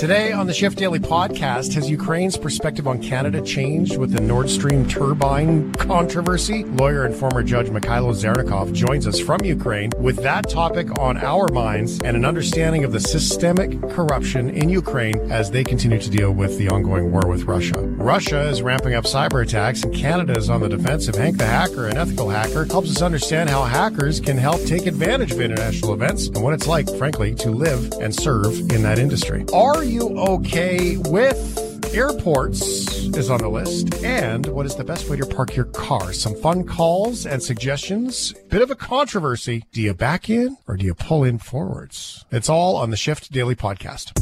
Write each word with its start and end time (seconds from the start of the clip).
Today 0.00 0.32
on 0.32 0.46
the 0.46 0.54
Shift 0.54 0.78
Daily 0.78 0.98
podcast, 0.98 1.74
has 1.74 1.90
Ukraine's 1.90 2.38
perspective 2.38 2.88
on 2.88 3.02
Canada 3.02 3.42
changed 3.42 3.98
with 3.98 4.12
the 4.12 4.20
Nord 4.22 4.48
Stream 4.48 4.88
turbine 4.88 5.74
controversy? 5.74 6.64
Lawyer 6.64 7.04
and 7.04 7.14
former 7.14 7.42
judge 7.42 7.66
Mykhailo 7.66 8.14
Zhernakov 8.14 8.72
joins 8.72 9.06
us 9.06 9.20
from 9.20 9.44
Ukraine 9.44 9.90
with 9.98 10.16
that 10.22 10.48
topic 10.48 10.98
on 10.98 11.18
our 11.18 11.48
minds 11.48 12.00
and 12.00 12.16
an 12.16 12.24
understanding 12.24 12.82
of 12.82 12.92
the 12.92 12.98
systemic 12.98 13.78
corruption 13.90 14.48
in 14.48 14.70
Ukraine 14.70 15.20
as 15.30 15.50
they 15.50 15.62
continue 15.62 16.00
to 16.00 16.08
deal 16.08 16.32
with 16.32 16.56
the 16.56 16.70
ongoing 16.70 17.12
war 17.12 17.28
with 17.28 17.42
Russia. 17.42 17.78
Russia 17.78 18.48
is 18.48 18.62
ramping 18.62 18.94
up 18.94 19.04
cyber 19.04 19.42
attacks 19.42 19.82
and 19.82 19.94
Canada 19.94 20.32
is 20.32 20.48
on 20.48 20.62
the 20.62 20.68
defensive. 20.70 21.14
Hank 21.14 21.36
the 21.36 21.44
Hacker, 21.44 21.88
an 21.88 21.98
ethical 21.98 22.30
hacker, 22.30 22.64
helps 22.64 22.88
us 22.90 23.02
understand 23.02 23.50
how 23.50 23.64
hackers 23.64 24.18
can 24.18 24.38
help 24.38 24.62
take 24.62 24.86
advantage 24.86 25.32
of 25.32 25.42
international 25.42 25.92
events 25.92 26.28
and 26.28 26.42
what 26.42 26.54
it's 26.54 26.66
like, 26.66 26.88
frankly, 26.96 27.34
to 27.34 27.50
live 27.50 27.92
and 28.00 28.14
serve 28.14 28.58
in 28.72 28.80
that 28.80 28.98
industry. 28.98 29.44
Are 29.52 29.89
you 29.90 30.16
okay 30.18 30.96
with? 30.96 31.58
Airports 31.92 32.86
is 33.16 33.28
on 33.28 33.40
the 33.40 33.48
list. 33.48 34.04
And 34.04 34.46
what 34.46 34.64
is 34.64 34.76
the 34.76 34.84
best 34.84 35.08
way 35.08 35.16
to 35.16 35.26
park 35.26 35.56
your 35.56 35.64
car? 35.64 36.12
Some 36.12 36.36
fun 36.36 36.62
calls 36.62 37.26
and 37.26 37.42
suggestions? 37.42 38.32
Bit 38.48 38.62
of 38.62 38.70
a 38.70 38.76
controversy. 38.76 39.64
Do 39.72 39.82
you 39.82 39.92
back 39.92 40.30
in 40.30 40.56
or 40.68 40.76
do 40.76 40.86
you 40.86 40.94
pull 40.94 41.24
in 41.24 41.38
forwards? 41.38 42.24
It's 42.30 42.48
all 42.48 42.76
on 42.76 42.90
the 42.90 42.96
shift 42.96 43.32
daily 43.32 43.56
podcast. 43.56 44.12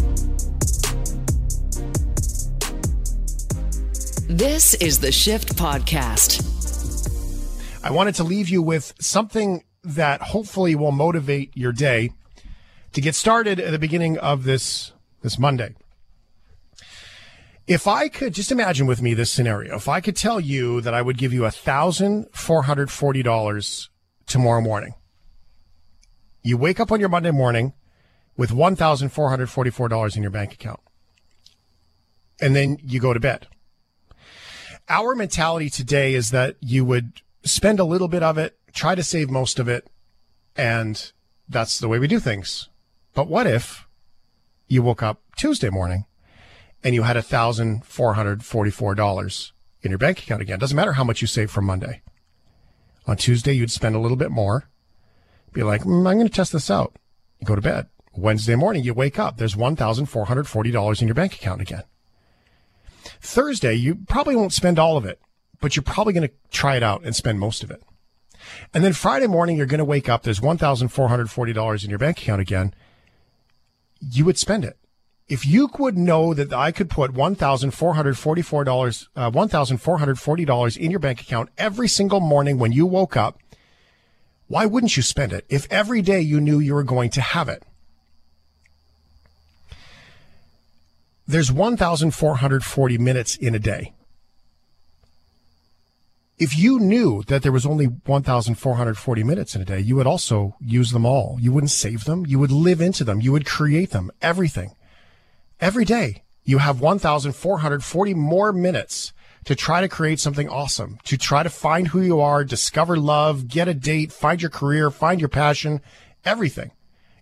This 4.28 4.74
is 4.74 5.00
the 5.00 5.12
Shift 5.12 5.56
Podcast. 5.56 6.42
i 7.82 7.90
wanted 7.90 8.14
to 8.14 8.24
leave 8.24 8.48
you 8.48 8.62
with 8.62 8.94
something 9.00 9.64
that 9.84 10.20
hopefully 10.22 10.74
will 10.74 10.92
motivate 10.92 11.54
your 11.54 11.72
day. 11.72 12.12
To 12.92 13.02
get 13.02 13.14
started 13.14 13.60
at 13.60 13.70
the 13.70 13.78
beginning 13.78 14.18
of 14.18 14.44
this 14.44 14.92
this 15.22 15.38
monday 15.38 15.74
if 17.68 17.86
I 17.86 18.08
could 18.08 18.32
just 18.32 18.50
imagine 18.50 18.86
with 18.86 19.02
me 19.02 19.12
this 19.12 19.30
scenario, 19.30 19.76
if 19.76 19.88
I 19.88 20.00
could 20.00 20.16
tell 20.16 20.40
you 20.40 20.80
that 20.80 20.94
I 20.94 21.02
would 21.02 21.18
give 21.18 21.34
you 21.34 21.44
a 21.44 21.50
thousand 21.50 22.26
four 22.32 22.62
hundred 22.62 22.90
forty 22.90 23.22
dollars 23.22 23.90
tomorrow 24.26 24.62
morning, 24.62 24.94
you 26.42 26.56
wake 26.56 26.80
up 26.80 26.90
on 26.90 26.98
your 26.98 27.10
Monday 27.10 27.30
morning 27.30 27.74
with 28.38 28.52
one 28.52 28.74
thousand 28.74 29.10
four 29.10 29.28
hundred 29.28 29.50
forty 29.50 29.68
four 29.68 29.86
dollars 29.88 30.16
in 30.16 30.22
your 30.22 30.30
bank 30.30 30.54
account, 30.54 30.80
and 32.40 32.56
then 32.56 32.78
you 32.82 33.00
go 33.00 33.12
to 33.12 33.20
bed. 33.20 33.46
Our 34.88 35.14
mentality 35.14 35.68
today 35.68 36.14
is 36.14 36.30
that 36.30 36.56
you 36.60 36.86
would 36.86 37.20
spend 37.42 37.78
a 37.78 37.84
little 37.84 38.08
bit 38.08 38.22
of 38.22 38.38
it, 38.38 38.58
try 38.72 38.94
to 38.94 39.02
save 39.02 39.28
most 39.28 39.58
of 39.58 39.68
it, 39.68 39.86
and 40.56 41.12
that's 41.46 41.78
the 41.78 41.88
way 41.88 41.98
we 41.98 42.08
do 42.08 42.18
things. 42.18 42.70
But 43.12 43.28
what 43.28 43.46
if 43.46 43.86
you 44.68 44.82
woke 44.82 45.02
up 45.02 45.22
Tuesday 45.36 45.70
morning 45.70 46.04
and 46.84 46.94
you 46.94 47.02
had 47.02 47.16
$1,444 47.16 49.52
in 49.82 49.90
your 49.90 49.98
bank 49.98 50.20
account 50.20 50.42
again. 50.42 50.58
Doesn't 50.58 50.76
matter 50.76 50.92
how 50.92 51.04
much 51.04 51.20
you 51.20 51.26
save 51.26 51.50
from 51.50 51.64
Monday. 51.64 52.02
On 53.06 53.16
Tuesday, 53.16 53.52
you'd 53.52 53.70
spend 53.70 53.96
a 53.96 54.00
little 54.00 54.16
bit 54.16 54.30
more. 54.30 54.68
Be 55.52 55.62
like, 55.62 55.82
mm, 55.82 56.06
I'm 56.06 56.18
going 56.18 56.28
to 56.28 56.32
test 56.32 56.52
this 56.52 56.70
out. 56.70 56.96
You 57.40 57.46
go 57.46 57.54
to 57.54 57.62
bed. 57.62 57.86
Wednesday 58.14 58.54
morning, 58.54 58.84
you 58.84 58.94
wake 58.94 59.18
up. 59.18 59.38
There's 59.38 59.54
$1,440 59.54 61.00
in 61.00 61.08
your 61.08 61.14
bank 61.14 61.34
account 61.34 61.62
again. 61.62 61.84
Thursday, 63.20 63.74
you 63.74 63.96
probably 64.08 64.36
won't 64.36 64.52
spend 64.52 64.78
all 64.78 64.96
of 64.96 65.04
it, 65.04 65.20
but 65.60 65.74
you're 65.74 65.82
probably 65.82 66.12
going 66.12 66.28
to 66.28 66.34
try 66.50 66.76
it 66.76 66.82
out 66.82 67.02
and 67.04 67.16
spend 67.16 67.40
most 67.40 67.62
of 67.62 67.70
it. 67.70 67.82
And 68.74 68.84
then 68.84 68.92
Friday 68.92 69.26
morning, 69.26 69.56
you're 69.56 69.66
going 69.66 69.78
to 69.78 69.84
wake 69.84 70.08
up. 70.08 70.22
There's 70.22 70.40
$1,440 70.40 71.84
in 71.84 71.90
your 71.90 71.98
bank 71.98 72.20
account 72.20 72.40
again. 72.40 72.74
You 74.00 74.24
would 74.24 74.38
spend 74.38 74.64
it 74.64 74.78
if 75.28 75.46
you 75.46 75.68
would 75.78 75.98
know 75.98 76.32
that 76.32 76.52
I 76.52 76.72
could 76.72 76.88
put 76.88 77.12
$1,444, 77.12 79.08
uh, 79.14 79.30
$1,440 79.30 80.76
in 80.76 80.90
your 80.90 81.00
bank 81.00 81.20
account 81.20 81.50
every 81.58 81.86
single 81.86 82.20
morning 82.20 82.58
when 82.58 82.72
you 82.72 82.86
woke 82.86 83.16
up, 83.16 83.38
why 84.46 84.64
wouldn't 84.64 84.96
you 84.96 85.02
spend 85.02 85.34
it 85.34 85.44
if 85.50 85.66
every 85.70 86.00
day 86.00 86.20
you 86.22 86.40
knew 86.40 86.58
you 86.58 86.74
were 86.74 86.82
going 86.82 87.10
to 87.10 87.20
have 87.20 87.48
it? 87.50 87.62
There's 91.26 91.52
1,440 91.52 92.98
minutes 92.98 93.36
in 93.36 93.54
a 93.54 93.58
day. 93.58 93.92
If 96.38 96.56
you 96.56 96.78
knew 96.78 97.24
that 97.24 97.42
there 97.42 97.50
was 97.50 97.66
only 97.66 97.86
1,440 97.86 99.24
minutes 99.24 99.56
in 99.56 99.62
a 99.62 99.64
day, 99.64 99.80
you 99.80 99.96
would 99.96 100.06
also 100.06 100.54
use 100.60 100.92
them 100.92 101.04
all. 101.04 101.36
You 101.40 101.52
wouldn't 101.52 101.72
save 101.72 102.04
them. 102.04 102.26
You 102.26 102.38
would 102.38 102.52
live 102.52 102.80
into 102.80 103.02
them. 103.02 103.20
You 103.20 103.32
would 103.32 103.44
create 103.44 103.90
them. 103.90 104.12
Everything. 104.22 104.76
Every 105.60 105.84
day, 105.84 106.22
you 106.44 106.58
have 106.58 106.80
1,440 106.80 108.14
more 108.14 108.52
minutes 108.52 109.12
to 109.46 109.56
try 109.56 109.80
to 109.80 109.88
create 109.88 110.20
something 110.20 110.48
awesome, 110.48 110.98
to 111.04 111.18
try 111.18 111.42
to 111.42 111.50
find 111.50 111.88
who 111.88 112.00
you 112.00 112.20
are, 112.20 112.44
discover 112.44 112.96
love, 112.96 113.48
get 113.48 113.66
a 113.66 113.74
date, 113.74 114.12
find 114.12 114.40
your 114.40 114.50
career, 114.50 114.92
find 114.92 115.20
your 115.20 115.28
passion, 115.28 115.80
everything. 116.24 116.70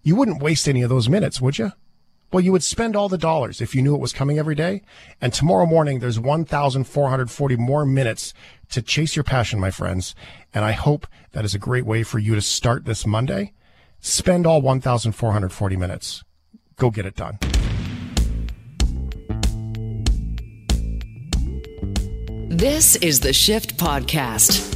You 0.03 0.15
wouldn't 0.15 0.43
waste 0.43 0.69
any 0.69 0.83
of 0.83 0.91
those 0.91 1.09
minutes, 1.09 1.41
would 1.41 1.57
you? 1.57 1.73
Well, 2.37 2.45
you 2.45 2.53
would 2.53 2.63
spend 2.63 2.97
all 2.97 3.09
the 3.09 3.17
dollars 3.17 3.63
if 3.63 3.75
you 3.75 3.81
knew 3.81 3.95
it 3.95 4.01
was 4.03 4.13
coming 4.13 4.39
every 4.39 4.55
day. 4.55 4.83
And 5.23 5.33
tomorrow 5.33 5.65
morning, 5.65 6.01
there's 6.01 6.21
1,440 6.21 7.57
more 7.57 7.87
minutes 7.87 8.35
to 8.73 8.83
chase 8.83 9.17
your 9.17 9.23
passion, 9.23 9.59
my 9.59 9.71
friends. 9.71 10.15
And 10.53 10.63
I 10.63 10.73
hope 10.73 11.07
that 11.33 11.47
is 11.47 11.55
a 11.55 11.59
great 11.59 11.87
way 11.87 12.03
for 12.03 12.19
you 12.19 12.35
to 12.35 12.43
start 12.43 12.85
this 12.85 13.07
Monday. 13.07 13.55
Spend 14.01 14.47
all 14.47 14.61
1,440 14.61 15.77
minutes. 15.79 16.25
Go 16.77 16.91
get 16.91 17.07
it 17.07 17.15
done. 17.17 17.39
This 22.51 22.97
is 22.97 23.21
the 23.21 23.33
Shift 23.33 23.79
Podcast. 23.79 24.75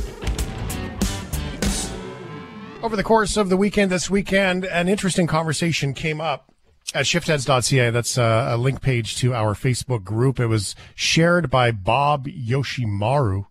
Over 2.82 2.96
the 2.96 3.04
course 3.04 3.36
of 3.36 3.50
the 3.50 3.58
weekend, 3.58 3.92
this 3.92 4.08
weekend, 4.08 4.64
an 4.64 4.88
interesting 4.88 5.26
conversation 5.26 5.92
came 5.92 6.22
up 6.22 6.49
at 6.94 7.06
shiftheads.ca. 7.06 7.90
That's 7.90 8.18
a, 8.18 8.48
a 8.50 8.56
link 8.56 8.80
page 8.80 9.16
to 9.16 9.34
our 9.34 9.54
Facebook 9.54 10.04
group. 10.04 10.40
It 10.40 10.46
was 10.46 10.74
shared 10.94 11.50
by 11.50 11.70
Bob 11.70 12.26
Yoshimaru. 12.26 13.46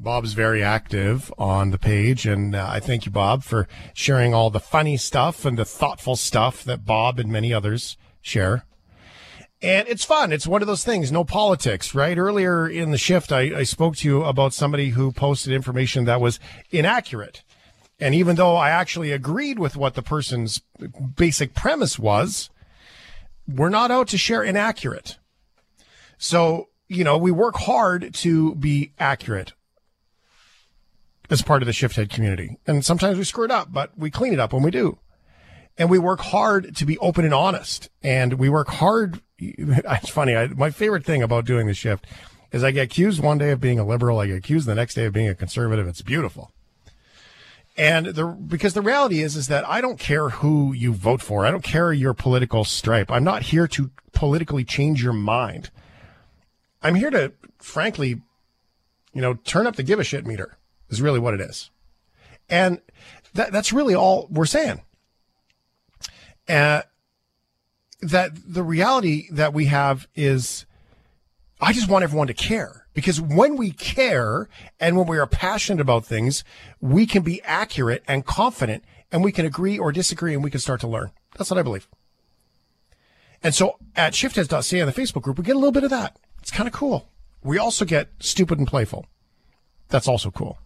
Bob's 0.00 0.32
very 0.32 0.64
active 0.64 1.32
on 1.38 1.70
the 1.70 1.78
page, 1.78 2.26
and 2.26 2.56
uh, 2.56 2.66
I 2.68 2.80
thank 2.80 3.06
you, 3.06 3.12
Bob, 3.12 3.44
for 3.44 3.68
sharing 3.94 4.34
all 4.34 4.50
the 4.50 4.58
funny 4.58 4.96
stuff 4.96 5.44
and 5.44 5.56
the 5.56 5.64
thoughtful 5.64 6.16
stuff 6.16 6.64
that 6.64 6.84
Bob 6.84 7.20
and 7.20 7.30
many 7.30 7.54
others 7.54 7.96
share. 8.20 8.64
And 9.62 9.86
it's 9.86 10.04
fun. 10.04 10.32
It's 10.32 10.46
one 10.46 10.60
of 10.60 10.66
those 10.66 10.84
things, 10.84 11.12
no 11.12 11.22
politics, 11.22 11.94
right? 11.94 12.18
Earlier 12.18 12.68
in 12.68 12.90
the 12.90 12.98
shift, 12.98 13.30
I, 13.30 13.58
I 13.58 13.62
spoke 13.62 13.94
to 13.98 14.08
you 14.08 14.24
about 14.24 14.54
somebody 14.54 14.90
who 14.90 15.12
posted 15.12 15.52
information 15.52 16.04
that 16.06 16.20
was 16.20 16.40
inaccurate. 16.72 17.44
And 18.00 18.12
even 18.12 18.34
though 18.34 18.56
I 18.56 18.70
actually 18.70 19.12
agreed 19.12 19.60
with 19.60 19.76
what 19.76 19.94
the 19.94 20.02
person's 20.02 20.62
basic 21.14 21.54
premise 21.54 21.96
was, 21.96 22.50
we're 23.56 23.68
not 23.68 23.90
out 23.90 24.08
to 24.08 24.18
share 24.18 24.42
inaccurate. 24.42 25.18
So, 26.18 26.68
you 26.88 27.04
know, 27.04 27.18
we 27.18 27.30
work 27.30 27.56
hard 27.56 28.14
to 28.14 28.54
be 28.54 28.92
accurate 28.98 29.52
as 31.30 31.42
part 31.42 31.62
of 31.62 31.66
the 31.66 31.72
shift 31.72 31.96
head 31.96 32.10
community. 32.10 32.58
And 32.66 32.84
sometimes 32.84 33.18
we 33.18 33.24
screw 33.24 33.44
it 33.44 33.50
up, 33.50 33.72
but 33.72 33.96
we 33.98 34.10
clean 34.10 34.32
it 34.32 34.40
up 34.40 34.52
when 34.52 34.62
we 34.62 34.70
do. 34.70 34.98
And 35.78 35.88
we 35.88 35.98
work 35.98 36.20
hard 36.20 36.76
to 36.76 36.84
be 36.84 36.98
open 36.98 37.24
and 37.24 37.32
honest. 37.32 37.88
And 38.02 38.34
we 38.34 38.48
work 38.48 38.68
hard. 38.68 39.20
It's 39.38 40.08
funny. 40.08 40.36
I, 40.36 40.46
my 40.46 40.70
favorite 40.70 41.04
thing 41.04 41.22
about 41.22 41.44
doing 41.44 41.66
the 41.66 41.74
shift 41.74 42.06
is 42.52 42.62
I 42.62 42.70
get 42.70 42.84
accused 42.84 43.20
one 43.20 43.38
day 43.38 43.50
of 43.50 43.60
being 43.60 43.80
a 43.80 43.84
liberal. 43.84 44.20
I 44.20 44.28
get 44.28 44.36
accused 44.36 44.66
the 44.66 44.74
next 44.74 44.94
day 44.94 45.06
of 45.06 45.12
being 45.12 45.28
a 45.28 45.34
conservative. 45.34 45.88
It's 45.88 46.02
beautiful. 46.02 46.52
And 47.76 48.06
the, 48.06 48.26
because 48.26 48.74
the 48.74 48.82
reality 48.82 49.22
is, 49.22 49.34
is 49.34 49.48
that 49.48 49.66
I 49.66 49.80
don't 49.80 49.98
care 49.98 50.28
who 50.28 50.72
you 50.72 50.92
vote 50.92 51.22
for. 51.22 51.46
I 51.46 51.50
don't 51.50 51.64
care 51.64 51.92
your 51.92 52.12
political 52.12 52.64
stripe. 52.64 53.10
I'm 53.10 53.24
not 53.24 53.44
here 53.44 53.66
to 53.68 53.90
politically 54.12 54.64
change 54.64 55.02
your 55.02 55.14
mind. 55.14 55.70
I'm 56.82 56.96
here 56.96 57.10
to, 57.10 57.32
frankly, 57.58 58.20
you 59.14 59.22
know, 59.22 59.34
turn 59.34 59.66
up 59.66 59.76
the 59.76 59.82
give 59.82 60.00
a 60.00 60.04
shit 60.04 60.26
meter 60.26 60.58
is 60.90 61.00
really 61.00 61.18
what 61.18 61.34
it 61.34 61.40
is. 61.40 61.70
And 62.48 62.80
that, 63.34 63.52
that's 63.52 63.72
really 63.72 63.94
all 63.94 64.28
we're 64.30 64.44
saying. 64.44 64.82
Uh, 66.48 66.82
that 68.02 68.32
the 68.46 68.62
reality 68.62 69.28
that 69.30 69.54
we 69.54 69.66
have 69.66 70.08
is 70.14 70.66
I 71.60 71.72
just 71.72 71.88
want 71.88 72.02
everyone 72.02 72.26
to 72.26 72.34
care 72.34 72.81
because 72.94 73.20
when 73.20 73.56
we 73.56 73.70
care 73.70 74.48
and 74.78 74.96
when 74.96 75.06
we 75.06 75.18
are 75.18 75.26
passionate 75.26 75.80
about 75.80 76.04
things, 76.04 76.44
we 76.80 77.06
can 77.06 77.22
be 77.22 77.42
accurate 77.42 78.02
and 78.06 78.26
confident 78.26 78.84
and 79.10 79.24
we 79.24 79.32
can 79.32 79.46
agree 79.46 79.78
or 79.78 79.92
disagree 79.92 80.34
and 80.34 80.44
we 80.44 80.50
can 80.50 80.60
start 80.60 80.80
to 80.80 80.88
learn. 80.88 81.10
That's 81.36 81.50
what 81.50 81.58
I 81.58 81.62
believe. 81.62 81.88
And 83.42 83.54
so 83.54 83.76
at 83.96 84.12
shiftheads.ca 84.12 84.80
on 84.80 84.86
the 84.86 84.92
Facebook 84.92 85.22
group, 85.22 85.38
we 85.38 85.44
get 85.44 85.56
a 85.56 85.58
little 85.58 85.72
bit 85.72 85.84
of 85.84 85.90
that. 85.90 86.16
It's 86.40 86.50
kind 86.50 86.66
of 86.66 86.72
cool. 86.72 87.08
We 87.42 87.58
also 87.58 87.84
get 87.84 88.08
stupid 88.20 88.58
and 88.58 88.68
playful. 88.68 89.06
That's 89.88 90.08
also 90.08 90.30
cool. 90.30 90.58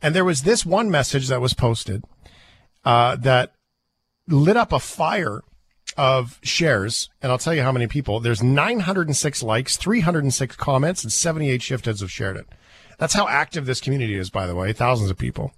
And 0.00 0.14
there 0.14 0.24
was 0.24 0.42
this 0.42 0.64
one 0.64 0.90
message 0.90 1.28
that 1.28 1.40
was 1.40 1.54
posted 1.54 2.04
uh, 2.84 3.16
that 3.16 3.52
lit 4.28 4.56
up 4.56 4.72
a 4.72 4.78
fire 4.78 5.42
of 5.96 6.38
shares, 6.42 7.08
and 7.22 7.32
I'll 7.32 7.38
tell 7.38 7.54
you 7.54 7.62
how 7.62 7.72
many 7.72 7.86
people. 7.86 8.20
There's 8.20 8.42
906 8.42 9.42
likes, 9.42 9.76
306 9.76 10.56
comments, 10.56 11.02
and 11.02 11.12
78 11.12 11.62
shift 11.62 11.86
heads 11.86 12.00
have 12.00 12.10
shared 12.10 12.36
it. 12.36 12.46
That's 12.98 13.14
how 13.14 13.28
active 13.28 13.66
this 13.66 13.80
community 13.80 14.14
is, 14.14 14.30
by 14.30 14.46
the 14.46 14.54
way. 14.54 14.72
Thousands 14.72 15.10
of 15.10 15.18
people. 15.18 15.52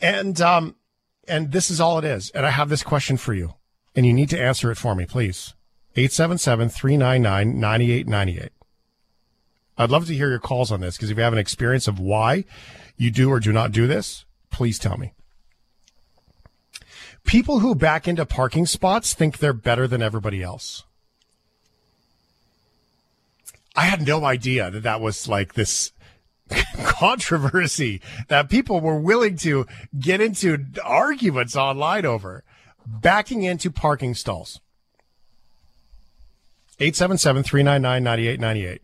And 0.00 0.40
um, 0.40 0.76
and 1.28 1.52
this 1.52 1.70
is 1.70 1.80
all 1.80 1.98
it 1.98 2.04
is. 2.04 2.30
And 2.30 2.44
I 2.44 2.50
have 2.50 2.68
this 2.68 2.82
question 2.82 3.16
for 3.16 3.34
you, 3.34 3.54
and 3.94 4.04
you 4.04 4.12
need 4.12 4.28
to 4.30 4.40
answer 4.40 4.70
it 4.70 4.76
for 4.76 4.94
me, 4.94 5.06
please. 5.06 5.54
877-399-9898. 5.96 8.48
I'd 9.76 9.90
love 9.90 10.06
to 10.06 10.14
hear 10.14 10.30
your 10.30 10.38
calls 10.38 10.72
on 10.72 10.80
this 10.80 10.96
because 10.96 11.10
if 11.10 11.16
you 11.16 11.22
have 11.22 11.32
an 11.32 11.38
experience 11.38 11.88
of 11.88 11.98
why 11.98 12.44
you 12.96 13.10
do 13.10 13.30
or 13.30 13.40
do 13.40 13.52
not 13.52 13.72
do 13.72 13.86
this, 13.86 14.24
please 14.50 14.78
tell 14.78 14.96
me. 14.96 15.12
People 17.24 17.60
who 17.60 17.74
back 17.74 18.08
into 18.08 18.26
parking 18.26 18.66
spots 18.66 19.14
think 19.14 19.38
they're 19.38 19.52
better 19.52 19.86
than 19.86 20.02
everybody 20.02 20.42
else. 20.42 20.84
I 23.74 23.82
had 23.82 24.06
no 24.06 24.24
idea 24.24 24.70
that 24.70 24.82
that 24.82 25.00
was 25.00 25.28
like 25.28 25.54
this 25.54 25.92
controversy 26.84 28.02
that 28.28 28.50
people 28.50 28.80
were 28.80 29.00
willing 29.00 29.36
to 29.38 29.66
get 29.98 30.20
into 30.20 30.66
arguments 30.84 31.56
online 31.56 32.04
over 32.04 32.44
backing 32.86 33.44
into 33.44 33.70
parking 33.70 34.14
stalls. 34.14 34.60
877-399-9898. 36.78 38.78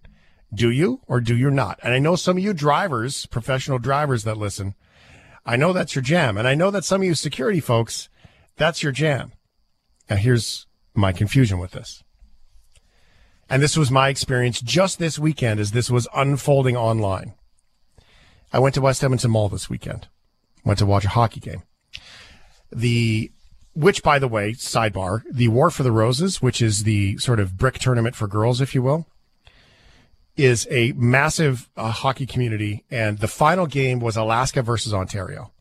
Do 0.54 0.70
you 0.70 1.00
or 1.06 1.20
do 1.20 1.36
you 1.36 1.50
not? 1.50 1.78
And 1.82 1.92
I 1.92 1.98
know 1.98 2.16
some 2.16 2.38
of 2.38 2.42
you 2.42 2.54
drivers, 2.54 3.26
professional 3.26 3.78
drivers 3.78 4.24
that 4.24 4.38
listen, 4.38 4.74
I 5.44 5.56
know 5.56 5.72
that's 5.72 5.94
your 5.94 6.02
jam. 6.02 6.36
And 6.36 6.48
I 6.48 6.54
know 6.54 6.70
that 6.70 6.84
some 6.84 7.02
of 7.02 7.06
you 7.06 7.14
security 7.14 7.60
folks, 7.60 8.08
that's 8.58 8.82
your 8.82 8.92
jam. 8.92 9.32
Now 10.10 10.16
here's 10.16 10.66
my 10.94 11.12
confusion 11.12 11.58
with 11.58 11.72
this. 11.72 12.02
And 13.50 13.62
this 13.62 13.76
was 13.76 13.90
my 13.90 14.08
experience 14.08 14.60
just 14.60 14.98
this 14.98 15.18
weekend 15.18 15.58
as 15.58 15.70
this 15.70 15.90
was 15.90 16.06
unfolding 16.14 16.76
online. 16.76 17.34
I 18.52 18.58
went 18.58 18.74
to 18.74 18.80
West 18.80 19.02
Edmonton 19.02 19.30
Mall 19.30 19.48
this 19.48 19.70
weekend. 19.70 20.08
Went 20.64 20.78
to 20.80 20.86
watch 20.86 21.04
a 21.04 21.10
hockey 21.10 21.40
game. 21.40 21.62
The 22.70 23.30
which 23.74 24.02
by 24.02 24.18
the 24.18 24.28
way, 24.28 24.52
sidebar, 24.52 25.22
the 25.30 25.48
War 25.48 25.70
for 25.70 25.84
the 25.84 25.92
Roses, 25.92 26.42
which 26.42 26.60
is 26.60 26.82
the 26.82 27.16
sort 27.18 27.38
of 27.38 27.56
brick 27.56 27.78
tournament 27.78 28.16
for 28.16 28.26
girls, 28.26 28.60
if 28.60 28.74
you 28.74 28.82
will, 28.82 29.06
is 30.36 30.66
a 30.70 30.92
massive 30.92 31.68
uh, 31.76 31.92
hockey 31.92 32.26
community. 32.26 32.84
And 32.90 33.18
the 33.18 33.28
final 33.28 33.66
game 33.66 34.00
was 34.00 34.16
Alaska 34.16 34.62
versus 34.62 34.92
Ontario. 34.92 35.52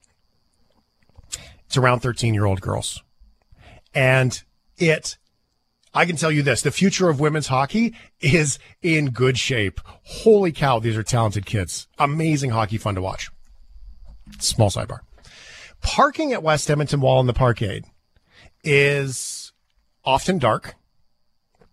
It's 1.68 1.78
around 1.78 2.00
13 2.00 2.34
year 2.34 2.46
old 2.46 2.62
girls. 2.62 3.04
And 3.94 4.42
it, 4.78 5.18
I 5.94 6.06
can 6.06 6.16
tell 6.16 6.31
you 6.31 6.42
this, 6.42 6.62
the 6.62 6.72
future 6.72 7.10
of 7.10 7.19
women's 7.19 7.48
hockey 7.48 7.94
is 8.19 8.60
in 8.81 9.12
good 9.12 9.38
shape. 9.38 9.80
Holy 10.04 10.52
cow. 10.52 10.80
These 10.80 10.98
are 10.98 11.04
talented 11.04 11.46
kids. 11.46 11.88
Amazing 11.98 12.52
hockey 12.52 12.78
fun 12.78 12.96
to 12.96 13.02
watch. 13.02 13.30
Small 14.40 14.69
sidebar. 14.69 15.00
Parking 15.81 16.34
at 16.34 16.44
West 16.44 16.69
Edmonton 16.69 17.00
Mall 17.00 17.19
in 17.19 17.28
the 17.28 17.34
parkade 17.34 17.86
is 18.64 19.54
often 20.04 20.38
dark 20.38 20.75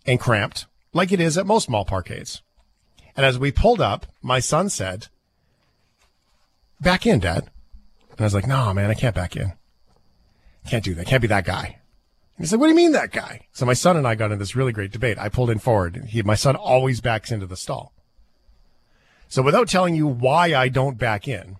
and 0.06 0.20
cramped, 0.20 0.67
like 0.93 1.12
it 1.12 1.20
is 1.20 1.38
at 1.38 1.46
most 1.46 1.69
mall 1.70 1.85
parkades. 1.85 2.43
And 3.17 3.25
as 3.25 3.38
we 3.38 3.52
pulled 3.52 3.81
up, 3.81 4.06
my 4.23 4.41
son 4.41 4.69
said, 4.69 5.08
Back 6.81 7.06
in, 7.06 7.20
Dad. 7.20 7.50
And 8.11 8.20
I 8.20 8.25
was 8.25 8.35
like, 8.35 8.46
No, 8.46 8.75
man, 8.75 8.91
I 8.91 8.94
can't 8.94 9.14
back 9.14 9.37
in. 9.37 9.52
Can't 10.69 10.84
do 10.84 10.94
that. 10.94 11.06
Can't 11.06 11.22
be 11.22 11.28
that 11.28 11.44
guy. 11.44 11.78
And 12.37 12.44
he 12.44 12.46
said, 12.46 12.58
What 12.58 12.66
do 12.66 12.70
you 12.70 12.76
mean 12.76 12.93
that 12.93 13.12
guy? 13.12 13.46
So 13.52 13.66
my 13.66 13.75
son 13.75 13.96
and 13.96 14.06
I 14.06 14.14
got 14.14 14.32
in 14.32 14.38
this 14.38 14.56
really 14.56 14.72
great 14.72 14.90
debate. 14.90 15.19
I 15.19 15.28
pulled 15.28 15.50
in 15.50 15.58
forward. 15.58 16.05
He, 16.08 16.22
my 16.22 16.34
son 16.34 16.56
always 16.56 17.00
backs 17.00 17.31
into 17.31 17.46
the 17.46 17.56
stall. 17.56 17.93
So 19.28 19.43
without 19.43 19.69
telling 19.69 19.94
you 19.94 20.06
why 20.06 20.55
I 20.55 20.69
don't 20.69 20.99
back 20.99 21.28
in, 21.28 21.56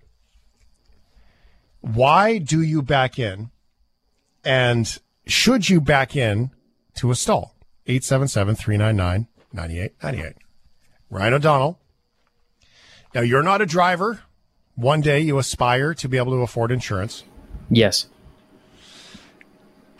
why 1.81 2.39
do 2.39 2.61
you 2.61 2.81
back 2.81 3.19
in? 3.19 3.51
And 4.43 4.99
should 5.27 5.69
you 5.69 5.81
back 5.81 6.15
in 6.15 6.51
to 6.95 7.11
a 7.11 7.15
stall? 7.15 7.55
877 7.87 8.55
399 8.55 9.27
9898. 9.53 10.35
Ryan 11.09 11.33
O'Donnell. 11.33 11.79
Now, 13.13 13.21
you're 13.21 13.43
not 13.43 13.61
a 13.61 13.65
driver. 13.65 14.21
One 14.75 15.01
day 15.01 15.21
you 15.21 15.37
aspire 15.37 15.93
to 15.93 16.09
be 16.09 16.17
able 16.17 16.33
to 16.33 16.41
afford 16.41 16.71
insurance. 16.71 17.23
Yes. 17.69 18.07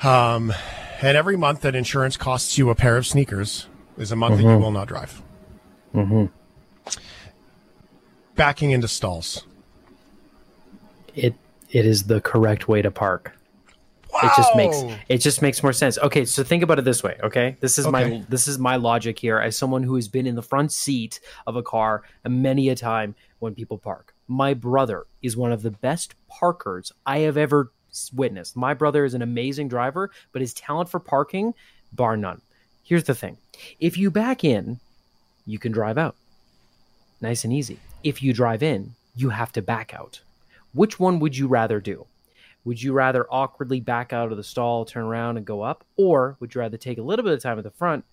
Um, 0.05 0.53
and 1.01 1.17
every 1.17 1.35
month 1.35 1.61
that 1.61 1.75
insurance 1.75 2.15
costs 2.15 2.57
you 2.57 2.69
a 2.69 2.75
pair 2.75 2.95
of 2.95 3.07
sneakers 3.07 3.67
is 3.97 4.11
a 4.11 4.15
month 4.15 4.35
mm-hmm. 4.35 4.47
that 4.47 4.53
you 4.53 4.59
will 4.59 4.71
not 4.71 4.87
drive. 4.87 5.21
Mm-hmm. 5.93 6.25
Backing 8.35 8.71
into 8.71 8.87
stalls. 8.87 9.45
It 11.15 11.33
it 11.71 11.85
is 11.85 12.03
the 12.03 12.21
correct 12.21 12.67
way 12.67 12.81
to 12.81 12.91
park. 12.91 13.35
Wow. 14.13 14.19
It 14.23 14.31
just 14.37 14.55
makes 14.55 14.83
it 15.09 15.17
just 15.17 15.41
makes 15.41 15.63
more 15.63 15.73
sense. 15.73 15.97
Okay, 15.97 16.25
so 16.25 16.43
think 16.43 16.63
about 16.63 16.79
it 16.79 16.85
this 16.85 17.01
way. 17.01 17.17
Okay, 17.23 17.57
this 17.59 17.79
is 17.79 17.85
okay. 17.85 17.91
my 17.91 18.25
this 18.29 18.47
is 18.47 18.59
my 18.59 18.75
logic 18.75 19.17
here 19.17 19.39
as 19.39 19.57
someone 19.57 19.83
who 19.83 19.95
has 19.95 20.07
been 20.07 20.27
in 20.27 20.35
the 20.35 20.43
front 20.43 20.71
seat 20.71 21.19
of 21.47 21.55
a 21.55 21.63
car 21.63 22.03
many 22.27 22.69
a 22.69 22.75
time 22.75 23.15
when 23.39 23.55
people 23.55 23.77
park. 23.77 24.13
My 24.27 24.53
brother 24.53 25.05
is 25.21 25.35
one 25.35 25.51
of 25.51 25.63
the 25.63 25.71
best 25.71 26.15
parkers 26.27 26.91
I 27.05 27.19
have 27.19 27.37
ever 27.37 27.71
witnessed. 28.13 28.55
My 28.55 28.73
brother 28.73 29.05
is 29.05 29.13
an 29.13 29.21
amazing 29.21 29.67
driver, 29.67 30.11
but 30.31 30.41
his 30.41 30.53
talent 30.53 30.89
for 30.89 30.99
parking, 30.99 31.53
bar 31.93 32.17
none. 32.17 32.41
Here's 32.83 33.03
the 33.05 33.15
thing: 33.15 33.37
if 33.79 33.97
you 33.97 34.11
back 34.11 34.43
in, 34.43 34.79
you 35.45 35.59
can 35.59 35.71
drive 35.71 35.97
out, 35.97 36.15
nice 37.21 37.43
and 37.43 37.53
easy. 37.53 37.79
If 38.03 38.21
you 38.21 38.33
drive 38.33 38.61
in, 38.61 38.95
you 39.15 39.29
have 39.29 39.51
to 39.53 39.61
back 39.61 39.93
out. 39.93 40.21
Which 40.73 40.99
one 40.99 41.19
would 41.19 41.37
you 41.37 41.47
rather 41.47 41.79
do? 41.79 42.05
Would 42.65 42.81
you 42.81 42.93
rather 42.93 43.27
awkwardly 43.29 43.79
back 43.79 44.11
out 44.11 44.31
of 44.31 44.37
the 44.37 44.43
stall, 44.43 44.85
turn 44.85 45.05
around, 45.05 45.37
and 45.37 45.45
go 45.45 45.61
up? 45.61 45.85
Or 45.97 46.35
would 46.39 46.53
you 46.53 46.61
rather 46.61 46.77
take 46.77 46.97
a 46.97 47.03
little 47.03 47.23
bit 47.23 47.33
of 47.33 47.41
time 47.41 47.57
at 47.57 47.63
the 47.63 47.71
front 47.71 48.03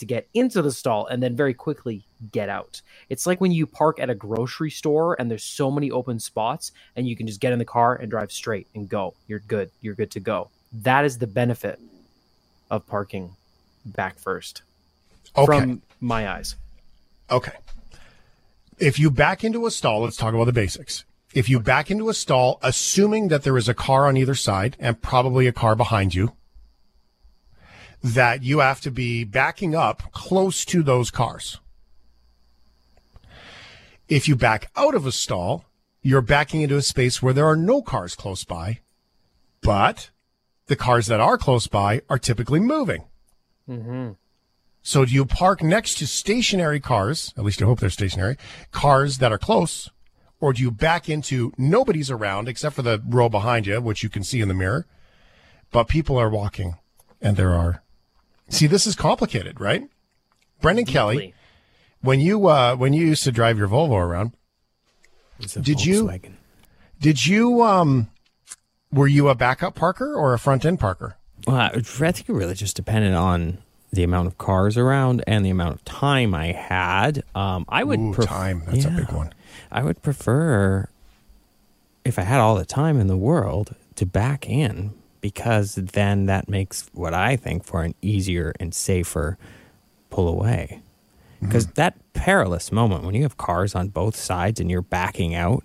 to 0.00 0.06
get 0.06 0.28
into 0.34 0.60
the 0.60 0.72
stall 0.72 1.06
and 1.06 1.22
then 1.22 1.36
very 1.36 1.54
quickly 1.54 2.04
get 2.32 2.48
out? 2.48 2.82
It's 3.08 3.26
like 3.26 3.40
when 3.40 3.52
you 3.52 3.66
park 3.66 3.98
at 3.98 4.10
a 4.10 4.14
grocery 4.14 4.70
store 4.70 5.16
and 5.18 5.30
there's 5.30 5.44
so 5.44 5.70
many 5.70 5.90
open 5.90 6.18
spots 6.18 6.72
and 6.96 7.06
you 7.06 7.16
can 7.16 7.26
just 7.26 7.40
get 7.40 7.52
in 7.52 7.58
the 7.58 7.64
car 7.64 7.94
and 7.94 8.10
drive 8.10 8.32
straight 8.32 8.66
and 8.74 8.88
go. 8.88 9.14
You're 9.28 9.40
good. 9.40 9.70
You're 9.80 9.94
good 9.94 10.10
to 10.12 10.20
go. 10.20 10.50
That 10.72 11.04
is 11.04 11.18
the 11.18 11.26
benefit 11.26 11.78
of 12.70 12.86
parking 12.86 13.30
back 13.84 14.18
first. 14.18 14.62
Okay. 15.36 15.46
From 15.46 15.82
my 16.00 16.28
eyes. 16.28 16.56
Okay. 17.30 17.52
If 18.78 18.98
you 18.98 19.10
back 19.10 19.44
into 19.44 19.66
a 19.66 19.70
stall, 19.70 20.00
let's 20.00 20.16
talk 20.16 20.34
about 20.34 20.44
the 20.44 20.52
basics 20.52 21.04
if 21.32 21.48
you 21.48 21.60
back 21.60 21.90
into 21.90 22.08
a 22.08 22.14
stall, 22.14 22.58
assuming 22.62 23.28
that 23.28 23.42
there 23.42 23.56
is 23.56 23.68
a 23.68 23.74
car 23.74 24.06
on 24.06 24.16
either 24.16 24.34
side 24.34 24.76
and 24.80 25.00
probably 25.00 25.46
a 25.46 25.52
car 25.52 25.76
behind 25.76 26.14
you, 26.14 26.32
that 28.02 28.42
you 28.42 28.60
have 28.60 28.80
to 28.82 28.90
be 28.90 29.24
backing 29.24 29.74
up 29.74 30.12
close 30.12 30.64
to 30.66 30.82
those 30.82 31.10
cars. 31.10 31.60
If 34.08 34.26
you 34.26 34.36
back 34.36 34.70
out 34.76 34.94
of 34.94 35.06
a 35.06 35.12
stall, 35.12 35.64
you're 36.02 36.22
backing 36.22 36.62
into 36.62 36.76
a 36.76 36.82
space 36.82 37.22
where 37.22 37.34
there 37.34 37.46
are 37.46 37.56
no 37.56 37.82
cars 37.82 38.16
close 38.16 38.44
by, 38.44 38.80
but 39.62 40.10
the 40.66 40.76
cars 40.76 41.06
that 41.06 41.20
are 41.20 41.38
close 41.38 41.66
by 41.66 42.00
are 42.08 42.18
typically 42.18 42.60
moving. 42.60 43.04
Mm-hmm. 43.68 44.12
So 44.82 45.04
do 45.04 45.12
you 45.12 45.26
park 45.26 45.62
next 45.62 45.98
to 45.98 46.06
stationary 46.06 46.80
cars? 46.80 47.34
At 47.36 47.44
least 47.44 47.60
I 47.60 47.66
hope 47.66 47.80
they're 47.80 47.90
stationary 47.90 48.36
cars 48.72 49.18
that 49.18 49.30
are 49.30 49.38
close 49.38 49.90
or 50.40 50.52
do 50.52 50.62
you 50.62 50.70
back 50.70 51.08
into 51.08 51.52
nobody's 51.58 52.10
around 52.10 52.48
except 52.48 52.74
for 52.74 52.82
the 52.82 53.02
row 53.06 53.28
behind 53.28 53.66
you, 53.66 53.80
which 53.80 54.02
you 54.02 54.08
can 54.08 54.24
see 54.24 54.40
in 54.40 54.48
the 54.48 54.54
mirror, 54.54 54.86
but 55.70 55.84
people 55.84 56.16
are 56.16 56.30
walking 56.30 56.76
and 57.20 57.36
there 57.36 57.54
are. 57.54 57.82
See, 58.50 58.66
this 58.66 58.86
is 58.86 58.94
complicated, 58.94 59.60
right? 59.60 59.88
Brendan 60.60 60.84
Deeply. 60.84 60.92
Kelly, 60.92 61.34
when 62.02 62.20
you 62.20 62.46
uh, 62.48 62.76
when 62.76 62.92
you 62.92 63.06
used 63.06 63.24
to 63.24 63.32
drive 63.32 63.56
your 63.56 63.68
Volvo 63.68 63.92
around, 63.92 64.32
did 65.38 65.48
Volkswagen. 65.78 66.24
you 66.24 66.32
did 67.00 67.26
you 67.26 67.62
um 67.62 68.08
were 68.92 69.06
you 69.06 69.28
a 69.28 69.34
backup 69.34 69.74
parker 69.74 70.14
or 70.14 70.34
a 70.34 70.38
front 70.38 70.64
end 70.64 70.80
parker? 70.80 71.16
Well, 71.46 71.56
I 71.56 71.80
think 71.80 72.28
it 72.28 72.32
really 72.32 72.54
just 72.54 72.76
depended 72.76 73.14
on 73.14 73.58
the 73.92 74.02
amount 74.02 74.26
of 74.26 74.38
cars 74.38 74.76
around 74.76 75.24
and 75.26 75.44
the 75.44 75.50
amount 75.50 75.74
of 75.74 75.84
time 75.84 76.34
I 76.34 76.52
had. 76.52 77.22
Um, 77.34 77.64
I 77.68 77.84
would 77.84 77.98
Ooh, 77.98 78.12
pref- 78.12 78.26
time. 78.28 78.62
That's 78.66 78.84
yeah. 78.84 78.94
a 78.94 78.96
big 78.96 79.10
one. 79.12 79.32
I 79.72 79.82
would 79.82 80.02
prefer, 80.02 80.88
if 82.04 82.18
I 82.18 82.22
had 82.22 82.40
all 82.40 82.56
the 82.56 82.64
time 82.64 83.00
in 83.00 83.06
the 83.06 83.16
world, 83.16 83.74
to 83.96 84.06
back 84.06 84.48
in 84.48 84.92
because 85.20 85.74
then 85.74 86.26
that 86.26 86.48
makes 86.48 86.88
what 86.92 87.14
I 87.14 87.36
think 87.36 87.64
for 87.64 87.82
an 87.82 87.94
easier 88.02 88.52
and 88.58 88.74
safer 88.74 89.38
pull 90.10 90.28
away. 90.28 90.82
Because 91.40 91.66
mm-hmm. 91.66 91.74
that 91.74 91.96
perilous 92.12 92.70
moment 92.70 93.04
when 93.04 93.14
you 93.14 93.22
have 93.22 93.36
cars 93.36 93.74
on 93.74 93.88
both 93.88 94.16
sides 94.16 94.60
and 94.60 94.70
you're 94.70 94.82
backing 94.82 95.34
out, 95.34 95.64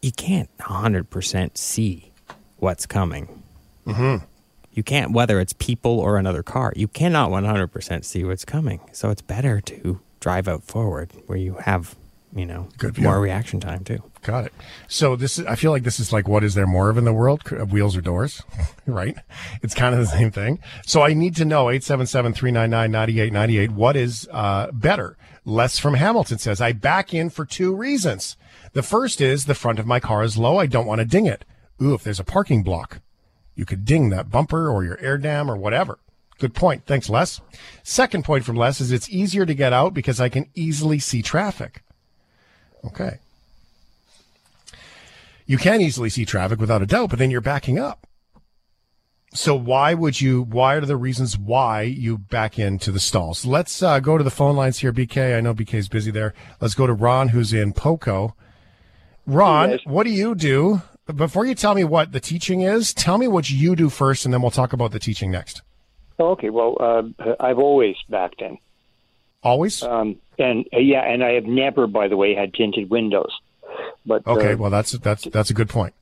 you 0.00 0.12
can't 0.12 0.48
100% 0.58 1.56
see 1.56 2.12
what's 2.58 2.86
coming. 2.86 3.42
Mm-hmm. 3.86 4.24
you 4.72 4.84
can't 4.84 5.10
whether 5.10 5.40
it's 5.40 5.52
people 5.54 5.98
or 5.98 6.16
another 6.16 6.42
car. 6.42 6.72
You 6.76 6.86
cannot 6.86 7.30
100% 7.30 8.04
see 8.04 8.24
what's 8.24 8.44
coming. 8.44 8.80
So 8.92 9.10
it's 9.10 9.20
better 9.20 9.60
to 9.60 10.00
drive 10.20 10.46
out 10.46 10.62
forward 10.62 11.10
where 11.26 11.36
you 11.36 11.54
have, 11.54 11.96
you 12.34 12.46
know, 12.46 12.68
Good 12.78 12.98
more 12.98 13.20
reaction 13.20 13.60
time 13.60 13.84
too. 13.84 14.02
Got 14.22 14.46
it. 14.46 14.52
So 14.86 15.16
this 15.16 15.38
is, 15.38 15.46
I 15.46 15.56
feel 15.56 15.72
like 15.72 15.82
this 15.82 15.98
is 15.98 16.12
like, 16.12 16.28
what 16.28 16.44
is 16.44 16.54
there 16.54 16.66
more 16.66 16.90
of 16.90 16.96
in 16.96 17.04
the 17.04 17.12
world? 17.12 17.42
Wheels 17.50 17.96
or 17.96 18.00
doors, 18.00 18.42
right? 18.86 19.16
It's 19.62 19.74
kind 19.74 19.94
of 19.94 20.00
the 20.00 20.06
same 20.06 20.30
thing. 20.30 20.60
So 20.86 21.02
I 21.02 21.12
need 21.12 21.34
to 21.36 21.44
know 21.44 21.66
877-399-9898. 21.66 23.70
What 23.70 23.96
is, 23.96 24.28
uh, 24.30 24.70
better? 24.72 25.16
Les 25.44 25.78
from 25.78 25.94
Hamilton 25.94 26.38
says, 26.38 26.60
I 26.60 26.70
back 26.70 27.12
in 27.12 27.30
for 27.30 27.44
two 27.44 27.74
reasons. 27.74 28.36
The 28.74 28.84
first 28.84 29.20
is 29.20 29.46
the 29.46 29.56
front 29.56 29.80
of 29.80 29.86
my 29.86 29.98
car 29.98 30.22
is 30.22 30.38
low. 30.38 30.56
I 30.56 30.66
don't 30.66 30.86
want 30.86 31.00
to 31.00 31.04
ding 31.04 31.26
it. 31.26 31.44
Ooh, 31.82 31.94
if 31.94 32.04
there's 32.04 32.20
a 32.20 32.24
parking 32.24 32.62
block, 32.62 33.00
you 33.56 33.64
could 33.64 33.84
ding 33.84 34.10
that 34.10 34.30
bumper 34.30 34.70
or 34.70 34.84
your 34.84 35.00
air 35.00 35.18
dam 35.18 35.50
or 35.50 35.56
whatever. 35.56 35.98
Good 36.38 36.54
point. 36.54 36.86
Thanks, 36.86 37.08
Les. 37.08 37.40
Second 37.82 38.24
point 38.24 38.44
from 38.44 38.56
Les 38.56 38.80
is 38.80 38.92
it's 38.92 39.10
easier 39.10 39.44
to 39.44 39.54
get 39.54 39.72
out 39.72 39.94
because 39.94 40.20
I 40.20 40.28
can 40.28 40.48
easily 40.54 41.00
see 41.00 41.22
traffic. 41.22 41.82
Okay. 42.84 43.18
You 45.46 45.58
can 45.58 45.80
easily 45.80 46.08
see 46.08 46.24
traffic 46.24 46.60
without 46.60 46.82
a 46.82 46.86
doubt, 46.86 47.10
but 47.10 47.18
then 47.18 47.30
you're 47.30 47.40
backing 47.40 47.78
up. 47.78 48.06
So 49.34 49.54
why 49.56 49.94
would 49.94 50.20
you? 50.20 50.42
Why 50.42 50.74
are 50.74 50.82
the 50.82 50.96
reasons 50.96 51.38
why 51.38 51.82
you 51.82 52.18
back 52.18 52.58
into 52.58 52.92
the 52.92 53.00
stalls? 53.00 53.46
Let's 53.46 53.82
uh, 53.82 53.98
go 53.98 54.18
to 54.18 54.24
the 54.24 54.30
phone 54.30 54.56
lines 54.56 54.78
here, 54.78 54.92
BK. 54.92 55.36
I 55.36 55.40
know 55.40 55.54
BK's 55.54 55.88
busy 55.88 56.10
there. 56.10 56.34
Let's 56.60 56.74
go 56.74 56.86
to 56.86 56.92
Ron, 56.92 57.28
who's 57.28 57.52
in 57.52 57.72
Poco. 57.72 58.34
Ron, 59.26 59.70
Yes. 59.70 59.80
what 59.84 60.04
do 60.04 60.10
you 60.10 60.34
do? 60.34 60.82
Before 61.14 61.46
you 61.46 61.54
tell 61.54 61.74
me 61.74 61.82
what 61.84 62.12
the 62.12 62.20
teaching 62.20 62.60
is, 62.60 62.92
tell 62.92 63.16
me 63.18 63.26
what 63.26 63.50
you 63.50 63.74
do 63.74 63.88
first, 63.88 64.24
and 64.24 64.34
then 64.34 64.42
we'll 64.42 64.50
talk 64.50 64.72
about 64.72 64.92
the 64.92 64.98
teaching 64.98 65.30
next. 65.30 65.62
Okay, 66.20 66.50
well, 66.50 66.76
uh, 66.78 67.02
I've 67.40 67.58
always 67.58 67.96
backed 68.08 68.42
in. 68.42 68.58
Always. 69.42 69.82
Um, 69.82 70.16
and 70.38 70.66
uh, 70.72 70.78
yeah, 70.78 71.00
and 71.02 71.24
I 71.24 71.32
have 71.32 71.44
never, 71.44 71.86
by 71.86 72.06
the 72.08 72.16
way, 72.16 72.34
had 72.34 72.52
tinted 72.54 72.90
windows. 72.90 73.32
But 74.06 74.26
Okay. 74.26 74.52
uh, 74.52 74.56
Well, 74.56 74.70
that's 74.70 74.92
that's 74.92 75.24
that's 75.24 75.50
a 75.50 75.54
good 75.54 75.68
point. 75.68 75.94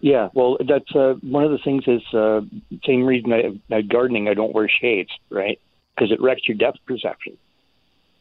yeah, 0.00 0.28
well, 0.34 0.58
that's 0.66 0.94
uh, 0.94 1.14
one 1.22 1.44
of 1.44 1.50
the 1.50 1.58
things. 1.58 1.84
Is 1.86 2.02
uh, 2.14 2.40
same 2.84 3.04
reason 3.04 3.32
I, 3.32 3.74
I 3.74 3.82
gardening. 3.82 4.28
I 4.28 4.34
don't 4.34 4.54
wear 4.54 4.68
shades, 4.68 5.10
right? 5.30 5.58
Because 5.94 6.12
it 6.12 6.20
wrecks 6.20 6.42
your 6.46 6.56
depth 6.56 6.78
perception. 6.86 7.36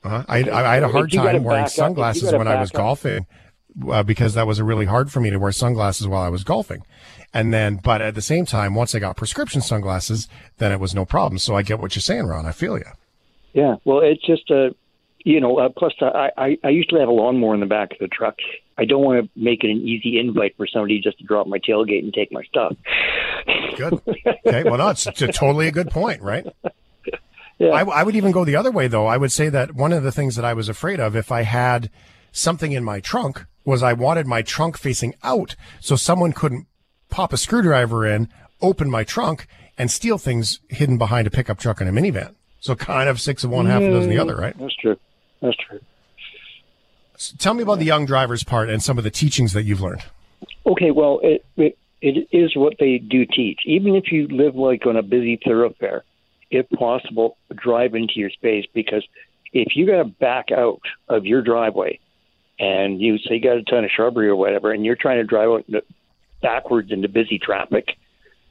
Uh-huh. 0.04 0.24
I, 0.28 0.44
I, 0.44 0.72
I 0.72 0.74
had 0.76 0.84
a 0.84 0.88
hard 0.90 1.12
time 1.12 1.44
wearing 1.44 1.64
up- 1.66 1.70
sunglasses 1.70 2.32
when 2.32 2.48
I 2.48 2.60
was 2.60 2.70
up- 2.72 2.76
golfing 2.76 3.26
uh, 3.90 4.04
because 4.04 4.36
that 4.36 4.46
was 4.48 4.62
really 4.62 4.86
hard 4.86 5.12
for 5.12 5.20
me 5.20 5.30
to 5.32 5.38
wear 5.38 5.52
sunglasses 5.52 6.08
while 6.08 6.22
I 6.24 6.30
was 6.30 6.44
golfing. 6.44 6.84
And 7.34 7.54
then, 7.54 7.78
but 7.84 8.02
at 8.02 8.16
the 8.16 8.22
same 8.22 8.46
time, 8.46 8.76
once 8.76 8.96
I 8.96 9.00
got 9.00 9.18
prescription 9.18 9.60
sunglasses, 9.62 10.30
then 10.58 10.72
it 10.72 10.80
was 10.80 10.96
no 10.96 11.04
problem. 11.04 11.38
So 11.40 11.56
I 11.56 11.64
get 11.64 11.80
what 11.80 11.94
you're 11.96 12.02
saying, 12.02 12.28
Ron. 12.28 12.46
I 12.46 12.52
feel 12.54 12.78
you. 12.78 12.86
Yeah, 13.54 13.76
well, 13.84 14.00
it's 14.02 14.26
just 14.26 14.50
uh, 14.52 14.70
you 15.26 15.42
know. 15.42 15.60
Uh, 15.60 15.68
plus, 15.68 15.94
I, 16.00 16.30
I 16.38 16.58
I 16.64 16.70
usually 16.70 17.02
have 17.02 17.10
a 17.10 17.12
lawnmower 17.12 17.54
in 17.54 17.60
the 17.60 17.66
back 17.66 17.92
of 17.92 17.98
the 18.00 18.08
truck. 18.08 18.36
I 18.78 18.86
don't 18.86 19.04
want 19.04 19.26
to 19.26 19.40
make 19.40 19.66
it 19.66 19.70
an 19.70 19.78
easy 19.78 20.18
invite 20.18 20.56
for 20.56 20.68
somebody 20.68 21.02
just 21.02 21.18
to 21.20 21.26
drop 21.26 21.48
my 21.48 21.60
tailgate 21.60 22.04
and 22.04 22.14
take 22.14 22.32
my 22.32 22.44
stuff. 22.44 22.76
Good. 23.76 24.02
Okay. 24.46 24.64
Well, 24.64 24.78
no, 24.78 24.90
it's, 24.90 25.06
it's 25.08 25.22
a 25.22 25.28
totally 25.28 25.68
a 25.68 25.72
good 25.72 25.90
point, 25.90 26.22
right? 26.22 26.46
Yeah. 27.58 27.70
I, 27.70 27.84
I 27.84 28.04
would 28.04 28.18
even 28.18 28.32
go 28.32 28.44
the 28.44 28.58
other 28.58 28.72
way, 28.72 28.88
though. 28.88 29.08
I 29.08 29.16
would 29.16 29.32
say 29.32 29.48
that 29.50 29.76
one 29.76 29.94
of 29.94 30.04
the 30.04 30.12
things 30.12 30.36
that 30.36 30.44
I 30.44 30.54
was 30.54 30.68
afraid 30.68 31.00
of 31.00 31.16
if 31.16 31.32
I 31.32 31.44
had 31.44 31.90
something 32.34 32.74
in 32.74 32.84
my 32.84 33.00
trunk 33.00 33.46
was 33.64 33.82
I 33.82 33.94
wanted 33.94 34.28
my 34.28 34.42
trunk 34.42 34.78
facing 34.78 35.16
out 35.24 35.56
so 35.80 35.96
someone 35.96 36.34
couldn't 36.34 36.68
pop 37.10 37.32
a 37.32 37.38
screwdriver 37.38 38.06
in, 38.06 38.28
open 38.62 38.90
my 38.90 39.06
trunk, 39.06 39.48
and 39.78 39.90
steal 39.90 40.18
things 40.18 40.60
hidden 40.70 40.98
behind 40.98 41.28
a 41.28 41.32
pickup 41.32 41.58
truck 41.58 41.80
and 41.80 41.90
a 41.90 41.94
minivan. 41.94 42.36
So 42.60 42.76
kind 42.76 43.08
of 43.08 43.22
six 43.22 43.46
of 43.46 43.52
one, 43.52 43.68
half 43.68 43.82
a 43.82 43.90
dozen 43.90 44.10
the 44.10 44.18
other, 44.18 44.36
right? 44.36 44.58
That's 44.60 44.76
true. 44.76 44.98
That's 45.42 45.58
true. 45.58 45.80
Tell 47.38 47.54
me 47.54 47.64
about 47.64 47.80
the 47.80 47.86
young 47.86 48.06
driver's 48.06 48.44
part 48.44 48.70
and 48.70 48.84
some 48.84 48.98
of 48.98 49.04
the 49.04 49.12
teachings 49.12 49.54
that 49.54 49.64
you've 49.64 49.82
learned. 49.82 50.04
Okay, 50.66 50.92
well, 50.92 51.20
it, 51.24 51.46
it 51.56 51.78
it 52.02 52.28
is 52.32 52.56
what 52.56 52.76
they 52.80 52.98
do 52.98 53.26
teach. 53.26 53.62
Even 53.66 53.96
if 53.96 54.12
you 54.12 54.28
live 54.28 54.56
like 54.56 54.86
on 54.86 54.98
a 54.98 55.02
busy 55.02 55.40
thoroughfare, 55.44 56.04
if 56.52 56.70
possible, 56.70 57.38
drive 57.56 57.96
into 57.96 58.14
your 58.16 58.30
space 58.30 58.66
because 58.74 59.04
if 59.54 59.76
you 59.76 59.88
got 59.88 59.98
to 59.98 60.06
back 60.06 60.52
out 60.52 60.82
of 61.08 61.26
your 61.26 61.42
driveway 61.42 62.00
and 62.60 63.02
you 63.02 63.18
say 63.18 63.36
you 63.36 63.42
got 63.42 63.58
a 63.58 63.64
ton 63.64 63.86
of 63.86 63.92
shrubbery 63.96 64.28
or 64.28 64.36
whatever, 64.36 64.72
and 64.72 64.86
you're 64.86 64.96
trying 64.96 65.18
to 65.18 65.24
drive 65.24 65.50
out 65.50 65.66
backwards 66.42 66.92
into 66.92 67.08
busy 67.08 67.40
traffic, 67.40 67.96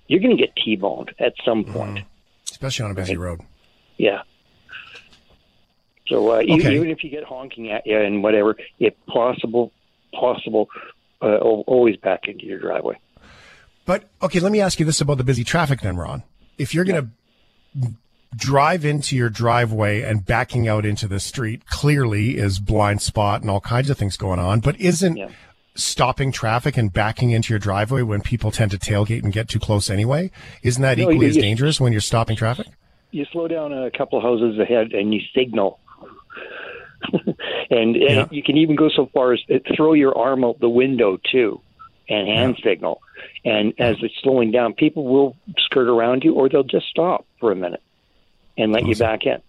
you're 0.07 0.21
going 0.21 0.37
to 0.37 0.43
get 0.43 0.55
t-boned 0.57 1.13
at 1.19 1.35
some 1.45 1.65
point. 1.65 1.99
Mm. 1.99 2.05
Especially 2.51 2.85
on 2.85 2.91
a 2.91 2.95
busy 2.95 3.17
road. 3.17 3.41
Yeah. 3.97 4.23
So 6.07 6.31
uh, 6.31 6.35
Okay. 6.49 6.75
even 6.75 6.91
if 6.91 7.03
you 7.03 7.11
get 7.11 7.25
honking 7.25 7.71
at 7.71 7.87
you 7.87 7.99
and 7.99 8.23
whatever, 8.23 8.57
if 8.79 8.95
possible, 9.07 9.73
possible, 10.13 10.69
uh, 11.23 11.37
always 11.39 11.97
back 11.97 12.29
into 12.29 12.45
your 12.45 12.59
driveway. 12.59 12.97
But 13.87 14.05
okay, 14.23 14.41
let 14.41 14.53
me 14.53 14.61
ask 14.61 14.79
you 14.79 14.87
this 14.87 15.01
about 15.01 15.19
the 15.19 15.25
busy 15.25 15.45
traffic 15.45 15.81
then, 15.81 15.97
Ron. 15.97 16.23
If 16.59 16.75
you're 16.75 16.85
going 16.85 17.03
to 17.03 17.89
drive 18.37 18.85
into 18.85 19.17
your 19.17 19.29
driveway 19.31 20.03
and 20.03 20.25
backing 20.25 20.69
out 20.69 20.85
into 20.85 21.07
the 21.07 21.21
street, 21.21 21.67
clearly 21.67 22.37
is 22.37 22.59
blind 22.59 23.01
spot 23.03 23.41
and 23.43 23.51
all 23.51 23.61
kinds 23.61 23.91
of 23.91 23.97
things 23.99 24.17
going 24.17 24.39
on, 24.39 24.61
but 24.61 24.79
isn't 24.81 25.17
Yeah. 25.17 25.29
stopping 25.75 26.33
traffic 26.33 26.77
and 26.77 26.93
backing 26.93 27.31
into 27.31 27.53
your 27.53 27.59
driveway 27.59 28.03
when 28.03 28.21
people 28.21 28.51
tend 28.51 28.71
to 28.73 28.79
tailgate 28.79 29.23
and 29.23 29.33
get 29.33 29.49
too 29.49 29.59
close 29.61 29.89
anyway? 29.91 30.31
Isn't 30.63 30.83
that 30.83 30.99
No, 30.99 31.05
equally 31.05 31.27
you- 31.27 31.31
as 31.31 31.37
you- 31.37 31.43
dangerous 31.43 31.81
when 31.81 31.93
you're 31.93 32.01
stopping 32.01 32.37
traffic? 32.37 32.67
you 33.11 33.25
slow 33.31 33.47
down 33.47 33.73
a 33.73 33.91
couple 33.93 34.21
houses 34.21 34.59
ahead 34.59 34.93
and 34.93 35.15
you 35.15 35.21
signal. 35.35 35.79
and, 37.71 37.97
and 37.97 37.97
Yeah. 37.97 38.27
you 38.31 38.43
can 38.43 38.57
even 38.57 38.77
go 38.77 38.89
so 38.89 39.07
far 39.13 39.33
as 39.33 39.41
throw 39.77 39.93
your 39.93 40.17
arm 40.17 40.45
out 40.45 40.61
the 40.61 40.69
window 40.69 41.19
too 41.31 41.61
and 42.09 42.29
hand 42.29 42.59
signal. 42.63 43.01
And 43.45 43.73
as 43.79 43.97
it's 44.03 44.15
slowing 44.23 44.51
down, 44.51 44.75
people 44.75 45.05
will 45.05 45.37
skirt 45.59 45.89
around 45.89 46.25
you 46.25 46.35
or 46.35 46.49
they'll 46.49 46.63
just 46.63 46.87
stop 46.89 47.27
for 47.41 47.53
a 47.53 47.57
minute 47.57 47.83
and 48.57 48.73
let 48.73 48.87
you 48.87 48.95
back 48.97 49.25
in. 49.27 49.41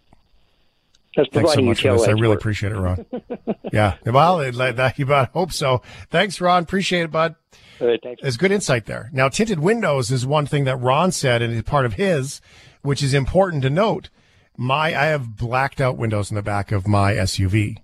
That's 1.15 1.29
Thanks 1.29 1.51
so 1.51 1.55
providing 1.55 1.65
much 1.67 1.83
you 1.83 1.91
for 1.91 1.97
this. 1.97 2.07
I 2.07 2.11
really 2.11 2.27
work. 2.29 2.39
appreciate 2.39 2.71
it, 2.73 2.77
Ron. 2.77 3.05
yeah. 3.71 3.95
Well, 4.05 4.39
that, 4.51 4.99
you 4.99 5.05
about 5.05 5.29
hope 5.31 5.53
so. 5.53 5.81
Thanks, 6.09 6.41
Ron. 6.41 6.63
Appreciate 6.63 7.03
it, 7.03 7.11
bud. 7.11 7.35
All 7.79 7.87
right, 7.87 7.99
thanks. 8.03 8.21
There's 8.21 8.35
good 8.37 8.51
insight 8.51 8.85
there. 8.85 9.09
Now, 9.13 9.29
tinted 9.29 9.59
windows 9.59 10.11
is 10.11 10.25
one 10.25 10.45
thing 10.45 10.65
that 10.65 10.75
Ron 10.77 11.11
said, 11.11 11.41
and 11.41 11.53
it's 11.53 11.69
part 11.69 11.85
of 11.85 11.93
his, 11.93 12.41
which 12.81 13.01
is 13.01 13.13
important 13.13 13.63
to 13.63 13.69
note. 13.69 14.09
My, 14.57 14.87
I 14.87 15.05
have 15.05 15.35
blacked 15.35 15.81
out 15.81 15.97
windows 15.97 16.31
in 16.31 16.35
the 16.35 16.41
back 16.41 16.71
of 16.71 16.87
my 16.87 17.13
SUV. 17.13 17.77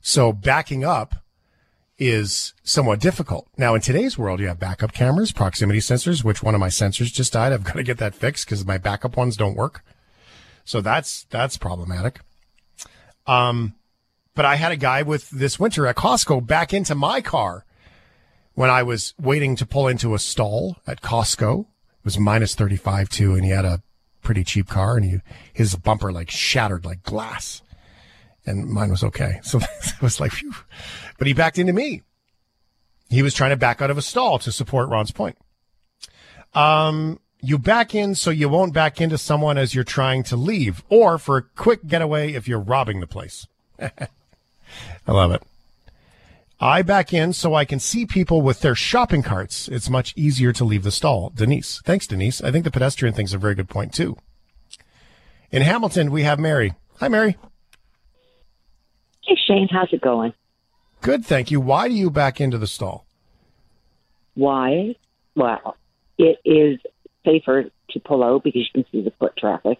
So 0.00 0.32
backing 0.32 0.84
up 0.84 1.16
is 1.98 2.54
somewhat 2.62 3.00
difficult. 3.00 3.46
Now, 3.58 3.74
in 3.74 3.80
today's 3.80 4.16
world, 4.16 4.40
you 4.40 4.48
have 4.48 4.58
backup 4.58 4.92
cameras, 4.92 5.32
proximity 5.32 5.80
sensors, 5.80 6.24
which 6.24 6.42
one 6.42 6.54
of 6.54 6.60
my 6.60 6.68
sensors 6.68 7.12
just 7.12 7.34
died. 7.34 7.52
I've 7.52 7.64
got 7.64 7.74
to 7.74 7.82
get 7.82 7.98
that 7.98 8.14
fixed 8.14 8.46
because 8.46 8.64
my 8.64 8.78
backup 8.78 9.16
ones 9.16 9.36
don't 9.36 9.56
work. 9.56 9.84
So 10.64 10.80
that's, 10.80 11.24
that's 11.24 11.58
problematic. 11.58 12.20
Um, 13.26 13.74
but 14.34 14.44
I 14.44 14.56
had 14.56 14.72
a 14.72 14.76
guy 14.76 15.02
with 15.02 15.28
this 15.30 15.60
winter 15.60 15.86
at 15.86 15.96
Costco 15.96 16.46
back 16.46 16.72
into 16.72 16.94
my 16.94 17.20
car 17.20 17.66
when 18.54 18.70
I 18.70 18.82
was 18.82 19.14
waiting 19.20 19.54
to 19.56 19.66
pull 19.66 19.86
into 19.86 20.14
a 20.14 20.18
stall 20.18 20.76
at 20.86 21.02
Costco. 21.02 21.60
It 21.60 22.04
was 22.04 22.18
minus 22.18 22.54
35 22.54 23.10
too, 23.10 23.34
and 23.34 23.44
he 23.44 23.50
had 23.50 23.66
a 23.66 23.82
pretty 24.22 24.44
cheap 24.44 24.68
car 24.68 24.96
and 24.96 25.04
he, 25.04 25.20
his 25.52 25.74
bumper 25.76 26.12
like 26.12 26.30
shattered 26.30 26.84
like 26.84 27.02
glass 27.02 27.62
and 28.46 28.68
mine 28.68 28.90
was 28.90 29.04
okay. 29.04 29.40
So 29.44 29.58
it 29.58 30.02
was 30.02 30.20
like, 30.20 30.32
phew. 30.32 30.54
but 31.18 31.26
he 31.26 31.32
backed 31.32 31.58
into 31.58 31.72
me. 31.72 32.02
He 33.08 33.22
was 33.22 33.34
trying 33.34 33.50
to 33.50 33.56
back 33.56 33.82
out 33.82 33.90
of 33.90 33.98
a 33.98 34.02
stall 34.02 34.38
to 34.40 34.52
support 34.52 34.88
Ron's 34.88 35.10
point. 35.10 35.36
Um, 36.54 37.18
you 37.42 37.58
back 37.58 37.94
in 37.94 38.14
so 38.14 38.30
you 38.30 38.48
won't 38.48 38.72
back 38.72 39.00
into 39.00 39.18
someone 39.18 39.58
as 39.58 39.74
you're 39.74 39.84
trying 39.84 40.22
to 40.24 40.36
leave 40.36 40.84
or 40.88 41.18
for 41.18 41.36
a 41.38 41.42
quick 41.42 41.86
getaway 41.86 42.32
if 42.32 42.46
you're 42.46 42.60
robbing 42.60 43.00
the 43.00 43.06
place. 43.06 43.46
I 43.80 44.08
love 45.06 45.32
it. 45.32 45.42
I 46.60 46.82
back 46.82 47.14
in 47.14 47.32
so 47.32 47.54
I 47.54 47.64
can 47.64 47.78
see 47.80 48.04
people 48.04 48.42
with 48.42 48.60
their 48.60 48.74
shopping 48.74 49.22
carts. 49.22 49.66
It's 49.68 49.88
much 49.88 50.12
easier 50.16 50.52
to 50.52 50.64
leave 50.64 50.82
the 50.82 50.90
stall. 50.90 51.30
Denise. 51.34 51.80
Thanks, 51.84 52.06
Denise. 52.06 52.42
I 52.42 52.50
think 52.50 52.64
the 52.64 52.70
pedestrian 52.70 53.14
thing's 53.14 53.32
a 53.32 53.38
very 53.38 53.54
good 53.54 53.68
point, 53.70 53.94
too. 53.94 54.16
In 55.50 55.62
Hamilton, 55.62 56.10
we 56.10 56.22
have 56.24 56.38
Mary. 56.38 56.74
Hi, 56.98 57.08
Mary. 57.08 57.36
Hey 59.22 59.36
Shane, 59.46 59.68
how's 59.70 59.92
it 59.92 60.00
going? 60.00 60.32
Good, 61.02 61.24
thank 61.24 61.50
you. 61.50 61.60
Why 61.60 61.88
do 61.88 61.94
you 61.94 62.10
back 62.10 62.40
into 62.40 62.58
the 62.58 62.66
stall? 62.66 63.06
Why? 64.34 64.96
Well, 65.34 65.76
it 66.18 66.38
is 66.44 66.78
safer 67.24 67.64
to 67.90 68.00
pull 68.00 68.22
out 68.22 68.44
because 68.44 68.60
you 68.62 68.82
can 68.82 68.90
see 68.92 69.02
the 69.02 69.12
foot 69.12 69.36
traffic 69.36 69.78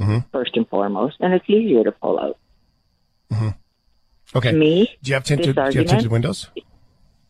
Mhm. 0.00 0.24
first 0.32 0.56
and 0.56 0.68
foremost, 0.68 1.16
and 1.20 1.34
it's 1.34 1.48
easier 1.48 1.84
to 1.84 1.92
pull 1.92 2.18
out. 2.18 2.38
Okay. 4.34 4.52
Me, 4.52 4.88
do 5.02 5.10
you 5.10 5.14
have 5.14 5.24
tinted, 5.24 5.54
do 5.54 5.62
you 5.70 5.78
have 5.80 5.86
tinted 5.88 6.10
windows? 6.10 6.48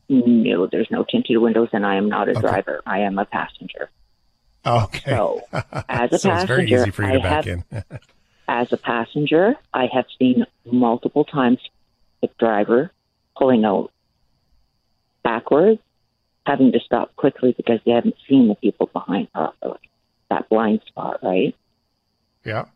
no, 0.09 0.67
there's 0.67 0.91
no 0.91 1.05
tinted 1.05 1.39
windows, 1.39 1.69
and 1.73 1.85
I 1.87 1.97
am 1.97 2.09
not 2.09 2.29
a 2.29 2.33
Okay. 2.33 2.41
driver. 2.41 2.83
I 2.87 3.01
am 3.01 3.19
a 3.19 3.25
passenger. 3.25 3.91
Okay. 4.67 5.11
So, 5.11 5.43
as 5.89 6.13
a 6.13 6.19
so 6.19 6.33
it's 6.33 6.45
very 6.45 6.63
passenger, 6.67 6.75
easy 6.77 6.91
for 6.91 7.03
you 7.03 7.13
to 7.13 7.19
I 7.19 7.23
back 7.23 7.45
have, 7.45 7.47
in. 7.47 7.65
as 8.49 8.69
a 8.73 8.77
passenger, 8.77 9.55
I 9.73 9.87
have 9.93 10.07
seen 10.19 10.47
multiple 10.71 11.25
times 11.25 11.59
the 12.23 12.29
driver 12.39 12.91
pulling 13.37 13.65
out 13.65 13.91
backwards, 15.23 15.81
having 16.47 16.73
to 16.73 16.81
stop 16.81 17.15
quickly 17.17 17.53
because 17.57 17.81
they 17.85 17.93
haven't 17.93 18.17
seen 18.29 18.49
the 18.49 18.55
people 18.55 18.87
behind 18.93 19.31
properly. 19.33 19.79
That 20.31 20.49
blind 20.49 20.81
spot, 20.87 21.21
right? 21.23 21.55
yeah. 22.45 22.67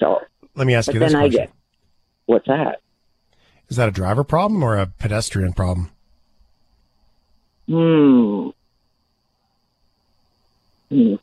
So, 0.00 0.20
Let 0.54 0.66
me 0.66 0.74
ask 0.74 0.92
you 0.92 0.98
this 0.98 1.12
question. 1.12 1.30
get, 1.30 1.52
what's 2.26 2.46
that? 2.48 2.80
Is 3.68 3.76
that 3.76 3.88
a 3.88 3.92
driver 3.92 4.22
problem 4.24 4.62
or 4.62 4.76
a 4.76 4.86
pedestrian 4.86 5.52
problem? 5.52 5.90
Hmm. 7.68 8.50
He's 10.88 11.18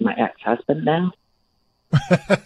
my 0.00 0.14
ex-husband 0.16 0.84
now. 0.84 1.12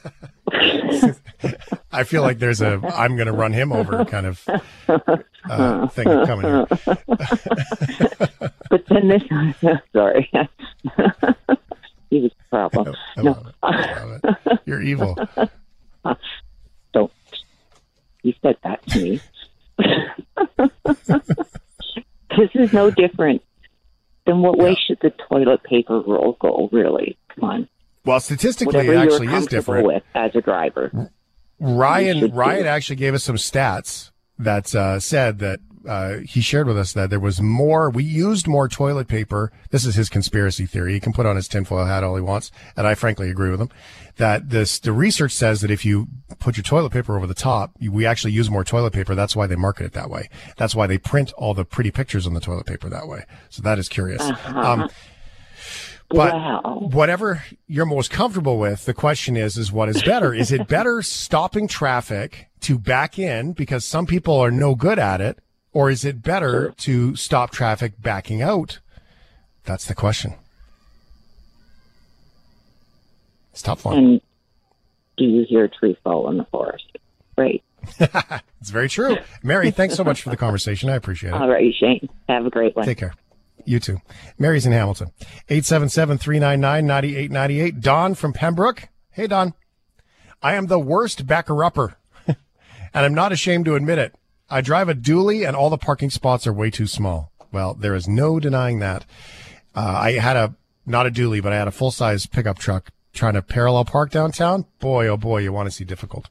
I 1.90 2.04
feel 2.04 2.20
like 2.22 2.38
there's 2.38 2.60
a 2.60 2.80
I'm 2.94 3.16
going 3.16 3.26
to 3.28 3.32
run 3.32 3.52
him 3.54 3.72
over 3.72 4.04
kind 4.04 4.26
of 4.26 4.46
uh, 5.48 5.88
thing 5.88 6.04
coming 6.26 6.44
here. 6.46 6.66
But 8.70 8.84
then 8.88 9.08
this, 9.08 9.22
sorry, 9.92 10.30
he 12.10 12.20
was 12.20 12.32
the 12.32 12.44
problem. 12.50 12.94
I 13.16 13.22
No, 13.22 13.30
love 13.32 13.46
it. 13.46 13.54
I 13.62 14.04
love 14.04 14.20
it. 14.24 14.60
You're 14.66 14.82
evil. 14.82 15.16
He 18.28 18.36
said 18.42 18.56
that 18.62 18.86
to 18.88 19.02
me. 19.02 19.20
this 22.36 22.50
is 22.54 22.74
no 22.74 22.90
different. 22.90 23.40
Then 24.26 24.42
what 24.42 24.58
way 24.58 24.76
should 24.86 24.98
the 25.00 25.14
toilet 25.30 25.62
paper 25.62 25.98
roll 26.00 26.36
go? 26.38 26.68
Really? 26.70 27.16
Come 27.34 27.44
on. 27.48 27.68
Well, 28.04 28.20
statistically, 28.20 28.76
Whatever 28.76 28.92
it 28.92 28.98
actually 28.98 29.28
is 29.28 29.46
different. 29.46 29.86
with 29.86 30.02
as 30.14 30.32
a 30.34 30.42
driver. 30.42 31.10
Ryan 31.58 32.20
do 32.20 32.28
Ryan 32.28 32.66
actually 32.66 32.96
gave 32.96 33.14
us 33.14 33.24
some 33.24 33.36
stats 33.36 34.10
that 34.38 34.74
uh, 34.74 35.00
said 35.00 35.38
that 35.38 35.60
uh, 35.88 36.18
he 36.18 36.40
shared 36.40 36.66
with 36.66 36.76
us 36.78 36.92
that 36.92 37.10
there 37.10 37.18
was 37.18 37.40
more. 37.40 37.88
We 37.90 38.04
used 38.04 38.46
more 38.46 38.68
toilet 38.68 39.08
paper. 39.08 39.50
This 39.70 39.84
is 39.86 39.94
his 39.94 40.08
conspiracy 40.08 40.66
theory. 40.66 40.92
He 40.92 41.00
can 41.00 41.12
put 41.12 41.26
on 41.26 41.36
his 41.36 41.48
tinfoil 41.48 41.86
hat 41.86 42.04
all 42.04 42.14
he 42.16 42.22
wants, 42.22 42.50
and 42.76 42.86
I 42.86 42.94
frankly 42.94 43.30
agree 43.30 43.50
with 43.50 43.60
him. 43.60 43.70
That 44.16 44.50
this 44.50 44.78
the 44.78 44.92
research 44.92 45.32
says 45.32 45.60
that 45.62 45.70
if 45.70 45.84
you 45.84 46.08
put 46.38 46.56
your 46.56 46.64
toilet 46.64 46.90
paper 46.92 47.16
over 47.16 47.26
the 47.26 47.34
top, 47.34 47.72
you, 47.78 47.90
we 47.90 48.04
actually 48.06 48.32
use 48.32 48.50
more 48.50 48.64
toilet 48.64 48.92
paper. 48.92 49.14
That's 49.14 49.34
why 49.34 49.46
they 49.46 49.56
market 49.56 49.86
it 49.86 49.92
that 49.94 50.10
way. 50.10 50.28
That's 50.56 50.74
why 50.74 50.86
they 50.86 50.98
print 50.98 51.32
all 51.34 51.54
the 51.54 51.64
pretty 51.64 51.90
pictures 51.90 52.26
on 52.26 52.34
the 52.34 52.40
toilet 52.40 52.66
paper 52.66 52.88
that 52.88 53.08
way. 53.08 53.24
So 53.48 53.62
that 53.62 53.78
is 53.78 53.88
curious. 53.88 54.20
Um, 54.46 54.88
but 56.10 56.32
Wow. 56.34 56.88
whatever 56.90 57.44
you're 57.66 57.84
most 57.84 58.10
comfortable 58.10 58.58
with, 58.58 58.86
the 58.86 58.94
question 58.94 59.36
is, 59.36 59.56
is 59.58 59.70
what 59.70 59.88
is 59.90 60.02
better? 60.02 60.32
is 60.32 60.50
it 60.50 60.66
better 60.76 61.02
stopping 61.02 61.68
traffic 61.68 62.48
to 62.60 62.78
back 62.78 63.18
in 63.18 63.52
because 63.52 63.84
some 63.84 64.06
people 64.06 64.38
are 64.38 64.50
no 64.50 64.74
good 64.74 64.98
at 64.98 65.20
it? 65.20 65.38
Or 65.78 65.88
is 65.90 66.04
it 66.04 66.22
better 66.24 66.74
to 66.78 67.14
stop 67.14 67.52
traffic 67.52 68.02
backing 68.02 68.42
out? 68.42 68.80
That's 69.62 69.84
the 69.84 69.94
question. 69.94 70.34
It's 73.52 73.62
tough 73.62 73.84
one. 73.84 73.96
And 73.96 74.20
do 75.16 75.24
you 75.24 75.46
hear 75.48 75.62
a 75.62 75.68
tree 75.68 75.96
fall 76.02 76.28
in 76.30 76.36
the 76.36 76.46
forest? 76.46 76.98
Right. 77.36 77.62
It's 78.60 78.70
very 78.70 78.88
true. 78.88 79.18
Mary, 79.44 79.70
thanks 79.70 79.94
so 79.94 80.02
much 80.02 80.22
for 80.22 80.30
the 80.30 80.36
conversation. 80.36 80.90
I 80.90 80.96
appreciate 80.96 81.30
it. 81.30 81.34
All 81.34 81.48
right, 81.48 81.72
Shane. 81.72 82.08
Have 82.28 82.44
a 82.44 82.50
great 82.50 82.74
one. 82.74 82.84
Take 82.84 82.98
care. 82.98 83.14
You 83.64 83.78
too. 83.78 84.00
Mary's 84.36 84.66
in 84.66 84.72
Hamilton. 84.72 85.12
877-399-9898. 85.48 87.80
Don 87.80 88.16
from 88.16 88.32
Pembroke. 88.32 88.88
Hey, 89.12 89.28
Don. 89.28 89.54
I 90.42 90.54
am 90.54 90.66
the 90.66 90.80
worst 90.80 91.28
backer-upper, 91.28 91.96
and 92.26 92.36
I'm 92.92 93.14
not 93.14 93.30
ashamed 93.30 93.66
to 93.66 93.76
admit 93.76 93.98
it. 93.98 94.16
I 94.50 94.60
drive 94.60 94.88
a 94.88 94.94
dually, 94.94 95.46
and 95.46 95.54
all 95.54 95.70
the 95.70 95.78
parking 95.78 96.10
spots 96.10 96.46
are 96.46 96.52
way 96.52 96.70
too 96.70 96.86
small. 96.86 97.32
Well, 97.52 97.74
there 97.74 97.94
is 97.94 98.08
no 98.08 98.40
denying 98.40 98.78
that. 98.80 99.04
Uh, 99.74 99.80
I 99.80 100.12
had 100.12 100.36
a, 100.36 100.54
not 100.86 101.06
a 101.06 101.10
dually, 101.10 101.42
but 101.42 101.52
I 101.52 101.56
had 101.56 101.68
a 101.68 101.72
full-size 101.72 102.26
pickup 102.26 102.58
truck 102.58 102.90
trying 103.12 103.34
to 103.34 103.42
parallel 103.42 103.84
park 103.84 104.10
downtown. 104.10 104.66
Boy, 104.78 105.08
oh 105.08 105.16
boy, 105.16 105.38
you 105.38 105.52
want 105.52 105.68
to 105.68 105.74
see 105.74 105.84
difficult. 105.84 106.28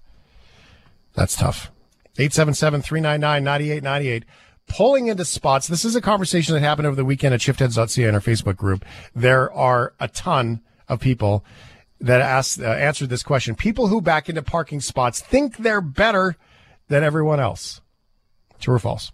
That's 1.14 1.36
tough. 1.36 1.72
877-399-9898. 2.18 4.24
Pulling 4.68 5.08
into 5.08 5.24
spots. 5.24 5.68
This 5.68 5.86
is 5.86 5.96
a 5.96 6.02
conversation 6.02 6.54
that 6.54 6.60
happened 6.60 6.88
over 6.88 6.96
the 6.96 7.06
weekend 7.06 7.34
at 7.34 7.40
shiftheads.ca 7.40 8.04
in 8.04 8.14
our 8.14 8.22
Facebook 8.22 8.58
group. 8.58 8.84
There 9.16 9.52
are 9.54 9.94
a 10.00 10.08
ton 10.08 10.62
of 10.90 11.00
people 11.00 11.46
that 12.02 12.22
asked, 12.22 12.62
uh, 12.62 12.66
answered 12.66 13.10
this 13.10 13.24
question. 13.24 13.56
People 13.56 13.88
who 13.88 14.02
back 14.02 14.30
into 14.30 14.42
parking 14.42 14.82
spots 14.82 15.22
think 15.22 15.58
they're 15.58 15.82
better 15.82 16.36
than 16.90 17.04
everyone 17.04 17.40
else. 17.40 17.82
True 18.60 18.76
or 18.76 18.80
false? 18.80 19.12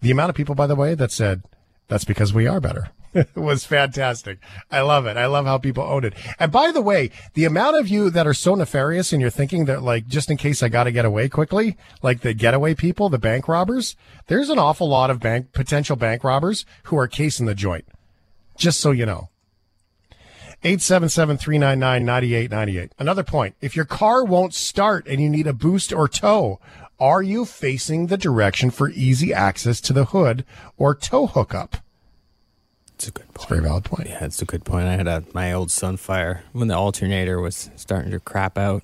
The 0.00 0.10
amount 0.10 0.30
of 0.30 0.36
people, 0.36 0.54
by 0.54 0.66
the 0.66 0.76
way, 0.76 0.94
that 0.94 1.10
said 1.10 1.42
that's 1.88 2.04
because 2.04 2.34
we 2.34 2.46
are 2.46 2.60
better 2.60 2.90
was 3.34 3.64
fantastic. 3.64 4.38
I 4.70 4.82
love 4.82 5.06
it. 5.06 5.16
I 5.16 5.26
love 5.26 5.46
how 5.46 5.58
people 5.58 5.82
own 5.82 6.04
it. 6.04 6.14
And 6.38 6.52
by 6.52 6.70
the 6.72 6.82
way, 6.82 7.10
the 7.34 7.44
amount 7.44 7.78
of 7.78 7.88
you 7.88 8.10
that 8.10 8.26
are 8.26 8.34
so 8.34 8.54
nefarious 8.54 9.12
and 9.12 9.20
you're 9.20 9.30
thinking 9.30 9.64
that 9.66 9.82
like, 9.82 10.06
just 10.06 10.30
in 10.30 10.36
case 10.36 10.62
I 10.62 10.68
got 10.68 10.84
to 10.84 10.92
get 10.92 11.04
away 11.04 11.28
quickly, 11.28 11.76
like 12.02 12.20
the 12.20 12.34
getaway 12.34 12.74
people, 12.74 13.08
the 13.08 13.18
bank 13.18 13.48
robbers, 13.48 13.96
there's 14.26 14.50
an 14.50 14.58
awful 14.58 14.88
lot 14.88 15.10
of 15.10 15.20
bank, 15.20 15.52
potential 15.52 15.96
bank 15.96 16.24
robbers 16.24 16.64
who 16.84 16.96
are 16.98 17.08
casing 17.08 17.46
the 17.46 17.54
joint. 17.54 17.86
Just 18.56 18.80
so 18.80 18.90
you 18.90 19.06
know. 19.06 19.28
877-399-9898. 20.64 22.90
Another 22.98 23.22
point. 23.22 23.54
If 23.60 23.76
your 23.76 23.84
car 23.84 24.24
won't 24.24 24.54
start 24.54 25.06
and 25.06 25.20
you 25.20 25.30
need 25.30 25.46
a 25.46 25.52
boost 25.52 25.92
or 25.92 26.08
tow, 26.08 26.58
are 27.00 27.22
you 27.22 27.44
facing 27.44 28.06
the 28.08 28.16
direction 28.16 28.70
for 28.70 28.88
easy 28.90 29.32
access 29.32 29.80
to 29.82 29.92
the 29.92 30.06
hood 30.06 30.44
or 30.76 30.94
tow 30.94 31.26
hookup? 31.26 31.76
It's 32.94 33.06
a 33.08 33.10
good 33.12 33.26
It's 33.34 33.44
a 33.44 33.46
point. 33.46 33.48
very 33.48 33.60
valid 33.62 33.84
point. 33.84 34.08
Yeah, 34.08 34.24
it's 34.24 34.42
a 34.42 34.44
good 34.44 34.64
point. 34.64 34.88
I 34.88 34.96
had 34.96 35.06
a 35.06 35.22
my 35.32 35.52
old 35.52 35.68
Sunfire 35.68 36.40
when 36.52 36.66
the 36.68 36.74
alternator 36.74 37.40
was 37.40 37.70
starting 37.76 38.10
to 38.10 38.18
crap 38.20 38.58
out. 38.58 38.82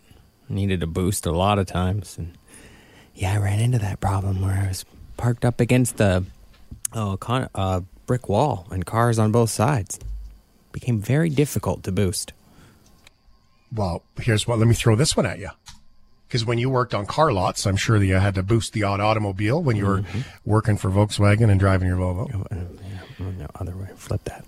Needed 0.49 0.83
a 0.83 0.87
boost 0.87 1.27
a 1.27 1.33
lot 1.33 1.59
of 1.59 1.67
times, 1.67 2.17
and 2.19 2.37
yeah, 3.15 3.33
I 3.33 3.39
ran 3.39 3.59
into 3.61 3.79
that 3.79 3.99
problem 4.01 4.41
where 4.43 4.53
I 4.55 4.69
was 4.69 4.85
parked 5.17 5.45
up 5.45 5.59
against 5.59 5.97
the 5.97 6.25
oh 6.93 7.17
con- 7.17 7.49
uh, 7.55 7.81
brick 8.07 8.29
wall 8.29 8.67
and 8.71 8.85
cars 8.87 9.19
on 9.19 9.33
both 9.33 9.51
sides. 9.51 9.99
Became 10.71 11.01
very 11.01 11.31
difficult 11.31 11.83
to 11.85 11.93
boost. 11.93 12.33
Well, 13.75 14.03
here's 14.21 14.47
what. 14.47 14.59
Let 14.59 14.69
me 14.69 14.75
throw 14.75 14.95
this 14.97 15.17
one 15.17 15.27
at 15.27 15.39
you. 15.41 15.49
Because 16.27 16.45
when 16.45 16.59
you 16.59 16.69
worked 16.69 16.95
on 16.95 17.07
car 17.07 17.33
lots, 17.33 17.67
I'm 17.67 17.77
sure 17.77 17.99
that 17.99 18.07
you 18.07 18.15
had 18.15 18.35
to 18.35 18.43
boost 18.43 18.73
the 18.73 18.83
odd 18.83 19.01
automobile 19.01 19.63
when 19.63 19.77
you 19.77 19.87
were 19.87 20.05
working 20.45 20.77
for 20.77 20.91
Volkswagen 20.91 21.51
and 21.51 21.61
driving 21.61 21.87
your 21.87 21.97
Volvo. 21.97 22.31
Oh, 22.35 22.47
uh, 22.51 22.61
yeah, 22.89 22.99
oh, 23.21 23.31
no, 23.31 23.47
other 23.55 23.77
way, 23.77 23.89
flip 23.95 24.25
that. 24.25 24.45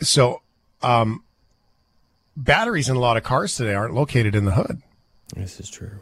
So, 0.00 0.42
um, 0.82 1.22
batteries 2.36 2.88
in 2.88 2.96
a 2.96 2.98
lot 2.98 3.16
of 3.16 3.22
cars 3.22 3.54
today 3.54 3.74
aren't 3.74 3.94
located 3.94 4.34
in 4.34 4.44
the 4.44 4.52
hood. 4.52 4.82
This 5.36 5.60
is 5.60 5.70
true. 5.70 6.00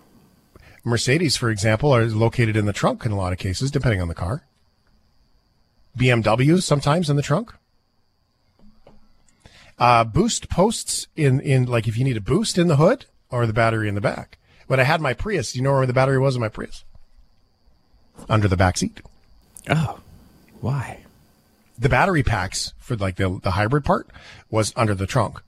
Mercedes, 0.85 1.37
for 1.37 1.51
example, 1.51 1.94
are 1.94 2.07
located 2.07 2.57
in 2.57 2.64
the 2.64 2.72
trunk 2.72 3.05
in 3.05 3.12
a 3.12 3.16
lot 3.16 3.33
of 3.33 3.38
cases, 3.38 3.70
depending 3.70 4.01
on 4.01 4.09
the 4.09 4.14
car. 4.14 4.44
BMWs 5.96 6.62
sometimes 6.62 7.11
in 7.11 7.16
the 7.16 7.22
trunk. 7.22 7.53
Uh, 9.79 10.05
boost 10.05 10.48
posts 10.48 11.07
in, 11.16 11.40
in 11.40 11.66
like 11.66 11.87
if 11.87 11.96
you 11.96 12.05
need 12.05 12.16
a 12.16 12.20
boost 12.20 12.59
in 12.59 12.68
the 12.68 12.77
hood 12.77 13.07
or 13.31 13.47
the 13.47 13.53
battery 13.53 13.88
in 13.88 13.95
the 13.95 14.01
back. 14.01 14.38
When 14.67 14.81
I 14.81 14.85
had 14.85 15.01
my 15.01 15.14
Prius, 15.14 15.53
do 15.53 15.59
you 15.59 15.62
know 15.62 15.73
where 15.73 15.87
the 15.87 15.93
battery 15.93 16.19
was 16.19 16.35
in 16.35 16.41
my 16.41 16.49
Prius? 16.49 16.85
Under 18.29 18.49
the 18.49 18.57
back 18.57 18.77
seat. 18.77 19.01
Oh, 19.71 20.01
why? 20.61 21.05
The 21.79 21.88
battery 21.88 22.23
packs 22.23 22.75
for 22.79 22.97
like 22.97 23.17
the 23.17 23.38
the 23.43 23.53
hybrid 23.53 23.85
part 23.85 24.09
was 24.51 24.73
under 24.77 24.95
the 24.95 25.07
trunk, 25.07 25.41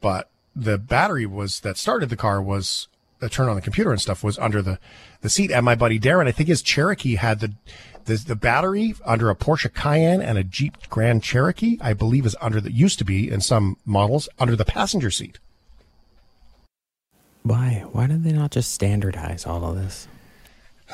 but 0.00 0.28
the 0.56 0.76
battery 0.76 1.26
was 1.26 1.60
that 1.60 1.76
started 1.76 2.08
the 2.08 2.16
car 2.16 2.42
was 2.42 2.88
the 3.20 3.28
turn 3.28 3.48
on 3.48 3.54
the 3.54 3.62
computer 3.62 3.92
and 3.92 4.00
stuff 4.00 4.24
was 4.24 4.38
under 4.38 4.60
the 4.60 4.78
the 5.20 5.30
seat. 5.30 5.52
And 5.52 5.64
my 5.64 5.76
buddy 5.76 6.00
Darren, 6.00 6.26
I 6.26 6.32
think 6.32 6.48
his 6.48 6.62
Cherokee 6.62 7.14
had 7.14 7.40
the 7.40 7.52
the, 8.06 8.16
the 8.16 8.36
battery 8.36 8.94
under 9.04 9.30
a 9.30 9.36
Porsche 9.36 9.72
Cayenne 9.72 10.22
and 10.22 10.38
a 10.38 10.44
Jeep 10.44 10.88
Grand 10.88 11.22
Cherokee. 11.22 11.78
I 11.80 11.92
believe 11.92 12.26
is 12.26 12.36
under 12.40 12.60
the 12.60 12.72
used 12.72 12.98
to 12.98 13.04
be 13.04 13.30
in 13.30 13.40
some 13.40 13.76
models 13.84 14.28
under 14.38 14.56
the 14.56 14.64
passenger 14.64 15.10
seat. 15.10 15.38
Why? 17.42 17.84
Why 17.92 18.06
did 18.06 18.24
they 18.24 18.32
not 18.32 18.50
just 18.50 18.72
standardize 18.72 19.46
all 19.46 19.64
of 19.64 19.76
this? 19.76 20.08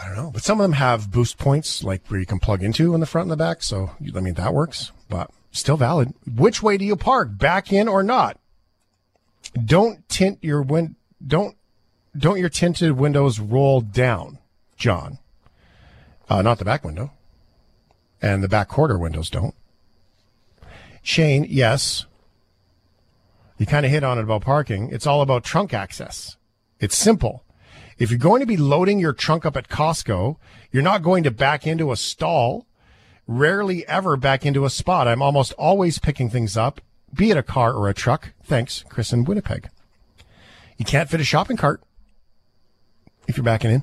I 0.01 0.07
don't 0.07 0.17
know, 0.17 0.31
but 0.33 0.43
some 0.43 0.61
of 0.61 0.65
them 0.65 0.73
have 0.73 1.11
boost 1.11 1.39
points 1.39 1.85
like 1.85 2.07
where 2.09 2.19
you 2.19 2.27
can 2.27 2.41
plug 2.41 2.63
into 2.63 2.95
in 2.95 3.01
the 3.01 3.07
front 3.07 3.25
and 3.27 3.33
the 3.33 3.37
back. 3.37 3.63
So 3.63 3.91
I 4.15 4.21
mean 4.21 4.35
that 4.35 4.55
works, 4.55 4.91
but 5.09 5.31
still 5.53 5.77
valid. 5.77 6.13
Which 6.27 6.63
way 6.63 6.77
do 6.77 6.85
you 6.85 6.97
park, 6.97 7.37
back 7.39 7.73
in 7.73 7.87
or 7.89 8.03
not? 8.03 8.39
Don't 9.65 10.09
tint 10.09 10.39
your 10.43 10.63
win. 10.63 10.97
Don't 11.25 11.57
don't 12.17 12.39
your 12.39 12.49
tinted 12.49 12.93
windows 12.93 13.39
roll 13.41 13.81
down, 13.81 14.39
John. 14.77 15.19
Uh, 16.29 16.43
not 16.43 16.59
the 16.59 16.65
back 16.65 16.85
window, 16.85 17.13
and 18.23 18.43
the 18.43 18.49
back 18.49 18.69
quarter 18.69 18.99
windows 18.99 19.31
don't. 19.31 19.55
Shane, 21.03 21.47
yes. 21.49 22.07
You 23.65 23.67
kind 23.67 23.87
of 23.87 23.93
hit 23.93 24.05
on 24.05 24.19
it 24.19 24.25
about 24.25 24.43
parking. 24.43 24.91
It's 24.93 25.07
all 25.07 25.23
about 25.23 25.43
trunk 25.43 25.73
access. 25.73 26.37
It's 26.81 26.95
simple. 26.95 27.45
If 27.97 28.11
you're 28.11 28.19
going 28.19 28.41
to 28.41 28.47
be 28.47 28.59
loading 28.59 28.99
your 28.99 29.15
trunk 29.15 29.47
up 29.47 29.57
at 29.57 29.71
Costco, 29.71 30.37
you're 30.71 30.83
not 30.83 31.03
going 31.03 31.23
to 31.23 31.31
back 31.31 31.67
into 31.67 31.91
a 31.91 31.97
stall, 31.97 32.67
rarely 33.27 33.89
ever 33.89 34.19
back 34.19 34.45
into 34.45 34.67
a 34.67 34.69
spot. 34.69 35.09
I'm 35.09 35.23
almost 35.23 35.55
always 35.55 35.99
picking 35.99 36.29
things 36.29 36.59
up, 36.59 36.83
be 37.15 37.31
it 37.31 37.39
a 37.39 37.43
car 37.43 37.73
or 37.73 37.89
a 37.89 37.95
truck. 37.95 38.35
Thanks, 38.43 38.85
Chris 38.91 39.15
in 39.15 39.25
Winnipeg. 39.25 39.71
You 40.77 40.85
can't 40.85 41.09
fit 41.09 41.23
a 41.23 41.25
shopping 41.25 41.57
cart 41.57 41.81
if 43.27 43.39
you're 43.39 43.45
backing 43.45 43.71
in. 43.71 43.83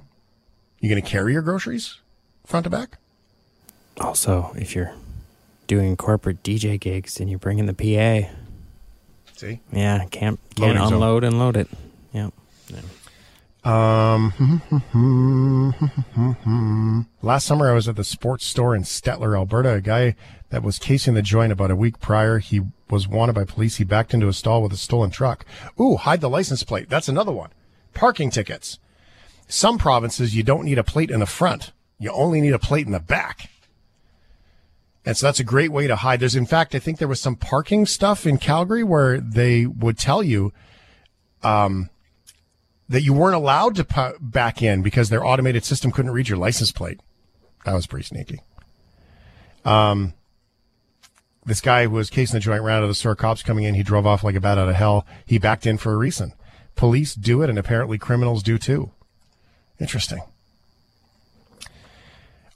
You're 0.80 0.94
going 0.94 1.04
to 1.04 1.10
carry 1.10 1.34
your 1.34 1.42
groceries 1.42 1.98
front 2.46 2.66
to 2.66 2.70
back? 2.70 3.00
Also, 4.00 4.54
if 4.56 4.76
you're 4.76 4.94
doing 5.66 5.98
corporate 5.98 6.44
DJ 6.44 6.80
gigs 6.80 7.20
and 7.20 7.32
you're 7.32 7.40
bringing 7.40 7.66
the 7.66 7.74
PA, 7.74 8.30
See? 9.42 9.60
yeah, 9.72 10.06
can't 10.12 10.40
can't 10.56 10.60
Loading 10.60 10.78
zone. 10.78 10.94
unload 10.94 11.24
and 11.24 11.40
load 11.40 11.58
it. 11.58 11.68
Yeah. 12.14 12.30
Um, 13.64 14.62
last 17.22 17.46
summer 17.46 17.70
I 17.70 17.74
was 17.74 17.88
at 17.88 17.96
the 17.96 18.04
sports 18.04 18.46
store 18.46 18.76
in 18.76 18.84
Stettler, 18.84 19.36
Alberta. 19.36 19.74
A 19.74 19.82
guy 19.82 20.16
that 20.50 20.62
was 20.64 20.78
casing 20.80 21.14
the 21.16 21.22
joint 21.24 21.52
about 21.52 21.72
a 21.72 21.76
week 21.76 22.00
prior, 22.00 22.38
he 22.40 22.62
was 22.90 23.08
wanted 23.08 23.34
by 23.34 23.44
police. 23.46 23.78
He 23.78 23.84
backed 23.84 24.14
into 24.14 24.28
a 24.28 24.34
stall 24.34 24.62
with 24.62 24.74
a 24.74 24.78
stolen 24.78 25.10
truck. 25.10 25.46
Ooh, 25.80 25.96
hide 25.96 26.22
the 26.22 26.30
license 26.30 26.64
plate. 26.64 26.90
That's 26.90 27.08
another 27.08 27.32
one. 27.32 27.50
Parking 27.94 28.30
tickets. 28.30 28.80
Some 29.48 29.78
provinces 29.78 30.36
you 30.36 30.44
don't 30.44 30.66
need 30.66 30.78
a 30.80 30.84
plate 30.84 31.12
in 31.12 31.20
the 31.20 31.26
front. 31.26 31.72
You 32.00 32.12
only 32.12 32.42
need 32.42 32.54
a 32.54 32.60
plate 32.60 32.86
in 32.86 32.92
the 32.94 33.00
back. 33.00 33.51
And 35.06 35.18
so 35.18 35.26
that's 35.26 35.40
a 35.40 35.44
great 35.44 35.72
way 35.72 35.88
to 35.88 35.96
hide. 35.96 36.20
There's, 36.20 36.36
in 36.36 36.46
fact, 36.46 36.76
I 36.76 36.80
think 36.80 37.00
there 37.00 37.08
was 37.08 37.20
some 37.20 37.36
parking 37.36 37.86
stuff 37.86 38.28
in 38.28 38.38
Calgary 38.38 38.84
where 38.84 39.20
they 39.20 39.66
would 39.66 39.98
tell 39.98 40.22
you, 40.22 40.54
um, 41.42 41.90
that 42.88 43.02
you 43.02 43.14
weren't 43.14 43.36
allowed 43.36 43.76
to 43.76 44.16
back 44.20 44.62
in 44.62 44.82
because 44.82 45.10
their 45.10 45.26
automated 45.26 45.64
system 45.64 45.92
couldn't 45.92 46.12
read 46.12 46.28
your 46.28 46.38
license 46.38 46.72
plate. 46.72 47.00
That 47.66 47.74
was 47.74 47.88
pretty 47.88 48.06
sneaky. 48.06 48.42
Um, 49.64 50.14
this 51.46 51.62
guy 51.62 51.88
was 51.88 52.10
casing 52.10 52.36
the 52.36 52.42
joint 52.42 52.64
round 52.64 52.84
of 52.84 52.90
the 52.90 52.96
store, 52.96 53.16
cops 53.16 53.44
coming 53.44 53.64
in, 53.64 53.76
he 53.76 53.84
drove 53.84 54.06
off 54.06 54.24
like 54.24 54.36
a 54.36 54.42
bat 54.42 54.58
out 54.58 54.70
of 54.70 54.76
hell. 54.76 55.06
He 55.26 55.40
backed 55.40 55.66
in 55.66 55.78
for 55.78 55.94
a 55.94 55.98
reason. 55.98 56.34
Police 56.76 57.16
do 57.16 57.42
it, 57.42 57.50
and 57.50 57.58
apparently 57.58 57.98
criminals 57.98 58.44
do 58.44 58.58
too. 58.58 58.92
Interesting. 59.80 60.22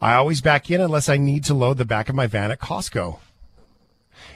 I 0.01 0.15
always 0.15 0.41
back 0.41 0.69
in 0.69 0.81
unless 0.81 1.09
I 1.09 1.17
need 1.17 1.43
to 1.45 1.53
load 1.53 1.77
the 1.77 1.85
back 1.85 2.09
of 2.09 2.15
my 2.15 2.27
van 2.27 2.51
at 2.51 2.59
Costco. 2.59 3.19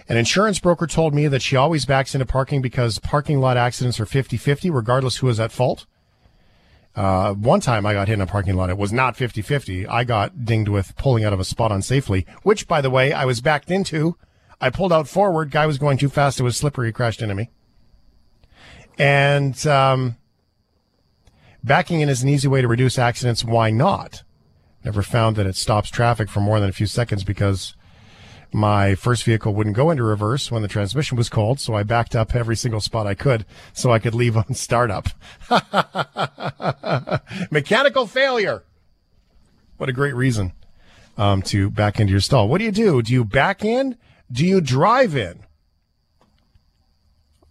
An 0.07 0.17
insurance 0.17 0.59
broker 0.59 0.87
told 0.87 1.13
me 1.13 1.27
that 1.27 1.41
she 1.41 1.55
always 1.55 1.85
backs 1.85 2.15
into 2.15 2.25
parking 2.25 2.61
because 2.61 2.99
parking 2.99 3.39
lot 3.39 3.57
accidents 3.57 3.99
are 3.99 4.05
50 4.05 4.37
50, 4.37 4.69
regardless 4.69 5.17
who 5.17 5.29
is 5.29 5.39
at 5.39 5.51
fault. 5.51 5.85
Uh, 6.95 7.33
one 7.33 7.61
time 7.61 7.85
I 7.85 7.93
got 7.93 8.07
hit 8.07 8.15
in 8.15 8.21
a 8.21 8.25
parking 8.25 8.55
lot. 8.55 8.69
It 8.69 8.77
was 8.77 8.91
not 8.91 9.15
50 9.15 9.41
50. 9.41 9.87
I 9.87 10.03
got 10.03 10.45
dinged 10.45 10.69
with 10.69 10.95
pulling 10.95 11.23
out 11.23 11.33
of 11.33 11.39
a 11.39 11.45
spot 11.45 11.71
unsafely, 11.71 12.27
which, 12.43 12.67
by 12.67 12.81
the 12.81 12.89
way, 12.89 13.13
I 13.13 13.25
was 13.25 13.41
backed 13.41 13.69
into. 13.69 14.17
I 14.59 14.69
pulled 14.69 14.91
out 14.91 15.07
forward. 15.07 15.51
Guy 15.51 15.65
was 15.65 15.77
going 15.77 15.97
too 15.97 16.09
fast. 16.09 16.39
It 16.39 16.43
was 16.43 16.57
slippery. 16.57 16.87
He 16.87 16.91
crashed 16.91 17.21
into 17.21 17.35
me. 17.35 17.49
And 18.97 19.65
um, 19.67 20.17
backing 21.63 22.01
in 22.01 22.09
is 22.09 22.23
an 22.23 22.29
easy 22.29 22.47
way 22.47 22.61
to 22.61 22.67
reduce 22.67 22.99
accidents. 22.99 23.45
Why 23.45 23.71
not? 23.71 24.23
Never 24.89 25.03
found 25.03 25.35
that 25.35 25.45
it 25.45 25.55
stops 25.55 25.91
traffic 25.91 26.29
for 26.29 26.39
more 26.39 26.59
than 26.59 26.67
a 26.67 26.71
few 26.71 26.87
seconds 26.87 27.23
because 27.23 27.75
my 28.51 28.95
first 28.95 29.23
vehicle 29.23 29.53
wouldn't 29.53 29.75
go 29.75 29.91
into 29.91 30.01
reverse 30.01 30.51
when 30.51 30.63
the 30.63 30.67
transmission 30.67 31.15
was 31.15 31.29
cold, 31.29 31.59
so 31.59 31.75
I 31.75 31.83
backed 31.83 32.15
up 32.15 32.33
every 32.33 32.55
single 32.55 32.81
spot 32.81 33.05
I 33.05 33.13
could 33.13 33.45
so 33.71 33.91
I 33.91 33.99
could 33.99 34.15
leave 34.15 34.35
on 34.37 34.55
startup. 34.55 35.09
Mechanical 37.51 38.07
failure. 38.07 38.63
What 39.77 39.89
a 39.89 39.93
great 39.93 40.15
reason 40.15 40.53
um, 41.19 41.43
to 41.43 41.69
back 41.69 41.99
into 41.99 42.09
your 42.09 42.19
stall. 42.19 42.49
What 42.49 42.57
do 42.57 42.63
you 42.63 42.71
do? 42.71 43.03
Do 43.03 43.13
you 43.13 43.23
back 43.23 43.63
in? 43.63 43.95
Do 44.31 44.43
you 44.43 44.59
drive 44.59 45.15
in? 45.15 45.41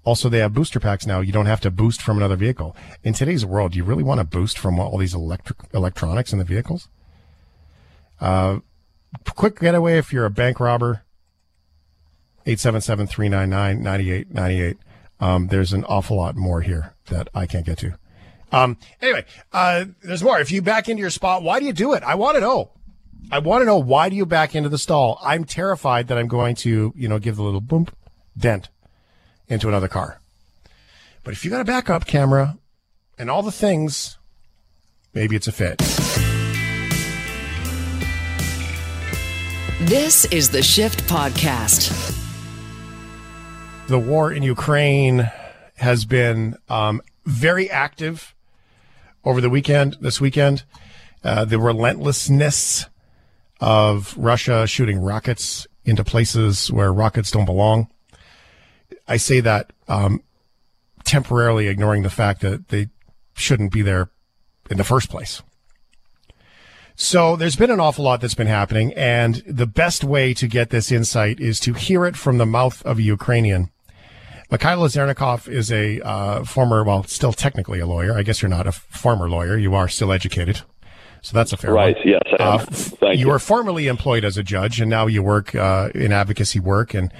Also, 0.02 0.28
they 0.28 0.40
have 0.40 0.54
booster 0.54 0.80
packs 0.80 1.06
now. 1.06 1.20
You 1.20 1.30
don't 1.30 1.46
have 1.46 1.60
to 1.60 1.70
boost 1.70 2.02
from 2.02 2.16
another 2.16 2.34
vehicle. 2.34 2.74
In 3.04 3.14
today's 3.14 3.46
world, 3.46 3.70
do 3.70 3.78
you 3.78 3.84
really 3.84 4.02
want 4.02 4.18
to 4.18 4.24
boost 4.24 4.58
from 4.58 4.80
all 4.80 4.98
these 4.98 5.14
electric 5.14 5.58
electronics 5.72 6.32
in 6.32 6.40
the 6.40 6.44
vehicles? 6.44 6.88
Uh, 8.20 8.58
quick 9.34 9.58
getaway 9.60 9.98
if 9.98 10.12
you're 10.12 10.24
a 10.24 10.30
bank 10.30 10.60
robber. 10.60 11.02
877-399-9898. 12.46 14.76
Um, 15.20 15.48
there's 15.48 15.72
an 15.72 15.82
awful 15.84 16.16
lot 16.16 16.36
more 16.36 16.60
here 16.62 16.94
that 17.06 17.28
I 17.34 17.46
can't 17.46 17.66
get 17.66 17.78
to. 17.78 17.98
Um, 18.50 18.78
anyway, 19.02 19.26
uh, 19.52 19.84
there's 20.02 20.22
more. 20.22 20.40
If 20.40 20.50
you 20.50 20.62
back 20.62 20.88
into 20.88 21.00
your 21.00 21.10
spot, 21.10 21.42
why 21.42 21.60
do 21.60 21.66
you 21.66 21.74
do 21.74 21.92
it? 21.92 22.02
I 22.02 22.14
want 22.14 22.36
to 22.36 22.40
know. 22.40 22.70
I 23.30 23.40
want 23.40 23.60
to 23.60 23.66
know 23.66 23.76
why 23.76 24.08
do 24.08 24.16
you 24.16 24.24
back 24.24 24.54
into 24.54 24.70
the 24.70 24.78
stall? 24.78 25.18
I'm 25.22 25.44
terrified 25.44 26.08
that 26.08 26.16
I'm 26.16 26.28
going 26.28 26.54
to, 26.56 26.94
you 26.96 27.08
know, 27.08 27.18
give 27.18 27.36
the 27.36 27.42
little 27.42 27.60
boom 27.60 27.86
dent 28.36 28.70
into 29.48 29.68
another 29.68 29.88
car. 29.88 30.20
But 31.24 31.34
if 31.34 31.44
you 31.44 31.50
got 31.50 31.60
a 31.60 31.64
backup 31.64 32.06
camera 32.06 32.56
and 33.18 33.28
all 33.28 33.42
the 33.42 33.52
things, 33.52 34.16
maybe 35.12 35.36
it's 35.36 35.48
a 35.48 35.52
fit. 35.52 35.82
This 39.82 40.24
is 40.32 40.50
the 40.50 40.60
Shift 40.60 41.04
Podcast. 41.04 42.16
The 43.86 43.98
war 44.00 44.32
in 44.32 44.42
Ukraine 44.42 45.30
has 45.76 46.04
been 46.04 46.56
um, 46.68 47.00
very 47.24 47.70
active 47.70 48.34
over 49.24 49.40
the 49.40 49.48
weekend, 49.48 49.96
this 50.00 50.20
weekend. 50.20 50.64
Uh, 51.22 51.44
the 51.44 51.60
relentlessness 51.60 52.86
of 53.60 54.16
Russia 54.18 54.66
shooting 54.66 54.98
rockets 54.98 55.68
into 55.84 56.02
places 56.02 56.72
where 56.72 56.92
rockets 56.92 57.30
don't 57.30 57.44
belong. 57.46 57.86
I 59.06 59.16
say 59.16 59.38
that 59.38 59.72
um, 59.86 60.24
temporarily 61.04 61.68
ignoring 61.68 62.02
the 62.02 62.10
fact 62.10 62.40
that 62.40 62.70
they 62.70 62.88
shouldn't 63.34 63.70
be 63.70 63.82
there 63.82 64.10
in 64.68 64.76
the 64.76 64.82
first 64.82 65.08
place. 65.08 65.40
So 67.00 67.36
there's 67.36 67.54
been 67.54 67.70
an 67.70 67.78
awful 67.78 68.04
lot 68.04 68.20
that's 68.20 68.34
been 68.34 68.48
happening, 68.48 68.92
and 68.94 69.36
the 69.46 69.68
best 69.68 70.02
way 70.02 70.34
to 70.34 70.48
get 70.48 70.70
this 70.70 70.90
insight 70.90 71.38
is 71.38 71.60
to 71.60 71.72
hear 71.72 72.04
it 72.04 72.16
from 72.16 72.38
the 72.38 72.44
mouth 72.44 72.84
of 72.84 72.98
a 72.98 73.02
Ukrainian. 73.02 73.70
Mykhailo 74.50 74.88
Zhernakov 74.88 75.46
is 75.46 75.70
a 75.70 76.00
uh, 76.00 76.42
former, 76.42 76.82
well, 76.82 77.04
still 77.04 77.32
technically 77.32 77.78
a 77.78 77.86
lawyer. 77.86 78.18
I 78.18 78.24
guess 78.24 78.42
you're 78.42 78.48
not 78.48 78.66
a 78.66 78.72
former 78.72 79.30
lawyer. 79.30 79.56
You 79.56 79.76
are 79.76 79.88
still 79.88 80.10
educated. 80.10 80.62
So 81.22 81.36
that's 81.36 81.52
a 81.52 81.56
fair 81.56 81.72
right. 81.72 81.96
one. 81.96 82.04
Yes. 82.04 82.92
Uh, 83.00 83.10
you 83.10 83.18
you. 83.18 83.28
were 83.28 83.38
formerly 83.38 83.86
employed 83.86 84.24
as 84.24 84.36
a 84.36 84.42
judge, 84.42 84.80
and 84.80 84.90
now 84.90 85.06
you 85.06 85.22
work 85.22 85.54
uh, 85.54 85.90
in 85.94 86.10
advocacy 86.10 86.58
work 86.58 86.94
and 86.94 87.12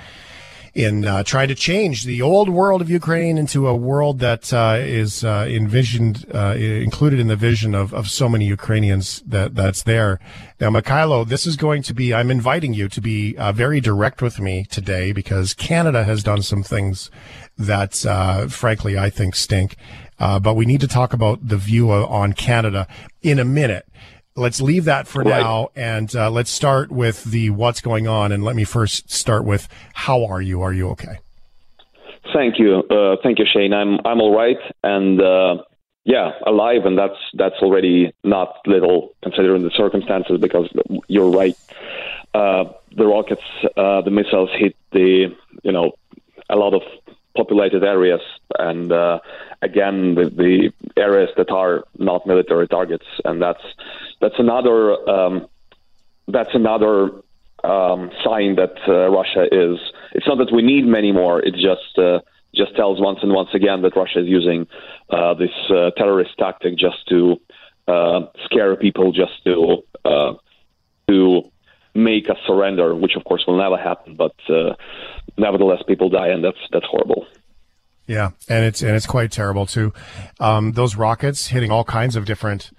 in 0.74 1.04
uh, 1.04 1.22
trying 1.22 1.48
to 1.48 1.54
change 1.54 2.04
the 2.04 2.22
old 2.22 2.48
world 2.48 2.80
of 2.80 2.90
Ukraine 2.90 3.38
into 3.38 3.66
a 3.66 3.74
world 3.74 4.18
that 4.20 4.52
uh, 4.52 4.76
is 4.78 5.24
uh, 5.24 5.46
envisioned, 5.48 6.26
uh, 6.34 6.54
included 6.56 7.18
in 7.18 7.28
the 7.28 7.36
vision 7.36 7.74
of, 7.74 7.92
of 7.92 8.08
so 8.08 8.28
many 8.28 8.46
Ukrainians 8.46 9.22
that 9.26 9.54
that's 9.54 9.82
there. 9.82 10.20
Now, 10.60 10.70
Mykhailo, 10.70 11.28
this 11.28 11.46
is 11.46 11.56
going 11.56 11.82
to 11.84 11.94
be. 11.94 12.14
I'm 12.14 12.30
inviting 12.30 12.74
you 12.74 12.88
to 12.88 13.00
be 13.00 13.36
uh, 13.36 13.52
very 13.52 13.80
direct 13.80 14.22
with 14.22 14.40
me 14.40 14.64
today 14.70 15.12
because 15.12 15.54
Canada 15.54 16.04
has 16.04 16.22
done 16.22 16.42
some 16.42 16.62
things 16.62 17.10
that, 17.56 18.04
uh, 18.06 18.48
frankly, 18.48 18.98
I 18.98 19.10
think 19.10 19.34
stink. 19.34 19.76
Uh, 20.20 20.40
but 20.40 20.54
we 20.54 20.66
need 20.66 20.80
to 20.80 20.88
talk 20.88 21.12
about 21.12 21.46
the 21.46 21.56
view 21.56 21.92
on 21.92 22.32
Canada 22.32 22.88
in 23.22 23.38
a 23.38 23.44
minute. 23.44 23.86
Let's 24.38 24.60
leave 24.60 24.84
that 24.84 25.06
for 25.06 25.22
Right. 25.22 25.40
now, 25.40 25.68
and 25.74 26.14
uh, 26.14 26.30
let's 26.30 26.50
start 26.50 26.90
with 26.92 27.24
the 27.24 27.50
what's 27.50 27.80
going 27.80 28.06
on. 28.06 28.32
And 28.32 28.44
let 28.44 28.54
me 28.56 28.64
first 28.64 29.10
start 29.10 29.44
with 29.44 29.68
how 29.94 30.24
are 30.26 30.40
you? 30.40 30.62
Are 30.62 30.72
you 30.72 30.88
okay? 30.90 31.18
Thank 32.32 32.58
you, 32.58 32.82
uh, 32.90 33.16
thank 33.22 33.38
you, 33.38 33.46
Shane. 33.52 33.72
I'm 33.72 33.98
I'm 34.04 34.20
all 34.20 34.34
right, 34.36 34.58
and 34.84 35.20
uh, 35.20 35.56
yeah, 36.04 36.32
alive, 36.46 36.84
and 36.84 36.96
that's 36.96 37.18
that's 37.34 37.56
already 37.62 38.12
not 38.22 38.56
little 38.66 39.14
considering 39.22 39.62
the 39.62 39.70
circumstances. 39.70 40.38
Because 40.40 40.68
you're 41.08 41.30
right, 41.30 41.56
uh, 42.34 42.64
the 42.96 43.06
rockets, 43.06 43.42
uh, 43.76 44.02
the 44.02 44.10
missiles 44.10 44.50
hit 44.56 44.76
the 44.92 45.34
you 45.62 45.72
know 45.72 45.92
a 46.50 46.56
lot 46.56 46.74
of 46.74 46.82
populated 47.40 47.82
areas, 47.84 48.24
and 48.58 48.90
uh, 48.92 49.18
again 49.62 50.14
the, 50.18 50.26
the 50.44 50.72
areas 51.08 51.30
that 51.38 51.50
are 51.50 51.84
not 51.98 52.26
military 52.26 52.68
targets, 52.76 53.06
and 53.24 53.40
that's 53.40 53.64
that's 54.20 54.38
another 54.38 54.78
um, 55.08 55.34
that's 56.26 56.54
another 56.54 56.94
um, 57.64 58.10
sign 58.24 58.56
that 58.56 58.76
uh, 58.86 59.08
Russia 59.18 59.44
is. 59.66 59.78
It's 60.16 60.26
not 60.26 60.38
that 60.38 60.52
we 60.52 60.62
need 60.62 60.84
many 60.98 61.12
more. 61.12 61.40
It 61.40 61.54
just 61.54 61.92
uh, 61.98 62.20
just 62.54 62.74
tells 62.76 63.00
once 63.00 63.20
and 63.22 63.32
once 63.32 63.50
again 63.54 63.82
that 63.82 63.94
Russia 63.96 64.20
is 64.20 64.28
using 64.38 64.66
uh, 65.10 65.34
this 65.34 65.56
uh, 65.70 65.90
terrorist 65.96 66.32
tactic 66.38 66.76
just 66.76 67.00
to 67.08 67.40
uh, 67.86 68.20
scare 68.46 68.76
people, 68.76 69.12
just 69.12 69.36
to 69.44 69.82
to 71.08 71.42
make 71.94 72.28
a 72.28 72.36
surrender, 72.46 72.94
which 72.94 73.16
of 73.16 73.24
course 73.24 73.44
will 73.46 73.58
never 73.58 73.76
happen. 73.76 74.14
But 74.14 74.34
uh, 74.48 74.74
nevertheless, 75.36 75.82
people 75.86 76.08
die, 76.08 76.28
and 76.28 76.44
that's 76.44 76.58
that's 76.72 76.86
horrible. 76.86 77.26
Yeah, 78.06 78.30
and 78.48 78.64
it's 78.64 78.82
and 78.82 78.96
it's 78.96 79.06
quite 79.06 79.30
terrible 79.30 79.66
too. 79.66 79.92
Um, 80.40 80.72
those 80.72 80.96
rockets 80.96 81.48
hitting 81.48 81.70
all 81.70 81.84
kinds 81.84 82.16
of 82.16 82.24
different, 82.24 82.70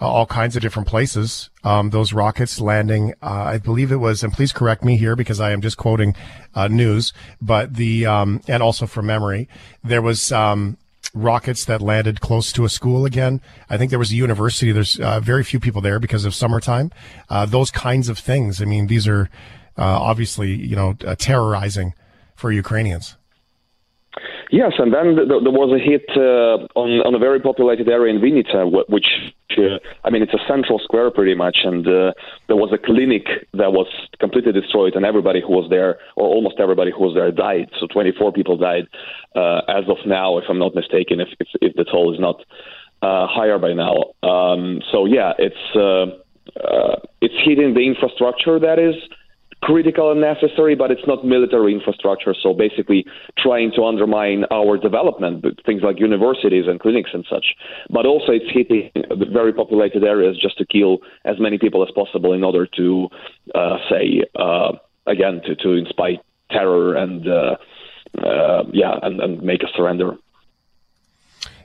uh, 0.00 0.08
all 0.08 0.26
kinds 0.26 0.56
of 0.56 0.62
different 0.62 0.88
places. 0.88 1.50
Um, 1.62 1.90
those 1.90 2.14
rockets 2.14 2.60
landing, 2.60 3.12
uh, 3.22 3.44
I 3.44 3.58
believe 3.58 3.92
it 3.92 3.96
was, 3.96 4.22
and 4.24 4.32
please 4.32 4.52
correct 4.52 4.82
me 4.82 4.96
here 4.96 5.14
because 5.16 5.38
I 5.38 5.50
am 5.50 5.60
just 5.60 5.76
quoting 5.76 6.16
uh, 6.54 6.68
news, 6.68 7.12
but 7.42 7.74
the 7.74 8.06
um, 8.06 8.40
and 8.48 8.62
also 8.62 8.86
from 8.86 9.06
memory, 9.06 9.48
there 9.84 10.00
was 10.00 10.32
um, 10.32 10.78
rockets 11.14 11.64
that 11.64 11.80
landed 11.80 12.20
close 12.20 12.52
to 12.52 12.64
a 12.64 12.68
school 12.68 13.04
again. 13.04 13.40
I 13.68 13.76
think 13.76 13.90
there 13.90 13.98
was 13.98 14.12
a 14.12 14.16
university. 14.16 14.72
There's 14.72 14.98
uh, 15.00 15.20
very 15.20 15.44
few 15.44 15.60
people 15.60 15.80
there 15.80 15.98
because 15.98 16.24
of 16.24 16.34
summertime. 16.34 16.92
Uh, 17.28 17.46
those 17.46 17.70
kinds 17.70 18.08
of 18.08 18.18
things. 18.18 18.62
I 18.62 18.64
mean, 18.64 18.86
these 18.86 19.08
are 19.08 19.28
uh, 19.76 19.82
obviously 19.82 20.52
you 20.52 20.76
know 20.76 20.94
terrorizing 20.94 21.94
for 22.34 22.52
Ukrainians. 22.52 23.16
Yes, 24.52 24.72
and 24.78 24.92
then 24.92 25.14
th- 25.14 25.28
there 25.28 25.54
was 25.54 25.70
a 25.70 25.78
hit 25.78 26.06
uh, 26.16 26.66
on 26.74 27.00
on 27.06 27.14
a 27.14 27.18
very 27.18 27.38
populated 27.38 27.88
area 27.88 28.12
in 28.12 28.20
Vinnytsia, 28.20 28.66
which 28.88 29.06
uh, 29.56 29.78
I 30.02 30.10
mean 30.10 30.22
it's 30.22 30.34
a 30.34 30.44
central 30.48 30.80
square 30.80 31.10
pretty 31.12 31.34
much, 31.34 31.58
and 31.62 31.86
uh, 31.86 32.12
there 32.48 32.56
was 32.56 32.72
a 32.72 32.78
clinic 32.78 33.26
that 33.54 33.72
was 33.72 33.86
completely 34.18 34.50
destroyed, 34.52 34.96
and 34.96 35.04
everybody 35.06 35.40
who 35.40 35.52
was 35.52 35.70
there, 35.70 35.98
or 36.16 36.26
almost 36.26 36.56
everybody 36.58 36.90
who 36.90 37.04
was 37.04 37.14
there, 37.14 37.30
died. 37.30 37.70
So 37.78 37.86
24 37.86 38.32
people 38.32 38.56
died 38.56 38.88
uh, 39.36 39.60
as 39.68 39.84
of 39.88 39.98
now, 40.04 40.38
if 40.38 40.44
I'm 40.48 40.58
not 40.58 40.74
mistaken, 40.74 41.20
if 41.20 41.28
if, 41.38 41.48
if 41.62 41.76
the 41.76 41.84
toll 41.84 42.12
is 42.12 42.18
not 42.18 42.42
uh, 43.02 43.28
higher 43.28 43.58
by 43.58 43.72
now. 43.72 43.94
Um, 44.28 44.82
so 44.90 45.06
yeah, 45.06 45.32
it's 45.38 45.64
uh, 45.76 46.98
it's 47.20 47.38
hitting 47.44 47.74
the 47.74 47.86
infrastructure 47.86 48.58
that 48.58 48.80
is 48.80 48.96
critical 49.62 50.10
and 50.10 50.20
necessary, 50.20 50.74
but 50.74 50.90
it's 50.90 51.06
not 51.06 51.24
military 51.24 51.74
infrastructure. 51.74 52.34
So 52.40 52.54
basically, 52.54 53.04
trying 53.38 53.72
to 53.76 53.84
undermine 53.84 54.44
our 54.50 54.76
development, 54.76 55.44
things 55.66 55.82
like 55.82 56.00
universities 56.00 56.64
and 56.66 56.80
clinics 56.80 57.10
and 57.12 57.24
such. 57.28 57.54
But 57.90 58.06
also, 58.06 58.32
it's 58.32 58.50
hitting 58.52 58.90
very 59.32 59.52
populated 59.52 60.04
areas 60.04 60.38
just 60.40 60.58
to 60.58 60.66
kill 60.66 60.98
as 61.24 61.38
many 61.38 61.58
people 61.58 61.82
as 61.82 61.90
possible 61.94 62.32
in 62.32 62.42
order 62.42 62.66
to, 62.76 63.08
uh, 63.54 63.76
say, 63.90 64.24
uh, 64.36 64.72
again, 65.06 65.42
to, 65.46 65.54
to 65.56 65.70
inspire 65.72 66.16
terror 66.50 66.96
and, 66.96 67.28
uh, 67.28 67.56
uh 68.18 68.64
yeah, 68.72 68.94
and, 69.02 69.20
and 69.20 69.42
make 69.42 69.62
a 69.62 69.68
surrender. 69.76 70.16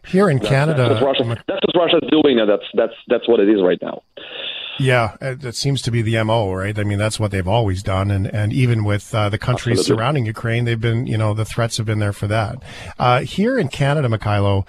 Here 0.07 0.29
in 0.29 0.39
Canada, 0.39 0.89
that's, 0.89 1.01
that's, 1.01 1.03
Russia, 1.03 1.43
that's 1.47 1.65
what 1.65 1.85
Russia's 1.85 2.09
doing, 2.11 2.39
and 2.39 2.47
that's 2.47 2.65
that's 2.75 2.93
that's 3.07 3.27
what 3.27 3.39
it 3.39 3.49
is 3.49 3.63
right 3.63 3.79
now. 3.81 4.03
Yeah, 4.79 5.15
it, 5.21 5.55
seems 5.55 5.81
to 5.83 5.91
be 5.91 6.01
the 6.01 6.21
mo, 6.23 6.51
right? 6.53 6.77
I 6.77 6.83
mean, 6.83 6.97
that's 6.97 7.19
what 7.19 7.31
they've 7.31 7.47
always 7.47 7.81
done, 7.81 8.11
and 8.11 8.27
and 8.27 8.51
even 8.51 8.83
with 8.83 9.13
uh, 9.15 9.29
the 9.29 9.37
countries 9.37 9.79
Absolutely. 9.79 9.97
surrounding 10.01 10.25
Ukraine, 10.25 10.65
they've 10.65 10.79
been, 10.79 11.07
you 11.07 11.17
know, 11.17 11.33
the 11.33 11.45
threats 11.45 11.77
have 11.77 11.85
been 11.85 11.99
there 11.99 12.13
for 12.13 12.27
that. 12.27 12.57
Uh, 12.99 13.21
here 13.21 13.57
in 13.57 13.69
Canada, 13.69 14.09
Mykhailo, 14.09 14.67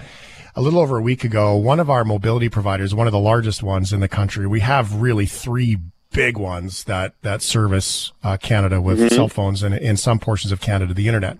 a 0.54 0.62
little 0.62 0.80
over 0.80 0.98
a 0.98 1.02
week 1.02 1.24
ago, 1.24 1.56
one 1.56 1.80
of 1.80 1.90
our 1.90 2.04
mobility 2.04 2.48
providers, 2.48 2.94
one 2.94 3.06
of 3.06 3.12
the 3.12 3.18
largest 3.18 3.62
ones 3.62 3.92
in 3.92 4.00
the 4.00 4.08
country, 4.08 4.46
we 4.46 4.60
have 4.60 4.94
really 4.94 5.26
three 5.26 5.76
big 6.16 6.38
ones 6.38 6.84
that 6.84 7.14
that 7.20 7.42
service 7.42 8.12
uh, 8.24 8.38
Canada 8.38 8.80
with 8.80 8.98
mm-hmm. 8.98 9.14
cell 9.14 9.28
phones 9.28 9.62
and 9.62 9.74
in 9.74 9.98
some 9.98 10.18
portions 10.18 10.50
of 10.50 10.60
Canada 10.60 10.94
the 10.94 11.06
internet. 11.06 11.38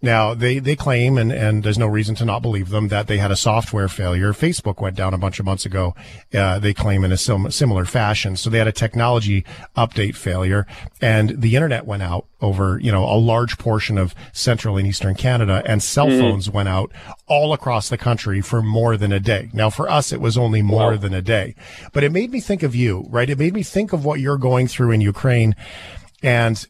Now 0.00 0.32
they 0.32 0.58
they 0.58 0.74
claim 0.74 1.18
and 1.18 1.30
and 1.30 1.62
there's 1.62 1.78
no 1.78 1.86
reason 1.86 2.14
to 2.16 2.24
not 2.24 2.40
believe 2.40 2.70
them 2.70 2.88
that 2.88 3.06
they 3.06 3.18
had 3.18 3.30
a 3.30 3.36
software 3.36 3.88
failure. 3.88 4.32
Facebook 4.32 4.80
went 4.80 4.96
down 4.96 5.12
a 5.12 5.18
bunch 5.18 5.38
of 5.38 5.44
months 5.44 5.66
ago. 5.66 5.94
Uh, 6.32 6.58
they 6.58 6.72
claim 6.72 7.04
in 7.04 7.12
a 7.12 7.18
sim- 7.18 7.50
similar 7.50 7.84
fashion. 7.84 8.34
So 8.36 8.48
they 8.48 8.58
had 8.58 8.66
a 8.66 8.72
technology 8.72 9.44
update 9.76 10.16
failure 10.16 10.66
and 11.02 11.40
the 11.42 11.54
internet 11.54 11.84
went 11.84 12.02
out 12.02 12.26
over, 12.44 12.78
you 12.80 12.92
know, 12.92 13.04
a 13.04 13.18
large 13.18 13.58
portion 13.58 13.98
of 13.98 14.14
central 14.32 14.76
and 14.76 14.86
eastern 14.86 15.14
Canada 15.14 15.62
and 15.66 15.82
cell 15.82 16.06
mm-hmm. 16.06 16.20
phones 16.20 16.50
went 16.50 16.68
out 16.68 16.92
all 17.26 17.52
across 17.52 17.88
the 17.88 17.98
country 17.98 18.40
for 18.40 18.62
more 18.62 18.96
than 18.96 19.12
a 19.12 19.20
day. 19.20 19.50
Now 19.52 19.70
for 19.70 19.88
us, 19.88 20.12
it 20.12 20.20
was 20.20 20.36
only 20.38 20.62
more 20.62 20.92
wow. 20.92 20.96
than 20.96 21.14
a 21.14 21.22
day, 21.22 21.54
but 21.92 22.04
it 22.04 22.12
made 22.12 22.30
me 22.30 22.40
think 22.40 22.62
of 22.62 22.74
you, 22.74 23.06
right? 23.08 23.28
It 23.28 23.38
made 23.38 23.54
me 23.54 23.62
think 23.62 23.92
of 23.92 24.04
what 24.04 24.20
you're 24.20 24.38
going 24.38 24.68
through 24.68 24.92
in 24.92 25.00
Ukraine. 25.00 25.56
And 26.22 26.64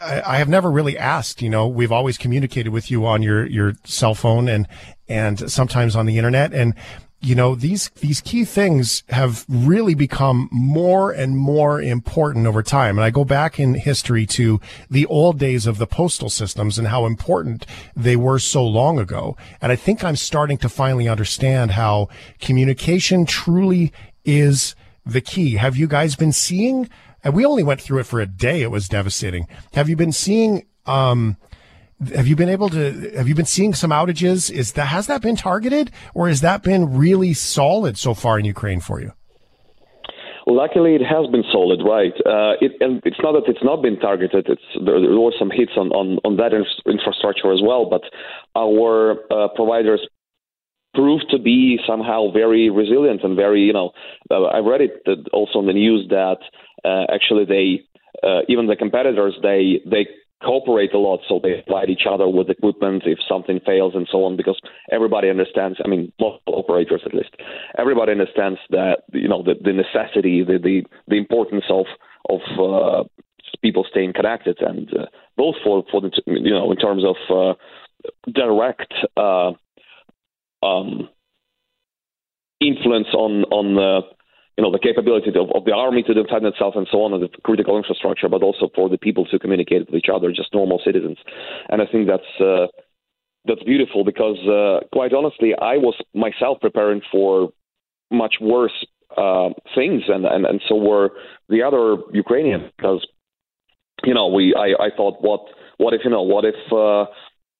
I, 0.00 0.22
I 0.22 0.36
have 0.38 0.48
never 0.48 0.70
really 0.70 0.96
asked, 0.96 1.42
you 1.42 1.50
know, 1.50 1.68
we've 1.68 1.92
always 1.92 2.18
communicated 2.18 2.70
with 2.70 2.90
you 2.90 3.06
on 3.06 3.22
your, 3.22 3.46
your 3.46 3.74
cell 3.84 4.14
phone 4.14 4.48
and, 4.48 4.66
and 5.08 5.50
sometimes 5.50 5.94
on 5.94 6.06
the 6.06 6.18
internet. 6.18 6.52
And 6.52 6.74
you 7.20 7.34
know 7.34 7.54
these 7.54 7.88
these 8.00 8.20
key 8.20 8.44
things 8.44 9.02
have 9.08 9.44
really 9.48 9.94
become 9.94 10.48
more 10.52 11.10
and 11.10 11.36
more 11.36 11.82
important 11.82 12.46
over 12.46 12.62
time. 12.62 12.96
And 12.96 13.04
i 13.04 13.10
go 13.10 13.24
back 13.24 13.58
in 13.58 13.74
history 13.74 14.24
to 14.26 14.60
the 14.90 15.06
old 15.06 15.38
days 15.38 15.66
of 15.66 15.78
the 15.78 15.86
postal 15.86 16.30
systems 16.30 16.78
and 16.78 16.88
how 16.88 17.06
important 17.06 17.66
they 17.96 18.16
were 18.16 18.38
so 18.38 18.64
long 18.64 18.98
ago. 18.98 19.36
And 19.60 19.72
i 19.72 19.76
think 19.76 20.04
i'm 20.04 20.16
starting 20.16 20.58
to 20.58 20.68
finally 20.68 21.08
understand 21.08 21.72
how 21.72 22.08
communication 22.40 23.26
truly 23.26 23.92
is 24.24 24.76
the 25.04 25.20
key. 25.20 25.54
Have 25.54 25.76
you 25.76 25.86
guys 25.86 26.14
been 26.14 26.32
seeing 26.32 26.88
and 27.24 27.34
we 27.34 27.44
only 27.44 27.64
went 27.64 27.80
through 27.80 27.98
it 27.98 28.06
for 28.06 28.20
a 28.20 28.26
day. 28.26 28.62
It 28.62 28.70
was 28.70 28.88
devastating. 28.88 29.48
Have 29.72 29.88
you 29.88 29.96
been 29.96 30.12
seeing 30.12 30.66
um 30.86 31.36
have 32.14 32.26
you 32.26 32.36
been 32.36 32.48
able 32.48 32.68
to? 32.70 33.10
Have 33.16 33.28
you 33.28 33.34
been 33.34 33.46
seeing 33.46 33.74
some 33.74 33.90
outages? 33.90 34.50
Is 34.50 34.72
that 34.72 34.86
has 34.86 35.06
that 35.08 35.20
been 35.22 35.36
targeted, 35.36 35.90
or 36.14 36.28
has 36.28 36.40
that 36.42 36.62
been 36.62 36.96
really 36.96 37.34
solid 37.34 37.98
so 37.98 38.14
far 38.14 38.38
in 38.38 38.44
Ukraine 38.44 38.80
for 38.80 39.00
you? 39.00 39.12
Luckily, 40.46 40.94
it 40.94 41.02
has 41.02 41.30
been 41.30 41.44
solid, 41.52 41.80
right? 41.84 42.14
Uh, 42.24 42.56
it, 42.62 42.72
and 42.80 43.02
it's 43.04 43.18
not 43.22 43.32
that 43.32 43.42
it's 43.46 43.62
not 43.62 43.82
been 43.82 43.98
targeted. 43.98 44.46
It's 44.48 44.62
there, 44.82 44.98
there 44.98 45.20
were 45.20 45.34
some 45.38 45.50
hits 45.50 45.72
on, 45.76 45.88
on, 45.90 46.18
on 46.24 46.36
that 46.36 46.52
infrastructure 46.86 47.52
as 47.52 47.60
well, 47.62 47.90
but 47.90 48.00
our 48.56 49.18
uh, 49.30 49.48
providers 49.54 50.00
proved 50.94 51.26
to 51.32 51.38
be 51.38 51.78
somehow 51.86 52.32
very 52.32 52.70
resilient 52.70 53.22
and 53.24 53.36
very, 53.36 53.60
you 53.60 53.74
know, 53.74 53.90
uh, 54.30 54.44
I 54.44 54.60
read 54.60 54.80
it 54.80 55.28
also 55.34 55.58
in 55.60 55.66
the 55.66 55.74
news 55.74 56.06
that 56.08 56.38
uh, 56.82 57.04
actually 57.12 57.44
they, 57.44 57.84
uh, 58.26 58.40
even 58.48 58.68
the 58.68 58.76
competitors, 58.76 59.36
they 59.42 59.80
they 59.84 60.06
cooperate 60.42 60.94
a 60.94 60.98
lot, 60.98 61.20
so 61.28 61.40
they 61.42 61.62
provide 61.66 61.90
each 61.90 62.06
other 62.08 62.28
with 62.28 62.50
equipment 62.50 63.02
if 63.06 63.18
something 63.28 63.60
fails 63.64 63.94
and 63.94 64.08
so 64.10 64.24
on, 64.24 64.36
because 64.36 64.60
everybody 64.92 65.28
understands. 65.30 65.78
I 65.84 65.88
mean, 65.88 66.12
most 66.20 66.42
operators 66.46 67.02
at 67.04 67.14
least, 67.14 67.34
everybody 67.78 68.12
understands 68.12 68.58
that 68.70 69.02
you 69.12 69.28
know 69.28 69.42
the, 69.42 69.54
the 69.62 69.72
necessity, 69.72 70.44
the, 70.44 70.58
the 70.58 70.82
the 71.08 71.16
importance 71.16 71.64
of 71.70 71.86
of 72.28 72.40
uh, 72.58 73.04
people 73.62 73.84
staying 73.90 74.12
connected, 74.12 74.58
and 74.60 74.88
uh, 74.94 75.06
both 75.36 75.56
for 75.64 75.84
for 75.90 76.00
the 76.00 76.10
you 76.26 76.50
know 76.50 76.70
in 76.70 76.76
terms 76.78 77.04
of 77.04 77.16
uh, 77.30 77.54
direct 78.32 78.94
uh, 79.16 79.52
um, 80.64 81.08
influence 82.60 83.08
on 83.12 83.44
on 83.44 83.78
uh, 83.78 84.17
you 84.58 84.64
know 84.64 84.72
the 84.72 84.78
capability 84.80 85.30
of, 85.30 85.48
of 85.54 85.64
the 85.64 85.72
army 85.72 86.02
to 86.02 86.12
defend 86.12 86.44
itself 86.44 86.74
and 86.76 86.88
so 86.90 87.02
on, 87.02 87.14
and 87.14 87.22
the 87.22 87.28
critical 87.44 87.76
infrastructure, 87.76 88.28
but 88.28 88.42
also 88.42 88.68
for 88.74 88.88
the 88.88 88.98
people 88.98 89.24
to 89.26 89.38
communicate 89.38 89.86
with 89.86 89.94
each 89.94 90.10
other, 90.12 90.32
just 90.32 90.52
normal 90.52 90.82
citizens. 90.84 91.16
And 91.68 91.80
I 91.80 91.86
think 91.86 92.08
that's 92.08 92.40
uh, 92.40 92.66
that's 93.44 93.62
beautiful 93.62 94.04
because, 94.04 94.36
uh, 94.48 94.84
quite 94.92 95.14
honestly, 95.14 95.54
I 95.54 95.76
was 95.76 95.94
myself 96.12 96.58
preparing 96.60 97.00
for 97.10 97.50
much 98.10 98.34
worse 98.40 98.84
uh, 99.16 99.50
things, 99.76 100.02
and, 100.08 100.26
and 100.26 100.44
and 100.44 100.60
so 100.68 100.74
were 100.74 101.10
the 101.48 101.62
other 101.62 102.02
Ukrainians 102.12 102.64
because 102.76 103.06
you 104.02 104.12
know 104.12 104.26
we 104.26 104.56
I, 104.56 104.86
I 104.86 104.88
thought 104.96 105.22
what 105.22 105.42
what 105.76 105.94
if 105.94 106.00
you 106.02 106.10
know 106.10 106.22
what 106.22 106.44
if 106.44 106.58
uh, 106.72 107.06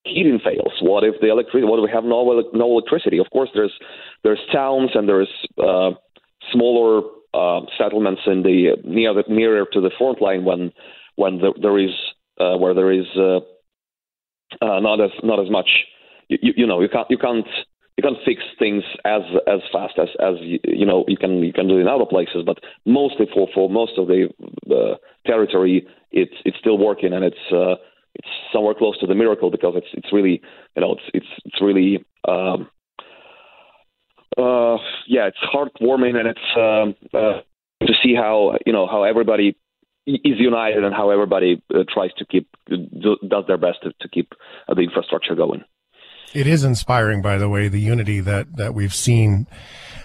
heating 0.04 0.40
fails? 0.42 0.72
What 0.82 1.04
if 1.04 1.14
the 1.20 1.28
electricity? 1.28 1.64
What 1.64 1.78
if 1.78 1.84
we 1.84 1.92
have 1.92 2.04
no 2.04 2.42
no 2.52 2.72
electricity? 2.72 3.18
Of 3.18 3.30
course, 3.30 3.50
there's 3.54 3.72
there's 4.24 4.40
towns 4.52 4.90
and 4.94 5.08
there's 5.08 5.30
uh, 5.58 5.90
smaller 6.52 7.02
uh, 7.34 7.61
settlements 7.76 8.22
in 8.26 8.42
the 8.42 8.76
near 8.84 9.14
the, 9.14 9.24
nearer 9.28 9.66
to 9.72 9.80
the 9.80 9.90
front 9.98 10.20
line 10.20 10.44
when 10.44 10.72
when 11.16 11.38
the, 11.38 11.52
there 11.61 11.78
is 11.78 11.90
uh, 12.40 12.56
where 12.56 12.74
there 12.74 12.92
is 12.92 13.06
uh, 13.16 13.38
uh, 14.64 14.80
not 14.80 15.00
as 15.00 15.11
not 15.22 15.40
as 15.40 15.50
much 15.50 15.68
you, 16.28 16.52
you 16.56 16.66
know 16.66 16.80
you 16.80 16.88
can't 16.88 17.06
you 17.11 17.18
can't 17.18 17.46
you 17.96 18.02
can't 18.02 18.16
fix 18.24 18.42
things 18.58 18.82
as 19.04 19.22
as 19.46 19.61
fast 19.72 19.94
as 19.98 20.08
as 20.20 20.34
you, 20.40 20.58
you 20.64 20.87
know 20.87 21.04
you 21.08 21.16
can 21.16 21.42
you 21.42 21.52
can 21.52 21.68
do 21.68 21.78
in 21.78 21.88
other 21.88 22.06
places 22.06 22.42
but 22.46 22.58
mostly 22.87 23.26
for 23.34 23.48
for 23.54 23.68
most 23.68 23.92
of 23.98 24.06
the 24.06 24.28
the 24.66 24.94
territory 25.26 25.87
it's 26.12 26.34
it's 26.44 26.58
still 26.58 26.78
working 26.78 27.12
and 27.12 27.24
it's 27.24 27.52
uh, 27.52 27.74
it's 28.14 28.28
somewhere 28.52 28.74
close 28.74 28.98
to 28.98 29.06
the 29.06 29.14
miracle 29.14 29.50
because 29.50 29.74
it's 29.76 29.88
it's 29.92 30.12
really 30.12 30.40
you 30.76 30.82
know 30.82 30.92
it's 30.92 31.11
it's 31.12 31.42
it's 31.44 31.61
really 31.61 32.04
um, 32.26 32.68
uh, 34.38 34.79
yeah, 35.07 35.29
it's 35.29 35.38
heartwarming 35.53 36.16
and 36.16 36.29
it's 36.29 36.38
um, 36.57 36.94
uh, 37.12 37.40
to 37.87 37.92
see 38.03 38.14
how 38.14 38.57
you 38.64 38.72
know 38.72 38.87
how 38.87 39.03
everybody 39.05 39.57
is 40.07 40.38
united 40.38 40.85
and 40.85 40.94
how 40.94 41.11
everybody 41.11 41.62
uh, 41.74 41.85
tries 41.92 42.12
to 42.14 42.24
keep 42.24 42.48
do, 42.68 43.16
does 43.29 43.44
their 43.46 43.59
best 43.59 43.79
to, 43.83 43.92
to 44.01 44.09
keep 44.09 44.33
uh, 44.68 44.74
the 44.74 44.81
infrastructure 44.81 45.35
going. 45.35 45.62
It 46.35 46.46
is 46.46 46.64
inspiring, 46.64 47.22
by 47.22 47.38
the 47.38 47.48
way, 47.48 47.68
the 47.68 47.81
unity 47.81 48.20
that 48.20 48.57
that 48.57 48.74
we've 48.74 48.94
seen 48.94 49.46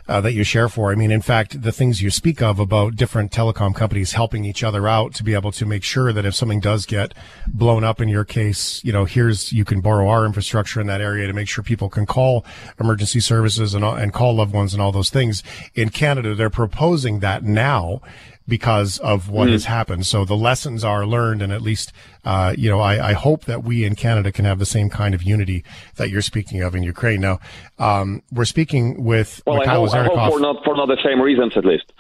uh, 0.07 0.21
that 0.21 0.33
you 0.33 0.43
share 0.43 0.69
for. 0.69 0.91
I 0.91 0.95
mean, 0.95 1.11
in 1.11 1.21
fact, 1.21 1.61
the 1.61 1.71
things 1.71 2.01
you 2.01 2.09
speak 2.09 2.41
of 2.41 2.59
about 2.59 2.95
different 2.95 3.31
telecom 3.31 3.73
companies 3.73 4.13
helping 4.13 4.45
each 4.45 4.63
other 4.63 4.87
out 4.87 5.13
to 5.15 5.23
be 5.23 5.33
able 5.33 5.51
to 5.53 5.65
make 5.65 5.83
sure 5.83 6.11
that 6.11 6.25
if 6.25 6.35
something 6.35 6.59
does 6.59 6.85
get 6.85 7.13
blown 7.47 7.83
up 7.83 8.01
in 8.01 8.09
your 8.09 8.25
case, 8.25 8.83
you 8.83 8.91
know, 8.91 9.05
here's 9.05 9.53
you 9.53 9.65
can 9.65 9.81
borrow 9.81 10.09
our 10.09 10.25
infrastructure 10.25 10.81
in 10.81 10.87
that 10.87 11.01
area 11.01 11.27
to 11.27 11.33
make 11.33 11.47
sure 11.47 11.63
people 11.63 11.89
can 11.89 12.05
call 12.05 12.45
emergency 12.79 13.19
services 13.19 13.73
and 13.73 13.83
and 13.83 14.13
call 14.13 14.35
loved 14.35 14.53
ones 14.53 14.73
and 14.73 14.81
all 14.81 14.91
those 14.91 15.09
things. 15.09 15.43
In 15.75 15.89
Canada, 15.89 16.35
they're 16.35 16.49
proposing 16.49 17.19
that 17.19 17.43
now 17.43 18.01
because 18.47 18.99
of 18.99 19.29
what 19.29 19.47
mm. 19.47 19.53
has 19.53 19.65
happened. 19.65 20.05
So 20.05 20.25
the 20.25 20.35
lessons 20.35 20.83
are 20.83 21.05
learned, 21.05 21.41
and 21.41 21.53
at 21.53 21.61
least, 21.61 21.93
uh, 22.25 22.53
you 22.57 22.69
know, 22.69 22.79
I, 22.79 23.09
I, 23.09 23.13
hope 23.13 23.45
that 23.45 23.63
we 23.63 23.85
in 23.85 23.95
Canada 23.95 24.31
can 24.31 24.45
have 24.45 24.59
the 24.59 24.65
same 24.65 24.89
kind 24.89 25.15
of 25.15 25.23
unity 25.23 25.63
that 25.95 26.09
you're 26.09 26.21
speaking 26.21 26.61
of 26.61 26.75
in 26.75 26.83
Ukraine. 26.83 27.21
Now, 27.21 27.39
um, 27.79 28.21
we're 28.31 28.45
speaking 28.45 29.03
with 29.03 29.41
well, 29.45 29.59
Mikhail 29.59 29.85
I 29.85 30.03
hope, 30.03 30.17
I 30.17 30.23
hope 30.25 30.33
for 30.33 30.39
not 30.39 30.63
for 30.63 30.75
not 30.75 30.87
the 30.87 30.97
same 31.03 31.21
reasons, 31.21 31.53
at 31.55 31.65
least. 31.65 31.91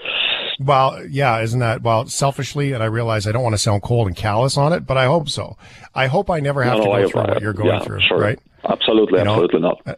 Well, 0.59 1.05
yeah, 1.07 1.39
isn't 1.39 1.59
that 1.59 1.81
well? 1.81 2.07
Selfishly, 2.07 2.73
and 2.73 2.83
I 2.83 2.87
realize 2.87 3.25
I 3.25 3.31
don't 3.31 3.43
want 3.43 3.53
to 3.53 3.61
sound 3.61 3.81
cold 3.81 4.07
and 4.07 4.15
callous 4.15 4.57
on 4.57 4.73
it, 4.73 4.85
but 4.85 4.97
I 4.97 5.05
hope 5.05 5.29
so. 5.29 5.57
I 5.95 6.07
hope 6.07 6.29
I 6.29 6.39
never 6.39 6.63
have 6.63 6.77
no, 6.77 6.83
to 6.83 6.89
go 6.89 7.09
through 7.09 7.21
what 7.21 7.41
you're 7.41 7.53
going 7.53 7.69
yeah, 7.69 7.83
through, 7.83 8.01
sure. 8.01 8.19
right? 8.19 8.39
Absolutely, 8.67 9.19
you 9.19 9.25
absolutely 9.25 9.61
know? 9.61 9.79
not. 9.85 9.97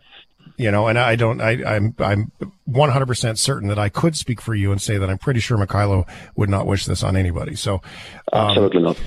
You 0.58 0.72
know, 0.72 0.88
and 0.88 0.98
I 0.98 1.16
don't, 1.16 1.42
I, 1.42 1.76
I'm, 1.76 1.96
I'm 2.00 2.32
100% 2.70 3.38
certain 3.38 3.68
that 3.68 3.80
I 3.80 3.90
could 3.90 4.16
speak 4.16 4.42
for 4.42 4.56
you 4.56 4.72
and 4.72 4.82
say 4.82 4.98
that 4.98 5.10
I'm 5.10 5.18
pretty 5.18 5.40
sure 5.40 5.58
Mykhailo 5.58 6.08
would 6.36 6.50
not 6.50 6.66
wish 6.66 6.86
this 6.86 7.04
on 7.04 7.18
anybody. 7.18 7.56
So, 7.56 7.82
um, 8.32 8.50
absolutely 8.50 8.82
not. 8.82 8.98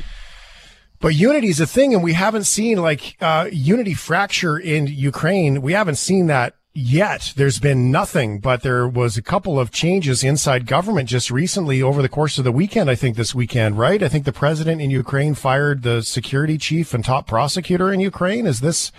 But 1.01 1.15
unity 1.15 1.49
is 1.49 1.61
a 1.61 1.67
thing, 1.67 1.95
and 1.95 2.03
we 2.03 2.15
haven't 2.15 2.45
seen 2.45 2.79
like 2.79 3.17
uh, 3.21 3.49
unity 3.53 3.95
fracture 3.95 4.59
in 4.59 4.89
Ukraine. 4.89 5.63
We 5.63 5.73
haven't 5.73 5.95
seen 5.95 6.27
that 6.27 6.55
yet. 6.75 7.33
There's 7.37 7.61
been 7.61 7.91
nothing, 7.91 8.41
but 8.41 8.63
there 8.63 8.89
was 8.89 9.17
a 9.17 9.23
couple 9.23 9.61
of 9.61 9.71
changes 9.71 10.25
inside 10.25 10.67
government 10.67 11.09
just 11.09 11.31
recently 11.31 11.81
over 11.83 12.03
the 12.03 12.09
course 12.09 12.39
of 12.39 12.45
the 12.45 12.53
weekend. 12.53 12.91
I 12.91 12.97
think 12.97 13.17
this 13.17 13.35
weekend, 13.35 13.79
right? 13.79 14.03
I 14.03 14.09
think 14.09 14.25
the 14.25 14.33
president 14.33 14.81
in 14.81 14.91
Ukraine 14.91 15.35
fired 15.35 15.83
the 15.83 16.03
security 16.03 16.59
chief 16.59 16.93
and 16.93 17.05
top 17.05 17.29
prosecutor 17.29 17.93
in 17.93 18.01
Ukraine. 18.01 18.47
Is 18.47 18.61
this 18.61 18.91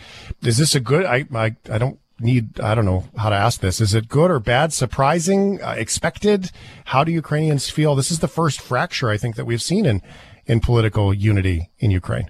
is 0.41 0.57
this 0.57 0.75
a 0.75 0.79
good? 0.79 1.05
I 1.05 1.25
I, 1.33 1.55
I 1.69 1.77
don't 1.77 1.99
need 2.19 2.59
I 2.59 2.75
don't 2.75 2.85
know 2.85 3.05
how 3.17 3.29
to 3.29 3.35
ask 3.35 3.61
this. 3.61 3.81
Is 3.81 3.93
it 3.93 4.07
good 4.07 4.31
or 4.31 4.39
bad? 4.39 4.73
Surprising? 4.73 5.61
Uh, 5.61 5.75
expected? 5.77 6.51
How 6.85 7.03
do 7.03 7.11
Ukrainians 7.11 7.69
feel? 7.69 7.95
This 7.95 8.11
is 8.11 8.19
the 8.19 8.27
first 8.27 8.61
fracture 8.61 9.09
I 9.09 9.17
think 9.17 9.35
that 9.35 9.45
we've 9.45 9.61
seen 9.61 9.85
in 9.85 10.01
in 10.45 10.59
political 10.59 11.13
unity 11.13 11.69
in 11.79 11.91
Ukraine. 11.91 12.29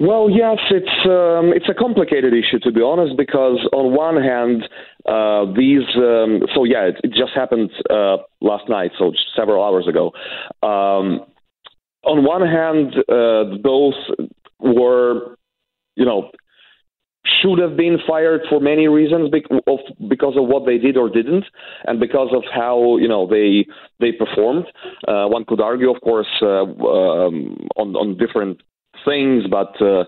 Well, 0.00 0.30
yes, 0.30 0.58
it's 0.70 1.06
um, 1.06 1.52
it's 1.52 1.68
a 1.68 1.74
complicated 1.74 2.32
issue 2.32 2.60
to 2.60 2.70
be 2.70 2.80
honest, 2.80 3.16
because 3.16 3.58
on 3.72 3.96
one 3.96 4.22
hand, 4.22 4.62
uh, 5.06 5.52
these 5.56 5.82
um, 5.96 6.42
so 6.54 6.62
yeah, 6.64 6.84
it, 6.86 6.96
it, 7.02 7.08
just 7.08 7.32
happened 7.34 7.70
uh, 7.90 8.18
last 8.40 8.68
night, 8.68 8.92
so 8.96 9.12
several 9.34 9.64
hours 9.64 9.88
ago. 9.88 10.12
Um, 10.62 11.26
on 12.04 12.24
one 12.24 12.42
hand, 12.42 12.94
uh, 13.08 13.58
those 13.62 13.94
were, 14.60 15.36
you 15.96 16.04
know, 16.04 16.30
should 17.40 17.58
have 17.58 17.76
been 17.76 17.98
fired 18.06 18.42
for 18.48 18.60
many 18.60 18.88
reasons 18.88 19.30
because 19.30 20.36
of 20.36 20.46
what 20.46 20.66
they 20.66 20.78
did 20.78 20.96
or 20.96 21.08
didn't, 21.08 21.44
and 21.84 22.00
because 22.00 22.28
of 22.34 22.42
how 22.52 22.96
you 22.98 23.08
know 23.08 23.26
they 23.26 23.66
they 24.00 24.12
performed. 24.12 24.66
Uh, 25.06 25.26
one 25.26 25.44
could 25.44 25.60
argue, 25.60 25.90
of 25.90 26.00
course, 26.02 26.28
uh, 26.42 26.62
um, 26.62 27.68
on 27.76 27.94
on 27.96 28.16
different 28.16 28.60
things, 29.04 29.44
but 29.50 29.80
uh, 29.80 30.04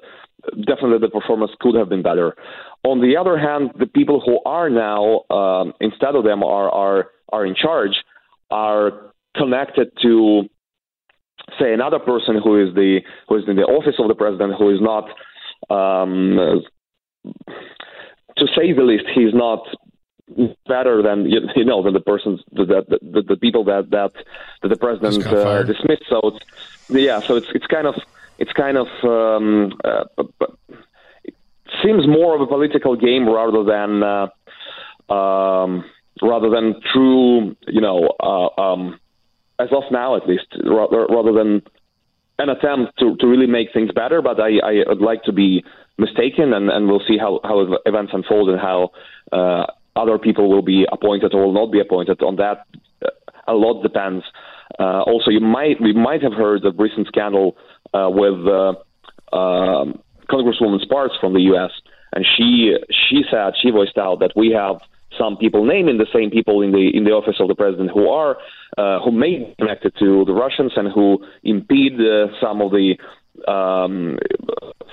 definitely 0.66 0.98
the 0.98 1.10
performance 1.12 1.52
could 1.60 1.74
have 1.74 1.88
been 1.88 2.02
better. 2.02 2.34
On 2.84 3.00
the 3.00 3.16
other 3.16 3.38
hand, 3.38 3.70
the 3.78 3.86
people 3.86 4.20
who 4.24 4.40
are 4.48 4.70
now 4.70 5.22
um, 5.30 5.72
instead 5.80 6.14
of 6.14 6.24
them 6.24 6.42
are 6.42 6.70
are 6.70 7.08
are 7.32 7.46
in 7.46 7.54
charge 7.54 7.96
are 8.50 9.12
connected 9.36 9.92
to 10.02 10.42
say 11.58 11.72
another 11.72 11.98
person 11.98 12.40
who 12.42 12.60
is 12.62 12.74
the 12.74 13.00
who 13.28 13.36
is 13.36 13.44
in 13.48 13.56
the 13.56 13.62
office 13.62 13.94
of 13.98 14.08
the 14.08 14.14
president 14.14 14.54
who 14.58 14.70
is 14.70 14.80
not 14.80 15.04
um, 15.70 16.62
to 17.24 18.46
say 18.56 18.72
the 18.72 18.82
least, 18.82 19.04
he's 19.14 19.34
not 19.34 19.66
better 20.68 21.02
than 21.02 21.28
you 21.28 21.64
know 21.64 21.82
than 21.82 21.92
the 21.92 22.00
persons 22.00 22.40
the 22.52 22.64
the, 22.64 22.98
the, 23.02 23.22
the 23.22 23.36
people 23.36 23.64
that 23.64 23.90
that, 23.90 24.12
that 24.62 24.68
the 24.68 24.76
president 24.76 25.26
uh, 25.26 25.62
dismissed. 25.62 26.04
So 26.08 26.20
it's 26.24 26.46
yeah, 26.88 27.20
so 27.20 27.36
it's 27.36 27.48
it's 27.54 27.66
kind 27.66 27.86
of 27.86 27.96
it's 28.38 28.52
kind 28.52 28.76
of 28.76 28.88
um, 29.04 29.72
uh, 29.84 30.04
it 31.24 31.34
seems 31.82 32.06
more 32.06 32.34
of 32.34 32.40
a 32.40 32.46
political 32.46 32.96
game 32.96 33.28
rather 33.28 33.64
than 33.64 34.02
uh, 34.02 35.12
um, 35.12 35.84
rather 36.22 36.50
than 36.50 36.80
true 36.92 37.56
you 37.66 37.80
know 37.80 38.14
uh, 38.20 38.60
um, 38.60 38.98
as 39.58 39.68
of 39.72 39.84
now 39.90 40.16
at 40.16 40.26
least 40.26 40.46
rather, 40.64 41.06
rather 41.06 41.32
than 41.32 41.62
an 42.40 42.48
attempt 42.48 42.98
to, 42.98 43.16
to 43.16 43.26
really 43.26 43.46
make 43.46 43.68
things 43.72 43.90
better. 43.92 44.22
But 44.22 44.40
I, 44.40 44.58
I 44.58 44.72
would 44.86 45.00
like 45.00 45.22
to 45.24 45.32
be 45.32 45.64
mistaken, 45.98 46.52
and, 46.52 46.70
and 46.70 46.88
we'll 46.88 47.02
see 47.06 47.18
how, 47.18 47.40
how 47.44 47.76
events 47.86 48.12
unfold 48.14 48.48
and 48.50 48.58
how 48.58 48.90
uh, 49.32 49.66
other 49.96 50.18
people 50.18 50.48
will 50.48 50.62
be 50.62 50.86
appointed 50.90 51.34
or 51.34 51.46
will 51.46 51.52
not 51.52 51.70
be 51.72 51.80
appointed. 51.80 52.22
On 52.22 52.36
that, 52.36 52.66
a 53.46 53.54
lot 53.54 53.82
depends. 53.82 54.24
Uh, 54.78 55.02
also, 55.02 55.30
you 55.30 55.40
might 55.40 55.80
we 55.80 55.92
might 55.92 56.22
have 56.22 56.32
heard 56.32 56.62
the 56.62 56.72
recent 56.72 57.06
scandal 57.08 57.56
uh, 57.92 58.08
with 58.10 58.46
uh, 58.46 59.36
um, 59.36 60.00
Congresswoman 60.28 60.80
Spartz 60.80 61.14
from 61.20 61.34
the 61.34 61.40
U.S. 61.52 61.70
and 62.12 62.24
she 62.36 62.76
she 62.90 63.22
said 63.30 63.54
she 63.60 63.70
voiced 63.70 63.98
out 63.98 64.20
that 64.20 64.32
we 64.36 64.52
have 64.52 64.80
some 65.18 65.36
people 65.36 65.64
naming 65.64 65.98
the 65.98 66.06
same 66.14 66.30
people 66.30 66.62
in 66.62 66.70
the 66.70 66.90
in 66.94 67.04
the 67.04 67.10
office 67.10 67.36
of 67.40 67.48
the 67.48 67.54
president 67.54 67.90
who 67.92 68.08
are 68.08 68.36
uh, 68.80 68.98
who 69.04 69.10
may 69.24 69.32
be 69.38 69.54
connected 69.60 69.92
to 70.02 70.08
the 70.28 70.32
Russians 70.44 70.72
and 70.76 70.86
who 70.96 71.06
impede 71.54 71.96
uh, 72.00 72.28
some 72.42 72.58
of 72.64 72.70
the 72.76 72.88
um, 73.54 74.18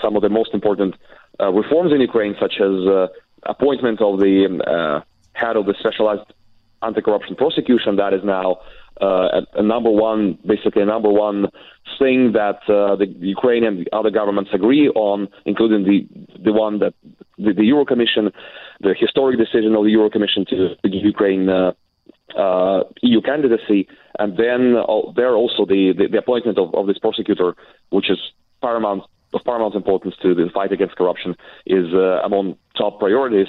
some 0.04 0.14
of 0.18 0.22
the 0.26 0.30
most 0.40 0.52
important 0.54 0.94
uh, 1.40 1.52
reforms 1.62 1.92
in 1.96 2.00
Ukraine, 2.02 2.36
such 2.44 2.56
as 2.68 2.76
uh, 2.88 3.08
appointment 3.44 4.00
of 4.02 4.14
the 4.20 4.36
uh, 4.74 4.98
head 5.42 5.56
of 5.60 5.66
the 5.70 5.76
specialized 5.80 6.28
anti-corruption 6.82 7.36
prosecution. 7.36 7.96
That 8.04 8.14
is 8.14 8.24
now 8.24 8.48
uh, 9.02 9.42
a, 9.54 9.64
number 9.64 9.90
one, 9.90 10.38
basically 10.46 10.82
a 10.82 10.86
number 10.86 11.10
one 11.10 11.40
thing 12.00 12.34
that 12.34 12.60
uh, 12.70 12.96
the 13.02 13.08
Ukrainian 13.38 13.74
and 13.78 13.90
other 14.00 14.12
governments 14.20 14.52
agree 14.54 14.90
on, 14.90 15.28
including 15.46 15.82
the 15.90 15.98
the 16.48 16.54
one 16.66 16.80
that 16.84 16.94
the, 17.38 17.54
the 17.54 17.66
Euro 17.74 17.86
Commission, 17.86 18.32
the 18.82 18.94
historic 19.04 19.38
decision 19.38 19.72
of 19.76 19.84
the 19.86 19.92
Euro 19.92 20.10
Commission 20.10 20.46
to, 20.50 20.76
to 20.82 20.90
give 20.90 21.04
Ukraine 21.04 21.48
uh, 21.50 21.72
uh, 22.36 22.84
EU 23.02 23.22
candidacy, 23.22 23.88
and 24.20 24.38
then 24.38 24.76
uh, 24.76 25.12
there 25.16 25.36
also 25.36 25.66
the, 25.66 25.94
the, 25.98 26.08
the 26.12 26.18
appointment 26.18 26.58
of, 26.58 26.74
of, 26.76 26.88
this 26.88 26.98
prosecutor, 26.98 27.56
which 27.90 28.10
is 28.10 28.18
paramount 28.62 29.04
of 29.34 29.42
paramount 29.44 29.76
importance 29.76 30.16
to 30.22 30.34
the 30.34 30.50
fight 30.54 30.72
against 30.72 30.96
corruption, 30.96 31.36
is 31.66 31.94
uh, 31.94 32.22
among 32.24 32.58
top 32.78 33.00
priorities 33.00 33.48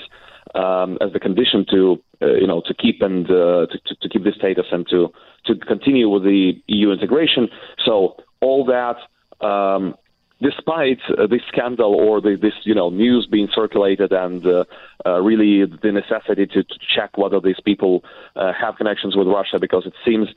um, 0.54 0.98
as 1.00 1.12
the 1.12 1.20
condition 1.20 1.64
to 1.70 2.02
uh, 2.22 2.34
you 2.34 2.46
know 2.46 2.62
to 2.66 2.74
keep 2.74 3.00
and 3.02 3.26
uh, 3.26 3.66
to, 3.66 3.94
to, 4.00 4.08
keep 4.08 4.24
this 4.24 4.34
status 4.34 4.66
and 4.72 4.86
to 4.88 5.08
to 5.46 5.54
continue 5.56 6.08
with 6.08 6.24
the 6.24 6.52
EU 6.66 6.92
integration. 6.92 7.48
So 7.84 8.16
all 8.40 8.64
that. 8.66 8.96
Um, 9.44 9.94
despite 10.40 11.01
uh, 11.11 11.27
this 11.27 11.42
scandal 11.48 11.94
or 11.94 12.20
the, 12.20 12.37
this 12.37 12.55
you 12.62 12.74
know 12.74 12.90
news 12.90 13.27
being 13.27 13.48
circulated 13.53 14.12
and 14.12 14.46
uh, 14.46 14.64
uh, 15.05 15.20
really 15.20 15.64
the 15.83 15.92
necessity 15.92 16.46
to, 16.46 16.62
to, 16.62 16.79
check 16.94 17.18
whether 17.18 17.40
these 17.40 17.61
people 17.64 18.05
uh, 18.37 18.53
have 18.53 18.77
connections 18.77 19.16
with 19.16 19.27
Russia 19.27 19.59
because 19.59 19.85
it 19.87 19.94
seems 20.05 20.29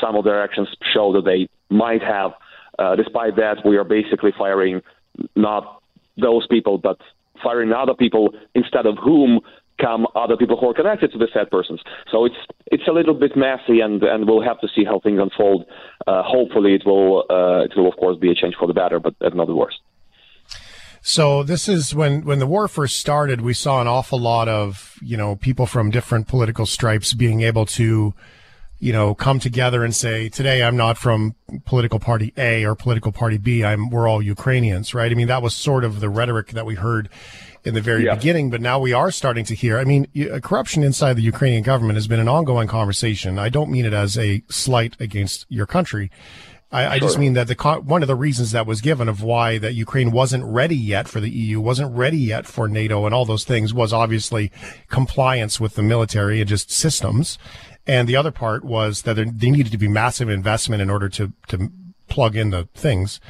some 0.00 0.16
of 0.16 0.24
their 0.24 0.42
actions 0.42 0.68
show 0.92 1.12
that 1.12 1.24
they 1.24 1.48
might 1.68 2.02
have. 2.02 2.32
Uh, 2.78 2.96
despite 2.96 3.36
that, 3.36 3.64
we 3.64 3.76
are 3.76 3.84
basically 3.84 4.32
firing 4.36 4.82
not 5.36 5.82
those 6.16 6.46
people 6.46 6.78
but 6.78 6.98
firing 7.42 7.72
other 7.72 7.94
people 7.94 8.30
instead 8.54 8.86
of 8.86 8.96
whom 8.98 9.40
come 9.80 10.06
other 10.14 10.36
people 10.36 10.56
who 10.58 10.68
are 10.70 10.74
connected 10.74 11.12
to 11.12 11.18
the 11.18 11.28
said 11.32 11.50
persons. 11.50 11.80
So 12.10 12.24
it's 12.24 12.36
it's 12.66 12.86
a 12.88 12.92
little 12.92 13.14
bit 13.14 13.36
messy, 13.36 13.80
and 13.80 14.02
and 14.02 14.26
we'll 14.26 14.42
have 14.42 14.60
to 14.60 14.68
see 14.74 14.84
how 14.84 15.00
things 15.00 15.20
unfold. 15.20 15.66
Uh, 16.06 16.22
hopefully, 16.22 16.74
it 16.74 16.82
will 16.86 17.24
uh, 17.30 17.64
it 17.64 17.72
will 17.76 17.88
of 17.88 17.96
course 17.96 18.18
be 18.18 18.30
a 18.30 18.34
change 18.34 18.54
for 18.58 18.66
the 18.66 18.74
better, 18.74 18.98
but 18.98 19.14
not 19.34 19.46
the 19.46 19.54
worst. 19.54 19.78
So 21.02 21.42
this 21.42 21.68
is 21.68 21.94
when 21.94 22.24
when 22.24 22.38
the 22.38 22.46
war 22.46 22.68
first 22.68 22.98
started. 22.98 23.40
We 23.40 23.54
saw 23.54 23.80
an 23.80 23.86
awful 23.86 24.18
lot 24.18 24.48
of 24.48 24.98
you 25.02 25.16
know 25.16 25.36
people 25.36 25.66
from 25.66 25.90
different 25.90 26.28
political 26.28 26.66
stripes 26.66 27.12
being 27.12 27.42
able 27.42 27.66
to 27.66 28.14
you 28.84 28.92
know, 28.92 29.14
come 29.14 29.38
together 29.38 29.82
and 29.82 29.94
say, 29.94 30.28
today 30.28 30.62
I'm 30.62 30.76
not 30.76 30.98
from 30.98 31.34
political 31.64 31.98
party 31.98 32.34
A 32.36 32.66
or 32.66 32.74
political 32.74 33.12
party 33.12 33.38
B. 33.38 33.64
I'm, 33.64 33.88
we're 33.88 34.06
all 34.06 34.20
Ukrainians, 34.20 34.92
right? 34.92 35.10
I 35.10 35.14
mean, 35.14 35.28
that 35.28 35.40
was 35.40 35.54
sort 35.54 35.84
of 35.84 36.00
the 36.00 36.10
rhetoric 36.10 36.48
that 36.48 36.66
we 36.66 36.74
heard 36.74 37.08
in 37.64 37.74
the 37.74 37.80
very 37.80 38.04
yeah. 38.04 38.14
beginning, 38.14 38.50
but 38.50 38.60
now 38.60 38.78
we 38.78 38.92
are 38.92 39.10
starting 39.10 39.44
to 39.46 39.54
hear. 39.54 39.78
I 39.78 39.84
mean, 39.84 40.06
uh, 40.30 40.38
corruption 40.40 40.82
inside 40.82 41.14
the 41.14 41.22
Ukrainian 41.22 41.62
government 41.62 41.96
has 41.96 42.06
been 42.06 42.20
an 42.20 42.28
ongoing 42.28 42.68
conversation. 42.68 43.38
I 43.38 43.48
don't 43.48 43.70
mean 43.70 43.86
it 43.86 43.94
as 43.94 44.18
a 44.18 44.42
slight 44.48 45.00
against 45.00 45.46
your 45.48 45.66
country. 45.66 46.10
I, 46.70 46.94
I 46.94 46.98
just 46.98 47.18
mean 47.18 47.34
that 47.34 47.46
the 47.46 47.82
one 47.84 48.02
of 48.02 48.08
the 48.08 48.16
reasons 48.16 48.50
that 48.50 48.66
was 48.66 48.80
given 48.80 49.08
of 49.08 49.22
why 49.22 49.58
that 49.58 49.74
Ukraine 49.74 50.10
wasn't 50.10 50.44
ready 50.44 50.76
yet 50.76 51.06
for 51.06 51.20
the 51.20 51.30
EU, 51.30 51.60
wasn't 51.60 51.94
ready 51.94 52.18
yet 52.18 52.46
for 52.46 52.68
NATO, 52.68 53.06
and 53.06 53.14
all 53.14 53.24
those 53.24 53.44
things 53.44 53.72
was 53.72 53.92
obviously 53.92 54.50
compliance 54.88 55.60
with 55.60 55.76
the 55.76 55.84
military 55.84 56.40
and 56.40 56.48
just 56.48 56.72
systems. 56.72 57.38
And 57.86 58.08
the 58.08 58.16
other 58.16 58.32
part 58.32 58.64
was 58.64 59.02
that 59.02 59.14
there, 59.14 59.26
there 59.26 59.50
needed 59.50 59.70
to 59.70 59.78
be 59.78 59.88
massive 59.88 60.28
investment 60.28 60.82
in 60.82 60.90
order 60.90 61.08
to 61.10 61.32
to 61.48 61.70
plug 62.08 62.34
in 62.34 62.50
the 62.50 62.68
things. 62.74 63.20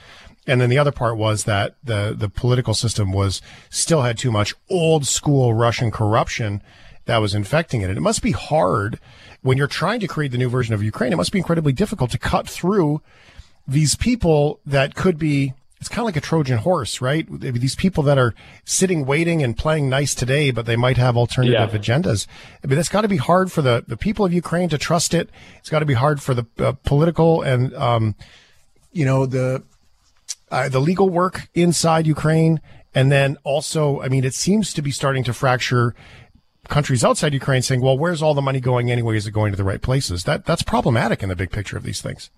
And 0.46 0.60
then 0.60 0.68
the 0.68 0.78
other 0.78 0.92
part 0.92 1.16
was 1.16 1.44
that 1.44 1.76
the 1.82 2.14
the 2.16 2.28
political 2.28 2.74
system 2.74 3.12
was 3.12 3.40
still 3.70 4.02
had 4.02 4.18
too 4.18 4.30
much 4.30 4.54
old 4.68 5.06
school 5.06 5.54
Russian 5.54 5.90
corruption 5.90 6.62
that 7.06 7.18
was 7.18 7.34
infecting 7.34 7.82
it. 7.82 7.88
And 7.88 7.98
it 7.98 8.02
must 8.02 8.22
be 8.22 8.32
hard 8.32 8.98
when 9.42 9.58
you're 9.58 9.66
trying 9.66 10.00
to 10.00 10.06
create 10.06 10.32
the 10.32 10.38
new 10.38 10.48
version 10.48 10.74
of 10.74 10.82
Ukraine. 10.82 11.12
It 11.12 11.16
must 11.16 11.32
be 11.32 11.38
incredibly 11.38 11.72
difficult 11.72 12.10
to 12.12 12.18
cut 12.18 12.48
through 12.48 13.02
these 13.66 13.96
people 13.96 14.60
that 14.66 14.94
could 14.94 15.18
be 15.18 15.54
it's 15.80 15.90
kind 15.90 16.00
of 16.00 16.06
like 16.06 16.16
a 16.16 16.22
Trojan 16.22 16.56
horse, 16.56 17.02
right? 17.02 17.26
These 17.28 17.74
people 17.74 18.02
that 18.04 18.16
are 18.16 18.34
sitting, 18.64 19.04
waiting, 19.04 19.42
and 19.42 19.54
playing 19.54 19.90
nice 19.90 20.14
today, 20.14 20.50
but 20.50 20.64
they 20.64 20.76
might 20.76 20.96
have 20.96 21.14
alternative 21.14 21.74
yeah. 21.74 21.78
agendas. 21.78 22.26
I 22.62 22.68
mean, 22.68 22.78
it's 22.78 22.88
got 22.88 23.02
to 23.02 23.08
be 23.08 23.18
hard 23.18 23.52
for 23.52 23.60
the, 23.60 23.84
the 23.86 23.98
people 23.98 24.24
of 24.24 24.32
Ukraine 24.32 24.70
to 24.70 24.78
trust 24.78 25.12
it. 25.12 25.28
It's 25.58 25.68
got 25.68 25.80
to 25.80 25.84
be 25.84 25.92
hard 25.92 26.22
for 26.22 26.32
the 26.32 26.46
uh, 26.58 26.72
political 26.84 27.42
and, 27.42 27.74
um, 27.74 28.14
you 28.92 29.04
know, 29.04 29.26
the 29.26 29.62
uh, 30.50 30.68
the 30.68 30.80
legal 30.80 31.08
work 31.08 31.48
inside 31.54 32.06
Ukraine, 32.06 32.60
and 32.94 33.10
then 33.10 33.36
also, 33.44 34.00
I 34.00 34.08
mean, 34.08 34.24
it 34.24 34.34
seems 34.34 34.72
to 34.74 34.82
be 34.82 34.90
starting 34.90 35.24
to 35.24 35.32
fracture 35.32 35.94
countries 36.68 37.04
outside 37.04 37.34
Ukraine, 37.34 37.62
saying, 37.62 37.80
"Well, 37.80 37.98
where's 37.98 38.22
all 38.22 38.34
the 38.34 38.42
money 38.42 38.60
going 38.60 38.90
anyway? 38.90 39.16
Is 39.16 39.26
it 39.26 39.32
going 39.32 39.52
to 39.52 39.56
the 39.56 39.64
right 39.64 39.82
places?" 39.82 40.24
That 40.24 40.44
that's 40.44 40.62
problematic 40.62 41.22
in 41.22 41.28
the 41.28 41.36
big 41.36 41.50
picture 41.50 41.76
of 41.76 41.82
these 41.82 42.00
things. 42.00 42.30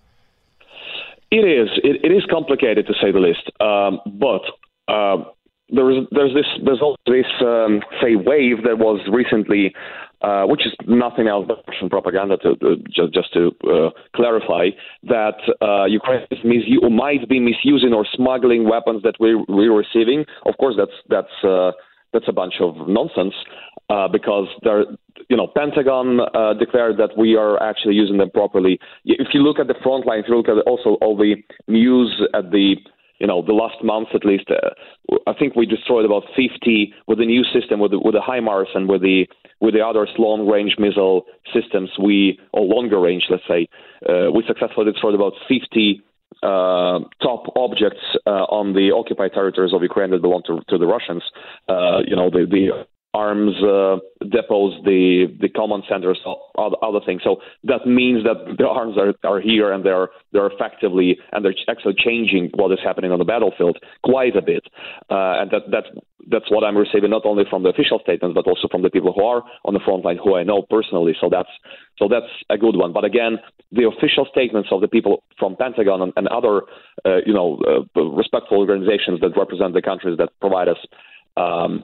It 1.29 1.45
is. 1.45 1.69
It, 1.83 2.05
it 2.05 2.11
is 2.11 2.23
complicated 2.29 2.87
to 2.87 2.93
say 3.01 3.11
the 3.11 3.19
least. 3.19 3.51
Um, 3.59 3.99
but 4.05 4.41
uh, 4.87 5.25
there 5.69 5.91
is 5.91 6.05
there's 6.11 6.33
this 6.33 6.45
there's 6.65 6.81
also 6.81 6.97
this 7.05 7.25
um, 7.41 7.81
say 8.01 8.15
wave 8.15 8.63
that 8.63 8.77
was 8.77 8.99
recently, 9.11 9.73
uh, 10.21 10.43
which 10.45 10.65
is 10.65 10.73
nothing 10.87 11.27
else 11.27 11.45
but 11.47 11.63
Russian 11.67 11.89
propaganda. 11.89 12.37
To, 12.37 12.55
to 12.55 12.75
just 12.89 13.13
just 13.13 13.33
to 13.33 13.51
uh, 13.67 13.89
clarify 14.15 14.69
that 15.03 15.37
uh, 15.61 15.85
Ukraine 15.85 16.25
is 16.31 16.39
might 16.89 17.27
be 17.27 17.39
misusing 17.39 17.93
or 17.93 18.05
smuggling 18.13 18.69
weapons 18.69 19.03
that 19.03 19.15
we 19.19 19.35
we're 19.47 19.75
receiving. 19.75 20.25
Of 20.45 20.57
course, 20.57 20.75
that's 20.77 20.97
that's 21.09 21.43
uh, 21.43 21.71
that's 22.13 22.27
a 22.27 22.33
bunch 22.33 22.55
of 22.61 22.87
nonsense 22.87 23.33
uh, 23.89 24.07
because 24.07 24.47
there, 24.63 24.85
you 25.29 25.37
know, 25.37 25.47
Pentagon 25.47 26.19
uh, 26.33 26.53
declared 26.53 26.97
that 26.97 27.17
we 27.17 27.35
are 27.35 27.61
actually 27.61 27.95
using 27.95 28.17
them 28.17 28.31
properly. 28.31 28.79
If 29.05 29.29
you 29.33 29.41
look 29.41 29.59
at 29.59 29.67
the 29.67 29.75
front 29.83 30.05
line, 30.05 30.19
if 30.19 30.25
you 30.27 30.35
look 30.37 30.49
at 30.49 30.57
also 30.65 30.97
all 31.01 31.17
the 31.17 31.35
news 31.67 32.21
at 32.33 32.51
the 32.51 32.75
you 33.19 33.27
know, 33.27 33.41
the 33.41 33.53
last 33.53 33.83
month 33.83 34.09
at 34.13 34.25
least, 34.25 34.49
uh, 34.49 34.69
I 35.25 35.33
think 35.33 35.55
we 35.55 35.65
destroyed 35.65 36.05
about 36.05 36.23
50 36.35 36.93
with 37.07 37.17
the 37.17 37.25
new 37.25 37.43
system, 37.43 37.79
with 37.79 37.91
the, 37.91 37.99
with 37.99 38.13
the 38.13 38.21
HIMARS 38.21 38.67
and 38.75 38.87
with 38.87 39.01
the 39.01 39.27
with 39.59 39.73
the 39.73 39.81
other 39.81 40.07
long 40.19 40.47
range 40.47 40.75
missile 40.77 41.25
systems. 41.53 41.89
We 41.99 42.39
or 42.53 42.63
longer 42.65 42.99
range, 42.99 43.23
let's 43.29 43.43
say, 43.47 43.67
uh, 44.07 44.31
we 44.31 44.43
successfully 44.47 44.91
destroyed 44.91 45.15
about 45.15 45.33
50 45.47 46.01
uh, 46.43 46.99
top 47.21 47.51
objects 47.55 48.03
uh, 48.27 48.45
on 48.53 48.73
the 48.73 48.91
occupied 48.91 49.33
territories 49.33 49.73
of 49.73 49.81
Ukraine 49.81 50.11
that 50.11 50.21
belong 50.21 50.43
to, 50.45 50.61
to 50.69 50.77
the 50.77 50.85
Russians. 50.85 51.23
Uh, 51.67 51.99
you 52.05 52.15
know, 52.15 52.29
the, 52.29 52.45
the 52.49 52.85
arms 53.13 53.55
uh, 53.63 53.97
depots, 54.27 54.75
the 54.83 55.27
the 55.39 55.49
command 55.49 55.83
centers, 55.89 56.19
other, 56.57 56.75
other 56.81 56.99
things. 57.05 57.21
So 57.23 57.37
that 57.63 57.85
means 57.85 58.23
that 58.23 58.57
the 58.57 58.67
arms 58.67 58.97
are, 58.97 59.13
are 59.27 59.39
here 59.39 59.71
and 59.71 59.83
they're 59.83 60.09
they're 60.33 60.47
effectively 60.47 61.17
and 61.31 61.43
they're 61.43 61.55
actually 61.69 61.95
changing 61.97 62.51
what 62.53 62.71
is 62.71 62.79
happening 62.83 63.11
on 63.11 63.19
the 63.19 63.25
battlefield 63.25 63.77
quite 64.03 64.35
a 64.35 64.41
bit. 64.41 64.63
Uh, 65.09 65.41
and 65.41 65.51
that 65.51 65.63
that's 65.71 65.87
that's 66.29 66.51
what 66.51 66.63
I'm 66.63 66.77
receiving 66.77 67.09
not 67.09 67.25
only 67.25 67.45
from 67.49 67.63
the 67.63 67.69
official 67.69 67.99
statements 67.99 68.35
but 68.35 68.45
also 68.45 68.67
from 68.69 68.81
the 68.81 68.89
people 68.89 69.13
who 69.13 69.23
are 69.23 69.43
on 69.63 69.73
the 69.73 69.79
front 69.79 70.03
line 70.03 70.19
who 70.23 70.35
I 70.35 70.43
know 70.43 70.63
personally. 70.69 71.15
So 71.19 71.29
that's 71.31 71.49
so 71.97 72.07
that's 72.09 72.31
a 72.49 72.57
good 72.57 72.75
one. 72.75 72.93
But 72.93 73.05
again, 73.05 73.39
the 73.71 73.87
official 73.87 74.27
statements 74.31 74.69
of 74.71 74.81
the 74.81 74.87
people 74.87 75.23
from 75.39 75.55
Pentagon 75.55 76.01
and, 76.01 76.13
and 76.17 76.27
other 76.27 76.63
uh, 77.05 77.19
you 77.25 77.33
know 77.33 77.59
uh, 77.65 78.01
respectful 78.01 78.57
organizations 78.57 79.21
that 79.21 79.37
represent 79.37 79.73
the 79.73 79.81
countries 79.81 80.17
that 80.17 80.29
provide 80.41 80.67
us 80.67 80.77
um, 81.37 81.83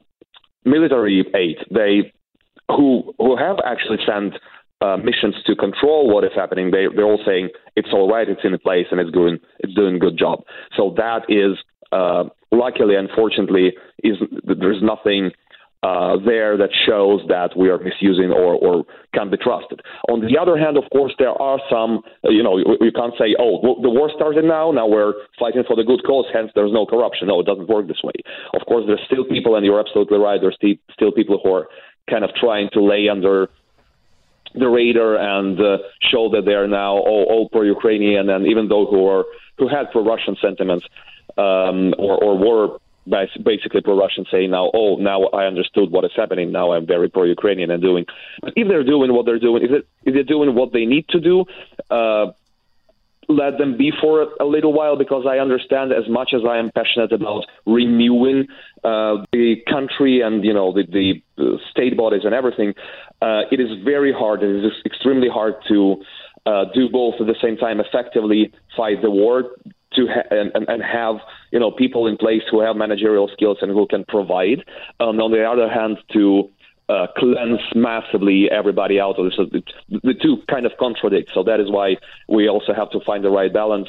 military 0.65 1.25
aid, 1.35 1.57
they 1.71 2.13
who 2.69 3.13
who 3.17 3.35
have 3.37 3.57
actually 3.65 3.97
sent 4.05 4.35
uh, 4.81 4.97
missions 4.97 5.35
to 5.45 5.55
control 5.55 6.13
what 6.13 6.23
is 6.23 6.31
happening. 6.35 6.71
They 6.71 6.87
they're 6.95 7.05
all 7.05 7.21
saying 7.25 7.49
it's 7.75 7.89
all 7.93 8.09
right, 8.09 8.27
it's 8.27 8.41
in 8.43 8.57
place, 8.59 8.87
and 8.91 8.99
it's 8.99 9.11
doing 9.11 9.39
it's 9.59 9.73
doing 9.73 9.95
a 9.95 9.99
good 9.99 10.17
job. 10.17 10.43
So 10.75 10.93
that 10.97 11.23
is 11.29 11.57
uh, 11.91 12.25
luckily, 12.51 12.95
unfortunately, 12.95 13.73
is 14.03 14.17
there's 14.43 14.81
nothing 14.81 15.31
uh, 15.83 16.15
there 16.25 16.55
that 16.57 16.69
shows 16.87 17.19
that 17.27 17.51
we 17.57 17.69
are 17.69 17.77
misusing 17.77 18.31
or, 18.31 18.55
or 18.55 18.85
can 19.13 19.29
be 19.29 19.37
trusted. 19.37 19.81
On 20.09 20.21
the 20.21 20.37
other 20.39 20.57
hand, 20.57 20.77
of 20.77 20.85
course, 20.91 21.13
there 21.19 21.35
are 21.41 21.59
some, 21.69 22.01
you 22.23 22.41
know, 22.41 22.57
you, 22.57 22.65
you 22.79 22.91
can't 22.91 23.13
say, 23.19 23.35
oh, 23.37 23.59
the 23.81 23.89
war 23.89 24.09
started 24.15 24.45
now, 24.45 24.71
now 24.71 24.87
we're 24.87 25.13
fighting 25.37 25.63
for 25.67 25.75
the 25.75 25.83
good 25.83 26.01
cause, 26.07 26.25
hence 26.33 26.51
there's 26.55 26.71
no 26.71 26.85
corruption. 26.85 27.27
No, 27.27 27.41
it 27.41 27.45
doesn't 27.45 27.67
work 27.67 27.87
this 27.87 28.01
way. 28.01 28.13
Of 28.53 28.65
course, 28.65 28.85
there's 28.87 29.03
still 29.05 29.25
people, 29.25 29.55
and 29.57 29.65
you're 29.65 29.79
absolutely 29.79 30.19
right, 30.19 30.39
there's 30.39 30.55
still, 30.55 30.75
still 30.93 31.11
people 31.11 31.39
who 31.43 31.53
are 31.53 31.67
kind 32.09 32.23
of 32.23 32.31
trying 32.39 32.69
to 32.73 32.81
lay 32.81 33.09
under 33.09 33.49
the 34.55 34.67
radar 34.67 35.17
and 35.17 35.59
uh, 35.59 35.77
show 36.11 36.29
that 36.29 36.43
they 36.45 36.53
are 36.53 36.67
now 36.67 36.93
all, 36.93 37.25
all 37.29 37.49
pro-Ukrainian, 37.49 38.29
and 38.29 38.47
even 38.47 38.67
though 38.69 38.85
who 38.85 39.07
are 39.07 39.25
who 39.57 39.67
had 39.67 39.91
pro-Russian 39.91 40.35
sentiments 40.41 40.85
um, 41.37 41.93
or, 41.97 42.23
or 42.23 42.37
were 42.37 42.79
basically 43.07 43.81
pro-Russian 43.81 44.25
saying 44.31 44.51
now, 44.51 44.71
oh, 44.73 44.95
now 44.95 45.25
I 45.25 45.45
understood 45.45 45.91
what 45.91 46.05
is 46.05 46.11
happening. 46.15 46.51
Now 46.51 46.73
I'm 46.73 46.85
very 46.85 47.09
pro-Ukrainian 47.09 47.71
and 47.71 47.81
doing. 47.81 48.05
But 48.41 48.53
if 48.55 48.67
they're 48.67 48.83
doing 48.83 49.13
what 49.13 49.25
they're 49.25 49.39
doing, 49.39 49.63
if, 49.63 49.85
if 50.03 50.13
they're 50.13 50.23
doing 50.23 50.55
what 50.55 50.73
they 50.73 50.85
need 50.85 51.07
to 51.09 51.19
do, 51.19 51.45
uh, 51.89 52.31
let 53.29 53.57
them 53.57 53.77
be 53.77 53.91
for 54.01 54.27
a 54.39 54.45
little 54.45 54.73
while 54.73 54.97
because 54.97 55.25
I 55.27 55.37
understand 55.37 55.91
as 55.91 56.09
much 56.09 56.31
as 56.33 56.41
I 56.47 56.57
am 56.57 56.71
passionate 56.71 57.11
about 57.11 57.45
renewing 57.65 58.47
uh, 58.83 59.23
the 59.31 59.55
country 59.69 60.21
and 60.21 60.43
you 60.43 60.53
know 60.53 60.73
the, 60.73 60.83
the 61.37 61.57
state 61.71 61.95
bodies 61.97 62.21
and 62.25 62.33
everything. 62.33 62.73
Uh, 63.21 63.43
it 63.51 63.59
is 63.59 63.69
very 63.83 64.13
hard. 64.13 64.43
It 64.43 64.65
is 64.65 64.71
extremely 64.85 65.29
hard 65.29 65.55
to 65.69 66.03
uh, 66.45 66.65
do 66.73 66.89
both 66.89 67.15
at 67.19 67.27
the 67.27 67.35
same 67.41 67.57
time. 67.57 67.79
Effectively 67.79 68.51
fight 68.75 69.01
the 69.01 69.09
war, 69.09 69.43
to 69.95 70.07
ha- 70.07 70.27
and, 70.31 70.51
and 70.67 70.83
have 70.83 71.17
you 71.51 71.59
know 71.59 71.71
people 71.71 72.07
in 72.07 72.17
place 72.17 72.43
who 72.49 72.61
have 72.61 72.75
managerial 72.75 73.29
skills 73.33 73.57
and 73.61 73.71
who 73.71 73.87
can 73.87 74.05
provide. 74.05 74.63
Um, 74.99 75.19
on 75.19 75.31
the 75.31 75.43
other 75.43 75.69
hand, 75.69 75.97
to 76.13 76.49
uh, 76.89 77.07
cleanse 77.17 77.61
massively 77.75 78.49
everybody 78.51 78.99
out 78.99 79.17
of 79.17 79.25
this. 79.25 79.35
So 79.35 79.45
the, 79.45 79.63
the 80.03 80.13
two 80.13 80.37
kind 80.49 80.65
of 80.65 80.73
contradict. 80.79 81.31
So 81.33 81.43
that 81.43 81.59
is 81.59 81.71
why 81.71 81.97
we 82.27 82.49
also 82.49 82.73
have 82.73 82.91
to 82.91 82.99
find 83.05 83.23
the 83.23 83.29
right 83.29 83.53
balance 83.53 83.87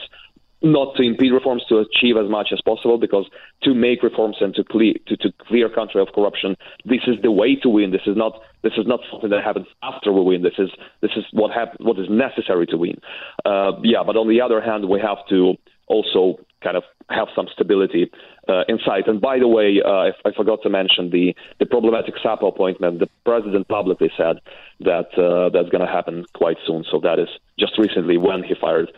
not 0.64 0.96
to 0.96 1.02
impede 1.02 1.32
reforms 1.32 1.62
to 1.68 1.78
achieve 1.78 2.16
as 2.16 2.28
much 2.28 2.48
as 2.50 2.60
possible 2.62 2.96
because 2.96 3.26
to 3.62 3.74
make 3.74 4.02
reforms 4.02 4.36
and 4.40 4.54
to 4.54 4.64
clear 4.64 4.94
to, 5.06 5.16
to 5.18 5.30
clear 5.46 5.68
country 5.68 6.00
of 6.00 6.08
corruption 6.14 6.56
this 6.86 7.02
is 7.06 7.16
the 7.22 7.30
way 7.30 7.54
to 7.54 7.68
win 7.68 7.90
this 7.90 8.00
is 8.06 8.16
not 8.16 8.40
this 8.62 8.72
is 8.78 8.86
not 8.86 9.00
something 9.10 9.28
that 9.28 9.44
happens 9.44 9.66
after 9.82 10.10
we 10.10 10.22
win 10.22 10.42
this 10.42 10.54
is 10.58 10.70
this 11.02 11.10
is 11.16 11.24
what 11.32 11.50
hap- 11.50 11.78
what 11.80 11.98
is 11.98 12.08
necessary 12.08 12.66
to 12.66 12.78
win 12.78 12.98
uh, 13.44 13.72
yeah 13.82 14.02
but 14.02 14.16
on 14.16 14.26
the 14.26 14.40
other 14.40 14.60
hand 14.60 14.88
we 14.88 14.98
have 14.98 15.18
to 15.28 15.54
also 15.86 16.38
kind 16.62 16.76
of 16.76 16.84
have 17.10 17.28
some 17.36 17.46
stability 17.52 18.10
uh, 18.48 18.62
in 18.68 18.78
sight. 18.84 19.06
And 19.06 19.20
by 19.20 19.38
the 19.38 19.48
way, 19.48 19.82
uh, 19.84 19.88
I, 19.88 20.10
I, 20.24 20.32
forgot 20.34 20.60
to 20.62 20.70
mention 20.70 21.10
the, 21.10 21.34
the 21.58 21.66
problematic 21.66 22.14
SAPO 22.22 22.48
appointment. 22.48 22.98
The 22.98 23.08
president 23.24 23.68
publicly 23.68 24.10
said 24.16 24.36
that 24.80 25.12
uh, 25.18 25.50
that's 25.50 25.68
going 25.68 25.86
to 25.86 25.92
happen 25.92 26.24
quite 26.34 26.56
soon. 26.66 26.84
So 26.90 27.00
that 27.00 27.18
is 27.18 27.28
just 27.58 27.78
recently 27.78 28.16
when 28.16 28.42
he 28.42 28.54
fired 28.58 28.90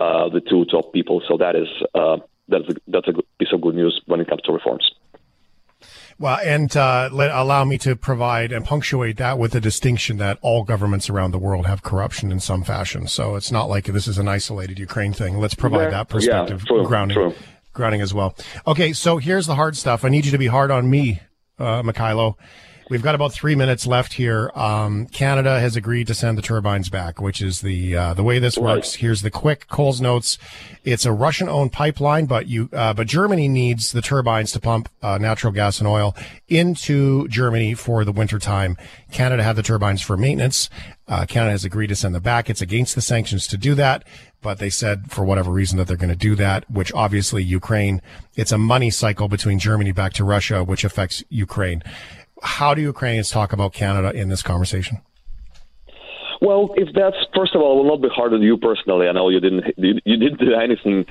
uh, 0.00 0.28
the 0.28 0.40
two 0.40 0.64
top 0.64 0.92
people. 0.92 1.22
So 1.28 1.36
that 1.38 1.54
is 1.54 1.68
uh, 1.94 2.18
that's 2.48 2.68
a, 2.68 2.74
that's 2.88 3.08
a 3.08 3.12
piece 3.38 3.52
of 3.52 3.60
good 3.60 3.74
news 3.74 4.00
when 4.06 4.20
it 4.20 4.28
comes 4.28 4.42
to 4.42 4.52
reforms. 4.52 4.90
Well, 6.22 6.38
and 6.44 6.76
uh, 6.76 7.08
let, 7.10 7.32
allow 7.32 7.64
me 7.64 7.78
to 7.78 7.96
provide 7.96 8.52
and 8.52 8.64
punctuate 8.64 9.16
that 9.16 9.40
with 9.40 9.50
the 9.50 9.60
distinction 9.60 10.18
that 10.18 10.38
all 10.40 10.62
governments 10.62 11.10
around 11.10 11.32
the 11.32 11.38
world 11.40 11.66
have 11.66 11.82
corruption 11.82 12.30
in 12.30 12.38
some 12.38 12.62
fashion. 12.62 13.08
So 13.08 13.34
it's 13.34 13.50
not 13.50 13.68
like 13.68 13.86
this 13.86 14.06
is 14.06 14.18
an 14.18 14.28
isolated 14.28 14.78
Ukraine 14.78 15.12
thing. 15.12 15.38
Let's 15.38 15.56
provide 15.56 15.86
yeah, 15.86 15.90
that 15.90 16.08
perspective 16.08 16.60
yeah, 16.60 16.76
true, 16.76 16.86
grounding, 16.86 17.16
true. 17.16 17.34
grounding 17.72 18.02
as 18.02 18.14
well. 18.14 18.36
Okay, 18.68 18.92
so 18.92 19.16
here's 19.16 19.48
the 19.48 19.56
hard 19.56 19.76
stuff. 19.76 20.04
I 20.04 20.10
need 20.10 20.24
you 20.24 20.30
to 20.30 20.38
be 20.38 20.46
hard 20.46 20.70
on 20.70 20.88
me, 20.88 21.20
uh, 21.58 21.82
Mykhailo. 21.82 22.36
We've 22.92 23.00
got 23.00 23.14
about 23.14 23.32
three 23.32 23.54
minutes 23.54 23.86
left 23.86 24.12
here. 24.12 24.50
Um, 24.54 25.06
Canada 25.06 25.58
has 25.58 25.76
agreed 25.76 26.08
to 26.08 26.14
send 26.14 26.36
the 26.36 26.42
turbines 26.42 26.90
back, 26.90 27.22
which 27.22 27.40
is 27.40 27.62
the 27.62 27.96
uh, 27.96 28.12
the 28.12 28.22
way 28.22 28.38
this 28.38 28.58
works. 28.58 28.96
Here's 28.96 29.22
the 29.22 29.30
quick 29.30 29.66
Coles 29.68 30.02
notes. 30.02 30.36
It's 30.84 31.06
a 31.06 31.12
Russian-owned 31.12 31.72
pipeline, 31.72 32.26
but 32.26 32.48
you 32.48 32.68
uh, 32.70 32.92
but 32.92 33.06
Germany 33.06 33.48
needs 33.48 33.92
the 33.92 34.02
turbines 34.02 34.52
to 34.52 34.60
pump 34.60 34.90
uh, 35.00 35.16
natural 35.16 35.54
gas 35.54 35.78
and 35.78 35.88
oil 35.88 36.14
into 36.48 37.26
Germany 37.28 37.72
for 37.72 38.04
the 38.04 38.12
winter 38.12 38.38
time. 38.38 38.76
Canada 39.10 39.42
had 39.42 39.56
the 39.56 39.62
turbines 39.62 40.02
for 40.02 40.18
maintenance. 40.18 40.68
Uh, 41.08 41.24
Canada 41.24 41.52
has 41.52 41.64
agreed 41.64 41.86
to 41.86 41.96
send 41.96 42.14
them 42.14 42.22
back. 42.22 42.50
It's 42.50 42.60
against 42.60 42.94
the 42.94 43.00
sanctions 43.00 43.46
to 43.46 43.56
do 43.56 43.74
that 43.74 44.04
but 44.42 44.58
they 44.58 44.68
said 44.68 45.10
for 45.10 45.24
whatever 45.24 45.50
reason 45.50 45.78
that 45.78 45.86
they're 45.86 45.96
going 45.96 46.10
to 46.10 46.16
do 46.16 46.34
that, 46.34 46.68
which 46.68 46.92
obviously 46.92 47.42
Ukraine, 47.42 48.02
it's 48.34 48.52
a 48.52 48.58
money 48.58 48.90
cycle 48.90 49.28
between 49.28 49.58
Germany 49.58 49.92
back 49.92 50.12
to 50.14 50.24
Russia, 50.24 50.64
which 50.64 50.84
affects 50.84 51.22
Ukraine. 51.30 51.82
How 52.42 52.74
do 52.74 52.82
Ukrainians 52.82 53.30
talk 53.30 53.52
about 53.52 53.72
Canada 53.72 54.10
in 54.16 54.28
this 54.28 54.42
conversation? 54.42 55.00
Well, 56.42 56.74
if 56.76 56.92
that's 56.92 57.14
first 57.36 57.54
of 57.54 57.60
all, 57.62 57.74
it 57.78 57.84
will 57.84 57.90
not 57.92 58.02
be 58.02 58.08
hard 58.08 58.34
on 58.34 58.42
you 58.42 58.56
personally. 58.56 59.06
I 59.06 59.12
know 59.12 59.28
you 59.28 59.38
didn't 59.38 59.62
you, 59.76 60.00
you 60.04 60.16
didn't 60.16 60.40
do 60.40 60.52
anything 60.54 61.06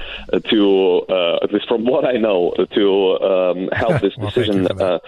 to, 0.49 1.05
uh, 1.07 1.37
at 1.41 1.53
least 1.53 1.69
from 1.69 1.85
what 1.85 2.03
I 2.03 2.17
know, 2.17 2.53
to 2.75 2.85
um, 3.23 3.69
help 3.71 4.01
this 4.05 4.11
well, 4.17 4.29
decision 4.29 4.67
uh, 4.67 4.99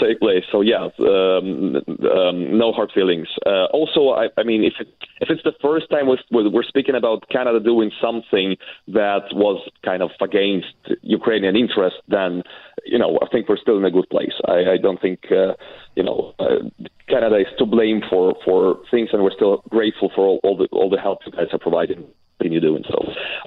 take 0.00 0.18
place. 0.18 0.44
So 0.50 0.62
yeah, 0.62 0.88
um, 0.98 1.76
um, 2.10 2.56
no 2.56 2.72
hard 2.72 2.90
feelings. 2.94 3.28
Uh, 3.44 3.66
also, 3.66 4.12
I, 4.12 4.28
I 4.38 4.44
mean, 4.44 4.64
if 4.64 4.72
it, 4.80 4.88
if 5.20 5.28
it's 5.28 5.42
the 5.42 5.52
first 5.60 5.90
time 5.90 6.06
we're, 6.06 6.48
we're 6.48 6.62
speaking 6.62 6.94
about 6.94 7.28
Canada 7.28 7.60
doing 7.60 7.90
something 8.00 8.56
that 8.88 9.24
was 9.32 9.60
kind 9.84 10.02
of 10.02 10.10
against 10.22 10.74
Ukrainian 11.02 11.54
interest, 11.54 11.96
then 12.08 12.42
you 12.86 12.98
know 12.98 13.18
I 13.22 13.28
think 13.28 13.48
we're 13.48 13.58
still 13.58 13.78
in 13.78 13.84
a 13.84 13.90
good 13.90 14.08
place. 14.10 14.32
I, 14.46 14.74
I 14.74 14.76
don't 14.80 15.00
think 15.00 15.20
uh, 15.30 15.54
you 15.94 16.02
know 16.02 16.34
uh, 16.38 16.68
Canada 17.08 17.36
is 17.36 17.46
to 17.58 17.66
blame 17.66 18.02
for 18.08 18.34
for 18.44 18.78
things, 18.90 19.10
and 19.12 19.22
we're 19.22 19.34
still 19.34 19.62
grateful 19.68 20.10
for 20.14 20.26
all, 20.26 20.40
all 20.42 20.56
the 20.56 20.68
all 20.72 20.90
the 20.90 21.00
help 21.00 21.20
you 21.26 21.32
guys 21.32 21.48
are 21.52 21.58
providing. 21.58 22.04
Continue 22.38 22.60
doing 22.60 22.84
so. 22.88 22.98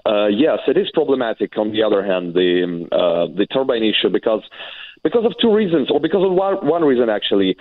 Uh, 0.10 0.28
yes, 0.28 0.60
it 0.68 0.76
is 0.76 0.90
problematic. 0.94 1.56
On 1.58 1.72
the 1.72 1.84
other 1.84 2.04
hand, 2.04 2.34
the 2.34 2.64
um, 2.64 2.84
uh, 2.92 3.28
the 3.36 3.46
turbine 3.46 3.84
issue 3.84 4.10
because 4.10 4.44
because 5.04 5.26
of 5.26 5.34
two 5.42 5.54
reasons, 5.54 5.90
or 5.92 6.00
because 6.00 6.24
of 6.26 6.32
one 6.32 6.66
one 6.66 6.84
reason 6.84 7.10
actually. 7.10 7.56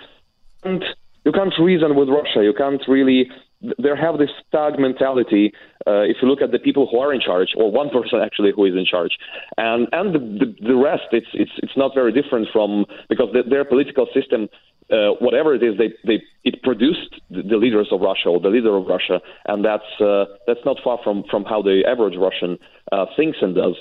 And 0.65 0.85
you 1.25 1.33
can't 1.33 1.53
reason 1.61 1.95
with 1.95 2.09
Russia. 2.09 2.43
You 2.43 2.55
can't 2.57 2.83
really. 2.89 3.31
They 3.61 3.91
have 4.01 4.19
this 4.19 4.31
thug 4.53 4.79
mentality. 4.79 5.53
Uh, 5.87 6.03
if 6.03 6.19
you 6.23 6.29
look 6.29 6.43
at 6.43 6.53
the 6.53 6.59
people 6.59 6.87
who 6.91 6.99
are 7.01 7.13
in 7.13 7.21
charge, 7.21 7.49
or 7.57 7.73
one 7.73 7.91
person 7.91 8.21
actually 8.23 8.53
who 8.55 8.65
is 8.65 8.75
in 8.75 8.85
charge, 8.85 9.19
and 9.57 9.89
and 9.93 10.15
the 10.15 10.19
the, 10.19 10.69
the 10.69 10.77
rest, 10.77 11.09
it's 11.13 11.27
it's 11.35 11.51
it's 11.59 11.77
not 11.77 11.95
very 11.95 12.13
different 12.13 12.49
from 12.53 12.85
because 13.09 13.29
the, 13.33 13.43
their 13.49 13.65
political 13.65 14.07
system 14.15 14.49
uh, 14.91 15.11
whatever 15.21 15.55
it 15.55 15.63
is, 15.63 15.77
they, 15.77 15.93
they 16.07 16.23
it 16.45 16.63
produced 16.63 17.21
the 17.31 17.57
leaders 17.57 17.89
of 17.93 18.01
Russia 18.01 18.29
or 18.29 18.41
the 18.41 18.49
leader 18.49 18.75
of 18.77 18.87
Russia, 18.87 19.21
and 19.47 19.65
that's 19.65 20.01
uh, 20.01 20.25
that's 20.47 20.65
not 20.65 20.79
far 20.83 20.99
from 21.05 21.25
from 21.31 21.45
how 21.45 21.61
the 21.61 21.83
average 21.87 22.17
Russian 22.17 22.59
uh, 22.93 23.07
thinks 23.17 23.39
and 23.43 23.55
does. 23.55 23.75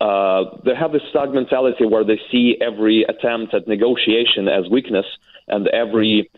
Uh, 0.00 0.56
they 0.64 0.74
have 0.74 0.92
this 0.92 1.02
stag 1.10 1.30
mentality 1.32 1.84
where 1.84 2.04
they 2.04 2.20
see 2.30 2.56
every 2.60 3.04
attempt 3.04 3.54
at 3.54 3.66
negotiation 3.68 4.48
as 4.48 4.70
weakness, 4.70 5.06
and 5.48 5.68
every 5.68 6.30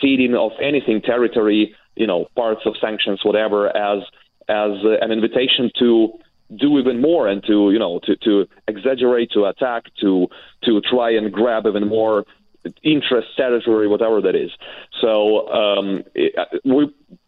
ceding 0.00 0.34
of 0.34 0.52
anything, 0.62 1.00
territory, 1.02 1.74
you 1.96 2.06
know, 2.06 2.26
parts 2.36 2.62
of 2.66 2.74
sanctions, 2.80 3.20
whatever, 3.24 3.74
as 3.76 4.02
as 4.48 4.72
uh, 4.84 4.98
an 5.00 5.10
invitation 5.10 5.70
to 5.78 6.12
do 6.54 6.78
even 6.78 7.00
more 7.00 7.26
and 7.26 7.42
to 7.44 7.70
you 7.72 7.78
know 7.78 8.00
to, 8.04 8.16
to 8.16 8.46
exaggerate, 8.68 9.30
to 9.32 9.44
attack, 9.46 9.84
to 10.00 10.28
to 10.64 10.80
try 10.80 11.10
and 11.10 11.32
grab 11.32 11.66
even 11.66 11.88
more 11.88 12.24
interest, 12.82 13.28
territory, 13.36 13.88
whatever 13.88 14.20
that 14.20 14.34
is. 14.34 14.50
So 15.00 15.48
um, 15.48 16.02
it, 16.14 16.34
we, 16.64 16.84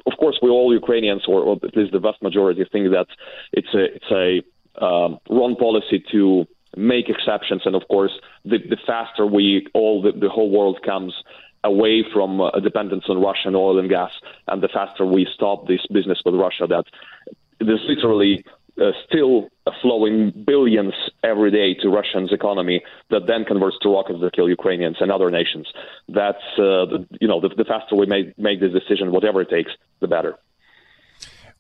of 0.07 0.13
course, 0.19 0.39
we 0.43 0.51
all 0.51 0.73
Ukrainians, 0.73 1.23
or, 1.29 1.43
or, 1.43 1.57
at 1.63 1.77
least 1.77 1.93
the 1.93 1.99
vast 1.99 2.23
majority, 2.23 2.65
think 2.71 2.91
that 2.91 3.07
it's 3.53 3.73
a 3.75 3.85
it's 3.97 4.11
a 4.11 4.85
um, 4.85 5.19
wrong 5.29 5.57
policy 5.57 6.05
to 6.13 6.47
make 6.77 7.09
exceptions. 7.09 7.63
And 7.65 7.75
of 7.75 7.83
course, 7.89 8.13
the, 8.45 8.59
the 8.59 8.77
faster 8.87 9.27
we 9.27 9.67
all 9.75 10.03
the, 10.03 10.13
the 10.13 10.29
whole 10.29 10.51
world 10.51 10.81
comes 10.85 11.15
away 11.73 12.05
from 12.15 12.31
a 12.41 12.61
dependence 12.69 13.05
on 13.09 13.17
Russian 13.31 13.55
oil 13.55 13.79
and 13.79 13.89
gas, 13.89 14.13
and 14.49 14.63
the 14.65 14.71
faster 14.79 15.05
we 15.17 15.23
stop 15.37 15.59
this 15.73 15.85
business 15.99 16.19
with 16.25 16.35
Russia, 16.47 16.67
that 16.75 16.87
there's 17.67 17.85
literally 17.93 18.35
uh, 18.81 18.93
still 19.07 19.49
flowing 19.83 20.31
billions 20.47 20.95
every 21.23 21.51
day 21.51 21.75
to 21.83 21.89
Russia's 21.89 22.33
economy 22.33 22.83
that 23.11 23.27
then 23.27 23.45
converts 23.45 23.77
to 23.83 23.89
rockets 23.89 24.21
that 24.21 24.33
kill 24.33 24.49
Ukrainians 24.49 24.97
and 25.01 25.11
other 25.11 25.31
nations. 25.31 25.67
That's 26.09 26.47
uh, 26.57 26.87
the, 26.93 27.07
you 27.21 27.29
know 27.29 27.41
the, 27.41 27.49
the 27.49 27.65
faster 27.65 27.95
we 27.97 28.07
make 28.07 28.39
make 28.39 28.61
this 28.61 28.73
decision, 28.73 29.11
whatever 29.11 29.41
it 29.43 29.51
takes, 29.51 29.73
the 30.01 30.09
better. 30.09 30.39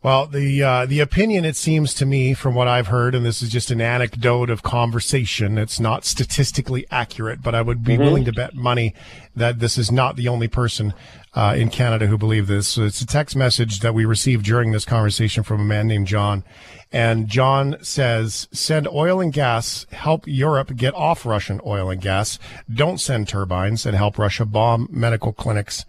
Well, 0.08 0.26
the 0.26 0.62
uh, 0.62 0.86
the 0.86 1.00
opinion 1.00 1.44
it 1.44 1.54
seems 1.54 1.92
to 1.92 2.06
me, 2.06 2.32
from 2.32 2.54
what 2.54 2.66
I've 2.66 2.86
heard, 2.86 3.14
and 3.14 3.26
this 3.26 3.42
is 3.42 3.50
just 3.50 3.70
an 3.70 3.82
anecdote 3.82 4.48
of 4.48 4.62
conversation. 4.62 5.58
It's 5.58 5.78
not 5.78 6.06
statistically 6.06 6.86
accurate, 6.90 7.42
but 7.42 7.54
I 7.54 7.60
would 7.60 7.84
be 7.84 7.92
mm-hmm. 7.92 8.02
willing 8.02 8.24
to 8.24 8.32
bet 8.32 8.54
money 8.54 8.94
that 9.36 9.58
this 9.58 9.76
is 9.76 9.92
not 9.92 10.16
the 10.16 10.26
only 10.26 10.48
person 10.48 10.94
uh, 11.34 11.54
in 11.56 11.70
Canada 11.70 12.06
who 12.06 12.18
believe 12.18 12.46
this. 12.46 12.68
So 12.68 12.84
it's 12.84 13.00
a 13.00 13.06
text 13.06 13.36
message 13.36 13.80
that 13.80 13.94
we 13.94 14.04
received 14.04 14.44
during 14.44 14.72
this 14.72 14.84
conversation 14.84 15.42
from 15.42 15.60
a 15.60 15.64
man 15.64 15.86
named 15.86 16.06
John, 16.06 16.44
and 16.90 17.28
John 17.28 17.76
says, 17.82 18.48
"Send 18.52 18.88
oil 18.88 19.20
and 19.20 19.32
gas, 19.32 19.86
help 19.92 20.26
Europe 20.26 20.74
get 20.76 20.94
off 20.94 21.26
Russian 21.26 21.60
oil 21.64 21.90
and 21.90 22.00
gas. 22.00 22.38
Don't 22.72 22.98
send 22.98 23.28
turbines 23.28 23.84
and 23.84 23.96
help 23.96 24.18
Russia 24.18 24.44
bomb 24.44 24.88
medical 24.90 25.32
clinics." 25.32 25.84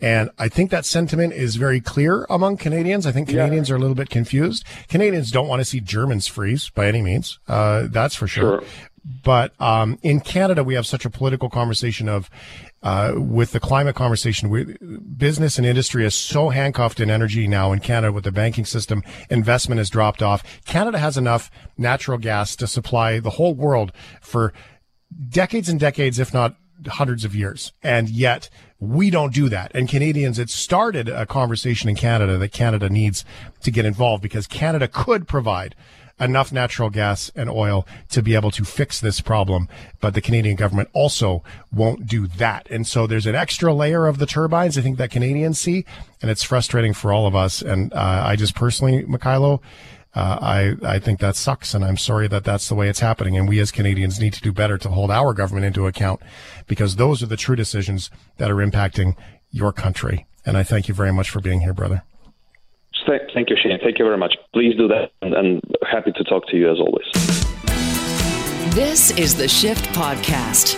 And 0.00 0.30
I 0.38 0.48
think 0.48 0.70
that 0.70 0.84
sentiment 0.84 1.32
is 1.32 1.56
very 1.56 1.80
clear 1.80 2.24
among 2.30 2.58
Canadians. 2.58 3.04
I 3.04 3.10
think 3.10 3.28
Canadians 3.28 3.68
yeah. 3.68 3.74
are 3.74 3.78
a 3.78 3.80
little 3.80 3.96
bit 3.96 4.10
confused. 4.10 4.64
Canadians 4.88 5.32
don't 5.32 5.48
want 5.48 5.58
to 5.60 5.64
see 5.64 5.80
Germans 5.80 6.28
freeze 6.28 6.70
by 6.70 6.86
any 6.86 7.02
means. 7.02 7.40
Uh, 7.48 7.88
that's 7.90 8.14
for 8.14 8.28
sure. 8.28 8.60
sure. 8.60 8.68
But 9.24 9.60
um, 9.60 9.98
in 10.02 10.20
Canada, 10.20 10.62
we 10.62 10.74
have 10.74 10.86
such 10.86 11.04
a 11.04 11.10
political 11.10 11.48
conversation 11.48 12.08
of, 12.08 12.30
uh, 12.82 13.14
with 13.16 13.52
the 13.52 13.60
climate 13.60 13.96
conversation, 13.96 14.50
we, 14.50 14.76
business 15.16 15.58
and 15.58 15.66
industry 15.66 16.04
is 16.04 16.14
so 16.14 16.50
handcuffed 16.50 17.00
in 17.00 17.10
energy 17.10 17.48
now 17.48 17.72
in 17.72 17.80
Canada 17.80 18.12
with 18.12 18.24
the 18.24 18.32
banking 18.32 18.64
system. 18.64 19.02
Investment 19.30 19.78
has 19.78 19.90
dropped 19.90 20.22
off. 20.22 20.44
Canada 20.64 20.98
has 20.98 21.16
enough 21.16 21.50
natural 21.76 22.18
gas 22.18 22.54
to 22.56 22.66
supply 22.66 23.18
the 23.18 23.30
whole 23.30 23.54
world 23.54 23.92
for 24.20 24.52
decades 25.28 25.68
and 25.68 25.80
decades, 25.80 26.18
if 26.18 26.32
not 26.32 26.56
hundreds 26.86 27.24
of 27.24 27.34
years. 27.34 27.72
And 27.82 28.08
yet 28.08 28.48
we 28.78 29.10
don't 29.10 29.34
do 29.34 29.48
that. 29.48 29.72
And 29.74 29.88
Canadians, 29.88 30.38
it 30.38 30.50
started 30.50 31.08
a 31.08 31.26
conversation 31.26 31.88
in 31.88 31.96
Canada 31.96 32.38
that 32.38 32.52
Canada 32.52 32.88
needs 32.88 33.24
to 33.62 33.70
get 33.72 33.84
involved 33.84 34.22
because 34.22 34.46
Canada 34.46 34.86
could 34.86 35.26
provide 35.26 35.74
enough 36.20 36.52
natural 36.52 36.90
gas 36.90 37.30
and 37.34 37.48
oil 37.48 37.86
to 38.10 38.22
be 38.22 38.34
able 38.34 38.50
to 38.52 38.64
fix 38.64 39.00
this 39.00 39.20
problem. 39.20 39.68
But 40.00 40.14
the 40.14 40.20
Canadian 40.20 40.56
government 40.56 40.88
also 40.92 41.42
won't 41.72 42.06
do 42.06 42.26
that. 42.26 42.68
And 42.70 42.86
so 42.86 43.06
there's 43.06 43.26
an 43.26 43.34
extra 43.34 43.72
layer 43.72 44.06
of 44.06 44.18
the 44.18 44.26
turbines 44.26 44.76
I 44.76 44.82
think 44.82 44.98
that 44.98 45.10
Canadians 45.10 45.58
see, 45.58 45.84
and 46.20 46.30
it's 46.30 46.42
frustrating 46.42 46.92
for 46.92 47.12
all 47.12 47.26
of 47.26 47.34
us. 47.34 47.62
And 47.62 47.92
uh, 47.92 48.22
I 48.26 48.36
just 48.36 48.54
personally, 48.54 49.04
Mykhailo, 49.04 49.60
uh, 50.14 50.38
I, 50.40 50.76
I 50.82 50.98
think 50.98 51.20
that 51.20 51.36
sucks, 51.36 51.74
and 51.74 51.84
I'm 51.84 51.96
sorry 51.96 52.28
that 52.28 52.42
that's 52.42 52.68
the 52.68 52.74
way 52.74 52.88
it's 52.88 53.00
happening. 53.00 53.36
And 53.36 53.48
we 53.48 53.60
as 53.60 53.70
Canadians 53.70 54.18
need 54.18 54.32
to 54.32 54.40
do 54.40 54.52
better 54.52 54.78
to 54.78 54.88
hold 54.88 55.10
our 55.10 55.32
government 55.32 55.66
into 55.66 55.86
account 55.86 56.20
because 56.66 56.96
those 56.96 57.22
are 57.22 57.26
the 57.26 57.36
true 57.36 57.56
decisions 57.56 58.10
that 58.38 58.50
are 58.50 58.56
impacting 58.56 59.16
your 59.50 59.72
country. 59.72 60.26
And 60.44 60.56
I 60.56 60.62
thank 60.62 60.88
you 60.88 60.94
very 60.94 61.12
much 61.12 61.30
for 61.30 61.40
being 61.40 61.60
here, 61.60 61.74
brother. 61.74 62.02
Thank 63.08 63.50
you, 63.50 63.56
Shane. 63.62 63.78
Thank 63.82 63.98
you 63.98 64.04
very 64.04 64.18
much. 64.18 64.34
Please 64.52 64.76
do 64.76 64.88
that, 64.88 65.12
and, 65.22 65.34
and 65.34 65.62
happy 65.90 66.12
to 66.12 66.24
talk 66.24 66.46
to 66.48 66.56
you 66.56 66.70
as 66.70 66.78
always. 66.78 67.06
This 68.74 69.10
is 69.12 69.34
the 69.34 69.48
Shift 69.48 69.86
Podcast. 69.94 70.76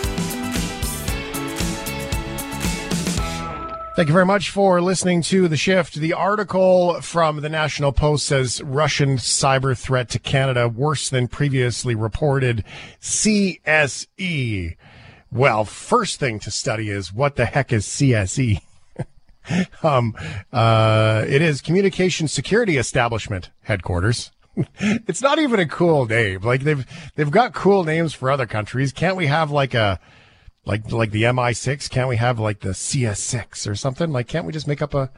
Thank 3.97 4.07
you 4.07 4.13
very 4.13 4.25
much 4.25 4.49
for 4.49 4.81
listening 4.81 5.21
to 5.23 5.49
The 5.49 5.57
Shift. 5.57 5.95
The 5.95 6.13
article 6.13 7.01
from 7.01 7.41
the 7.41 7.49
National 7.49 7.91
Post 7.91 8.25
says 8.25 8.61
Russian 8.63 9.17
cyber 9.17 9.77
threat 9.77 10.07
to 10.11 10.19
Canada 10.19 10.69
worse 10.69 11.09
than 11.09 11.27
previously 11.27 11.93
reported. 11.93 12.63
CSE. 13.01 14.77
Well, 15.29 15.65
first 15.65 16.19
thing 16.19 16.39
to 16.39 16.51
study 16.51 16.89
is 16.89 17.13
what 17.13 17.35
the 17.35 17.45
heck 17.45 17.73
is 17.73 17.85
CSE? 17.85 18.61
um, 19.83 20.15
uh, 20.51 21.25
it 21.27 21.41
is 21.41 21.61
Communication 21.61 22.27
Security 22.27 22.77
Establishment 22.77 23.49
headquarters. 23.61 24.31
it's 24.79 25.21
not 25.21 25.39
even 25.39 25.59
a 25.59 25.65
cool 25.65 26.05
name. 26.05 26.41
Like 26.41 26.63
they've 26.63 26.85
they've 27.15 27.31
got 27.31 27.53
cool 27.53 27.83
names 27.83 28.13
for 28.13 28.29
other 28.29 28.45
countries. 28.45 28.91
Can't 28.91 29.15
we 29.15 29.27
have 29.27 29.51
like 29.51 29.73
a 29.73 29.99
like 30.65 30.91
like 30.91 31.11
the 31.11 31.23
MI6? 31.23 31.89
Can't 31.89 32.09
we 32.09 32.17
have 32.17 32.39
like 32.39 32.59
the 32.59 32.69
CS6 32.69 33.69
or 33.69 33.75
something? 33.75 34.11
Like 34.11 34.27
can't 34.27 34.45
we 34.45 34.53
just 34.53 34.67
make 34.67 34.81
up 34.81 34.93
a? 34.93 35.09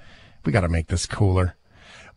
We 0.45 0.51
got 0.51 0.61
to 0.61 0.69
make 0.69 0.87
this 0.87 1.05
cooler. 1.05 1.55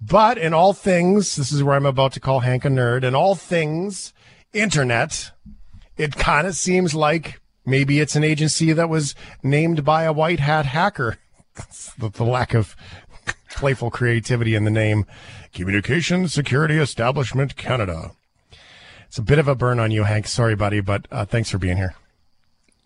But 0.00 0.36
in 0.36 0.52
all 0.52 0.72
things, 0.72 1.36
this 1.36 1.52
is 1.52 1.62
where 1.62 1.76
I'm 1.76 1.86
about 1.86 2.12
to 2.12 2.20
call 2.20 2.40
Hank 2.40 2.64
a 2.64 2.68
nerd. 2.68 3.02
In 3.02 3.14
all 3.14 3.34
things 3.34 4.12
internet, 4.52 5.30
it 5.96 6.16
kind 6.16 6.46
of 6.46 6.54
seems 6.54 6.94
like 6.94 7.40
Maybe 7.68 7.98
it's 7.98 8.14
an 8.14 8.22
agency 8.22 8.72
that 8.72 8.88
was 8.88 9.16
named 9.42 9.84
by 9.84 10.04
a 10.04 10.12
white 10.12 10.40
hat 10.40 10.66
hacker. 10.66 11.18
the, 11.98 12.08
the 12.10 12.24
lack 12.24 12.54
of 12.54 12.76
playful 13.50 13.90
creativity 13.90 14.54
in 14.54 14.64
the 14.64 14.70
name. 14.70 15.06
Communication 15.52 16.28
Security 16.28 16.76
Establishment 16.78 17.56
Canada. 17.56 18.12
It's 19.06 19.18
a 19.18 19.22
bit 19.22 19.38
of 19.38 19.48
a 19.48 19.54
burn 19.54 19.80
on 19.80 19.90
you, 19.90 20.04
Hank. 20.04 20.26
Sorry, 20.26 20.54
buddy, 20.54 20.80
but 20.80 21.06
uh, 21.10 21.24
thanks 21.24 21.50
for 21.50 21.58
being 21.58 21.76
here. 21.76 21.94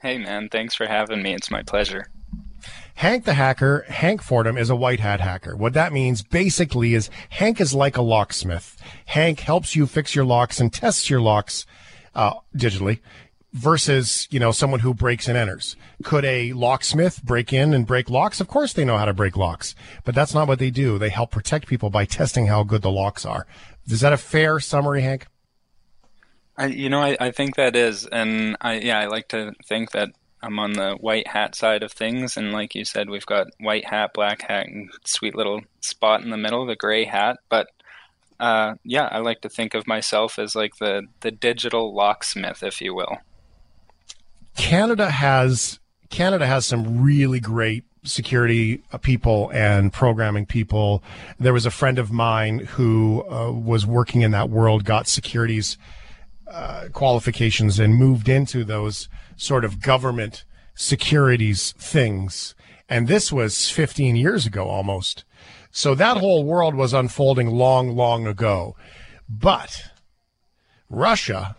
Hey, 0.01 0.19
man. 0.19 0.49
Thanks 0.49 0.75
for 0.75 0.87
having 0.87 1.23
me. 1.23 1.35
It's 1.35 1.51
my 1.51 1.63
pleasure. 1.63 2.07
Hank 2.95 3.25
the 3.25 3.35
hacker, 3.35 3.87
Hank 3.89 4.21
Fordham 4.21 4.59
is 4.59 4.69
a 4.69 4.77
white 4.77 5.01
hat 5.01 5.21
hacker. 5.21 5.57
What 5.57 5.73
that 5.73 5.93
means 5.93 6.23
basically 6.23 6.95
is 6.95 7.09
Hank 7.31 7.61
is 7.61 7.73
like 7.73 7.97
a 7.97 8.03
locksmith. 8.03 8.77
Hank 9.07 9.41
helps 9.41 9.75
you 9.75 9.87
fix 9.87 10.15
your 10.15 10.27
locks 10.27 10.61
and 10.61 10.71
tests 10.71 11.09
your 11.09 11.21
locks 11.21 11.65
uh, 12.15 12.35
digitally 12.55 13.01
versus, 13.53 14.29
you 14.31 14.39
know, 14.39 14.53
someone 14.53 14.81
who 14.81 14.95
breaks 14.95 15.29
and 15.29 15.37
enters. 15.37 15.77
Could 16.03 16.25
a 16.25 16.53
locksmith 16.53 17.23
break 17.23 17.53
in 17.53 17.75
and 17.75 17.87
break 17.87 18.09
locks? 18.09 18.41
Of 18.41 18.49
course 18.49 18.73
they 18.73 18.85
know 18.85 18.97
how 18.97 19.05
to 19.07 19.15
break 19.15 19.37
locks, 19.37 19.75
but 20.05 20.15
that's 20.15 20.35
not 20.35 20.49
what 20.49 20.59
they 20.59 20.71
do. 20.71 20.99
They 20.99 21.09
help 21.09 21.31
protect 21.31 21.67
people 21.67 21.91
by 21.91 22.05
testing 22.05 22.47
how 22.47 22.63
good 22.63 22.83
the 22.83 22.91
locks 22.91 23.25
are. 23.25 23.47
Is 23.89 24.01
that 24.01 24.13
a 24.13 24.17
fair 24.17 24.61
summary, 24.61 25.03
Hank? 25.03 25.27
I, 26.57 26.67
you 26.67 26.89
know, 26.89 27.01
I, 27.01 27.17
I 27.19 27.31
think 27.31 27.57
that 27.57 27.75
is, 27.75 28.07
and 28.07 28.57
I 28.61 28.81
yeah, 28.81 28.99
I 28.99 29.07
like 29.07 29.29
to 29.29 29.55
think 29.67 29.93
that 29.93 30.11
I'm 30.43 30.59
on 30.59 30.75
the 30.75 30.93
white 31.01 31.27
hat 31.27 31.55
side 31.55 31.83
of 31.83 31.93
things, 31.93 32.37
and 32.37 32.53
like 32.53 32.75
you 32.75 32.85
said, 32.85 33.09
we've 33.09 33.27
got 33.27 33.49
white 33.59 33.87
hat, 33.87 34.13
black 34.15 34.43
hat, 34.43 34.67
and 34.67 34.91
sweet 35.05 35.35
little 35.35 35.63
spot 35.81 36.23
in 36.23 36.31
the 36.31 36.37
middle, 36.37 36.67
the 36.67 36.77
gray 36.77 37.05
hat. 37.05 37.39
But 37.49 37.69
uh, 38.39 38.75
yeah, 38.85 39.09
I 39.11 39.19
like 39.19 39.41
to 39.43 39.49
think 39.49 39.75
of 39.75 39.87
myself 39.87 40.39
as 40.39 40.55
like 40.55 40.77
the 40.77 41.07
the 41.21 41.31
digital 41.31 41.95
locksmith, 41.95 42.63
if 42.63 42.81
you 42.81 42.95
will. 42.95 43.19
Canada 44.57 45.11
has 45.11 45.79
Canada 46.11 46.47
has 46.47 46.67
some 46.67 47.03
really 47.03 47.41
great 47.41 47.85
security 48.03 48.83
uh, 48.93 48.99
people 48.99 49.51
and 49.53 49.93
programming 49.93 50.47
people. 50.47 51.03
There 51.39 51.53
was 51.53 51.67
a 51.67 51.71
friend 51.71 51.99
of 51.99 52.11
mine 52.11 52.61
who 52.61 53.25
uh, 53.31 53.53
was 53.53 53.87
working 53.87 54.23
in 54.23 54.31
that 54.33 54.51
world, 54.51 54.85
got 54.85 55.07
securities 55.07 55.77
uh, 56.51 56.87
qualifications, 56.93 57.79
and 57.79 57.95
moved 57.95 58.29
into 58.29 58.65
those 58.65 59.09
sort 59.37 59.65
of 59.65 59.81
government 59.81 60.45
securities 60.75 61.73
things. 61.73 62.55
And 62.89 63.07
this 63.07 63.31
was 63.31 63.71
15 63.71 64.17
years 64.17 64.47
ago 64.47 64.69
almost. 64.69 65.25
So 65.71 65.95
that 65.95 66.17
whole 66.17 66.43
world 66.45 66.75
was 66.75 66.93
unfolding 66.93 67.51
long, 67.51 67.95
long 67.95 68.27
ago. 68.27 68.75
But 69.29 69.83
Russia, 70.89 71.57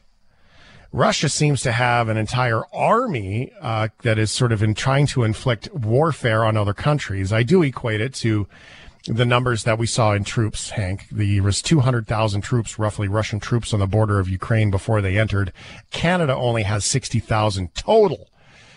Russia 0.93 1.29
seems 1.29 1.61
to 1.61 1.71
have 1.71 2.09
an 2.09 2.17
entire 2.17 2.63
army 2.73 3.53
uh, 3.61 3.87
that 4.03 4.19
is 4.19 4.29
sort 4.29 4.51
of 4.51 4.61
in 4.61 4.73
trying 4.73 5.07
to 5.07 5.23
inflict 5.23 5.73
warfare 5.73 6.43
on 6.43 6.57
other 6.57 6.73
countries. 6.73 7.31
I 7.31 7.43
do 7.43 7.63
equate 7.63 8.01
it 8.01 8.13
to 8.15 8.45
the 9.05 9.25
numbers 9.25 9.63
that 9.63 9.79
we 9.79 9.87
saw 9.87 10.13
in 10.13 10.25
troops, 10.25 10.71
Hank. 10.71 11.07
There 11.09 11.41
was 11.41 11.61
200,000 11.61 12.41
troops, 12.41 12.77
roughly 12.77 13.07
Russian 13.07 13.39
troops 13.39 13.73
on 13.73 13.79
the 13.79 13.87
border 13.87 14.19
of 14.19 14.27
Ukraine 14.27 14.69
before 14.69 15.01
they 15.01 15.17
entered. 15.17 15.53
Canada 15.91 16.35
only 16.35 16.63
has 16.63 16.83
60,000 16.83 17.73
total. 17.73 18.27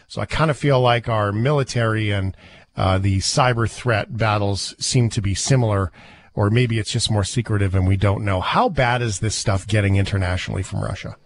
So 0.07 0.21
I 0.21 0.27
kind 0.27 0.51
of 0.51 0.57
feel 0.57 0.81
like 0.81 1.09
our 1.09 1.33
military 1.33 2.11
and 2.11 2.37
uh, 2.77 2.99
the 2.99 3.19
cyber 3.19 3.69
threat 3.69 4.17
battles 4.17 4.75
seem 4.79 5.11
to 5.11 5.21
be 5.21 5.35
similar, 5.35 5.91
or 6.35 6.49
maybe 6.49 6.79
it's 6.79 6.93
just 6.93 7.11
more 7.11 7.25
secretive 7.25 7.75
and 7.75 7.89
we 7.89 7.97
don't 7.97 8.25
know. 8.25 8.41
How 8.41 8.69
bad 8.69 9.03
is 9.03 9.19
this 9.19 9.35
stuff 9.35 9.67
getting 9.67 9.97
internationally 9.97 10.63
from 10.63 10.81
Russia? 10.81 11.17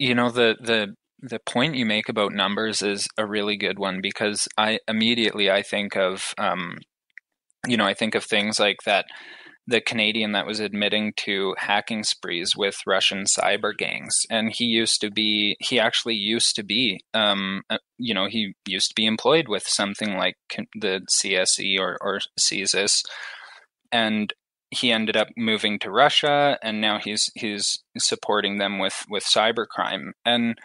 You 0.00 0.14
know, 0.14 0.30
the, 0.30 0.56
the, 0.60 0.94
the 1.20 1.38
point 1.46 1.76
you 1.76 1.86
make 1.86 2.08
about 2.08 2.32
numbers 2.32 2.82
is 2.82 3.08
a 3.16 3.26
really 3.26 3.56
good 3.56 3.78
one 3.78 4.00
because 4.00 4.48
I 4.58 4.80
immediately 4.88 5.50
I 5.50 5.62
think 5.62 5.96
of 5.96 6.34
um, 6.38 6.78
you 7.66 7.76
know, 7.76 7.86
I 7.86 7.94
think 7.94 8.14
of 8.14 8.24
things 8.24 8.58
like 8.58 8.78
that 8.86 9.06
the 9.68 9.80
Canadian 9.80 10.32
that 10.32 10.46
was 10.46 10.60
admitting 10.60 11.12
to 11.16 11.54
hacking 11.58 12.04
sprees 12.04 12.54
with 12.56 12.76
Russian 12.86 13.24
cyber 13.24 13.76
gangs. 13.76 14.24
And 14.30 14.52
he 14.52 14.64
used 14.64 15.00
to 15.00 15.10
be, 15.10 15.56
he 15.58 15.80
actually 15.80 16.14
used 16.14 16.54
to 16.54 16.62
be, 16.62 17.00
um, 17.14 17.62
uh, 17.68 17.78
you 17.98 18.14
know, 18.14 18.26
he 18.28 18.54
used 18.68 18.90
to 18.90 18.94
be 18.94 19.06
employed 19.06 19.48
with 19.48 19.64
something 19.66 20.14
like 20.16 20.36
the 20.76 21.04
CSE 21.20 21.80
or, 21.80 21.98
or 22.00 22.20
CSIS. 22.38 23.02
And 23.90 24.32
he 24.70 24.92
ended 24.92 25.16
up 25.16 25.28
moving 25.36 25.78
to 25.78 25.90
Russia 25.90 26.58
and 26.62 26.80
now 26.80 26.98
he's, 26.98 27.30
he's 27.34 27.82
supporting 27.96 28.58
them 28.58 28.78
with, 28.78 29.04
with 29.08 29.24
cybercrime. 29.24 30.12
And, 30.24 30.56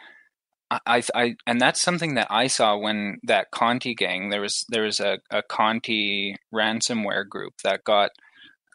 I, 0.86 1.04
I, 1.14 1.36
and 1.45 1.60
that's 1.60 1.82
something 1.82 2.16
that 2.16 2.28
I 2.30 2.47
saw 2.47 2.78
when 2.78 3.18
that 3.24 3.52
Conti 3.52 3.93
gang. 3.93 4.30
There 4.30 4.39
was 4.39 4.66
there 4.70 4.84
was 4.84 5.02
a, 5.02 5.20
a 5.30 5.43
Conti 5.43 6.38
ransomware 6.54 7.28
group 7.28 7.56
that 7.64 7.84
got 7.84 8.12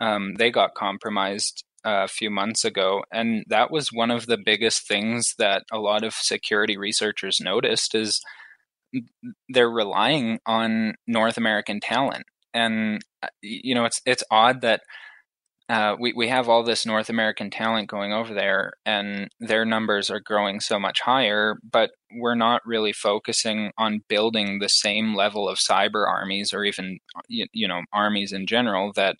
um, 0.00 0.34
they 0.34 0.50
got 0.50 0.74
compromised 0.74 1.64
a 1.84 2.06
few 2.06 2.30
months 2.30 2.64
ago, 2.64 3.02
and 3.10 3.44
that 3.48 3.70
was 3.70 3.92
one 3.92 4.10
of 4.10 4.26
the 4.26 4.36
biggest 4.36 4.86
things 4.86 5.34
that 5.38 5.62
a 5.72 5.78
lot 5.78 6.04
of 6.04 6.12
security 6.12 6.76
researchers 6.76 7.40
noticed 7.40 7.94
is 7.94 8.20
they're 9.48 9.70
relying 9.70 10.38
on 10.44 10.94
North 11.06 11.38
American 11.38 11.80
talent, 11.80 12.26
and 12.52 13.00
uh, 13.22 13.28
you 13.40 13.74
know 13.74 13.86
it's 13.86 14.02
it's 14.04 14.24
odd 14.30 14.60
that 14.60 14.82
uh, 15.68 15.96
we 15.98 16.12
we 16.12 16.28
have 16.28 16.48
all 16.48 16.62
this 16.62 16.86
North 16.86 17.08
American 17.08 17.50
talent 17.50 17.88
going 17.88 18.12
over 18.12 18.32
there, 18.32 18.74
and 18.84 19.28
their 19.40 19.64
numbers 19.64 20.10
are 20.10 20.20
growing 20.20 20.60
so 20.60 20.78
much 20.78 21.00
higher. 21.00 21.58
But 21.68 21.90
we're 22.12 22.36
not 22.36 22.62
really 22.64 22.92
focusing 22.92 23.72
on 23.76 24.02
building 24.08 24.58
the 24.58 24.68
same 24.68 25.16
level 25.16 25.48
of 25.48 25.58
cyber 25.58 26.06
armies, 26.06 26.52
or 26.52 26.64
even 26.64 26.98
you, 27.28 27.46
you 27.52 27.66
know 27.66 27.82
armies 27.92 28.32
in 28.32 28.46
general 28.46 28.92
that 28.94 29.16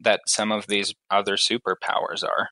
that 0.00 0.22
some 0.26 0.52
of 0.52 0.66
these 0.66 0.92
other 1.10 1.36
superpowers 1.36 2.24
are 2.24 2.50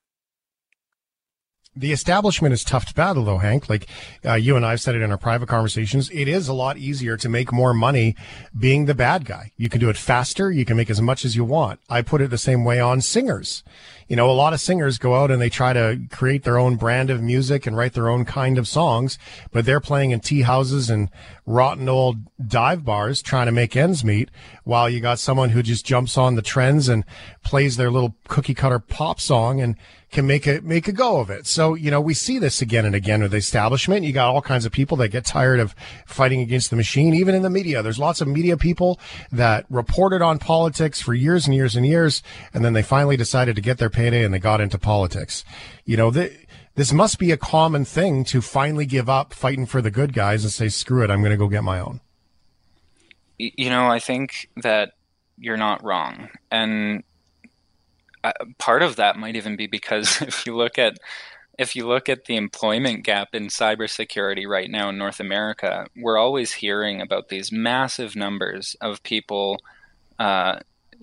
the 1.76 1.92
establishment 1.92 2.52
is 2.52 2.64
tough 2.64 2.86
to 2.86 2.94
battle 2.94 3.24
though 3.24 3.38
hank. 3.38 3.68
Like 3.68 3.86
uh, 4.24 4.34
you 4.34 4.56
and 4.56 4.64
i've 4.64 4.80
said 4.80 4.94
it 4.94 5.02
in 5.02 5.10
our 5.10 5.18
private 5.18 5.48
conversations. 5.48 6.10
It 6.10 6.28
is 6.28 6.48
a 6.48 6.54
lot 6.54 6.76
easier 6.76 7.16
to 7.16 7.28
make 7.28 7.52
more 7.52 7.74
money 7.74 8.16
being 8.58 8.86
the 8.86 8.94
bad 8.94 9.24
guy. 9.24 9.52
You 9.56 9.68
can 9.68 9.80
do 9.80 9.90
it 9.90 9.96
faster. 9.96 10.50
You 10.50 10.64
can 10.64 10.76
make 10.76 10.90
as 10.90 11.00
much 11.00 11.24
as 11.24 11.36
you 11.36 11.44
want. 11.44 11.80
I 11.88 12.02
put 12.02 12.20
it 12.20 12.30
the 12.30 12.38
same 12.38 12.64
way 12.64 12.80
on 12.80 13.00
singers 13.00 13.62
you 14.08 14.16
know 14.16 14.30
a 14.30 14.32
lot 14.32 14.52
of 14.52 14.60
singers 14.60 14.98
go 14.98 15.14
out 15.14 15.30
and 15.30 15.40
they 15.40 15.48
try 15.48 15.72
to 15.72 15.98
create 16.10 16.44
their 16.44 16.58
own 16.58 16.76
brand 16.76 17.10
of 17.10 17.22
music 17.22 17.66
and 17.66 17.76
write 17.76 17.92
their 17.94 18.08
own 18.08 18.24
kind 18.24 18.58
of 18.58 18.68
songs 18.68 19.18
but 19.52 19.64
they're 19.64 19.80
playing 19.80 20.10
in 20.10 20.20
tea 20.20 20.42
houses 20.42 20.90
and 20.90 21.08
rotten 21.46 21.88
old 21.88 22.16
dive 22.46 22.84
bars 22.84 23.22
trying 23.22 23.46
to 23.46 23.52
make 23.52 23.76
ends 23.76 24.04
meet 24.04 24.30
while 24.64 24.88
you 24.88 25.00
got 25.00 25.18
someone 25.18 25.50
who 25.50 25.62
just 25.62 25.84
jumps 25.84 26.16
on 26.16 26.34
the 26.34 26.42
trends 26.42 26.88
and 26.88 27.04
plays 27.42 27.76
their 27.76 27.90
little 27.90 28.16
cookie 28.28 28.54
cutter 28.54 28.78
pop 28.78 29.20
song 29.20 29.60
and 29.60 29.76
can 30.14 30.26
make 30.28 30.46
a 30.46 30.60
make 30.62 30.86
a 30.86 30.92
go 30.92 31.18
of 31.18 31.28
it. 31.28 31.46
So 31.46 31.74
you 31.74 31.90
know 31.90 32.00
we 32.00 32.14
see 32.14 32.38
this 32.38 32.62
again 32.62 32.86
and 32.86 32.94
again 32.94 33.20
with 33.20 33.32
the 33.32 33.36
establishment. 33.36 34.06
You 34.06 34.12
got 34.12 34.28
all 34.28 34.40
kinds 34.40 34.64
of 34.64 34.70
people 34.70 34.96
that 34.98 35.08
get 35.08 35.24
tired 35.24 35.58
of 35.58 35.74
fighting 36.06 36.40
against 36.40 36.70
the 36.70 36.76
machine, 36.76 37.14
even 37.14 37.34
in 37.34 37.42
the 37.42 37.50
media. 37.50 37.82
There's 37.82 37.98
lots 37.98 38.20
of 38.20 38.28
media 38.28 38.56
people 38.56 39.00
that 39.32 39.66
reported 39.68 40.22
on 40.22 40.38
politics 40.38 41.02
for 41.02 41.14
years 41.14 41.46
and 41.46 41.54
years 41.54 41.74
and 41.74 41.84
years, 41.84 42.22
and 42.54 42.64
then 42.64 42.72
they 42.72 42.82
finally 42.82 43.16
decided 43.16 43.56
to 43.56 43.62
get 43.62 43.78
their 43.78 43.90
payday 43.94 44.24
and 44.24 44.34
they 44.34 44.38
got 44.38 44.60
into 44.60 44.78
politics. 44.78 45.44
You 45.84 45.96
know 45.96 46.10
this 46.10 46.92
must 46.92 47.18
be 47.18 47.30
a 47.30 47.36
common 47.36 47.84
thing 47.84 48.24
to 48.24 48.40
finally 48.40 48.86
give 48.86 49.08
up 49.08 49.32
fighting 49.32 49.66
for 49.66 49.80
the 49.80 49.90
good 49.90 50.12
guys 50.12 50.42
and 50.42 50.52
say 50.52 50.68
screw 50.68 51.02
it, 51.02 51.10
I'm 51.10 51.20
going 51.20 51.30
to 51.30 51.36
go 51.36 51.48
get 51.48 51.64
my 51.64 51.78
own. 51.78 52.00
You 53.38 53.70
know, 53.70 53.86
I 53.86 53.98
think 53.98 54.50
that 54.62 54.92
you're 55.38 55.56
not 55.56 55.82
wrong, 55.82 56.28
and 56.50 57.02
uh, 58.22 58.32
part 58.58 58.82
of 58.82 58.96
that 58.96 59.16
might 59.16 59.36
even 59.36 59.56
be 59.56 59.66
because 59.66 60.20
if 60.22 60.46
you 60.46 60.56
look 60.56 60.78
at 60.78 60.98
if 61.58 61.76
you 61.76 61.86
look 61.86 62.08
at 62.08 62.24
the 62.24 62.36
employment 62.36 63.04
gap 63.04 63.34
in 63.34 63.46
cybersecurity 63.46 64.46
right 64.46 64.70
now 64.70 64.88
in 64.88 64.98
North 64.98 65.20
America, 65.20 65.86
we're 65.96 66.18
always 66.18 66.52
hearing 66.52 67.00
about 67.00 67.28
these 67.28 67.52
massive 67.52 68.16
numbers 68.16 68.74
of 68.80 69.02
people, 69.04 69.60
uh, 70.18 70.58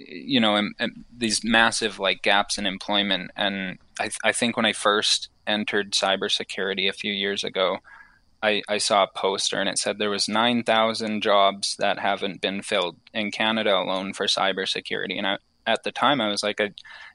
you 0.08 0.39
know, 0.39 0.70
these 1.16 1.43
massive 1.43 1.99
like 1.99 2.22
gaps 2.22 2.58
in 2.58 2.66
employment. 2.66 3.32
And 3.36 3.78
I, 3.99 4.10
I 4.24 4.32
think 4.32 4.56
when 4.56 4.66
I 4.66 4.74
first 4.74 5.30
entered 5.47 5.91
cybersecurity 5.91 6.89
a 6.89 6.93
few 6.93 7.14
years 7.14 7.43
ago, 7.43 7.80
I, 8.43 8.64
I 8.68 8.80
saw 8.80 9.04
a 9.04 9.08
poster 9.08 9.60
and 9.60 9.70
it 9.70 9.78
said 9.78 9.97
there 9.97 10.10
was 10.10 10.28
9,000 10.28 11.22
jobs 11.22 11.76
that 11.78 11.99
haven't 11.99 12.41
been 12.41 12.62
filled 12.62 12.97
in 13.14 13.32
Canada 13.32 13.76
alone 13.76 14.14
for 14.14 14.26
cybersecurity. 14.26 15.18
And 15.18 15.28
I, 15.28 15.38
at 15.68 15.84
the 15.84 15.91
time, 15.91 16.22
I 16.22 16.28
was 16.28 16.41
like, 16.41 16.60
I, 16.60 16.72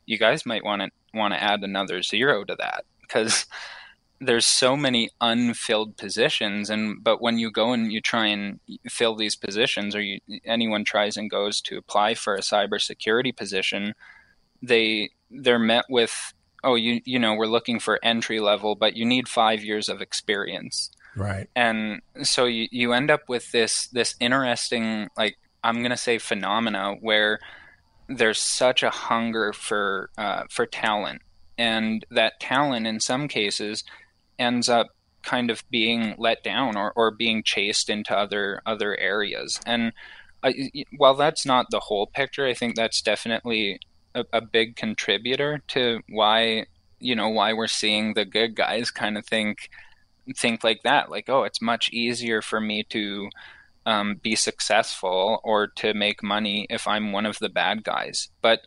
you 0.07 0.19
guys 0.19 0.47
might 0.47 0.65
want 0.65 0.83
to 0.83 0.91
want 1.13 1.35
to 1.35 1.43
add 1.43 1.65
another 1.65 2.03
zero 2.03 2.45
to 2.45 2.55
that 2.57 2.85
because 3.01 3.47
there's 4.21 4.47
so 4.47 4.77
many 4.77 5.11
unfilled 5.21 5.97
positions 5.97 6.71
and 6.71 7.03
but 7.03 7.21
when 7.21 7.39
you 7.39 7.51
go 7.51 7.73
and 7.73 7.93
you 7.93 8.01
try 8.01 8.27
and 8.27 8.61
fill 8.89 9.15
these 9.15 9.37
positions 9.37 9.95
or 9.95 10.01
you, 10.01 10.19
anyone 10.45 10.85
tries 10.85 11.17
and 11.17 11.31
goes 11.31 11.61
to 11.61 11.77
apply 11.77 12.15
for 12.15 12.35
a 12.35 12.41
cybersecurity 12.41 13.37
position 13.37 13.95
they 14.63 15.11
they're 15.31 15.59
met 15.59 15.85
with 15.91 16.33
oh 16.65 16.75
you 16.75 17.01
you 17.05 17.19
know 17.19 17.35
we're 17.35 17.47
looking 17.47 17.79
for 17.79 18.01
entry 18.03 18.41
level 18.41 18.75
but 18.75 18.97
you 18.97 19.05
need 19.05 19.29
5 19.29 19.63
years 19.63 19.89
of 19.89 20.01
experience 20.01 20.91
Right. 21.17 21.49
And 21.57 22.03
so 22.23 22.45
you, 22.45 22.69
you 22.71 22.93
end 22.93 23.11
up 23.11 23.29
with 23.29 23.51
this 23.51 23.89
this 23.89 24.15
interesting 24.21 25.09
like 25.17 25.39
I'm 25.65 25.83
gonna 25.83 25.97
say 25.97 26.19
phenomena 26.19 26.95
where 27.01 27.41
there's 28.09 28.41
such 28.41 28.83
a 28.83 28.91
hunger 28.91 29.53
for 29.53 30.11
uh, 30.19 30.45
for 30.51 30.67
talent, 30.67 31.23
and 31.59 32.05
that 32.11 32.39
talent 32.39 32.87
in 32.87 33.01
some 33.01 33.27
cases 33.29 33.83
ends 34.39 34.69
up 34.69 34.89
kind 35.23 35.51
of 35.51 35.65
being 35.71 36.15
let 36.19 36.45
down 36.45 36.77
or, 36.77 36.93
or 36.95 37.11
being 37.11 37.43
chased 37.43 37.91
into 37.91 38.17
other 38.17 38.63
other 38.65 38.97
areas. 38.97 39.61
And 39.67 39.93
I, 40.43 40.71
while 40.97 41.15
that's 41.15 41.45
not 41.45 41.67
the 41.71 41.81
whole 41.81 42.07
picture, 42.07 42.47
I 42.47 42.55
think 42.55 42.77
that's 42.77 43.03
definitely 43.03 43.81
a, 44.15 44.25
a 44.33 44.41
big 44.41 44.77
contributor 44.77 45.63
to 45.69 46.01
why 46.09 46.67
you 46.99 47.15
know 47.15 47.29
why 47.29 47.53
we're 47.53 47.67
seeing 47.67 48.15
the 48.15 48.25
good 48.25 48.55
guys 48.55 48.91
kind 48.91 49.19
of 49.19 49.27
think 49.27 49.71
think 50.37 50.65
like 50.65 50.83
that. 50.85 51.11
Like, 51.11 51.29
oh, 51.29 51.45
it's 51.45 51.63
much 51.63 51.91
easier 51.93 52.43
for 52.43 52.61
me 52.61 52.85
to 52.91 53.31
um, 53.85 54.17
be 54.17 54.35
successful 54.35 55.41
or 55.45 55.69
to 55.69 55.95
make 55.95 56.23
money 56.23 56.67
if 56.71 56.87
I'm 56.89 57.13
one 57.13 57.27
of 57.27 57.39
the 57.39 57.49
bad 57.49 57.85
guys. 57.85 58.29
But 58.43 58.67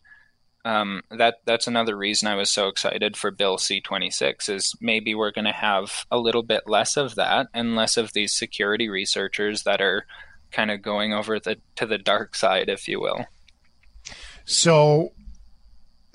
um, 0.66 1.01
that 1.10 1.38
that's 1.45 1.68
another 1.68 1.95
reason 1.95 2.28
I 2.28 2.36
was 2.36 2.49
so 2.49 2.68
excited 2.68 3.16
for 3.16 3.32
Bill 3.32 3.57
C26 3.57 4.49
is 4.49 4.76
maybe 4.82 5.16
we're 5.16 5.32
going 5.32 5.45
to 5.45 5.51
have 5.51 6.05
a 6.12 6.18
little 6.18 6.43
bit 6.43 6.68
less 6.68 6.97
of 6.97 7.16
that 7.16 7.47
and 7.53 7.76
less 7.76 7.97
of 7.97 8.14
these 8.14 8.34
security 8.34 8.89
researchers 8.89 9.64
that 9.64 9.82
are 9.82 10.05
kind 10.51 10.72
of 10.72 10.82
going 10.82 11.14
over 11.14 11.39
the 11.39 11.57
to 11.76 11.86
the 11.86 11.97
dark 11.97 12.36
side, 12.36 12.70
if 12.70 12.88
you 12.88 12.99
will. 12.99 13.26
So 14.45 15.14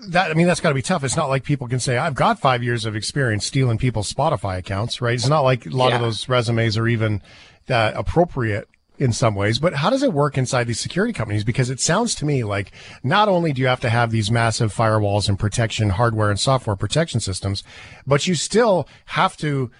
that 0.09 0.30
I 0.30 0.34
mean 0.34 0.47
that's 0.47 0.61
got 0.61 0.70
to 0.70 0.74
be 0.74 0.82
tough. 0.82 1.05
It's 1.05 1.16
not 1.16 1.28
like 1.28 1.45
people 1.45 1.68
can 1.68 1.80
say 1.80 1.97
I've 1.97 2.14
got 2.14 2.38
five 2.38 2.62
years 2.62 2.84
of 2.84 2.97
experience 2.97 3.47
stealing 3.47 3.78
people's 3.78 4.12
Spotify 4.12 4.59
accounts, 4.59 5.01
right? 5.01 5.14
It's 5.14 5.28
not 5.28 5.40
like 5.40 5.66
a 5.66 5.70
lot 5.70 5.90
yeah. 5.90 5.97
of 5.97 6.03
those 6.03 6.28
resumes 6.28 6.76
are 6.76 6.86
even 6.86 7.22
uh, 7.70 7.92
appropriate 7.95 8.68
in 8.99 9.12
some 9.12 9.34
ways, 9.34 9.59
but 9.59 9.74
how 9.74 9.90
does 9.90 10.03
it 10.03 10.12
work 10.12 10.38
inside 10.38 10.64
these 10.66 10.78
security 10.78 11.12
companies? 11.12 11.42
Because 11.42 11.68
it 11.68 11.80
sounds 11.80 12.14
to 12.16 12.24
me 12.24 12.45
like 12.45 12.70
not 13.03 13.28
only 13.28 13.53
do 13.53 13.61
you 13.61 13.66
have 13.66 13.80
to 13.80 13.90
have 13.90 14.11
these 14.11 14.30
massive 14.30 14.72
firewalls 14.72 15.28
and 15.28 15.38
protection 15.38 15.90
hardware 15.90 16.30
and 16.30 16.38
software 16.38 16.76
protection 16.76 17.18
systems, 17.18 17.64
but 18.07 18.26
you 18.26 18.34
still 18.34 18.88
have 19.07 19.36
to 19.38 19.70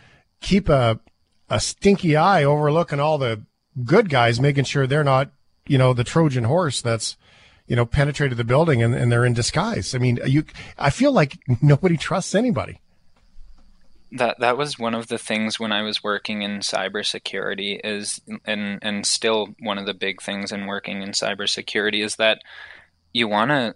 keep 0.41 0.69
a, 0.69 0.99
a 1.49 1.61
stinky 1.61 2.17
eye 2.17 2.43
overlooking 2.43 2.99
all 2.99 3.19
the 3.19 3.43
good 3.85 4.09
guys, 4.09 4.41
making 4.41 4.65
sure 4.65 4.87
they're 4.87 5.05
not, 5.05 5.31
you 5.67 5.79
know, 5.79 5.93
the 5.93 6.05
Trojan 6.05 6.45
horse 6.45 6.83
that's, 6.83 7.17
you 7.67 7.77
know, 7.77 7.87
penetrated 7.87 8.37
the 8.37 8.45
building 8.45 8.83
and, 8.83 8.95
and 8.95 9.13
they're 9.13 9.25
in 9.25 9.33
disguise. 9.33 9.95
I 9.95 9.99
mean, 9.99 10.19
you, 10.27 10.45
I 10.77 10.91
feel 10.91 11.13
like 11.13 11.39
nobody 11.63 11.97
trusts 11.97 12.35
anybody 12.35 12.81
that 14.15 14.39
that 14.39 14.57
was 14.57 14.79
one 14.79 14.95
of 14.95 15.09
the 15.09 15.19
things 15.19 15.59
when 15.59 15.73
I 15.73 15.83
was 15.83 16.03
working 16.03 16.43
in 16.43 16.61
cybersecurity 16.61 17.81
is 17.83 18.21
and 18.45 18.79
and 18.81 19.05
still 19.05 19.49
one 19.59 19.77
of 19.77 19.87
the 19.87 19.95
big 19.95 20.23
things 20.23 20.53
in 20.53 20.67
working 20.67 21.03
in 21.03 21.11
cybersecurity 21.11 22.03
is 22.03 22.17
that 22.17 22.41
you 23.13 23.27
want 23.27 23.51
to 23.51 23.75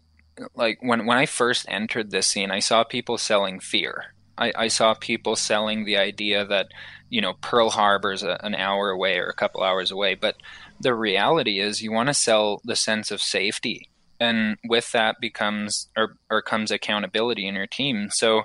like 0.54 0.78
when 0.80 1.06
when 1.06 1.18
I 1.18 1.26
first 1.26 1.66
entered 1.68 2.10
this 2.10 2.28
scene, 2.28 2.52
I 2.52 2.60
saw 2.60 2.84
people 2.84 3.18
selling 3.18 3.58
fear. 3.58 4.14
I, 4.36 4.52
I 4.54 4.68
saw 4.68 4.94
people 4.94 5.34
selling 5.34 5.84
the 5.84 5.96
idea 5.96 6.44
that 6.44 6.68
you 7.10 7.20
know 7.20 7.34
Pearl 7.40 7.70
Harbor's 7.70 8.22
a, 8.22 8.38
an 8.44 8.54
hour 8.54 8.90
away 8.90 9.18
or 9.18 9.26
a 9.26 9.34
couple 9.34 9.64
hours 9.64 9.90
away, 9.90 10.14
but 10.14 10.36
the 10.80 10.94
reality 10.94 11.58
is 11.58 11.82
you 11.82 11.90
want 11.90 12.08
to 12.08 12.14
sell 12.14 12.60
the 12.64 12.76
sense 12.76 13.10
of 13.10 13.20
safety, 13.20 13.90
and 14.20 14.56
with 14.68 14.92
that 14.92 15.16
becomes 15.20 15.88
or 15.96 16.14
or 16.30 16.42
comes 16.42 16.70
accountability 16.70 17.48
in 17.48 17.56
your 17.56 17.66
team. 17.66 18.10
So 18.12 18.42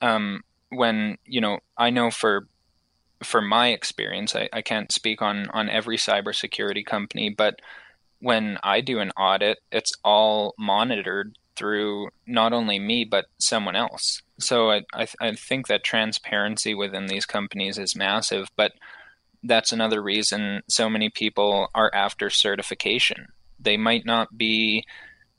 um, 0.00 0.42
when 0.70 1.18
you 1.24 1.40
know 1.40 1.60
I 1.76 1.90
know 1.90 2.10
for 2.10 2.48
for 3.22 3.40
my 3.40 3.68
experience, 3.68 4.36
I, 4.36 4.48
I 4.52 4.62
can't 4.62 4.92
speak 4.92 5.22
on 5.22 5.48
on 5.50 5.68
every 5.68 5.96
cybersecurity 5.96 6.84
company, 6.84 7.30
but 7.30 7.60
when 8.20 8.58
I 8.62 8.80
do 8.80 8.98
an 8.98 9.10
audit, 9.12 9.58
it's 9.70 9.92
all 10.04 10.54
monitored 10.58 11.36
through 11.56 12.08
not 12.26 12.52
only 12.52 12.78
me 12.78 13.04
but 13.04 13.26
someone 13.38 13.76
else. 13.76 14.22
So 14.38 14.70
I 14.70 14.82
I, 14.94 15.06
I 15.20 15.32
think 15.34 15.66
that 15.68 15.84
transparency 15.84 16.74
within 16.74 17.06
these 17.06 17.26
companies 17.26 17.78
is 17.78 17.96
massive, 17.96 18.48
but 18.56 18.72
that's 19.42 19.72
another 19.72 20.02
reason 20.02 20.62
so 20.68 20.90
many 20.90 21.10
people 21.10 21.68
are 21.74 21.94
after 21.94 22.30
certification. 22.30 23.28
They 23.60 23.76
might 23.76 24.04
not 24.04 24.36
be 24.36 24.84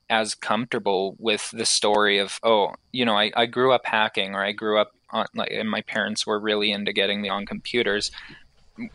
as 0.10 0.34
comfortable 0.36 1.16
with 1.20 1.52
the 1.52 1.66
story 1.66 2.18
of 2.18 2.40
oh 2.44 2.74
you 2.92 3.06
know 3.06 3.16
I, 3.16 3.32
I 3.36 3.46
grew 3.46 3.72
up 3.72 3.86
hacking 3.86 4.34
or 4.34 4.44
I 4.44 4.52
grew 4.54 4.80
up 4.80 4.92
on 5.12 5.26
like 5.36 5.51
and 5.51 5.70
my 5.70 5.82
parents 5.82 6.26
were 6.26 6.39
really 6.39 6.72
into 6.72 6.93
getting 6.93 7.22
me 7.22 7.30
on 7.30 7.45
computers 7.45 8.12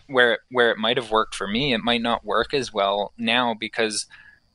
where 0.07 0.39
where 0.51 0.71
it 0.71 0.79
might 0.79 0.97
have 0.97 1.11
worked 1.11 1.35
for 1.35 1.47
me 1.47 1.73
it 1.75 1.83
might 1.83 2.03
not 2.03 2.25
work 2.25 2.55
as 2.55 2.73
well 2.73 3.13
now 3.19 3.55
because 3.55 4.07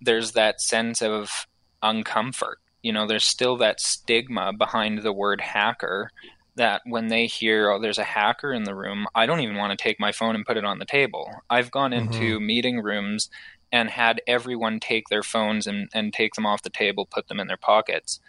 there's 0.02 0.32
that 0.32 0.62
sense 0.62 1.02
of 1.02 1.48
uncomfort. 1.84 2.56
You 2.82 2.94
know 2.94 3.06
there's 3.06 3.26
still 3.26 3.58
that 3.58 3.82
stigma 3.82 4.54
behind 4.54 5.00
the 5.00 5.14
word 5.14 5.42
hacker 5.42 6.12
that 6.56 6.82
when 6.86 7.08
they 7.08 7.26
hear 7.26 7.70
oh 7.70 7.80
there's 7.80 7.98
a 7.98 8.04
hacker 8.04 8.52
in 8.54 8.64
the 8.64 8.76
room 8.76 9.06
i 9.16 9.26
don't 9.26 9.40
even 9.40 9.56
want 9.56 9.72
to 9.72 9.82
take 9.82 10.00
my 10.00 10.12
phone 10.12 10.36
and 10.36 10.46
put 10.46 10.58
it 10.58 10.66
on 10.66 10.80
the 10.80 10.86
table. 10.86 11.30
I've 11.50 11.72
gone 11.72 11.94
into 11.94 12.36
mm-hmm. 12.36 12.46
meeting 12.46 12.80
rooms 12.82 13.30
and 13.72 13.90
had 13.90 14.22
everyone 14.26 14.80
take 14.80 15.10
their 15.10 15.24
phones 15.24 15.68
and, 15.68 15.90
and 15.94 16.12
take 16.14 16.34
them 16.34 16.46
off 16.46 16.64
the 16.64 16.70
table 16.70 17.06
put 17.06 17.28
them 17.28 17.40
in 17.40 17.48
their 17.48 17.58
pockets. 17.58 18.20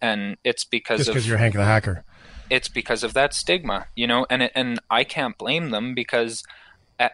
And 0.00 0.36
it's 0.44 0.64
because 0.64 1.00
just 1.00 1.10
because 1.10 1.28
you're 1.28 1.36
hank 1.36 1.54
the 1.54 1.64
hacker 1.64 2.04
it's 2.50 2.68
because 2.68 3.04
of 3.04 3.14
that 3.14 3.32
stigma, 3.32 3.86
you 3.94 4.06
know, 4.06 4.26
and 4.28 4.42
it, 4.42 4.52
and 4.54 4.80
I 4.90 5.04
can't 5.04 5.38
blame 5.38 5.70
them 5.70 5.94
because 5.94 6.42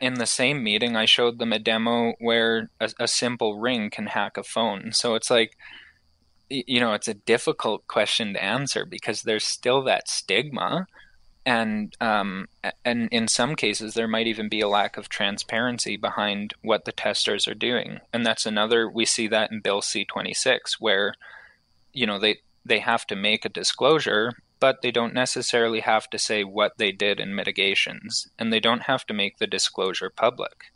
in 0.01 0.15
the 0.15 0.27
same 0.27 0.65
meeting 0.65 0.97
I 0.97 1.05
showed 1.05 1.39
them 1.39 1.53
a 1.53 1.59
demo 1.59 2.15
where 2.19 2.71
a, 2.81 2.91
a 2.99 3.07
simple 3.07 3.61
ring 3.61 3.91
can 3.91 4.07
hack 4.07 4.37
a 4.37 4.43
phone. 4.43 4.93
So 4.93 5.15
it's 5.15 5.31
like 5.31 5.57
you 6.49 6.79
know, 6.79 6.93
it's 6.93 7.09
a 7.09 7.15
difficult 7.15 7.89
question 7.89 8.33
to 8.35 8.43
answer 8.43 8.85
because 8.85 9.23
there's 9.23 9.45
still 9.45 9.83
that 9.83 10.09
stigma 10.09 10.87
and 11.47 11.97
um, 12.01 12.49
and 12.85 13.09
in 13.13 13.29
some 13.29 13.55
cases 13.55 13.95
there 13.95 14.09
might 14.09 14.27
even 14.27 14.49
be 14.49 14.61
a 14.61 14.69
lack 14.69 14.97
of 14.97 15.09
transparency 15.09 15.97
behind 15.97 16.55
what 16.63 16.85
the 16.85 16.93
testers 16.93 17.47
are 17.47 17.55
doing 17.55 18.01
and 18.13 18.27
that's 18.27 18.45
another 18.45 18.91
we 18.91 19.07
see 19.07 19.29
that 19.29 19.53
in 19.53 19.61
bill 19.61 19.81
c26 19.81 20.73
where 20.81 21.15
you 21.93 22.05
know 22.05 22.19
they 22.19 22.41
they 22.65 22.81
have 22.81 23.07
to 23.07 23.15
make 23.15 23.45
a 23.45 23.49
disclosure 23.49 24.33
but 24.61 24.83
they 24.83 24.91
don't 24.91 25.15
necessarily 25.15 25.81
have 25.81 26.09
to 26.11 26.19
say 26.19 26.45
what 26.45 26.79
they 26.79 26.93
did 26.93 27.21
in 27.21 27.35
mitigations, 27.35 28.29
and 28.39 28.53
they 28.53 28.61
don't 28.61 28.83
have 28.83 29.07
to 29.07 29.15
make 29.15 29.39
the 29.39 29.47
disclosure 29.47 30.11
public. 30.11 30.67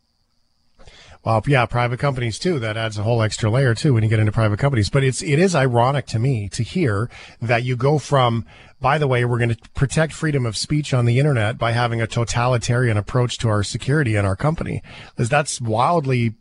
Well, 1.23 1.43
yeah, 1.47 1.67
private 1.67 1.99
companies 1.99 2.39
too. 2.39 2.59
That 2.59 2.79
adds 2.79 2.97
a 2.97 3.03
whole 3.03 3.21
extra 3.21 3.51
layer 3.51 3.75
too 3.75 3.93
when 3.93 4.03
you 4.03 4.09
get 4.09 4.21
into 4.21 4.33
private 4.33 4.59
companies. 4.59 4.89
But 4.89 5.05
it's 5.05 5.23
it 5.23 5.39
is 5.39 5.55
ironic 5.55 6.07
to 6.07 6.19
me 6.19 6.49
to 6.51 6.63
hear 6.63 7.11
that 7.43 7.63
you 7.63 7.77
go 7.77 7.99
from, 7.99 8.47
by 8.81 8.97
the 8.97 9.07
way, 9.07 9.27
we're 9.27 9.39
going 9.39 9.55
to 9.55 9.71
protect 9.75 10.15
freedom 10.15 10.47
of 10.47 10.57
speech 10.57 10.95
on 10.95 11.05
the 11.05 11.19
internet 11.19 11.59
by 11.59 11.73
having 11.73 12.01
a 12.01 12.07
totalitarian 12.07 12.97
approach 12.97 13.37
to 13.39 13.51
our 13.51 13.63
security 13.63 14.17
and 14.17 14.27
our 14.27 14.37
company, 14.37 14.83
because 15.11 15.29
that's 15.29 15.61
wildly 15.61 16.35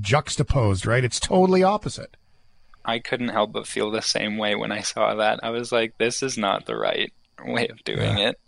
juxtaposed, 0.00 0.86
right? 0.86 1.02
It's 1.02 1.18
totally 1.18 1.64
opposite. 1.64 2.16
I 2.84 2.98
couldn't 2.98 3.28
help 3.28 3.52
but 3.52 3.66
feel 3.66 3.90
the 3.90 4.02
same 4.02 4.38
way 4.38 4.54
when 4.54 4.72
I 4.72 4.80
saw 4.80 5.14
that. 5.16 5.40
I 5.42 5.50
was 5.50 5.72
like, 5.72 5.98
this 5.98 6.22
is 6.22 6.38
not 6.38 6.66
the 6.66 6.76
right 6.76 7.12
way 7.44 7.68
of 7.68 7.82
doing 7.84 8.18
yeah. 8.18 8.28
it. 8.30 8.40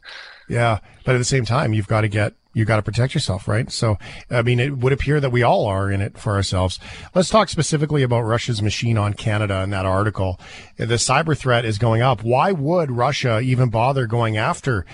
Yeah, 0.49 0.79
but 1.05 1.15
at 1.15 1.19
the 1.19 1.25
same 1.25 1.45
time, 1.45 1.73
you've 1.73 1.89
got 1.89 2.03
to 2.03 2.09
get 2.09 2.35
you've 2.55 2.69
got 2.69 2.77
to 2.77 2.83
protect 2.83 3.15
yourself, 3.15 3.49
right? 3.49 3.71
So, 3.71 3.97
I 4.31 4.43
mean, 4.43 4.61
it 4.61 4.77
would 4.77 4.93
appear 4.93 5.21
that 5.21 5.31
we 5.31 5.43
all 5.43 5.67
are 5.67 5.91
in 5.91 6.01
it 6.01 6.19
for 6.19 6.35
ourselves. 6.35 6.79
Let's 7.15 7.31
talk 7.31 7.49
specifically 7.49 8.03
about 8.03 8.23
Russia's 8.23 8.61
machine 8.61 8.99
on 8.99 9.15
Canada 9.15 9.63
in 9.63 9.71
that 9.71 9.87
article. 9.87 10.39
The 10.77 10.97
cyber 10.97 11.37
threat 11.37 11.65
is 11.65 11.79
going 11.79 12.03
up. 12.03 12.23
Why 12.23 12.53
would 12.53 12.91
Russia 12.91 13.41
even 13.41 13.71
bother 13.71 14.07
going 14.07 14.37
after 14.37 14.85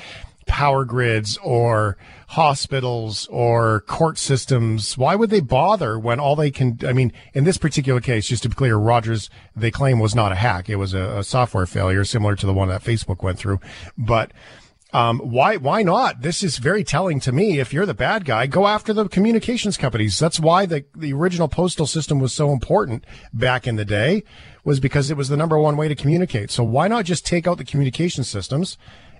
power 0.49 0.85
grids 0.85 1.39
or 1.45 1.97
hospitals 2.29 3.29
or 3.29 3.83
court 3.83 4.19
systems. 4.19 4.99
Why 4.99 5.15
would 5.15 5.31
they 5.31 5.41
bother 5.41 5.99
when 5.99 6.19
all 6.19 6.35
they 6.35 6.51
can? 6.51 6.79
I 6.85 6.93
mean, 6.93 7.13
in 7.35 7.45
this 7.45 7.59
particular 7.59 8.01
case, 8.01 8.27
just 8.27 8.43
to 8.43 8.49
be 8.49 8.57
clear, 8.57 8.77
Rogers 8.77 9.31
they 9.55 9.71
claim 9.71 10.01
was 10.01 10.15
not 10.15 10.33
a 10.33 10.37
hack; 10.37 10.69
it 10.69 10.77
was 10.77 10.95
a, 10.95 11.19
a 11.19 11.25
software 11.25 11.67
failure, 11.67 12.05
similar 12.05 12.35
to 12.35 12.47
the 12.47 12.55
one 12.55 12.69
that 12.69 12.83
Facebook 12.83 13.23
went 13.23 13.39
through. 13.39 13.61
But 13.97 14.33
um, 14.93 15.19
why 15.19 15.59
why 15.59 15.83
not? 15.83 16.23
This 16.23 16.43
is 16.43 16.59
very 16.59 16.83
telling 16.83 17.21
to 17.21 17.33
me. 17.33 17.61
If 17.61 17.73
you're 17.73 17.87
the 17.87 17.95
bad 17.95 18.25
guy, 18.25 18.47
go 18.47 18.67
after 18.67 18.93
the 18.93 19.09
communications 19.09 19.77
companies. 19.77 20.19
That's 20.19 20.41
why 20.41 20.65
the 20.65 20.85
the 20.97 21.13
original 21.13 21.49
postal 21.49 21.87
system 21.87 22.21
was 22.21 22.33
so 22.33 22.53
important 22.53 23.05
back 23.33 23.67
in 23.67 23.77
the 23.77 23.85
day, 23.85 24.23
was 24.65 24.81
because 24.81 25.11
it 25.11 25.17
was 25.17 25.29
the 25.29 25.37
number 25.37 25.59
one 25.59 25.77
way 25.77 25.89
to 25.89 25.95
communicate. 25.95 26.51
So 26.51 26.65
why 26.65 26.89
not 26.89 27.05
just 27.05 27.27
take 27.27 27.47
out 27.47 27.59
the 27.59 27.65
communication 27.65 28.25
systems? 28.25 28.79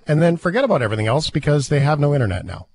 And 0.09 0.21
then 0.21 0.35
forget 0.37 0.63
about 0.63 0.81
everything 0.81 1.07
else 1.07 1.29
because 1.29 1.69
they 1.69 1.79
have 1.81 1.99
no 1.99 2.15
internet 2.15 2.43
now. 2.43 2.67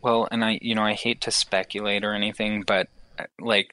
Well, 0.00 0.28
and 0.30 0.44
I, 0.44 0.60
you 0.62 0.76
know, 0.76 0.84
I 0.84 0.94
hate 0.94 1.20
to 1.22 1.32
speculate 1.32 2.04
or 2.04 2.14
anything, 2.14 2.62
but 2.64 2.86
uh, 3.18 3.24
like, 3.40 3.72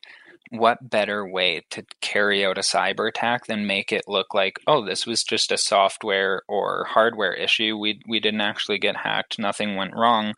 what 0.49 0.89
better 0.89 1.27
way 1.27 1.61
to 1.71 1.85
carry 2.01 2.43
out 2.45 2.57
a 2.57 2.61
cyber 2.61 3.07
attack 3.07 3.45
than 3.45 3.67
make 3.67 3.91
it 3.91 4.05
look 4.07 4.33
like, 4.33 4.59
oh, 4.67 4.83
this 4.83 5.05
was 5.05 5.23
just 5.23 5.51
a 5.51 5.57
software 5.57 6.41
or 6.47 6.85
hardware 6.89 7.33
issue. 7.33 7.77
We 7.77 7.99
we 8.07 8.19
didn't 8.19 8.41
actually 8.41 8.79
get 8.79 8.97
hacked. 8.97 9.37
Nothing 9.37 9.75
went 9.75 9.95
wrong. 9.95 10.33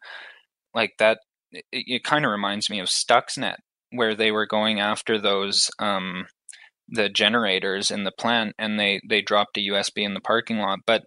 like 0.73 0.93
that 0.99 1.19
it, 1.51 1.63
it 1.71 2.03
kind 2.03 2.25
of 2.25 2.31
reminds 2.31 2.69
me 2.69 2.79
of 2.79 2.87
Stuxnet, 2.87 3.57
where 3.91 4.15
they 4.15 4.31
were 4.31 4.45
going 4.45 4.79
after 4.79 5.19
those 5.19 5.69
um, 5.79 6.25
the 6.89 7.09
generators 7.09 7.91
in 7.91 8.03
the 8.03 8.11
plant, 8.11 8.55
and 8.59 8.79
they 8.79 8.99
they 9.07 9.21
dropped 9.21 9.57
a 9.57 9.61
USB 9.61 10.03
in 10.03 10.13
the 10.13 10.21
parking 10.21 10.57
lot. 10.57 10.79
But 10.85 11.03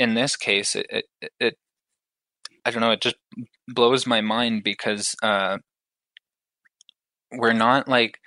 in 0.00 0.14
this 0.14 0.34
case, 0.34 0.74
it 0.74 0.86
it, 1.20 1.30
it 1.38 1.54
I 2.64 2.70
don't 2.70 2.80
know, 2.80 2.90
it 2.90 3.02
just 3.02 3.16
blows 3.68 4.06
my 4.06 4.22
mind 4.22 4.64
because 4.64 5.14
uh, 5.22 5.58
we're 7.30 7.52
not 7.52 7.86
like. 7.86 8.18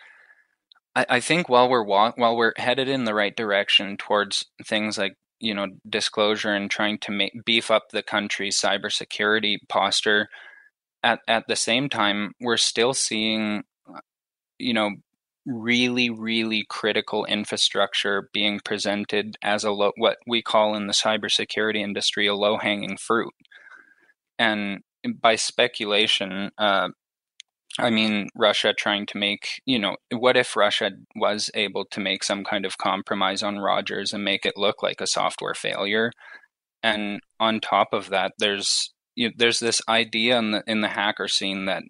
I, 0.95 1.05
I 1.09 1.19
think 1.19 1.49
while 1.49 1.67
we're 1.67 1.84
walk, 1.84 2.17
while 2.17 2.38
we're 2.38 2.53
headed 2.57 2.88
in 2.88 3.05
the 3.05 3.15
right 3.15 3.36
direction 3.36 3.97
towards 3.97 4.45
things 4.63 4.97
like 4.99 5.15
you 5.39 5.55
know 5.55 5.67
disclosure 5.89 6.53
and 6.53 6.69
trying 6.69 6.99
to 6.99 7.11
make 7.11 7.43
beef 7.43 7.71
up 7.71 7.89
the 7.91 8.03
country's 8.03 8.61
cybersecurity 8.61 9.57
posture, 9.67 10.30
at 11.01 11.19
at 11.28 11.45
the 11.47 11.55
same 11.55 11.89
time 11.89 12.34
we're 12.39 12.57
still 12.57 12.93
seeing 12.93 13.63
you 14.59 14.74
know 14.76 14.91
really 15.45 16.09
really 16.09 16.65
critical 16.69 17.25
infrastructure 17.25 18.29
being 18.33 18.59
presented 18.63 19.37
as 19.41 19.63
a 19.63 19.71
low, 19.71 19.91
what 19.97 20.17
we 20.25 20.41
call 20.41 20.75
in 20.75 20.87
the 20.87 20.93
cybersecurity 20.93 21.81
industry 21.81 22.27
a 22.27 22.35
low 22.35 22.57
hanging 22.57 22.97
fruit 22.97 23.33
and 24.39 24.81
by 25.21 25.35
speculation 25.35 26.49
uh, 26.57 26.87
I 27.79 27.89
mean, 27.89 28.29
Russia 28.35 28.73
trying 28.73 29.07
to 29.07 29.17
make, 29.17 29.61
you 29.65 29.79
know, 29.79 29.97
what 30.11 30.37
if 30.37 30.55
Russia 30.55 30.91
was 31.15 31.49
able 31.55 31.85
to 31.85 31.99
make 31.99 32.23
some 32.23 32.43
kind 32.43 32.65
of 32.65 32.77
compromise 32.77 33.41
on 33.41 33.57
Rogers 33.57 34.13
and 34.13 34.23
make 34.23 34.45
it 34.45 34.57
look 34.57 34.83
like 34.83 35.01
a 35.01 35.07
software 35.07 35.55
failure? 35.55 36.11
And 36.83 37.21
on 37.39 37.59
top 37.59 37.89
of 37.93 38.09
that, 38.09 38.33
there's 38.37 38.93
you 39.15 39.29
know, 39.29 39.33
there's 39.37 39.59
this 39.59 39.81
idea 39.89 40.37
in 40.37 40.51
the 40.51 40.63
in 40.67 40.81
the 40.81 40.89
hacker 40.89 41.27
scene 41.27 41.65
that 41.65 41.83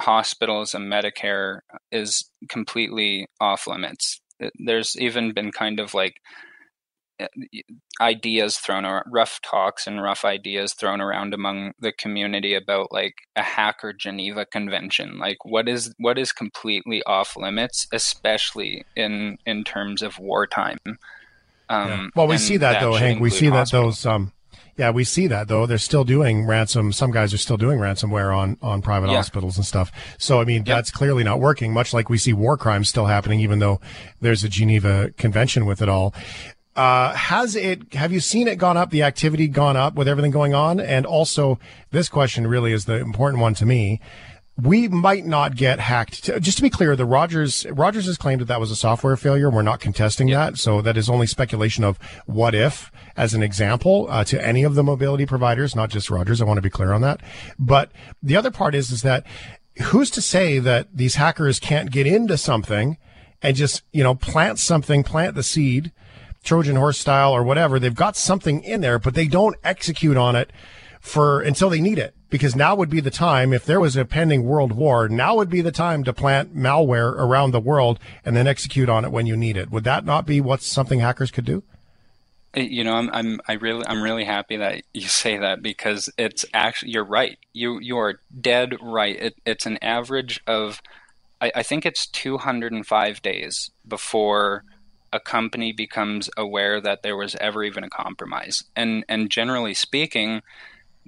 hospitals 0.00 0.74
and 0.74 0.90
Medicare 0.90 1.60
is 1.92 2.30
completely 2.48 3.26
off 3.40 3.66
limits. 3.66 4.20
There's 4.58 4.96
even 4.98 5.32
been 5.32 5.52
kind 5.52 5.78
of 5.80 5.94
like 5.94 6.14
uh, 7.20 7.26
ideas 8.00 8.56
thrown 8.56 8.84
around, 8.84 9.04
rough 9.10 9.40
talks 9.42 9.86
and 9.86 10.02
rough 10.02 10.24
ideas 10.24 10.72
thrown 10.72 11.00
around 11.00 11.34
among 11.34 11.72
the 11.78 11.92
community 11.92 12.54
about 12.54 12.90
like 12.90 13.14
a 13.36 13.42
hacker 13.42 13.92
Geneva 13.92 14.46
Convention. 14.46 15.18
Like 15.18 15.44
what 15.44 15.68
is 15.68 15.94
what 15.98 16.18
is 16.18 16.32
completely 16.32 17.02
off 17.04 17.36
limits, 17.36 17.86
especially 17.92 18.84
in 18.96 19.36
in 19.44 19.64
terms 19.64 20.02
of 20.02 20.18
wartime. 20.18 20.78
Um, 21.68 21.88
yeah. 21.88 22.06
Well, 22.16 22.26
we 22.26 22.38
see 22.38 22.56
that, 22.56 22.72
that 22.72 22.80
though, 22.80 22.94
Hank. 22.94 23.20
We 23.20 23.30
see 23.30 23.48
that 23.50 23.70
those 23.70 24.04
um, 24.06 24.32
yeah, 24.80 24.90
we 24.90 25.04
see 25.04 25.26
that 25.26 25.46
though. 25.48 25.66
They're 25.66 25.76
still 25.76 26.04
doing 26.04 26.46
ransom. 26.46 26.92
Some 26.92 27.10
guys 27.10 27.34
are 27.34 27.38
still 27.38 27.58
doing 27.58 27.78
ransomware 27.78 28.34
on 28.34 28.56
on 28.62 28.80
private 28.80 29.10
yeah. 29.10 29.16
hospitals 29.16 29.58
and 29.58 29.66
stuff. 29.66 29.92
So 30.16 30.40
I 30.40 30.44
mean, 30.44 30.64
yep. 30.64 30.66
that's 30.66 30.90
clearly 30.90 31.22
not 31.22 31.38
working. 31.38 31.74
Much 31.74 31.92
like 31.92 32.08
we 32.08 32.16
see 32.16 32.32
war 32.32 32.56
crimes 32.56 32.88
still 32.88 33.04
happening, 33.04 33.40
even 33.40 33.58
though 33.58 33.78
there's 34.22 34.42
a 34.42 34.48
Geneva 34.48 35.12
Convention 35.18 35.66
with 35.66 35.82
it 35.82 35.90
all. 35.90 36.14
Uh, 36.74 37.12
has 37.12 37.56
it? 37.56 37.92
Have 37.92 38.10
you 38.10 38.20
seen 38.20 38.48
it 38.48 38.56
gone 38.56 38.78
up? 38.78 38.90
The 38.90 39.02
activity 39.02 39.48
gone 39.48 39.76
up 39.76 39.96
with 39.96 40.08
everything 40.08 40.30
going 40.30 40.54
on, 40.54 40.80
and 40.80 41.04
also 41.04 41.58
this 41.90 42.08
question 42.08 42.46
really 42.46 42.72
is 42.72 42.86
the 42.86 42.98
important 43.00 43.42
one 43.42 43.52
to 43.56 43.66
me 43.66 44.00
we 44.62 44.88
might 44.88 45.24
not 45.24 45.56
get 45.56 45.80
hacked. 45.80 46.24
Just 46.40 46.58
to 46.58 46.62
be 46.62 46.70
clear, 46.70 46.96
the 46.96 47.04
Rogers 47.04 47.66
Rogers 47.70 48.06
has 48.06 48.16
claimed 48.16 48.40
that 48.40 48.46
that 48.46 48.60
was 48.60 48.70
a 48.70 48.76
software 48.76 49.16
failure. 49.16 49.50
We're 49.50 49.62
not 49.62 49.80
contesting 49.80 50.28
that, 50.30 50.58
so 50.58 50.80
that 50.82 50.96
is 50.96 51.08
only 51.08 51.26
speculation 51.26 51.84
of 51.84 51.98
what 52.26 52.54
if, 52.54 52.90
as 53.16 53.34
an 53.34 53.42
example, 53.42 54.06
uh, 54.10 54.24
to 54.24 54.44
any 54.44 54.62
of 54.62 54.74
the 54.74 54.82
mobility 54.82 55.26
providers, 55.26 55.76
not 55.76 55.90
just 55.90 56.10
Rogers. 56.10 56.40
I 56.40 56.44
want 56.44 56.58
to 56.58 56.62
be 56.62 56.70
clear 56.70 56.92
on 56.92 57.00
that. 57.02 57.20
But 57.58 57.92
the 58.22 58.36
other 58.36 58.50
part 58.50 58.74
is 58.74 58.90
is 58.90 59.02
that 59.02 59.24
who's 59.82 60.10
to 60.10 60.22
say 60.22 60.58
that 60.58 60.88
these 60.96 61.14
hackers 61.14 61.58
can't 61.58 61.90
get 61.90 62.06
into 62.06 62.36
something 62.36 62.98
and 63.42 63.56
just 63.56 63.82
you 63.92 64.02
know 64.02 64.14
plant 64.14 64.58
something, 64.58 65.02
plant 65.02 65.34
the 65.34 65.42
seed, 65.42 65.92
Trojan 66.42 66.76
horse 66.76 66.98
style 66.98 67.32
or 67.32 67.42
whatever. 67.42 67.78
They've 67.78 67.94
got 67.94 68.16
something 68.16 68.62
in 68.62 68.80
there, 68.80 68.98
but 68.98 69.14
they 69.14 69.26
don't 69.26 69.56
execute 69.62 70.16
on 70.16 70.36
it 70.36 70.50
for 71.00 71.40
until 71.40 71.70
they 71.70 71.80
need 71.80 71.98
it 71.98 72.14
because 72.28 72.54
now 72.54 72.74
would 72.74 72.90
be 72.90 73.00
the 73.00 73.10
time 73.10 73.52
if 73.52 73.64
there 73.64 73.80
was 73.80 73.96
a 73.96 74.04
pending 74.04 74.44
world 74.44 74.72
war 74.72 75.08
now 75.08 75.34
would 75.34 75.50
be 75.50 75.62
the 75.62 75.72
time 75.72 76.04
to 76.04 76.12
plant 76.12 76.54
malware 76.54 77.12
around 77.12 77.50
the 77.50 77.60
world 77.60 77.98
and 78.24 78.36
then 78.36 78.46
execute 78.46 78.88
on 78.88 79.04
it 79.04 79.10
when 79.10 79.26
you 79.26 79.36
need 79.36 79.56
it. 79.56 79.70
Would 79.70 79.84
that 79.84 80.04
not 80.04 80.26
be 80.26 80.40
what 80.40 80.62
something 80.62 81.00
hackers 81.00 81.30
could 81.30 81.46
do? 81.46 81.62
Uh, 82.56 82.60
you 82.60 82.82
know 82.82 82.94
i'm 82.94 83.08
i'm 83.12 83.40
i 83.46 83.52
really 83.52 83.84
i'm 83.86 84.02
really 84.02 84.24
happy 84.24 84.56
that 84.56 84.82
you 84.92 85.02
say 85.08 85.38
that 85.38 85.62
because 85.62 86.10
it's 86.18 86.44
actually 86.52 86.92
you're 86.92 87.04
right. 87.04 87.38
You 87.52 87.80
you 87.80 87.96
are 87.98 88.20
dead 88.40 88.76
right. 88.82 89.16
It, 89.16 89.34
it's 89.46 89.66
an 89.66 89.78
average 89.82 90.40
of 90.46 90.82
I, 91.40 91.52
I 91.56 91.62
think 91.62 91.86
it's 91.86 92.06
205 92.06 93.22
days 93.22 93.70
before 93.86 94.64
a 95.12 95.20
company 95.20 95.72
becomes 95.72 96.30
aware 96.36 96.80
that 96.80 97.02
there 97.02 97.16
was 97.16 97.34
ever 97.36 97.64
even 97.64 97.84
a 97.84 97.90
compromise. 97.90 98.64
And 98.76 99.04
and 99.08 99.30
generally 99.30 99.74
speaking 99.74 100.42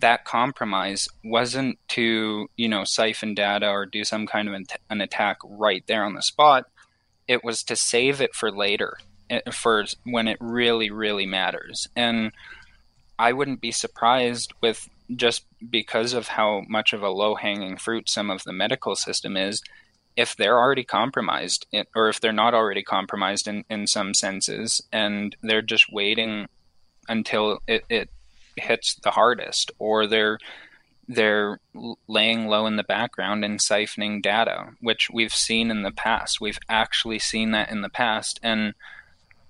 that 0.03 0.24
compromise 0.24 1.09
wasn't 1.24 1.78
to 1.88 2.48
you 2.57 2.68
know 2.68 2.84
siphon 2.84 3.34
data 3.34 3.68
or 3.68 3.86
do 3.86 4.05
some 4.05 4.26
kind 4.26 4.48
of 4.48 4.55
an 4.90 5.00
attack 5.00 5.38
right 5.44 5.84
there 5.86 6.05
on 6.05 6.14
the 6.14 6.22
spot. 6.22 6.66
It 7.26 7.42
was 7.42 7.62
to 7.64 7.76
save 7.76 8.20
it 8.20 8.34
for 8.34 8.50
later 8.50 8.98
eh, 9.30 9.40
for 9.50 9.84
when 10.05 10.28
it 10.28 10.36
really 10.40 10.90
really 10.90 11.26
matters. 11.26 11.88
And 11.96 12.32
i 13.18 13.32
wouldn't 13.32 13.61
be 13.61 13.72
surprised 13.72 14.53
with 14.61 14.88
just 15.14 15.44
because 15.70 16.12
of 16.14 16.28
how 16.28 16.62
much 16.68 16.92
of 16.92 17.03
a 17.03 17.11
low 17.11 17.34
hanging 17.34 17.76
fruit 17.76 18.09
some 18.09 18.30
of 18.30 18.42
the 18.44 18.53
medical 18.53 18.96
system 18.96 19.36
is 19.36 19.62
if 20.16 20.34
they're 20.36 20.59
already 20.59 20.84
compromised 20.84 21.66
eh, 21.72 21.84
or 21.94 22.09
if 22.09 22.20
they're 22.20 22.32
not 22.32 22.55
already 22.55 22.82
compromised 22.82 23.46
in, 23.48 23.64
in 23.70 23.86
some 23.86 24.14
senses 24.14 24.82
and 24.92 25.36
they're 25.42 25.62
just 25.62 25.92
waiting 25.92 26.46
until 27.09 27.59
it, 27.66 27.84
it 27.88 28.11
hits 28.57 28.94
the 28.96 29.11
hardest, 29.11 29.70
or 29.78 30.07
they're 30.07 30.38
they're 31.09 31.61
laying 32.07 32.46
low 32.46 32.66
in 32.66 32.76
the 32.76 32.84
background 32.84 33.44
and 33.44 33.59
siphoning 33.59 34.22
data, 34.22 34.68
which 34.80 35.11
we've 35.12 35.34
seen 35.34 35.70
in 35.70 35.82
the 35.82 35.90
past. 35.90 36.40
We've 36.40 36.61
actually 36.68 37.18
seen 37.18 37.50
that 37.50 37.70
in 37.70 37.82
the 37.82 37.88
past, 37.88 38.38
and 38.42 38.74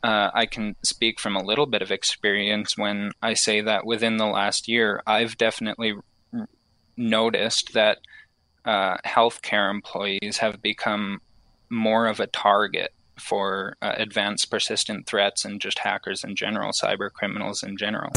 uh, 0.03 0.31
I 0.35 0.47
can 0.47 0.75
speak 0.83 1.21
from 1.21 1.37
a 1.37 1.43
little 1.43 1.67
bit 1.67 1.83
of 1.83 1.93
experience 1.93 2.77
when 2.77 3.13
I 3.23 3.35
say 3.35 3.61
that 3.61 3.87
within 3.87 4.17
the 4.17 4.27
last 4.27 4.67
year, 4.67 5.03
I've 5.07 5.37
definitely 5.37 5.95
noticed 6.97 7.75
that 7.75 7.99
uh, 8.65 8.97
healthcare 9.07 9.71
employees 9.71 10.39
have 10.39 10.63
become 10.63 11.21
more 11.71 12.07
of 12.07 12.21
a 12.21 12.27
target 12.27 12.93
for 13.19 13.77
uh, 13.83 13.95
advanced 13.97 14.51
persistent 14.51 15.07
threats 15.07 15.45
and 15.45 15.61
just 15.61 15.79
hackers 15.79 16.25
in 16.25 16.35
general, 16.35 16.73
cyber 16.73 17.11
criminals 17.11 17.63
in 17.63 17.77
general. 17.77 18.13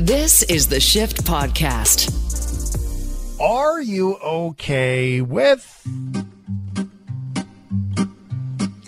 This 0.00 0.42
is 0.44 0.66
the 0.66 0.80
Shift 0.80 1.24
Podcast. 1.24 2.08
Are 3.38 3.82
you 3.82 4.16
okay 4.16 5.20
with 5.20 5.86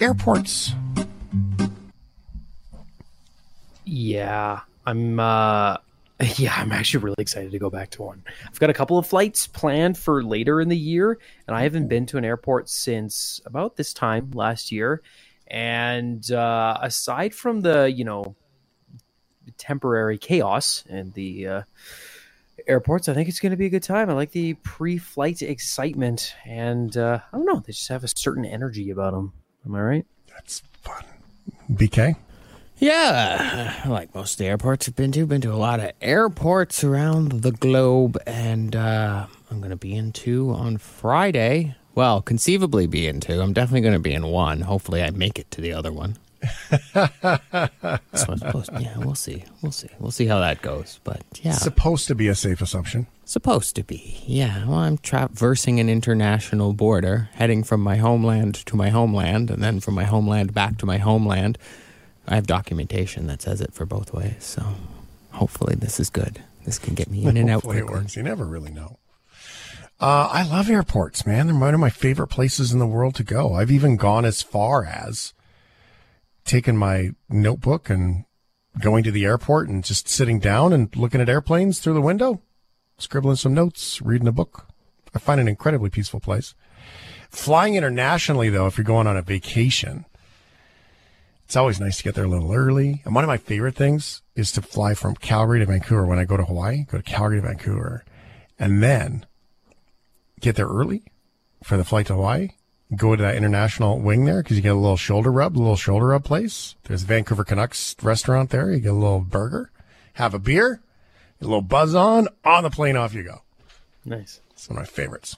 airports? 0.01 0.73
Yeah, 3.85 4.61
I'm 4.87 5.21
uh 5.21 5.77
yeah, 6.37 6.55
I'm 6.57 6.73
actually 6.73 7.05
really 7.05 7.17
excited 7.19 7.51
to 7.51 7.59
go 7.59 7.69
back 7.69 7.91
to 7.91 8.03
one. 8.05 8.23
I've 8.47 8.59
got 8.59 8.71
a 8.71 8.75
couple 8.75 8.97
of 8.97 9.07
flights 9.07 9.47
planned 9.47 9.99
for 9.99 10.25
later 10.25 10.63
in 10.63 10.71
the 10.71 10.79
year, 10.79 11.19
and 11.47 11.55
I 11.55 11.65
haven't 11.65 11.89
been 11.89 12.07
to 12.07 12.17
an 12.17 12.25
airport 12.25 12.71
since 12.71 13.39
about 13.45 13.77
this 13.77 13.93
time 13.93 14.31
last 14.31 14.73
year. 14.73 15.03
And 15.47 16.33
uh, 16.33 16.79
aside 16.81 17.35
from 17.35 17.61
the, 17.61 17.93
you 17.93 18.07
know, 18.07 18.35
temporary 19.59 20.19
chaos 20.19 20.85
and 20.89 21.13
the 21.15 21.47
uh, 21.47 21.63
airports. 22.67 23.09
I 23.09 23.15
think 23.15 23.29
it's 23.29 23.41
going 23.41 23.51
to 23.51 23.57
be 23.57 23.67
a 23.67 23.71
good 23.71 23.83
time. 23.83 24.11
I 24.11 24.15
like 24.15 24.33
the 24.33 24.55
pre-flight 24.55 25.43
excitement, 25.43 26.35
and 26.45 26.97
uh, 26.97 27.21
I 27.33 27.37
don't 27.37 27.47
know, 27.47 27.61
they 27.61 27.73
just 27.73 27.89
have 27.89 28.05
a 28.05 28.09
certain 28.09 28.45
energy 28.45 28.91
about 28.91 29.13
them. 29.13 29.33
Am 29.67 29.75
I 29.75 29.81
right? 29.81 30.07
That's 30.29 30.61
fun. 30.83 31.05
BK. 31.71 32.17
Yeah, 32.79 33.85
like 33.87 34.13
most 34.13 34.33
of 34.33 34.39
the 34.39 34.47
airports 34.47 34.89
I've 34.89 34.97
been 34.97 35.13
to, 35.13 35.25
been 35.25 35.41
to 35.43 35.53
a 35.53 35.55
lot 35.55 35.79
of 35.79 35.93
airports 36.01 36.83
around 36.83 37.43
the 37.43 37.53
globe, 37.53 38.19
and 38.27 38.75
uh, 38.75 39.27
I'm 39.51 39.59
going 39.59 39.71
to 39.71 39.77
be 39.77 39.95
in 39.95 40.11
two 40.11 40.51
on 40.51 40.79
Friday. 40.79 41.77
Well, 41.95 42.23
conceivably 42.23 42.89
be 42.89 43.07
in 43.07 43.21
two. 43.21 43.41
I'm 43.41 43.53
definitely 43.53 43.83
going 43.83 43.93
to 43.93 44.01
be 44.01 44.15
in 44.15 44.27
one. 44.27 44.63
Hopefully, 44.63 45.03
I 45.03 45.11
make 45.11 45.39
it 45.39 45.51
to 45.53 45.61
the 45.61 45.73
other 45.73 45.93
one 45.93 46.17
so 46.17 46.32
supposed, 48.15 48.71
yeah, 48.81 48.97
we'll 48.99 49.15
see. 49.15 49.45
We'll 49.63 49.73
see. 49.73 49.89
We'll 49.99 50.11
see 50.11 50.27
how 50.27 50.41
that 50.41 50.63
goes. 50.63 51.01
But 51.05 51.23
yeah, 51.43 51.53
supposed 51.53 52.09
to 52.09 52.15
be 52.15 52.29
a 52.29 52.35
safe 52.35 52.61
assumption. 52.61 53.07
Supposed 53.25 53.77
to 53.77 53.85
be. 53.85 54.23
Yeah. 54.27 54.67
Well, 54.67 54.79
I'm 54.79 54.99
traversing 54.99 55.81
an 55.81 55.89
international 55.89 56.73
border, 56.73 57.31
heading 57.35 57.63
from 57.63 57.81
my 57.81 57.97
homeland 57.97 58.55
to 58.67 58.77
my 58.77 58.89
homeland, 58.89 59.51
and 59.51 59.63
then 59.63 59.81
from 59.81 59.95
my 59.95 60.05
homeland 60.05 60.53
back 60.53 60.79
to 60.79 60.87
my 60.87 60.99
homeland. 60.99 61.59
I 62.27 62.37
have 62.37 62.47
documentation 62.47 63.27
that 63.27 63.43
says 63.43 63.61
it 63.61 63.73
for 63.73 63.85
both 63.87 64.13
ways. 64.13 64.37
So 64.41 64.65
hopefully 65.33 65.75
this 65.75 65.99
is 65.99 66.11
good. 66.11 66.43
This 66.65 66.79
can 66.79 66.95
get 66.95 67.11
me 67.11 67.25
in 67.25 67.37
and 67.37 67.51
out 67.51 67.63
Hopefully 67.63 67.79
it 67.79 67.89
works. 67.89 68.17
You 68.17 68.23
never 68.23 68.45
really 68.45 68.71
know. 68.71 68.99
Uh, 70.01 70.29
I 70.33 70.43
love 70.43 70.69
airports, 70.69 71.25
man. 71.25 71.47
They're 71.47 71.57
one 71.57 71.75
of 71.75 71.81
my 71.81 71.91
favorite 71.91 72.27
places 72.27 72.73
in 72.73 72.81
the 72.81 72.87
world 72.87 73.15
to 73.17 73.25
go. 73.25 73.55
I've 73.55 73.71
even 73.71 73.97
gone 73.97 74.25
as 74.25 74.43
far 74.43 74.85
as 74.85 75.33
taking 76.45 76.77
my 76.77 77.11
notebook 77.29 77.91
and 77.91 78.25
going 78.81 79.05
to 79.05 79.11
the 79.11 79.25
airport 79.25 79.69
and 79.69 79.85
just 79.85 80.09
sitting 80.09 80.39
down 80.39 80.73
and 80.73 80.95
looking 80.97 81.21
at 81.21 81.29
airplanes 81.29 81.79
through 81.79 81.95
the 81.95 82.01
window, 82.01 82.41
scribbling 82.99 83.37
some 83.37 83.55
notes, 83.55 84.01
reading 84.03 84.29
a 84.29 84.33
book. 84.33 84.67
I 85.15 85.19
find 85.19 85.41
an 85.41 85.49
incredibly 85.49 85.91
peaceful 85.91 86.21
place. 86.21 86.55
Flying 87.31 87.75
internationally, 87.75 88.49
though, 88.49 88.67
if 88.67 88.77
you're 88.77 88.85
going 88.85 89.07
on 89.07 89.17
a 89.17 89.23
vacation, 89.23 90.07
it's 91.45 91.57
always 91.57 91.81
nice 91.81 91.99
to 91.99 92.05
get 92.05 92.15
there 92.15 92.25
a 92.25 92.29
little 92.29 92.53
early. 92.53 93.03
And 93.05 93.15
one 93.15 93.25
of 93.25 93.29
my 93.29 93.37
favorite 93.37 93.75
things 93.75 94.23
is 94.35 94.53
to 94.53 94.63
fly 94.63 94.95
from 94.95 95.15
Calgary 95.17 95.61
to 95.61 95.67
Vancouver 95.67 96.07
when 96.07 96.19
I 96.19 96.25
go 96.25 96.37
to 96.37 96.45
Hawaii, 96.45 96.85
go 96.85 96.97
to 96.97 97.03
Calgary 97.03 97.41
to 97.41 97.47
Vancouver, 97.47 98.05
and 98.59 98.83
then 98.83 99.27
get 100.41 100.57
there 100.57 100.67
early 100.67 101.05
for 101.63 101.77
the 101.77 101.85
flight 101.85 102.07
to 102.07 102.15
Hawaii. 102.15 102.51
Go 102.95 103.17
to 103.17 103.23
that 103.23 103.37
international 103.37 104.01
wing 104.01 104.25
there 104.27 104.43
because 104.43 104.57
you 104.57 104.63
get 104.63 104.73
a 104.73 104.75
little 104.75 104.97
shoulder 104.97 105.33
rub, 105.33 105.57
a 105.57 105.59
little 105.59 105.77
shoulder 105.77 106.09
rub 106.09 106.25
place. 106.25 106.75
There's 106.85 107.05
a 107.05 107.07
Vancouver 107.07 107.45
Canucks 107.45 107.97
restaurant 108.03 108.51
there. 108.51 108.71
You 108.71 108.81
get 108.81 108.93
a 108.93 108.95
little 108.95 109.21
burger, 109.21 109.71
have 110.15 110.35
a 110.35 110.39
beer, 110.39 110.83
a 111.41 111.45
little 111.45 111.63
buzz 111.63 111.95
on, 111.95 112.29
on 112.45 112.65
the 112.65 112.71
plane, 112.71 112.97
off 112.97 113.15
you 113.15 113.23
go. 113.23 113.43
Nice. 114.05 114.41
It's 114.51 114.69
one 114.69 114.79
of 114.79 114.83
my 114.83 114.87
favorites. 114.87 115.37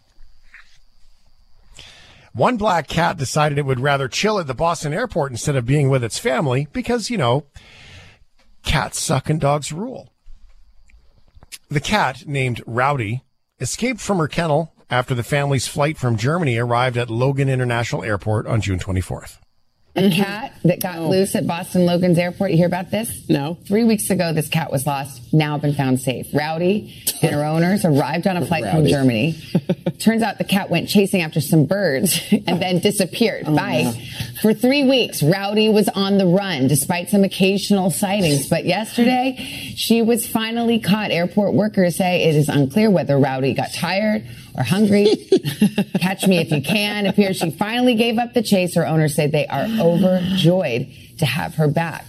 One 2.32 2.56
black 2.56 2.88
cat 2.88 3.16
decided 3.16 3.58
it 3.58 3.64
would 3.64 3.78
rather 3.78 4.08
chill 4.08 4.40
at 4.40 4.48
the 4.48 4.54
Boston 4.54 4.92
airport 4.92 5.30
instead 5.30 5.54
of 5.54 5.66
being 5.66 5.88
with 5.88 6.02
its 6.02 6.18
family 6.18 6.66
because, 6.72 7.08
you 7.08 7.16
know, 7.16 7.46
cats 8.64 9.00
suck 9.00 9.30
and 9.30 9.40
dogs 9.40 9.72
rule. 9.72 10.12
The 11.68 11.80
cat, 11.80 12.26
named 12.26 12.60
Rowdy, 12.66 13.22
escaped 13.60 14.00
from 14.00 14.18
her 14.18 14.26
kennel 14.26 14.73
after 14.90 15.14
the 15.14 15.22
family's 15.22 15.66
flight 15.66 15.98
from 15.98 16.16
Germany 16.16 16.56
arrived 16.58 16.96
at 16.96 17.10
Logan 17.10 17.48
International 17.48 18.04
Airport 18.04 18.46
on 18.46 18.60
June 18.60 18.78
24th. 18.78 19.38
A 19.96 20.00
mm-hmm. 20.00 20.22
cat 20.22 20.52
that 20.64 20.80
got 20.80 21.02
loose 21.02 21.36
at 21.36 21.46
Boston 21.46 21.86
Logan's 21.86 22.18
airport. 22.18 22.50
You 22.50 22.56
hear 22.56 22.66
about 22.66 22.90
this? 22.90 23.28
No. 23.28 23.58
Three 23.68 23.84
weeks 23.84 24.10
ago, 24.10 24.32
this 24.32 24.48
cat 24.48 24.72
was 24.72 24.88
lost, 24.88 25.32
now 25.32 25.56
been 25.56 25.72
found 25.72 26.00
safe. 26.00 26.26
Rowdy 26.34 27.04
and 27.22 27.32
her 27.32 27.44
owners 27.44 27.84
arrived 27.84 28.26
on 28.26 28.36
a 28.36 28.44
flight 28.44 28.64
from 28.64 28.86
Germany. 28.86 29.40
Turns 30.00 30.22
out 30.22 30.38
the 30.38 30.44
cat 30.44 30.68
went 30.68 30.88
chasing 30.88 31.22
after 31.22 31.40
some 31.40 31.66
birds 31.66 32.20
and 32.32 32.60
then 32.60 32.80
disappeared. 32.80 33.44
Oh, 33.46 33.54
Bye. 33.54 33.92
For 34.42 34.52
three 34.52 34.82
weeks, 34.82 35.22
Rowdy 35.22 35.68
was 35.68 35.88
on 35.90 36.18
the 36.18 36.26
run 36.26 36.66
despite 36.66 37.10
some 37.10 37.22
occasional 37.22 37.92
sightings. 37.92 38.48
But 38.48 38.64
yesterday, 38.64 39.36
she 39.76 40.02
was 40.02 40.26
finally 40.26 40.80
caught. 40.80 41.12
Airport 41.12 41.54
workers 41.54 41.94
say 41.94 42.24
it 42.24 42.34
is 42.34 42.48
unclear 42.48 42.90
whether 42.90 43.16
Rowdy 43.16 43.54
got 43.54 43.72
tired 43.72 44.26
or 44.56 44.62
hungry. 44.62 45.06
Catch 46.00 46.26
me 46.26 46.38
if 46.38 46.50
you 46.50 46.62
can. 46.62 47.06
Appears 47.06 47.36
she 47.36 47.50
finally 47.50 47.94
gave 47.94 48.18
up 48.18 48.34
the 48.34 48.42
chase. 48.42 48.74
Her 48.74 48.86
owners 48.86 49.14
say 49.14 49.26
they 49.26 49.46
are 49.46 49.66
overjoyed 49.80 50.88
to 51.18 51.26
have 51.26 51.56
her 51.56 51.68
back. 51.68 52.06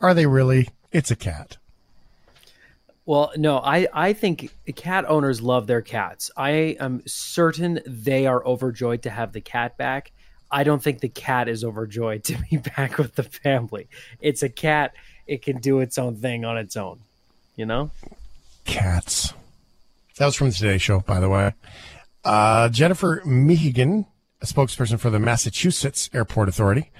Are 0.00 0.14
they 0.14 0.26
really? 0.26 0.68
It's 0.92 1.10
a 1.10 1.16
cat. 1.16 1.56
Well, 3.04 3.32
no, 3.36 3.58
I, 3.58 3.88
I 3.92 4.12
think 4.12 4.50
cat 4.76 5.06
owners 5.08 5.40
love 5.40 5.66
their 5.66 5.80
cats. 5.80 6.30
I 6.36 6.76
am 6.78 7.02
certain 7.06 7.80
they 7.86 8.26
are 8.26 8.44
overjoyed 8.44 9.02
to 9.04 9.10
have 9.10 9.32
the 9.32 9.40
cat 9.40 9.78
back. 9.78 10.12
I 10.50 10.62
don't 10.62 10.82
think 10.82 11.00
the 11.00 11.08
cat 11.08 11.48
is 11.48 11.64
overjoyed 11.64 12.24
to 12.24 12.38
be 12.50 12.56
back 12.76 12.98
with 12.98 13.14
the 13.14 13.22
family. 13.22 13.88
It's 14.20 14.42
a 14.42 14.48
cat. 14.48 14.94
It 15.26 15.42
can 15.42 15.58
do 15.58 15.80
its 15.80 15.98
own 15.98 16.16
thing 16.16 16.44
on 16.44 16.58
its 16.58 16.76
own. 16.76 17.00
You 17.56 17.66
know? 17.66 17.90
Cats. 18.64 19.32
That 20.18 20.26
was 20.26 20.34
from 20.34 20.48
the 20.48 20.54
Today 20.54 20.78
Show, 20.78 21.00
by 21.00 21.20
the 21.20 21.28
way. 21.28 21.54
Uh, 22.24 22.68
Jennifer 22.70 23.22
Mehigan, 23.24 24.06
a 24.42 24.46
spokesperson 24.46 24.98
for 24.98 25.10
the 25.10 25.20
Massachusetts 25.20 26.10
Airport 26.12 26.48
Authority, 26.48 26.90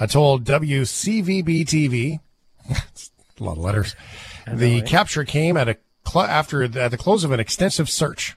uh, 0.00 0.08
told 0.08 0.44
WCVB 0.44 1.64
TV, 1.66 2.18
a 3.40 3.44
lot 3.44 3.52
of 3.52 3.58
letters, 3.58 3.94
the 4.52 4.82
capture 4.82 5.22
came 5.24 5.56
at 5.56 5.68
a 5.68 5.76
cl- 6.04 6.24
after 6.24 6.64
at 6.64 6.90
the 6.90 6.98
close 6.98 7.22
of 7.22 7.30
an 7.30 7.38
extensive 7.38 7.88
search. 7.88 8.36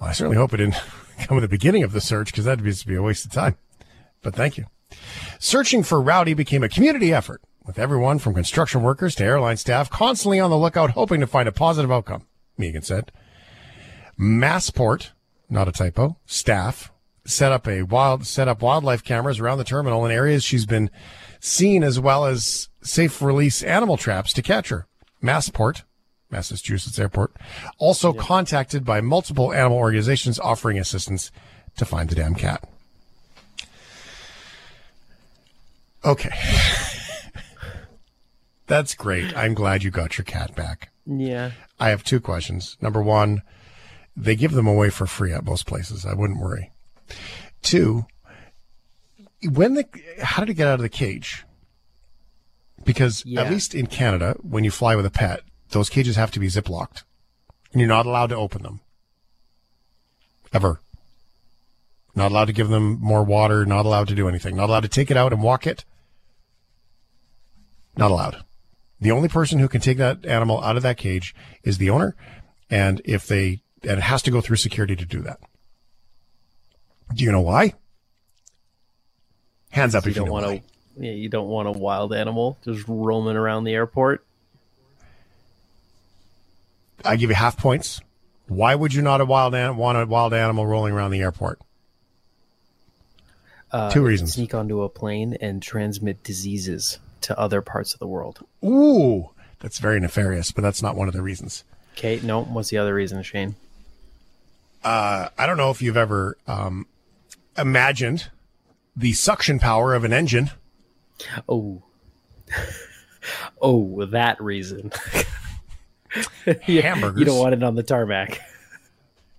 Well, 0.00 0.08
I 0.08 0.12
certainly 0.12 0.38
hope 0.38 0.54
it 0.54 0.58
didn't 0.58 0.76
come 1.20 1.36
at 1.36 1.42
the 1.42 1.48
beginning 1.48 1.82
of 1.82 1.92
the 1.92 2.00
search 2.00 2.32
because 2.32 2.46
that'd 2.46 2.64
be 2.64 2.94
a 2.94 3.02
waste 3.02 3.26
of 3.26 3.32
time. 3.32 3.56
But 4.22 4.34
thank 4.34 4.56
you. 4.56 4.64
Searching 5.38 5.82
for 5.82 6.00
Rowdy 6.00 6.32
became 6.32 6.62
a 6.62 6.70
community 6.70 7.12
effort 7.12 7.42
with 7.66 7.78
everyone 7.78 8.18
from 8.18 8.32
construction 8.32 8.82
workers 8.82 9.14
to 9.16 9.24
airline 9.24 9.58
staff 9.58 9.90
constantly 9.90 10.40
on 10.40 10.48
the 10.48 10.56
lookout, 10.56 10.92
hoping 10.92 11.20
to 11.20 11.26
find 11.26 11.46
a 11.46 11.52
positive 11.52 11.92
outcome. 11.92 12.24
Mehigan 12.58 12.84
said. 12.84 13.12
Massport, 14.18 15.10
not 15.48 15.68
a 15.68 15.72
typo, 15.72 16.16
staff 16.26 16.92
set 17.24 17.52
up 17.52 17.68
a 17.68 17.82
wild 17.82 18.26
set 18.26 18.48
up 18.48 18.62
wildlife 18.62 19.04
cameras 19.04 19.38
around 19.38 19.58
the 19.58 19.64
terminal 19.64 20.04
in 20.04 20.10
areas 20.10 20.42
she's 20.42 20.66
been 20.66 20.90
seen 21.38 21.82
as 21.82 22.00
well 22.00 22.24
as 22.24 22.68
safe 22.82 23.22
release 23.22 23.62
animal 23.62 23.96
traps 23.96 24.32
to 24.32 24.42
catch 24.42 24.68
her. 24.68 24.86
Massport, 25.22 25.82
Massachusetts 26.30 26.98
airport, 26.98 27.32
also 27.78 28.12
contacted 28.12 28.84
by 28.84 29.00
multiple 29.00 29.52
animal 29.52 29.78
organizations 29.78 30.38
offering 30.38 30.78
assistance 30.78 31.30
to 31.76 31.84
find 31.84 32.08
the 32.08 32.14
damn 32.14 32.34
cat. 32.34 32.68
Okay. 36.04 36.30
That's 38.66 38.94
great. 38.94 39.36
I'm 39.36 39.54
glad 39.54 39.82
you 39.82 39.90
got 39.90 40.16
your 40.16 40.24
cat 40.24 40.54
back. 40.54 40.89
Yeah. 41.18 41.52
I 41.78 41.88
have 41.90 42.04
two 42.04 42.20
questions. 42.20 42.76
Number 42.80 43.02
one, 43.02 43.42
they 44.16 44.36
give 44.36 44.52
them 44.52 44.66
away 44.66 44.90
for 44.90 45.06
free 45.06 45.32
at 45.32 45.44
most 45.44 45.66
places. 45.66 46.06
I 46.06 46.14
wouldn't 46.14 46.40
worry. 46.40 46.70
Two, 47.62 48.06
when 49.42 49.74
the 49.74 49.86
how 50.22 50.40
did 50.44 50.50
it 50.50 50.54
get 50.54 50.68
out 50.68 50.74
of 50.74 50.82
the 50.82 50.88
cage? 50.88 51.44
Because 52.84 53.24
Yeah. 53.26 53.42
at 53.42 53.50
least 53.50 53.74
in 53.74 53.86
Canada, 53.86 54.36
when 54.40 54.64
you 54.64 54.70
fly 54.70 54.94
with 54.94 55.04
a 55.04 55.10
pet, 55.10 55.40
those 55.70 55.90
cages 55.90 56.16
have 56.16 56.30
to 56.32 56.40
be 56.40 56.48
zip 56.48 56.68
locked, 56.68 57.04
and 57.72 57.80
you're 57.80 57.88
not 57.88 58.06
allowed 58.06 58.28
to 58.28 58.36
open 58.36 58.62
them. 58.62 58.80
Ever. 60.52 60.80
Not 62.14 62.30
allowed 62.32 62.46
to 62.46 62.52
give 62.52 62.68
them 62.68 62.98
more 63.00 63.22
water. 63.22 63.64
Not 63.64 63.86
allowed 63.86 64.08
to 64.08 64.14
do 64.14 64.28
anything. 64.28 64.56
Not 64.56 64.68
allowed 64.68 64.80
to 64.80 64.88
take 64.88 65.10
it 65.10 65.16
out 65.16 65.32
and 65.32 65.42
walk 65.42 65.66
it. 65.66 65.84
Not 67.96 68.10
allowed. 68.10 68.44
The 69.00 69.10
only 69.10 69.28
person 69.28 69.58
who 69.58 69.68
can 69.68 69.80
take 69.80 69.98
that 69.98 70.26
animal 70.26 70.62
out 70.62 70.76
of 70.76 70.82
that 70.82 70.96
cage 70.98 71.34
is 71.62 71.78
the 71.78 71.88
owner, 71.90 72.14
and 72.68 73.00
if 73.04 73.26
they 73.26 73.62
and 73.82 73.92
it 73.92 74.02
has 74.02 74.20
to 74.22 74.30
go 74.30 74.40
through 74.42 74.56
security 74.56 74.94
to 74.94 75.06
do 75.06 75.20
that. 75.22 75.40
Do 77.14 77.24
you 77.24 77.32
know 77.32 77.40
why? 77.40 77.72
Hands 79.70 79.94
up 79.94 80.04
You 80.04 80.10
if 80.10 80.16
you 80.16 80.24
know 80.26 80.32
want 80.32 80.46
why. 80.46 80.52
a 80.52 80.62
yeah, 81.02 81.12
you 81.12 81.28
don't 81.30 81.48
want 81.48 81.66
a 81.68 81.72
wild 81.72 82.12
animal 82.12 82.58
just 82.64 82.84
roaming 82.88 83.36
around 83.36 83.64
the 83.64 83.72
airport. 83.72 84.24
I 87.04 87.16
give 87.16 87.30
you 87.30 87.36
half 87.36 87.56
points. 87.56 88.00
Why 88.48 88.74
would 88.74 88.92
you 88.92 89.00
not 89.00 89.20
a 89.20 89.24
wild 89.24 89.54
an- 89.54 89.76
want 89.76 89.96
a 89.96 90.04
wild 90.04 90.34
animal 90.34 90.66
rolling 90.66 90.92
around 90.92 91.12
the 91.12 91.20
airport? 91.20 91.60
Uh, 93.72 93.90
Two 93.90 94.02
reasons. 94.02 94.34
Sneak 94.34 94.52
onto 94.52 94.82
a 94.82 94.88
plane 94.88 95.38
and 95.40 95.62
transmit 95.62 96.22
diseases 96.24 96.98
to 97.22 97.38
other 97.38 97.60
parts 97.62 97.92
of 97.92 97.98
the 98.00 98.06
world. 98.06 98.44
Ooh, 98.64 99.30
that's 99.60 99.78
very 99.78 100.00
nefarious, 100.00 100.52
but 100.52 100.62
that's 100.62 100.82
not 100.82 100.96
one 100.96 101.08
of 101.08 101.14
the 101.14 101.22
reasons. 101.22 101.64
Okay, 101.96 102.20
no. 102.22 102.42
What's 102.44 102.70
the 102.70 102.78
other 102.78 102.94
reason, 102.94 103.22
Shane? 103.22 103.54
Uh, 104.82 105.28
I 105.36 105.46
don't 105.46 105.56
know 105.56 105.70
if 105.70 105.82
you've 105.82 105.96
ever 105.96 106.36
um, 106.46 106.86
imagined 107.58 108.30
the 108.96 109.12
suction 109.12 109.58
power 109.58 109.94
of 109.94 110.04
an 110.04 110.12
engine. 110.12 110.50
Oh, 111.48 111.82
oh, 113.62 114.04
that 114.06 114.40
reason. 114.42 114.92
You- 116.66 116.82
Hamburgers. 116.82 117.20
You 117.20 117.24
don't 117.26 117.38
want 117.38 117.54
it 117.54 117.62
on 117.62 117.74
the 117.76 117.82
tarmac. 117.84 118.40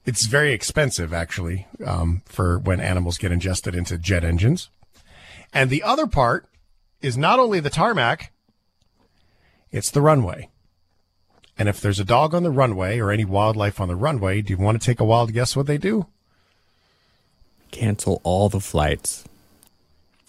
It's 0.04 0.26
very 0.26 0.52
expensive, 0.52 1.14
actually, 1.14 1.68
um, 1.86 2.24
for 2.26 2.58
when 2.58 2.80
animals 2.80 3.20
get 3.20 3.32
ingested 3.32 3.76
into 3.76 4.00
jet 4.00 4.24
engines. 4.24 4.70
And 5.54 5.70
the 5.70 5.84
other 5.84 6.08
part 6.08 6.48
is 7.02 7.18
not 7.18 7.40
only 7.40 7.60
the 7.60 7.70
tarmac, 7.70 8.32
it's 9.72 9.92
the 9.92 10.02
runway. 10.02 10.50
And 11.58 11.70
if 11.70 11.80
there's 11.80 12.00
a 12.00 12.06
dog 12.06 12.34
on 12.34 12.44
the 12.44 12.52
runway 12.52 13.00
or 13.00 13.12
any 13.12 13.26
wildlife 13.26 13.80
on 13.80 13.88
the 13.88 13.96
runway, 13.96 14.42
do 14.42 14.54
you 14.54 14.58
want 14.58 14.82
to 14.82 14.86
take 14.86 15.00
a 15.00 15.06
wild 15.06 15.34
guess 15.34 15.56
what 15.56 15.68
they 15.68 15.78
do? 15.78 16.08
Cancel 17.72 18.20
all 18.24 18.50
the 18.50 18.60
flights. 18.60 19.24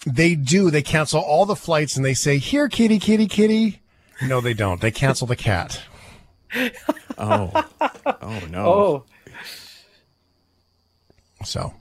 They 0.05 0.35
do. 0.35 0.69
They 0.69 0.81
cancel 0.81 1.21
all 1.21 1.45
the 1.45 1.55
flights 1.55 1.95
and 1.95 2.05
they 2.05 2.13
say, 2.13 2.37
Here, 2.37 2.67
kitty, 2.67 2.99
kitty, 2.99 3.27
kitty. 3.27 3.81
No, 4.21 4.41
they 4.41 4.53
don't. 4.53 4.81
They 4.81 4.91
cancel 4.91 5.27
the 5.27 5.35
cat. 5.35 5.81
Oh, 7.15 7.51
oh 8.05 8.41
no. 8.51 8.65
Oh, 8.65 9.05
So 11.43 11.73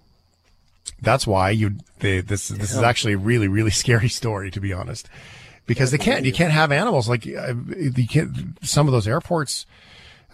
that's 1.00 1.26
why 1.26 1.50
you. 1.50 1.76
They, 2.02 2.20
this 2.20 2.48
this 2.48 2.74
is 2.74 2.82
actually 2.82 3.14
a 3.14 3.18
really 3.18 3.48
really 3.48 3.70
scary 3.82 4.10
story 4.10 4.50
to 4.50 4.60
be 4.60 4.72
honest. 4.74 5.08
because 5.66 5.90
they 5.90 5.98
can't. 5.98 6.24
You 6.24 6.32
can't 6.32 6.52
have 6.52 6.70
animals 6.72 7.08
like 7.08 7.26
uh, 7.26 7.54
you 7.76 8.06
can't. 8.08 8.58
Some 8.62 8.86
of 8.88 8.92
those 8.92 9.08
airports. 9.08 9.64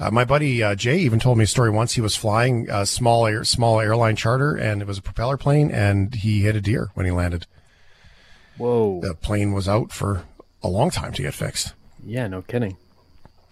Uh, 0.01 0.11
my 0.13 0.25
buddy 0.25 0.63
uh, 0.63 0.75
Jay 0.77 0.99
even 0.99 1.19
told 1.19 1.39
me 1.39 1.45
a 1.45 1.47
story 1.47 1.71
once. 1.71 1.93
He 1.95 2.01
was 2.01 2.15
flying 2.17 2.71
a 2.71 2.87
small 2.87 3.27
air, 3.27 3.43
small 3.45 3.81
airline 3.81 4.15
charter, 4.17 4.55
and 4.55 4.81
it 4.81 4.87
was 4.87 4.99
a 4.99 5.03
propeller 5.03 5.37
plane, 5.37 5.71
and 5.73 6.15
he 6.15 6.43
hit 6.43 6.55
a 6.57 6.61
deer 6.61 6.91
when 6.95 7.05
he 7.05 7.13
landed. 7.13 7.47
Whoa! 8.57 9.01
The 9.01 9.15
plane 9.15 9.53
was 9.53 9.69
out 9.69 9.93
for 9.93 10.25
a 10.63 10.69
long 10.69 10.91
time 10.91 11.13
to 11.13 11.23
get 11.23 11.35
fixed. 11.35 11.75
Yeah, 12.05 12.27
no 12.29 12.43
kidding. 12.43 12.77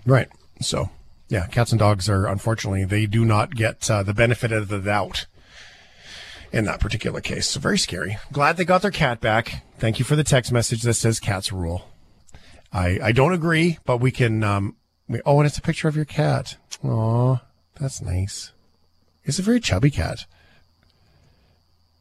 Right. 0.07 0.29
So, 0.61 0.91
yeah, 1.29 1.47
cats 1.49 1.73
and 1.73 1.79
dogs 1.79 2.09
are 2.09 2.27
unfortunately 2.27 2.85
they 2.85 3.07
do 3.07 3.25
not 3.25 3.55
get 3.55 3.91
uh, 3.91 4.03
the 4.05 4.15
benefit 4.15 4.53
of 4.53 4.69
the 4.69 4.79
doubt 4.79 5.27
in 6.57 6.65
that 6.65 6.81
particular 6.81 7.21
case. 7.21 7.49
So 7.49 7.61
very 7.61 7.79
scary. 7.79 8.19
Glad 8.33 8.57
they 8.57 8.65
got 8.65 8.83
their 8.83 8.91
cat 8.91 9.21
back. 9.21 9.63
Thank 9.79 9.99
you 9.99 10.05
for 10.05 10.17
the 10.17 10.25
text 10.25 10.51
message 10.51 10.83
that 10.83 10.95
says 10.95 11.21
cats 11.21 11.53
rule. 11.53 11.89
I 12.73 12.99
I 13.03 13.13
don't 13.13 13.35
agree, 13.35 13.79
but 13.85 13.99
we 13.99 14.11
can. 14.11 14.43
Um, 14.43 14.77
we, 15.09 15.21
oh, 15.27 15.39
and 15.39 15.47
it's 15.47 15.59
a 15.59 15.63
picture 15.63 15.87
of 15.87 15.95
your 15.95 16.05
cat. 16.05 16.57
Aw, 16.83 17.37
that's 17.79 18.01
nice. 18.01 18.53
It's 19.23 19.39
a 19.39 19.43
very 19.43 19.61
chubby 19.61 19.91
cat, 19.91 20.25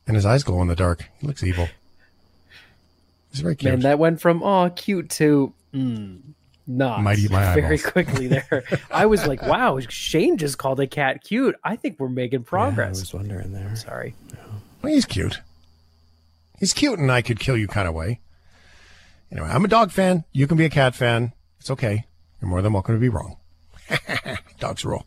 and 0.08 0.16
his 0.16 0.26
eyes 0.26 0.43
glow 0.43 0.62
in 0.62 0.70
the 0.70 0.76
dark. 0.76 1.06
He 1.20 1.28
looks 1.28 1.43
evil. 1.43 1.68
He's 3.32 3.41
very 3.41 3.56
cute. 3.56 3.74
Man, 3.74 3.80
that 3.82 3.99
went 3.99 4.22
from 4.22 4.41
oh 4.41 4.70
cute 4.70 5.10
to 5.12 5.53
mm, 5.74 6.22
not 6.68 7.01
Mighty 7.01 7.28
my 7.30 7.53
very 7.53 7.66
eyeballs. 7.78 7.84
quickly 7.84 8.28
there. 8.28 8.63
I 8.91 9.05
was 9.05 9.26
like, 9.28 9.41
wow, 9.47 9.80
Shane 9.80 10.38
just 10.38 10.57
called 10.57 10.80
a 10.80 10.88
cat 10.88 11.24
cute. 11.24 11.55
I 11.63 11.76
think 11.76 11.99
we're 11.99 12.09
making 12.09 12.45
Yeah, 12.51 12.86
I 12.86 12.89
was 12.89 13.13
wondering 13.13 13.53
there. 13.53 13.76
Sorry. 13.76 14.16
Well, 14.82 14.93
he's 14.93 15.05
cute. 15.05 15.41
He's 16.59 16.74
cute, 16.74 16.99
and 16.99 17.11
I 17.11 17.22
could 17.22 17.39
kill 17.39 17.57
you 17.57 17.68
kind 17.68 17.88
of 17.88 17.93
way. 17.93 18.20
Anyway, 19.32 19.49
I'm 19.49 19.66
a 19.66 19.68
dog 19.68 19.91
fan. 19.91 20.24
You 20.32 20.47
can 20.47 20.57
be 20.57 20.66
a 20.66 20.70
cat 20.70 20.95
fan. 20.95 21.34
It's 21.59 21.70
okay. 21.72 22.05
You're 22.41 22.49
more 22.49 22.61
than 22.61 22.74
welcome 22.74 22.95
to 22.95 22.99
be 23.01 23.09
wrong. 23.09 23.38
Dogs 24.59 24.86
rule. 24.86 25.05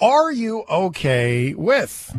Are 0.00 0.32
you 0.32 0.64
okay 0.68 1.54
with? 1.54 2.10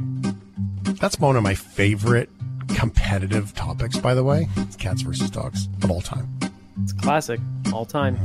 That's 1.00 1.20
one 1.20 1.36
of 1.36 1.44
my 1.44 1.56
favorite 1.56 2.30
competitive 2.70 3.54
topics, 3.54 3.98
by 3.98 4.14
the 4.14 4.24
way. 4.24 4.48
It's 4.58 4.76
cats 4.76 5.02
versus 5.02 5.30
dogs 5.30 5.68
of 5.84 5.92
all 5.92 6.02
time. 6.02 6.30
It's 6.82 6.94
classic, 6.94 7.40
all 7.74 7.86
time. 7.86 8.18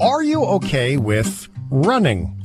Are 0.00 0.22
you 0.22 0.44
okay 0.44 0.96
with 0.96 1.48
running? 1.70 2.40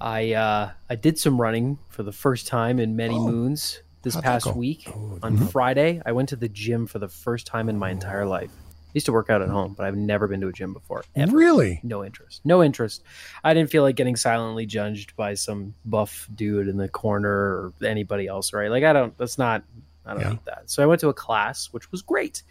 I 0.00 0.32
uh, 0.32 0.70
I 0.88 0.94
did 0.94 1.18
some 1.18 1.40
running 1.40 1.78
for 1.88 2.02
the 2.02 2.12
first 2.12 2.46
time 2.46 2.78
in 2.78 2.96
many 2.96 3.18
moons 3.18 3.82
this 4.02 4.16
past 4.16 4.46
go? 4.46 4.52
week. 4.52 4.88
On 5.22 5.36
Friday, 5.36 6.00
I 6.06 6.12
went 6.12 6.28
to 6.30 6.36
the 6.36 6.48
gym 6.48 6.86
for 6.86 6.98
the 6.98 7.08
first 7.08 7.46
time 7.46 7.68
in 7.68 7.78
my 7.78 7.90
entire 7.90 8.24
life. 8.26 8.50
I 8.60 8.90
used 8.94 9.06
to 9.06 9.12
work 9.12 9.28
out 9.28 9.42
at 9.42 9.48
home, 9.48 9.74
but 9.76 9.84
I've 9.86 9.96
never 9.96 10.26
been 10.28 10.40
to 10.40 10.48
a 10.48 10.52
gym 10.52 10.72
before. 10.72 11.04
Ever. 11.14 11.36
Really? 11.36 11.80
No 11.82 12.04
interest. 12.04 12.40
No 12.44 12.62
interest. 12.62 13.02
I 13.44 13.52
didn't 13.54 13.70
feel 13.70 13.82
like 13.82 13.96
getting 13.96 14.16
silently 14.16 14.66
judged 14.66 15.14
by 15.14 15.34
some 15.34 15.74
buff 15.84 16.28
dude 16.34 16.68
in 16.68 16.78
the 16.78 16.88
corner 16.88 17.30
or 17.30 17.72
anybody 17.84 18.26
else, 18.28 18.52
right? 18.52 18.70
Like 18.70 18.84
I 18.84 18.92
don't 18.92 19.16
that's 19.18 19.36
not 19.38 19.62
I 20.06 20.12
don't 20.14 20.22
Yeah. 20.22 20.30
need 20.30 20.44
that. 20.46 20.70
So 20.70 20.82
I 20.82 20.86
went 20.86 21.00
to 21.00 21.08
a 21.08 21.14
class 21.14 21.66
which 21.72 21.90
was 21.92 22.02
great. 22.02 22.42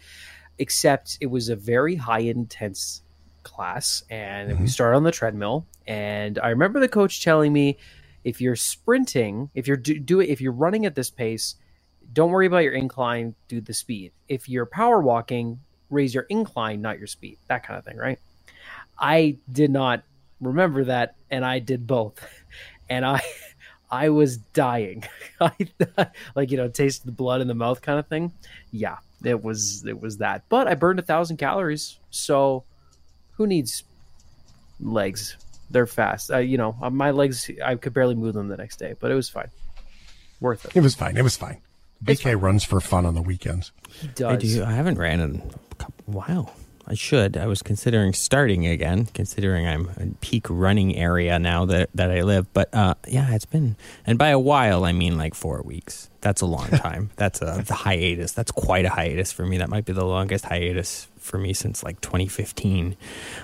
Except 0.58 1.18
it 1.20 1.26
was 1.26 1.48
a 1.48 1.56
very 1.56 1.96
high 1.96 2.20
intense 2.20 3.02
class 3.44 4.02
and 4.10 4.50
Mm-hmm. 4.50 4.62
we 4.62 4.68
started 4.68 4.96
on 4.96 5.04
the 5.04 5.12
treadmill 5.12 5.66
and 5.86 6.38
I 6.40 6.50
remember 6.50 6.80
the 6.80 6.88
coach 6.88 7.24
telling 7.24 7.52
me 7.52 7.78
if 8.24 8.40
you're 8.40 8.56
sprinting, 8.56 9.50
if 9.54 9.66
you're 9.68 9.76
do, 9.78 9.98
do 10.00 10.20
if 10.20 10.40
you're 10.40 10.52
running 10.52 10.86
at 10.86 10.94
this 10.96 11.10
pace, 11.10 11.56
don't 12.12 12.30
worry 12.32 12.46
about 12.46 12.58
your 12.64 12.74
incline, 12.74 13.34
do 13.48 13.60
the 13.60 13.74
speed. 13.74 14.12
If 14.28 14.48
you're 14.48 14.66
power 14.66 15.00
walking, 15.00 15.60
raise 15.90 16.14
your 16.14 16.24
incline, 16.30 16.82
not 16.82 16.98
your 16.98 17.08
speed. 17.08 17.38
That 17.48 17.64
kind 17.66 17.78
of 17.78 17.84
thing, 17.84 17.96
right? 17.98 18.18
I 18.98 19.38
did 19.50 19.70
not 19.72 20.04
remember 20.40 20.86
that, 20.86 21.16
and 21.30 21.44
I 21.44 21.60
did 21.60 21.86
both, 21.86 22.24
and 22.90 23.06
I, 23.06 23.22
I 23.90 24.08
was 24.10 24.36
dying. 24.36 25.04
I 25.40 25.50
thought, 25.78 26.12
like 26.34 26.50
you 26.50 26.56
know, 26.56 26.68
taste 26.68 27.04
the 27.06 27.12
blood 27.12 27.40
in 27.40 27.48
the 27.48 27.54
mouth 27.54 27.80
kind 27.82 27.98
of 27.98 28.06
thing. 28.06 28.32
Yeah, 28.70 28.96
it 29.24 29.42
was 29.42 29.84
it 29.86 30.00
was 30.00 30.18
that. 30.18 30.42
But 30.48 30.68
I 30.68 30.74
burned 30.74 30.98
a 30.98 31.02
thousand 31.02 31.36
calories, 31.38 31.98
so 32.10 32.64
who 33.32 33.46
needs 33.46 33.84
legs? 34.80 35.36
They're 35.70 35.86
fast. 35.86 36.30
Uh, 36.30 36.38
you 36.38 36.56
know, 36.56 36.76
uh, 36.80 36.88
my 36.90 37.10
legs, 37.10 37.50
I 37.62 37.74
could 37.74 37.92
barely 37.92 38.14
move 38.14 38.34
them 38.34 38.48
the 38.48 38.56
next 38.56 38.78
day, 38.78 38.94
but 38.98 39.10
it 39.10 39.14
was 39.14 39.28
fine. 39.28 39.50
Worth 40.40 40.64
it. 40.64 40.76
It 40.76 40.80
was 40.80 40.94
fine. 40.94 41.16
It 41.16 41.22
was 41.22 41.36
fine. 41.36 41.60
BK 42.02 42.40
runs 42.40 42.64
for 42.64 42.80
fun 42.80 43.04
on 43.04 43.14
the 43.14 43.22
weekends. 43.22 43.72
He 44.00 44.08
I 44.24 44.36
does. 44.36 44.54
do. 44.54 44.64
I 44.64 44.72
haven't 44.72 44.98
ran 44.98 45.20
in 45.20 45.42
a 45.72 45.74
couple, 45.74 46.04
wow. 46.06 46.52
I 46.90 46.94
should. 46.94 47.36
I 47.36 47.46
was 47.46 47.62
considering 47.62 48.14
starting 48.14 48.66
again, 48.66 49.06
considering 49.12 49.66
I'm 49.66 49.90
in 49.98 50.14
peak 50.22 50.46
running 50.48 50.96
area 50.96 51.38
now 51.38 51.66
that 51.66 51.90
that 51.94 52.10
I 52.10 52.22
live. 52.22 52.50
But 52.54 52.74
uh, 52.74 52.94
yeah, 53.06 53.34
it's 53.34 53.44
been, 53.44 53.76
and 54.06 54.18
by 54.18 54.28
a 54.28 54.38
while 54.38 54.86
I 54.86 54.92
mean 54.92 55.18
like 55.18 55.34
four 55.34 55.60
weeks. 55.62 56.08
That's 56.22 56.40
a 56.40 56.46
long 56.46 56.68
time. 56.70 57.10
That's 57.16 57.42
a 57.42 57.62
the 57.66 57.74
hiatus. 57.74 58.32
That's 58.32 58.50
quite 58.50 58.86
a 58.86 58.88
hiatus 58.88 59.32
for 59.32 59.44
me. 59.44 59.58
That 59.58 59.68
might 59.68 59.84
be 59.84 59.92
the 59.92 60.06
longest 60.06 60.46
hiatus 60.46 61.08
for 61.18 61.36
me 61.36 61.52
since 61.52 61.82
like 61.82 62.00
2015. 62.00 62.96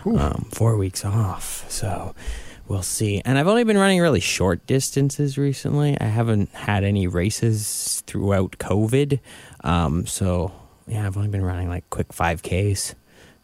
Um, 0.06 0.48
four 0.50 0.78
weeks 0.78 1.04
off. 1.04 1.70
So 1.70 2.14
we'll 2.66 2.82
see. 2.82 3.20
And 3.26 3.38
I've 3.38 3.46
only 3.46 3.64
been 3.64 3.76
running 3.76 4.00
really 4.00 4.20
short 4.20 4.66
distances 4.66 5.36
recently. 5.36 6.00
I 6.00 6.06
haven't 6.06 6.48
had 6.54 6.82
any 6.82 7.06
races 7.06 8.02
throughout 8.06 8.52
COVID. 8.52 9.20
Um, 9.62 10.06
so 10.06 10.52
yeah, 10.86 11.06
I've 11.06 11.18
only 11.18 11.28
been 11.28 11.44
running 11.44 11.68
like 11.68 11.88
quick 11.90 12.08
5Ks. 12.08 12.94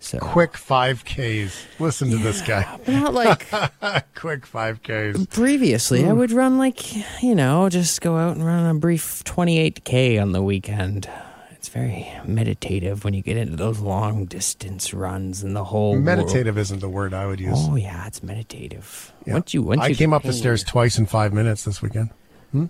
So 0.00 0.18
Quick 0.18 0.52
5Ks. 0.52 1.54
Listen 1.78 2.10
to 2.10 2.16
this 2.16 2.40
guy. 2.40 2.78
not 2.88 3.12
like 3.12 3.48
Quick 4.14 4.46
5Ks. 4.46 5.30
previously. 5.30 6.04
I 6.04 6.08
hmm. 6.08 6.18
would 6.18 6.32
run 6.32 6.56
like, 6.56 7.22
you 7.22 7.34
know, 7.34 7.68
just 7.68 8.00
go 8.00 8.16
out 8.16 8.34
and 8.34 8.44
run 8.44 8.64
a 8.64 8.78
brief 8.78 9.22
28K 9.24 10.20
on 10.20 10.32
the 10.32 10.42
weekend. 10.42 11.08
It's 11.50 11.68
very 11.68 12.10
meditative 12.24 13.04
when 13.04 13.12
you 13.12 13.20
get 13.20 13.36
into 13.36 13.56
those 13.56 13.80
long 13.80 14.24
distance 14.24 14.94
runs 14.94 15.42
and 15.42 15.54
the 15.54 15.64
whole 15.64 15.92
world- 15.92 16.04
Meditative 16.04 16.56
isn't 16.56 16.80
the 16.80 16.88
word 16.88 17.12
I 17.12 17.26
would 17.26 17.38
use. 17.38 17.52
Oh 17.54 17.76
yeah, 17.76 18.06
it's 18.06 18.22
meditative. 18.22 19.12
Yeah. 19.26 19.34
Once 19.34 19.52
you 19.52 19.62
once 19.62 19.82
I 19.82 19.88
you 19.88 19.94
came 19.94 20.14
up 20.14 20.22
the 20.22 20.32
stairs 20.32 20.64
twice 20.64 20.98
in 20.98 21.04
five 21.04 21.34
minutes 21.34 21.64
this 21.64 21.82
weekend. 21.82 22.08
Hmm? 22.52 22.66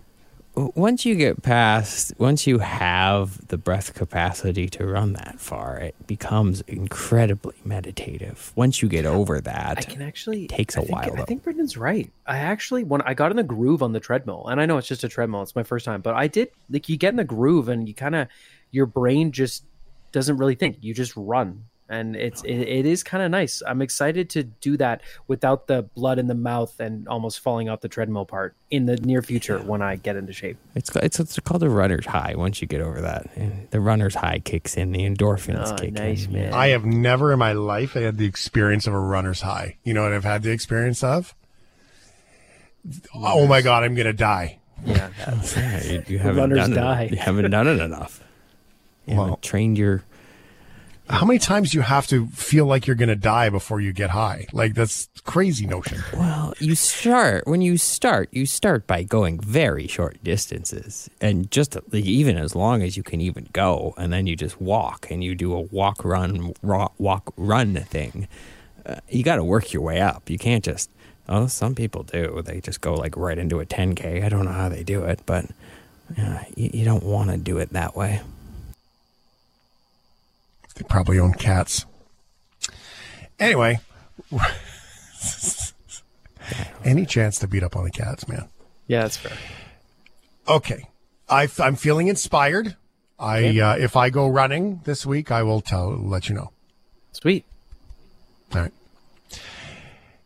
Once 0.57 1.07
you 1.07 1.15
get 1.15 1.43
past 1.43 2.13
once 2.19 2.47
you 2.47 2.59
have 2.59 3.47
the 3.49 3.57
breath 3.57 3.95
capacity 3.95 4.69
to 4.69 4.85
run 4.85 5.13
that 5.13 5.39
far 5.41 5.77
it 5.79 5.95
becomes 6.07 6.61
incredibly 6.63 7.55
meditative 7.65 8.53
once 8.57 8.83
you 8.83 8.89
get 8.89 9.07
over 9.07 9.41
that 9.41 9.79
I 9.79 9.83
can 9.83 10.03
actually 10.03 10.49
takes 10.49 10.77
I 10.77 10.81
a 10.81 10.85
think- 10.85 10.97
while, 10.97 11.13
I 11.13 11.17
though. 11.17 11.25
think 11.25 11.45
Brendan's 11.45 11.77
right. 11.77 12.11
I 12.27 12.39
actually 12.39 12.85
when 12.85 13.01
I 13.03 13.15
got 13.15 13.31
in 13.31 13.37
the 13.37 13.43
groove 13.45 13.83
on 13.83 13.93
the 13.93 14.01
treadmill, 14.01 14.49
and 14.49 14.61
I 14.61 14.67
know 14.67 14.77
it's 14.79 14.89
just 14.89 15.05
a 15.05 15.09
treadmill, 15.09 15.43
it's 15.43 15.55
my 15.57 15.63
first 15.63 15.85
time, 15.85 16.01
but 16.01 16.15
I 16.15 16.27
did 16.27 16.51
like 16.69 16.89
you 16.89 16.97
get 16.97 17.11
in 17.11 17.17
the 17.17 17.25
groove 17.25 17.69
and 17.69 17.89
you 17.89 17.95
kind 17.95 18.15
of 18.17 18.29
your 18.73 18.87
brain 18.87 19.33
just 19.33 19.65
doesn't 20.13 20.37
really 20.37 20.57
think. 20.57 20.79
You 20.81 20.93
just 20.95 21.13
run. 21.17 21.65
And 21.91 22.15
it's 22.15 22.41
it, 22.45 22.55
it 22.55 22.87
is 22.87 23.03
kind 23.03 23.21
of 23.23 23.33
nice. 23.33 23.63
I'm 23.67 23.83
excited 23.83 24.31
to 24.31 24.45
do 24.45 24.77
that 24.77 25.03
without 25.27 25.67
the 25.67 25.83
blood 25.83 26.21
in 26.21 26.29
the 26.29 26.37
mouth 26.37 26.79
and 26.79 27.09
almost 27.09 27.41
falling 27.41 27.69
off 27.69 27.81
the 27.81 27.89
treadmill 27.89 28.25
part 28.27 28.55
in 28.71 28.87
the 28.87 28.97
near 28.99 29.23
future 29.23 29.59
when 29.59 29.83
I 29.83 29.97
get 29.97 30.15
into 30.15 30.33
shape. 30.33 30.57
it's, 30.77 30.95
it's 30.95 31.19
it's 31.19 31.39
called 31.41 31.63
the 31.63 31.69
runner's 31.69 32.07
high 32.07 32.35
once 32.37 32.63
you 32.63 32.69
get 32.69 32.81
over 32.81 33.01
that 33.01 33.29
the 33.73 33.81
runner's 33.81 34.15
high 34.15 34.39
kicks 34.39 34.77
in 34.77 34.93
the 34.93 35.01
endorphins 35.01 35.73
Oh, 35.73 35.75
kick 35.75 35.95
nice, 35.95 36.27
in 36.27 36.33
man. 36.35 36.55
I 36.55 36.69
have 36.69 36.85
never 36.85 37.33
in 37.33 37.41
my 37.41 37.55
life 37.55 37.95
had 37.95 38.17
the 38.19 38.25
experience 38.27 38.87
of 38.87 38.95
a 38.95 38.99
runner's 39.01 39.41
high. 39.41 39.77
You 39.83 39.93
know 39.93 40.05
what 40.05 40.13
I've 40.13 40.23
had 40.23 40.45
the 40.45 40.53
experience 40.53 41.03
of? 41.03 41.35
Oh 43.15 43.47
my 43.47 43.61
God, 43.63 43.83
I'm 43.85 43.95
going 43.95 44.07
to 44.07 44.13
die. 44.13 44.59
Yeah. 44.85 45.11
Yeah, 45.57 45.83
you, 45.85 46.03
you 46.07 46.19
haven't 46.19 46.37
runners 46.39 46.59
done 46.59 46.71
die. 46.71 47.03
it 47.03 47.11
you 47.11 47.17
haven't 47.19 47.51
done 47.51 47.67
it 47.67 47.81
enough 47.81 48.23
you 49.07 49.17
Well- 49.17 49.25
haven't 49.27 49.43
trained 49.43 49.77
your 49.77 50.03
How 51.11 51.27
many 51.27 51.41
times 51.41 51.73
do 51.73 51.79
you 51.79 51.83
have 51.83 52.07
to 52.09 52.27
feel 52.29 52.67
like 52.67 52.87
you're 52.87 52.95
going 52.95 53.09
to 53.09 53.17
die 53.17 53.51
before 53.51 53.81
you 53.81 53.93
get 53.93 54.11
high? 54.11 54.47
Like, 54.53 54.75
that's 54.75 55.09
crazy 55.25 55.67
notion. 55.67 56.05
Well, 56.15 56.55
you 56.61 56.77
start 56.77 57.49
when 57.49 57.61
you 57.61 57.79
start. 57.79 58.29
You 58.31 58.47
start 58.47 58.87
by 58.87 59.03
going 59.03 59.41
very 59.41 59.89
short 59.89 60.23
distances, 60.23 61.11
and 61.21 61.51
just 61.51 61.77
even 61.93 62.39
as 62.39 62.55
long 62.55 62.83
as 62.83 62.97
you 62.97 63.03
can 63.03 63.21
even 63.21 63.49
go, 63.53 63.93
and 63.99 64.13
then 64.13 64.29
you 64.29 64.37
just 64.37 64.61
walk 64.61 65.09
and 65.11 65.25
you 65.25 65.35
do 65.35 65.53
a 65.53 65.61
walk, 65.61 66.05
run, 66.05 66.55
walk, 66.63 67.33
run 67.37 67.75
thing. 67.75 68.29
Uh, 68.87 68.97
you 69.09 69.25
got 69.25 69.37
to 69.37 69.45
work 69.45 69.73
your 69.73 69.83
way 69.83 70.01
up. 70.01 70.31
You 70.31 70.39
can't 70.39 70.65
just. 70.65 70.91
Oh, 71.29 71.49
some 71.49 71.75
people 71.75 72.05
do. 72.05 72.41
They 72.45 72.61
just 72.61 72.81
go 72.81 72.95
like 72.95 73.17
right 73.17 73.39
into 73.39 73.61
a 73.61 73.67
10k. 73.67 74.25
I 74.25 74.29
don't 74.29 74.45
know 74.45 74.53
how 74.53 74.69
they 74.69 74.85
do 74.85 75.05
it, 75.05 75.21
but 75.27 75.47
uh, 76.19 76.41
you, 76.55 76.71
you 76.73 76.85
don't 76.85 77.05
want 77.05 77.31
to 77.31 77.37
do 77.37 77.59
it 77.59 77.71
that 77.73 77.97
way. 77.97 78.21
They 80.81 80.87
probably 80.89 81.19
own 81.19 81.35
cats. 81.35 81.85
Anyway, 83.39 83.81
any 86.85 87.05
chance 87.05 87.39
to 87.41 87.47
beat 87.47 87.63
up 87.63 87.77
on 87.77 87.85
the 87.85 87.91
cats, 87.91 88.27
man? 88.27 88.49
Yeah, 88.87 89.03
that's 89.03 89.19
fair. 89.19 89.37
Okay. 90.49 90.89
I, 91.29 91.49
I'm 91.59 91.77
feeling 91.77 92.09
inspired. 92.09 92.77
I 93.19 93.59
uh, 93.59 93.77
if 93.77 93.95
I 93.95 94.09
go 94.09 94.27
running 94.27 94.81
this 94.85 95.05
week, 95.05 95.31
I 95.31 95.43
will 95.43 95.61
tell 95.61 95.91
let 95.91 96.31
you 96.31 96.35
know. 96.35 96.51
Sweet. 97.13 97.45
All 98.55 98.63
right. 98.63 98.73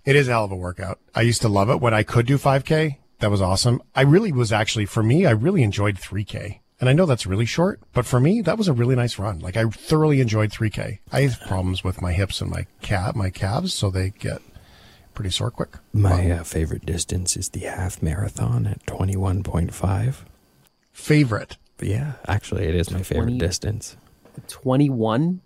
It 0.05 0.15
is 0.15 0.29
a 0.29 0.31
hell 0.31 0.45
of 0.45 0.53
a 0.53 0.57
workout. 0.57 1.01
I 1.17 1.23
used 1.23 1.43
to 1.43 1.49
love 1.49 1.69
it 1.69 1.81
when 1.81 1.93
I 1.93 2.05
could 2.05 2.27
do 2.27 2.39
5K. 2.39 2.99
That 3.19 3.31
was 3.31 3.43
awesome. 3.43 3.83
I 3.97 4.03
really 4.03 4.31
was 4.31 4.53
actually 4.53 4.87
for 4.87 5.03
me. 5.03 5.27
I 5.27 5.33
really 5.33 5.65
enjoyed 5.65 5.97
3K. 5.97 6.61
And 6.81 6.89
I 6.89 6.93
know 6.93 7.07
that's 7.07 7.27
really 7.27 7.47
short, 7.47 7.81
but 7.93 8.05
for 8.05 8.19
me, 8.19 8.41
that 8.43 8.59
was 8.59 8.67
a 8.69 8.73
really 8.73 8.97
nice 8.97 9.19
run. 9.19 9.39
Like 9.39 9.57
I 9.57 9.65
thoroughly 9.69 10.21
enjoyed 10.21 10.51
3K. 10.51 10.99
I 11.13 11.21
have 11.23 11.41
problems 11.43 11.85
with 11.85 12.03
my 12.03 12.13
hips 12.13 12.41
and 12.41 12.51
my 12.51 12.67
calf, 12.83 13.15
my 13.15 13.31
calves, 13.31 13.73
so 13.73 13.91
they 13.91 14.11
get 14.11 14.43
pretty 15.15 15.31
sore 15.31 15.51
quick. 15.51 15.77
My 15.93 16.31
uh, 16.31 16.45
favorite 16.45 16.85
distance 16.85 17.37
is 17.37 17.51
the 17.51 17.61
half 17.61 18.03
marathon 18.03 18.67
at 18.67 18.85
21.5. 18.87 20.15
Favorite? 20.93 21.57
Yeah, 21.81 22.15
actually, 22.27 22.65
it 22.67 22.75
is 22.75 22.91
my 22.91 23.03
favorite 23.03 23.27
20 23.27 23.39
distance. 23.39 23.97
21? 24.49 25.41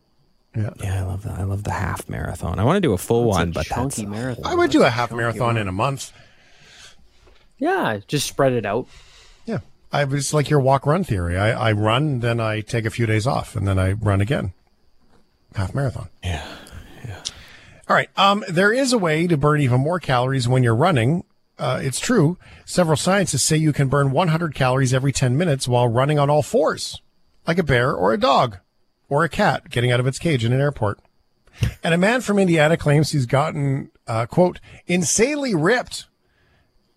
Yeah. 0.56 0.70
Yeah, 0.82 1.02
I 1.02 1.06
love 1.06 1.22
that. 1.24 1.38
I 1.38 1.44
love 1.44 1.64
the 1.64 1.72
half 1.72 2.08
marathon. 2.08 2.58
I 2.58 2.64
want 2.64 2.76
to 2.76 2.80
do 2.80 2.92
a 2.94 2.98
full 2.98 3.26
That's 3.26 3.36
a 3.36 3.40
one, 3.40 3.50
but 3.52 3.68
that's 3.68 3.96
chunky 3.96 4.06
marathon. 4.06 4.46
I 4.46 4.54
would 4.54 4.70
do 4.70 4.82
a 4.82 4.90
half 4.90 5.12
marathon 5.12 5.56
in 5.58 5.68
a 5.68 5.72
month. 5.72 6.12
Yeah, 7.58 8.00
just 8.06 8.26
spread 8.26 8.52
it 8.52 8.64
out. 8.64 8.86
Yeah. 9.92 10.00
I 10.00 10.04
was 10.04 10.34
like 10.34 10.50
your 10.50 10.60
walk 10.60 10.86
run 10.86 11.04
theory. 11.04 11.36
I, 11.36 11.70
I 11.70 11.72
run, 11.72 12.20
then 12.20 12.40
I 12.40 12.60
take 12.60 12.84
a 12.84 12.90
few 12.90 13.06
days 13.06 13.26
off, 13.26 13.56
and 13.56 13.66
then 13.66 13.78
I 13.78 13.92
run 13.92 14.20
again. 14.20 14.52
Half 15.54 15.74
marathon. 15.74 16.08
Yeah. 16.22 16.46
All 17.88 17.96
right. 17.96 18.10
Um, 18.18 18.44
there 18.48 18.72
is 18.72 18.92
a 18.92 18.98
way 18.98 19.26
to 19.26 19.36
burn 19.38 19.62
even 19.62 19.80
more 19.80 19.98
calories 19.98 20.46
when 20.46 20.62
you're 20.62 20.74
running. 20.74 21.24
Uh, 21.58 21.80
it's 21.82 21.98
true. 21.98 22.36
Several 22.66 22.96
scientists 22.96 23.44
say 23.44 23.56
you 23.56 23.72
can 23.72 23.88
burn 23.88 24.10
100 24.12 24.54
calories 24.54 24.92
every 24.92 25.10
10 25.10 25.38
minutes 25.38 25.66
while 25.66 25.88
running 25.88 26.18
on 26.18 26.28
all 26.28 26.42
fours, 26.42 27.00
like 27.46 27.58
a 27.58 27.62
bear 27.62 27.92
or 27.92 28.12
a 28.12 28.20
dog 28.20 28.58
or 29.08 29.24
a 29.24 29.28
cat 29.28 29.70
getting 29.70 29.90
out 29.90 30.00
of 30.00 30.06
its 30.06 30.18
cage 30.18 30.44
in 30.44 30.52
an 30.52 30.60
airport. 30.60 31.00
And 31.82 31.94
a 31.94 31.98
man 31.98 32.20
from 32.20 32.38
Indiana 32.38 32.76
claims 32.76 33.10
he's 33.10 33.26
gotten, 33.26 33.90
uh, 34.06 34.26
quote, 34.26 34.60
insanely 34.86 35.54
ripped 35.54 36.06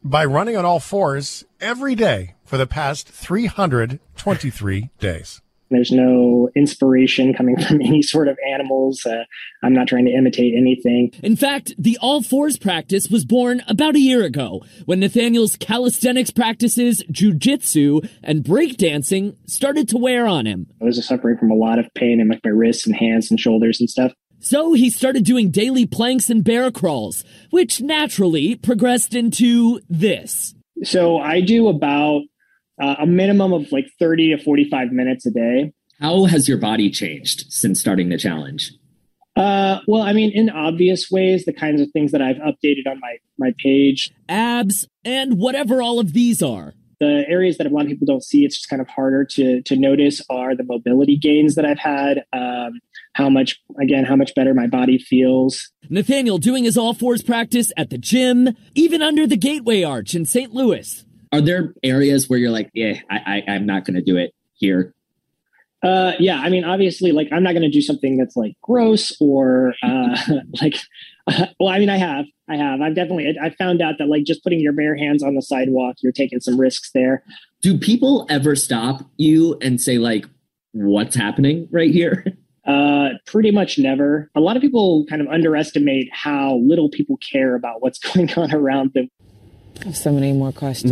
by 0.04 0.26
running 0.26 0.58
on 0.58 0.66
all 0.66 0.80
fours 0.80 1.44
every 1.60 1.96
day 1.96 2.36
for 2.46 2.58
the 2.58 2.68
past 2.68 3.08
323 3.08 4.90
days. 5.00 5.42
There's 5.70 5.92
no 5.92 6.50
inspiration 6.54 7.34
coming 7.34 7.56
from 7.58 7.82
any 7.82 8.02
sort 8.02 8.28
of 8.28 8.38
animals. 8.54 9.06
Uh, 9.06 9.24
I'm 9.64 9.74
not 9.74 9.88
trying 9.88 10.06
to 10.06 10.12
imitate 10.12 10.54
anything. 10.56 11.12
In 11.24 11.38
fact, 11.38 11.74
the 11.78 11.98
all 12.02 12.22
fours 12.22 12.58
practice 12.58 13.08
was 13.08 13.24
born 13.24 13.64
about 13.68 13.96
a 13.96 14.00
year 14.00 14.24
ago 14.24 14.64
when 14.86 15.00
Nathaniel's 15.00 15.56
calisthenics 15.56 16.30
practices, 16.32 17.04
jujitsu, 17.10 18.08
and 18.22 18.44
breakdancing 18.44 19.38
started 19.46 19.88
to 19.90 19.98
wear 19.98 20.28
on 20.28 20.46
him. 20.46 20.68
I 20.82 20.86
was 20.86 21.04
suffering 21.08 21.38
from 21.38 21.52
a 21.52 21.56
lot 21.56 21.80
of 21.80 21.88
pain 21.96 22.20
in 22.20 22.28
like 22.28 22.42
my 22.44 22.52
wrists 22.52 22.86
and 22.86 22.96
hands 22.96 23.32
and 23.32 23.40
shoulders 23.40 23.80
and 23.80 23.90
stuff. 23.90 24.12
So 24.42 24.74
he 24.74 24.90
started 24.90 25.24
doing 25.24 25.52
daily 25.52 25.86
planks 25.86 26.30
and 26.30 26.44
bear 26.44 26.72
crawls, 26.72 27.24
which 27.52 27.80
naturally 27.80 28.56
progressed 28.56 29.14
into 29.14 29.80
this. 29.88 30.56
So 30.84 31.20
I 31.20 31.42
do 31.42 31.68
about 31.68 32.24
uh, 32.82 32.96
a 33.00 33.06
minimum 33.06 33.54
of 33.54 33.72
like 33.72 33.86
30 34.00 34.36
to 34.36 34.44
45 34.44 34.92
minutes 34.92 35.28
a 35.28 35.32
day. 35.32 35.74
How 36.00 36.26
has 36.26 36.50
your 36.50 36.58
body 36.58 36.90
changed 36.90 37.46
since 37.52 37.80
starting 37.80 38.10
the 38.10 38.18
challenge? 38.18 38.72
Uh, 39.36 39.80
well, 39.88 40.02
I 40.02 40.14
mean, 40.14 40.32
in 40.32 40.50
obvious 40.50 41.10
ways, 41.12 41.46
the 41.46 41.54
kinds 41.54 41.80
of 41.80 41.90
things 41.92 42.12
that 42.12 42.22
I've 42.22 42.38
updated 42.38 42.88
on 42.90 43.00
my 43.00 43.18
my 43.38 43.54
page, 43.60 44.12
abs, 44.28 44.88
and 45.06 45.38
whatever 45.38 45.82
all 45.82 46.00
of 46.00 46.14
these 46.14 46.42
are. 46.42 46.74
The 47.00 47.24
areas 47.28 47.58
that 47.58 47.66
a 47.66 47.70
lot 47.70 47.84
of 47.84 47.88
people 47.88 48.06
don't 48.06 48.24
see, 48.24 48.44
it's 48.44 48.58
just 48.58 48.70
kind 48.70 48.82
of 48.82 48.90
harder 48.90 49.24
to 49.32 49.62
to 49.62 49.76
notice, 49.78 50.22
are 50.30 50.56
the 50.56 50.64
mobility 50.64 51.18
gains 51.18 51.56
that 51.56 51.66
I've 51.66 51.80
had. 51.80 52.24
Um, 52.34 52.82
how 53.14 53.30
much, 53.30 53.62
again, 53.80 54.06
how 54.06 54.16
much 54.16 54.34
better 54.36 54.54
my 54.54 54.68
body 54.68 54.98
feels. 54.98 55.70
Nathaniel 55.90 56.38
doing 56.38 56.64
his 56.64 56.78
all 56.78 56.94
fours 56.94 57.22
practice 57.22 57.72
at 57.78 57.90
the 57.90 57.98
gym, 57.98 58.56
even 58.76 59.02
under 59.02 59.28
the 59.28 59.38
Gateway 59.38 59.84
Arch 59.84 60.16
in 60.16 60.26
St. 60.26 60.54
Louis. 60.54 61.06
Are 61.34 61.42
there 61.42 61.74
areas 61.84 62.30
where 62.30 62.40
you're 62.40 62.52
like, 62.52 62.70
yeah, 62.74 63.00
I, 63.10 63.44
I 63.48 63.52
I'm 63.54 63.66
not 63.66 63.86
going 63.86 63.96
to 63.96 64.02
do 64.02 64.18
it 64.18 64.34
here? 64.54 64.94
Uh, 65.84 66.12
yeah, 66.20 66.40
I 66.40 66.50
mean, 66.50 66.64
obviously, 66.64 67.12
like 67.12 67.30
I'm 67.32 67.42
not 67.42 67.54
going 67.54 67.64
to 67.64 67.70
do 67.70 67.82
something 67.82 68.18
that's 68.18 68.36
like 68.36 68.54
gross 68.62 69.16
or 69.20 69.74
uh, 69.82 70.18
like. 70.62 70.76
Uh, 71.28 71.46
well, 71.60 71.70
I 71.70 71.78
mean, 71.78 71.90
I 71.90 71.98
have, 71.98 72.26
I 72.50 72.56
have, 72.56 72.82
I've 72.82 72.96
definitely, 72.96 73.38
I 73.40 73.52
found 73.52 73.80
out 73.82 74.00
that 74.00 74.08
like 74.08 74.24
just 74.24 74.44
putting 74.44 74.60
your 74.60 74.74
bare 74.74 74.98
hands 74.98 75.22
on 75.22 75.36
the 75.36 75.42
sidewalk, 75.42 75.98
you're 76.02 76.12
taking 76.12 76.40
some 76.40 76.60
risks 76.60 76.92
there. 76.94 77.24
Do 77.62 77.78
people 77.78 78.26
ever 78.28 78.56
stop 78.56 79.06
you 79.18 79.58
and 79.62 79.80
say 79.80 79.98
like, 79.98 80.26
"What's 80.72 81.16
happening 81.16 81.68
right 81.72 81.92
here"? 81.92 82.26
Uh, 82.66 83.10
pretty 83.26 83.52
much 83.52 83.80
never. 83.80 84.30
A 84.36 84.40
lot 84.40 84.56
of 84.56 84.62
people 84.62 85.06
kind 85.10 85.22
of 85.22 85.28
underestimate 85.28 86.10
how 86.14 86.58
little 86.58 86.90
people 86.90 87.18
care 87.18 87.56
about 87.56 87.82
what's 87.82 88.00
going 88.14 88.32
on 88.34 88.54
around 88.54 88.94
them. 88.94 89.10
I 89.82 89.86
have 89.86 89.98
so 89.98 90.12
many 90.12 90.32
more 90.34 90.52
questions. 90.52 90.92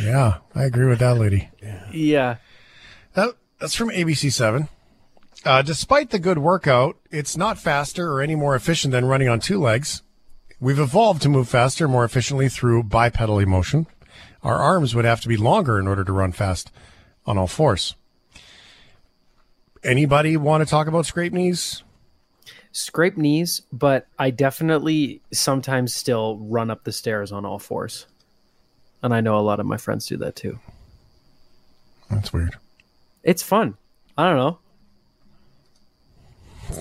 Yeah, 0.00 0.38
I 0.54 0.64
agree 0.64 0.86
with 0.86 0.98
that 0.98 1.18
lady. 1.18 1.48
Yeah. 1.92 2.36
That, 3.14 3.34
that's 3.58 3.74
from 3.74 3.88
ABC7. 3.88 4.68
Uh, 5.44 5.62
despite 5.62 6.10
the 6.10 6.18
good 6.18 6.38
workout, 6.38 6.98
it's 7.10 7.36
not 7.36 7.58
faster 7.58 8.12
or 8.12 8.20
any 8.20 8.34
more 8.34 8.54
efficient 8.54 8.92
than 8.92 9.04
running 9.04 9.28
on 9.28 9.40
two 9.40 9.58
legs. 9.60 10.02
We've 10.60 10.78
evolved 10.78 11.22
to 11.22 11.28
move 11.28 11.48
faster, 11.48 11.86
more 11.86 12.04
efficiently 12.04 12.48
through 12.48 12.84
bipedal 12.84 13.44
motion. 13.46 13.86
Our 14.42 14.56
arms 14.56 14.94
would 14.94 15.04
have 15.04 15.20
to 15.22 15.28
be 15.28 15.36
longer 15.36 15.78
in 15.78 15.86
order 15.86 16.04
to 16.04 16.12
run 16.12 16.32
fast 16.32 16.70
on 17.26 17.38
all 17.38 17.46
fours. 17.46 17.94
Anybody 19.86 20.36
want 20.36 20.64
to 20.64 20.68
talk 20.68 20.88
about 20.88 21.06
scrape 21.06 21.32
knees? 21.32 21.84
Scrape 22.72 23.16
knees, 23.16 23.62
but 23.72 24.08
I 24.18 24.30
definitely 24.30 25.22
sometimes 25.32 25.94
still 25.94 26.38
run 26.38 26.70
up 26.70 26.82
the 26.82 26.90
stairs 26.90 27.30
on 27.30 27.44
all 27.44 27.60
fours. 27.60 28.06
And 29.00 29.14
I 29.14 29.20
know 29.20 29.38
a 29.38 29.40
lot 29.40 29.60
of 29.60 29.66
my 29.66 29.76
friends 29.76 30.06
do 30.06 30.16
that 30.16 30.34
too. 30.34 30.58
That's 32.10 32.32
weird. 32.32 32.56
It's 33.22 33.44
fun. 33.44 33.76
I 34.18 34.26
don't 34.28 34.36
know. 34.36 34.58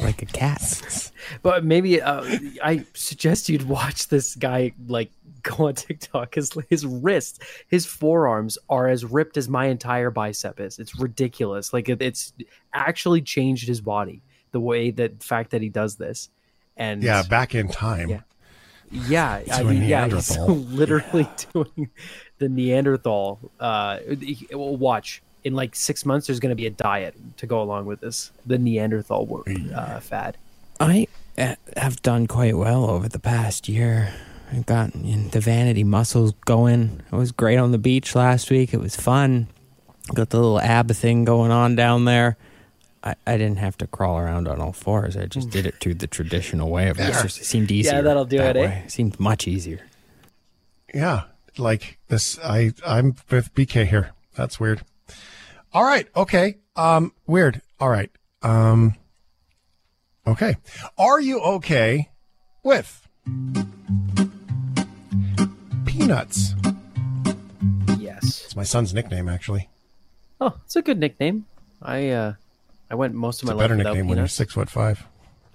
like 0.02 0.22
a 0.22 0.26
cat. 0.26 0.82
But 1.42 1.66
maybe 1.66 2.02
uh, 2.02 2.24
I 2.64 2.86
suggest 2.94 3.50
you'd 3.50 3.68
watch 3.68 4.10
this 4.10 4.36
guy 4.36 4.74
like 4.88 5.12
go 5.58 5.68
on 5.68 5.76
TikTok. 5.76 6.36
His 6.36 6.52
his 6.70 6.86
wrists, 6.86 7.40
his 7.68 7.86
forearms 7.86 8.58
are 8.70 8.88
as 8.88 9.06
ripped 9.06 9.38
as 9.38 9.48
my 9.48 9.66
entire 9.68 10.12
bicep 10.12 10.60
is. 10.60 10.80
It's 10.80 11.00
ridiculous. 11.00 11.74
Like 11.74 11.90
it, 11.90 12.02
it's 12.02 12.34
actually 12.74 13.22
changed 13.22 13.68
his 13.68 13.82
body. 13.82 14.22
The 14.52 14.60
way 14.60 14.92
that 14.92 15.22
fact 15.22 15.52
that 15.52 15.62
he 15.62 15.70
does 15.70 15.96
this, 15.96 16.30
and 16.78 17.04
Yeah, 17.04 17.24
back 17.24 17.54
in 17.56 17.68
time. 17.68 18.10
Yeah. 18.10 18.22
Yeah, 18.92 19.42
I 19.52 19.64
mean, 19.64 19.82
yeah, 19.84 20.06
he's 20.06 20.30
Neanderthal. 20.30 20.56
literally 20.70 21.28
doing 21.52 21.90
the 22.38 22.48
Neanderthal. 22.48 23.40
Uh, 23.60 24.00
well, 24.54 24.78
watch 24.78 25.22
in 25.44 25.54
like 25.56 25.76
six 25.76 26.06
months. 26.06 26.28
There's 26.28 26.40
going 26.40 26.52
to 26.52 26.56
be 26.56 26.68
a 26.68 26.72
diet 26.72 27.16
to 27.38 27.48
go 27.48 27.62
along 27.62 27.86
with 27.86 28.00
this. 28.00 28.32
The 28.46 28.58
Neanderthal 28.58 29.26
wo- 29.26 29.44
uh, 29.74 30.00
fad. 30.00 30.38
I 30.80 31.08
uh, 31.38 31.56
have 31.78 32.02
done 32.02 32.28
quite 32.28 32.58
well 32.58 32.90
over 32.90 33.10
the 33.10 33.20
past 33.20 33.68
year. 33.68 34.14
I've 34.56 34.66
gotten 34.66 35.30
the 35.32 35.42
vanity 35.42 35.84
muscles 35.84 36.34
going. 36.46 37.02
I 37.12 37.18
was 37.18 37.32
great 37.34 37.58
on 37.58 37.72
the 37.72 37.78
beach 37.78 38.16
last 38.16 38.50
week. 38.50 38.74
It 38.74 38.80
was 38.80 38.96
fun. 38.96 39.48
Got 40.14 40.30
the 40.30 40.38
little 40.38 40.62
ab 40.62 40.92
thing 40.94 41.26
going 41.26 41.52
on 41.52 41.76
down 41.76 42.06
there. 42.06 42.38
I, 43.04 43.16
I 43.28 43.38
didn't 43.38 43.58
have 43.58 43.78
to 43.80 43.88
crawl 43.88 44.18
around 44.18 44.48
on 44.48 44.62
all 44.62 44.72
fours. 44.72 45.18
I 45.18 45.26
just 45.26 45.50
did 45.50 45.66
it 45.66 45.76
through 45.82 45.96
the 45.96 46.08
traditional 46.08 46.70
way 46.70 46.88
of 46.88 46.98
Yeah. 46.98 47.08
exercise. 47.10 47.42
It 47.42 47.46
seemed 47.46 47.70
easier. 47.70 47.96
Yeah, 47.96 48.02
that'll 48.02 48.24
do 48.26 48.38
that 48.38 48.56
it, 48.56 48.60
eh? 48.60 48.66
way. 48.68 48.84
It 48.86 48.92
seemed 48.92 49.20
much 49.20 49.46
easier. 49.48 49.82
Yeah, 50.94 51.24
like 51.58 51.98
this. 52.08 52.40
I 52.40 52.72
I'm 52.86 53.16
with 53.30 53.54
BK 53.54 53.86
here. 53.88 54.12
That's 54.36 54.58
weird. 54.60 54.84
All 55.74 55.84
right. 55.84 56.08
Okay. 56.16 56.60
Um. 56.78 57.12
Weird. 57.28 57.62
All 57.80 57.90
right. 57.90 58.10
Um. 58.42 58.96
Okay. 60.26 60.56
Are 60.98 61.20
you 61.20 61.42
okay 61.42 62.10
with 62.64 63.06
peanuts? 65.98 66.54
Yes. 67.98 68.44
It's 68.46 68.56
my 68.56 68.64
son's 68.64 68.94
nickname, 68.94 69.30
actually. 69.30 69.70
Oh, 70.42 70.54
it's 70.66 70.76
a 70.76 70.82
good 70.82 71.00
nickname. 71.00 71.46
I 71.82 72.10
uh, 72.10 72.34
I 72.90 72.96
went 72.96 73.14
most 73.14 73.42
of 73.42 73.48
It's 73.48 73.48
my 73.50 73.54
a 73.54 73.56
life 73.56 73.64
better 73.64 73.78
without 73.78 73.90
nickname 73.92 74.08
when 74.08 74.18
you're 74.18 74.28
six 74.28 74.54
foot 74.54 74.70
five. 74.70 75.06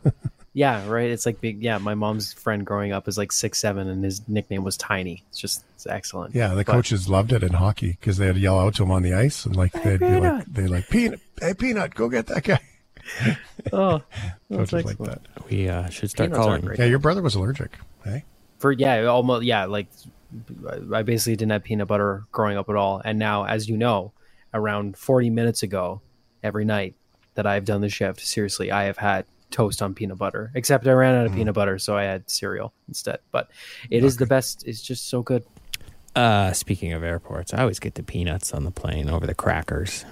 Yeah, 0.52 0.88
right. 0.88 1.08
It's 1.08 1.26
like 1.26 1.40
big. 1.40 1.62
Yeah, 1.62 1.78
my 1.78 1.94
mom's 1.94 2.32
friend 2.32 2.66
growing 2.66 2.90
up 2.90 3.06
is 3.06 3.16
like 3.16 3.30
six 3.30 3.60
seven, 3.60 3.86
and 3.88 4.02
his 4.02 4.26
nickname 4.28 4.64
was 4.64 4.76
Tiny. 4.76 5.22
It's 5.28 5.38
just 5.38 5.62
it's 5.76 5.86
excellent. 5.86 6.34
Yeah, 6.34 6.48
the 6.48 6.64
But- 6.64 6.72
coaches 6.72 7.08
loved 7.08 7.32
it 7.32 7.44
in 7.44 7.52
hockey 7.52 7.90
because 8.00 8.16
they'd 8.16 8.36
yell 8.36 8.58
out 8.58 8.74
to 8.74 8.82
him 8.82 8.90
on 8.90 9.04
the 9.04 9.14
ice 9.14 9.46
and 9.46 9.54
like 9.54 9.70
they'd 9.70 10.00
be 10.00 10.18
like, 10.18 10.44
they 10.46 10.66
like 10.66 10.88
peanut, 10.88 11.20
hey 11.40 11.54
peanut, 11.54 11.94
go 11.94 12.08
get 12.08 12.26
that 12.26 12.42
guy. 12.42 12.58
Oh, 13.72 14.02
that's 14.50 14.72
Coaches 14.72 14.84
like 14.86 14.98
that. 14.98 15.20
We 15.48 15.68
uh, 15.68 15.88
should 15.88 16.10
start 16.10 16.30
Peanuts 16.30 16.44
calling. 16.44 16.68
Yeah, 16.76 16.86
your 16.86 16.98
brother 16.98 17.22
was 17.22 17.36
allergic. 17.36 17.78
Hey, 18.02 18.24
for 18.58 18.72
yeah 18.72 19.04
almost 19.04 19.44
yeah 19.44 19.66
like 19.66 19.86
i 20.92 21.02
basically 21.02 21.36
didn't 21.36 21.52
have 21.52 21.64
peanut 21.64 21.88
butter 21.88 22.24
growing 22.32 22.56
up 22.56 22.68
at 22.68 22.76
all 22.76 23.00
and 23.04 23.18
now 23.18 23.44
as 23.44 23.68
you 23.68 23.76
know 23.76 24.12
around 24.54 24.96
40 24.96 25.30
minutes 25.30 25.62
ago 25.62 26.00
every 26.42 26.64
night 26.64 26.94
that 27.34 27.46
I've 27.46 27.64
done 27.64 27.80
the 27.80 27.88
shift. 27.88 28.20
Seriously, 28.20 28.70
I 28.70 28.84
have 28.84 28.98
had 28.98 29.24
toast 29.50 29.82
on 29.82 29.94
peanut 29.94 30.18
butter, 30.18 30.50
except 30.54 30.86
I 30.86 30.92
ran 30.92 31.14
out 31.14 31.26
of 31.26 31.32
mm. 31.32 31.36
peanut 31.36 31.54
butter, 31.54 31.78
so 31.78 31.96
I 31.96 32.04
had 32.04 32.28
cereal 32.28 32.72
instead. 32.88 33.18
But 33.30 33.50
it 33.90 33.98
okay. 33.98 34.06
is 34.06 34.16
the 34.16 34.26
best. 34.26 34.66
It's 34.66 34.82
just 34.82 35.08
so 35.08 35.22
good. 35.22 35.44
Uh, 36.14 36.52
speaking 36.52 36.92
of 36.92 37.04
airports, 37.04 37.54
I 37.54 37.60
always 37.60 37.78
get 37.78 37.94
the 37.94 38.02
peanuts 38.02 38.52
on 38.52 38.64
the 38.64 38.70
plane 38.70 39.08
over 39.08 39.26
the 39.26 39.34
crackers. 39.34 40.04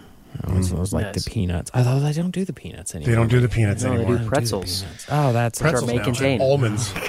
I 0.42 0.50
always, 0.50 0.70
mm, 0.70 0.92
like 0.92 1.06
nice. 1.06 1.24
the 1.24 1.30
peanuts. 1.30 1.70
Although 1.74 2.00
they 2.00 2.12
don't 2.12 2.30
do 2.30 2.44
the 2.44 2.52
peanuts 2.52 2.94
anymore. 2.94 3.10
They 3.10 3.16
don't 3.16 3.28
do 3.28 3.40
the 3.40 3.48
peanuts 3.48 3.82
no, 3.82 3.92
anymore. 3.92 4.16
They 4.16 4.22
do 4.22 4.28
pretzels. 4.28 4.82
Do 4.82 4.88
the 4.88 5.04
oh, 5.10 5.32
that's 5.32 5.60
pretzels 5.60 5.90
are 5.90 5.94
may 5.94 6.02
contain 6.02 6.40
almonds. 6.40 6.92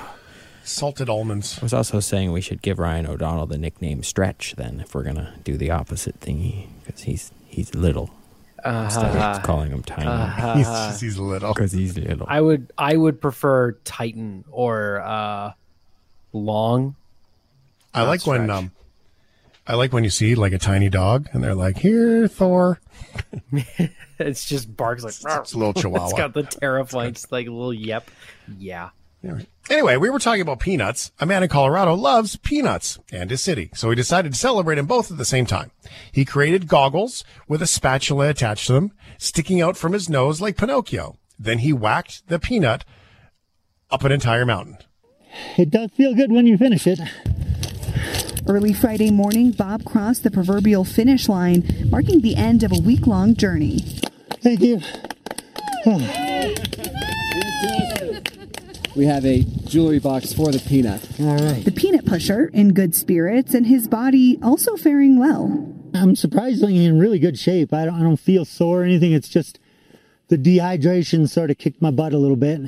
Salted 0.64 1.10
almonds. 1.10 1.58
I 1.60 1.64
was 1.64 1.74
also 1.74 2.00
saying 2.00 2.32
we 2.32 2.42
should 2.42 2.62
give 2.62 2.80
Ryan 2.80 3.08
O'Donnell 3.08 3.48
the 3.48 3.58
nickname 3.58 4.04
Stretch 4.04 4.56
then, 4.56 4.80
if 4.80 4.94
we're 4.94 5.04
gonna 5.04 5.36
do 5.44 5.58
the 5.58 5.72
opposite 5.72 6.20
thingy, 6.20 6.68
because 6.86 7.04
he's 7.04 7.32
he's 7.48 7.74
little. 7.74 8.12
Uh, 8.64 8.82
Instead 8.86 9.16
of 9.16 9.44
calling 9.44 9.72
him 9.72 9.84
tiny, 9.84 10.08
uh, 10.08 10.54
he's 10.58 10.68
just, 10.68 11.02
he's 11.02 11.18
little 11.18 11.54
because 11.54 11.72
he's 11.72 11.98
little. 11.98 12.28
I 12.30 12.42
would 12.42 12.72
I 12.78 12.96
would 12.96 13.22
prefer 13.22 13.72
Titan 13.84 14.44
or 14.52 15.00
uh, 15.00 15.54
long. 16.34 16.96
I 17.94 18.04
like 18.04 18.22
stretch. 18.22 18.40
when 18.40 18.50
um, 18.50 18.72
I 19.66 19.76
like 19.76 19.94
when 19.94 20.04
you 20.04 20.10
see 20.10 20.36
like 20.36 20.52
a 20.52 20.58
tiny 20.58 20.90
dog 20.90 21.30
and 21.32 21.44
they're 21.44 21.56
like, 21.56 21.78
"Here, 21.78 22.28
Thor." 22.28 22.80
it's 24.20 24.46
just 24.46 24.76
barks 24.76 25.04
like 25.04 25.14
it's 25.42 25.54
a 25.54 25.58
little 25.58 25.74
chihuahua. 25.80 26.06
it's 26.06 26.18
got 26.18 26.34
the 26.34 26.44
terrifying, 26.44 27.16
like 27.32 27.46
little 27.46 27.74
yep. 27.74 28.10
Yeah. 28.58 28.90
Anyway, 29.70 29.98
we 29.98 30.10
were 30.10 30.20
talking 30.20 30.42
about 30.42 30.60
peanuts. 30.60 31.12
A 31.20 31.26
man 31.26 31.44
in 31.44 31.50
Colorado 31.50 31.94
loves 31.94 32.38
peanuts 32.38 32.98
and 33.12 33.30
his 33.30 33.44
city, 33.44 33.70
so 33.76 33.90
he 33.90 33.96
decided 33.96 34.34
to 34.34 34.40
celebrate 34.40 34.76
them 34.76 34.88
both 34.88 35.12
at 35.12 35.18
the 35.18 35.26
same 35.26 35.46
time. 35.46 35.72
He 36.12 36.26
created 36.26 36.68
goggles 36.68 37.24
with 37.48 37.62
a 37.62 37.68
spatula 37.68 38.30
attached 38.30 38.68
to 38.68 38.74
them, 38.74 38.94
sticking 39.18 39.62
out 39.62 39.78
from 39.78 39.94
his 39.94 40.10
nose 40.10 40.42
like 40.42 40.58
Pinocchio. 40.58 41.18
Then 41.38 41.60
he 41.60 41.72
whacked 41.72 42.28
the 42.28 42.40
peanut 42.40 42.84
up 43.92 44.04
an 44.04 44.12
entire 44.12 44.46
mountain. 44.46 44.78
It 45.58 45.70
does 45.70 45.92
feel 45.92 46.16
good 46.16 46.32
when 46.32 46.48
you 46.48 46.58
finish 46.58 46.88
it. 46.88 47.00
Early 48.48 48.74
Friday 48.74 49.12
morning, 49.12 49.52
Bob 49.52 49.86
crossed 49.86 50.24
the 50.24 50.32
proverbial 50.32 50.84
finish 50.84 51.30
line, 51.30 51.88
marking 51.92 52.22
the 52.22 52.36
end 52.36 52.64
of 52.64 52.72
a 52.72 52.82
week 52.82 53.06
long 53.06 53.36
journey. 53.36 53.80
Thank 54.42 54.62
you. 54.62 54.82
We 58.96 59.06
have 59.06 59.26
a 59.26 59.44
jewelry 59.66 60.00
box 60.00 60.34
for 60.34 60.52
the 60.52 60.60
peanut. 60.60 61.08
All 61.20 61.38
right. 61.38 61.64
The 61.64 61.72
peanut 61.72 62.06
pusher 62.06 62.50
in 62.54 62.74
good 62.74 62.96
spirits 62.96 63.54
and 63.54 63.68
his 63.68 63.88
body 63.88 64.40
also 64.42 64.76
faring 64.76 65.20
well. 65.20 65.74
I'm 65.94 66.16
surprisingly 66.16 66.86
in 66.86 67.00
really 67.00 67.20
good 67.20 67.38
shape. 67.38 67.74
I 67.74 67.86
don't, 67.86 67.96
I 67.96 68.04
don't 68.04 68.20
feel 68.20 68.46
sore 68.46 68.82
or 68.82 68.84
anything. 68.84 69.14
It's 69.14 69.30
just 69.30 69.60
the 70.28 70.38
dehydration 70.38 71.30
sort 71.30 71.52
of 71.52 71.58
kicked 71.58 71.82
my 71.82 71.92
butt 71.92 72.14
a 72.14 72.18
little 72.18 72.36
bit. 72.36 72.62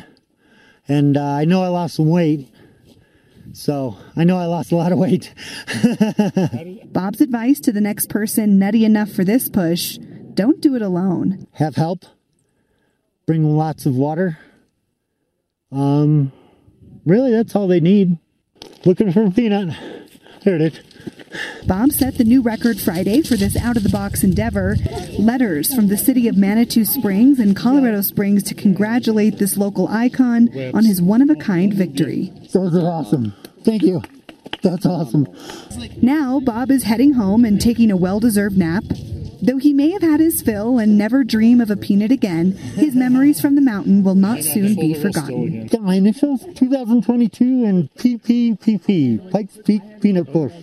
And 0.87 1.17
uh, 1.17 1.23
I 1.23 1.45
know 1.45 1.63
I 1.63 1.67
lost 1.67 1.95
some 1.95 2.09
weight. 2.09 2.49
So 3.53 3.97
I 4.15 4.23
know 4.23 4.37
I 4.37 4.45
lost 4.45 4.71
a 4.71 4.75
lot 4.75 4.91
of 4.91 4.97
weight. 4.97 5.33
Bob's 6.85 7.21
advice 7.21 7.59
to 7.61 7.71
the 7.71 7.81
next 7.81 8.09
person 8.09 8.57
nutty 8.57 8.85
enough 8.85 9.09
for 9.11 9.23
this 9.23 9.49
push 9.49 9.97
don't 10.33 10.61
do 10.61 10.75
it 10.75 10.81
alone. 10.81 11.47
Have 11.53 11.75
help. 11.75 12.05
Bring 13.25 13.57
lots 13.57 13.85
of 13.85 13.95
water 13.95 14.39
um, 15.71 16.31
really, 17.05 17.31
that's 17.31 17.55
all 17.55 17.67
they 17.67 17.79
need. 17.79 18.17
Looking 18.85 19.11
for 19.11 19.25
a 19.25 19.31
peanut. 19.31 19.77
There 20.43 20.55
it 20.55 20.61
is. 20.61 20.79
Bob 21.67 21.91
set 21.91 22.17
the 22.17 22.23
new 22.23 22.41
record 22.41 22.79
Friday 22.79 23.21
for 23.21 23.35
this 23.35 23.55
out 23.55 23.77
of 23.77 23.83
the 23.83 23.89
box 23.89 24.23
endeavor. 24.23 24.75
Letters 25.17 25.73
from 25.73 25.87
the 25.87 25.97
city 25.97 26.27
of 26.27 26.35
Manitou 26.35 26.83
Springs 26.83 27.39
and 27.39 27.55
Colorado 27.55 28.01
Springs 28.01 28.43
to 28.43 28.55
congratulate 28.55 29.37
this 29.37 29.55
local 29.55 29.87
icon 29.87 30.49
on 30.73 30.83
his 30.83 31.01
one 31.01 31.21
of 31.21 31.29
a 31.29 31.35
kind 31.35 31.73
victory. 31.73 32.33
Those 32.51 32.75
are 32.75 32.85
awesome. 32.85 33.33
Thank 33.63 33.83
you. 33.83 34.01
That's 34.61 34.85
awesome. 34.85 35.27
Now, 36.01 36.39
Bob 36.39 36.69
is 36.71 36.83
heading 36.83 37.13
home 37.13 37.45
and 37.45 37.61
taking 37.61 37.91
a 37.91 37.97
well 37.97 38.19
deserved 38.19 38.57
nap. 38.57 38.83
Though 39.41 39.57
he 39.57 39.73
may 39.73 39.89
have 39.91 40.03
had 40.03 40.19
his 40.19 40.41
fill 40.41 40.77
and 40.77 40.97
never 40.97 41.23
dream 41.23 41.61
of 41.61 41.71
a 41.71 41.75
peanut 41.75 42.11
again, 42.11 42.51
his 42.51 42.95
memories 42.95 43.41
from 43.41 43.55
the 43.55 43.61
mountain 43.61 44.03
will 44.03 44.15
not 44.15 44.43
soon 44.43 44.75
be 44.75 44.93
forgotten. 44.93 45.67
Got 45.67 45.81
my 45.81 45.95
initials 45.95 46.45
2022 46.55 47.65
and 47.65 47.91
PPPP, 47.95 49.31
Pikes 49.31 49.57
Peak 49.65 49.81
Peanut 49.99 50.31
Push. 50.31 50.53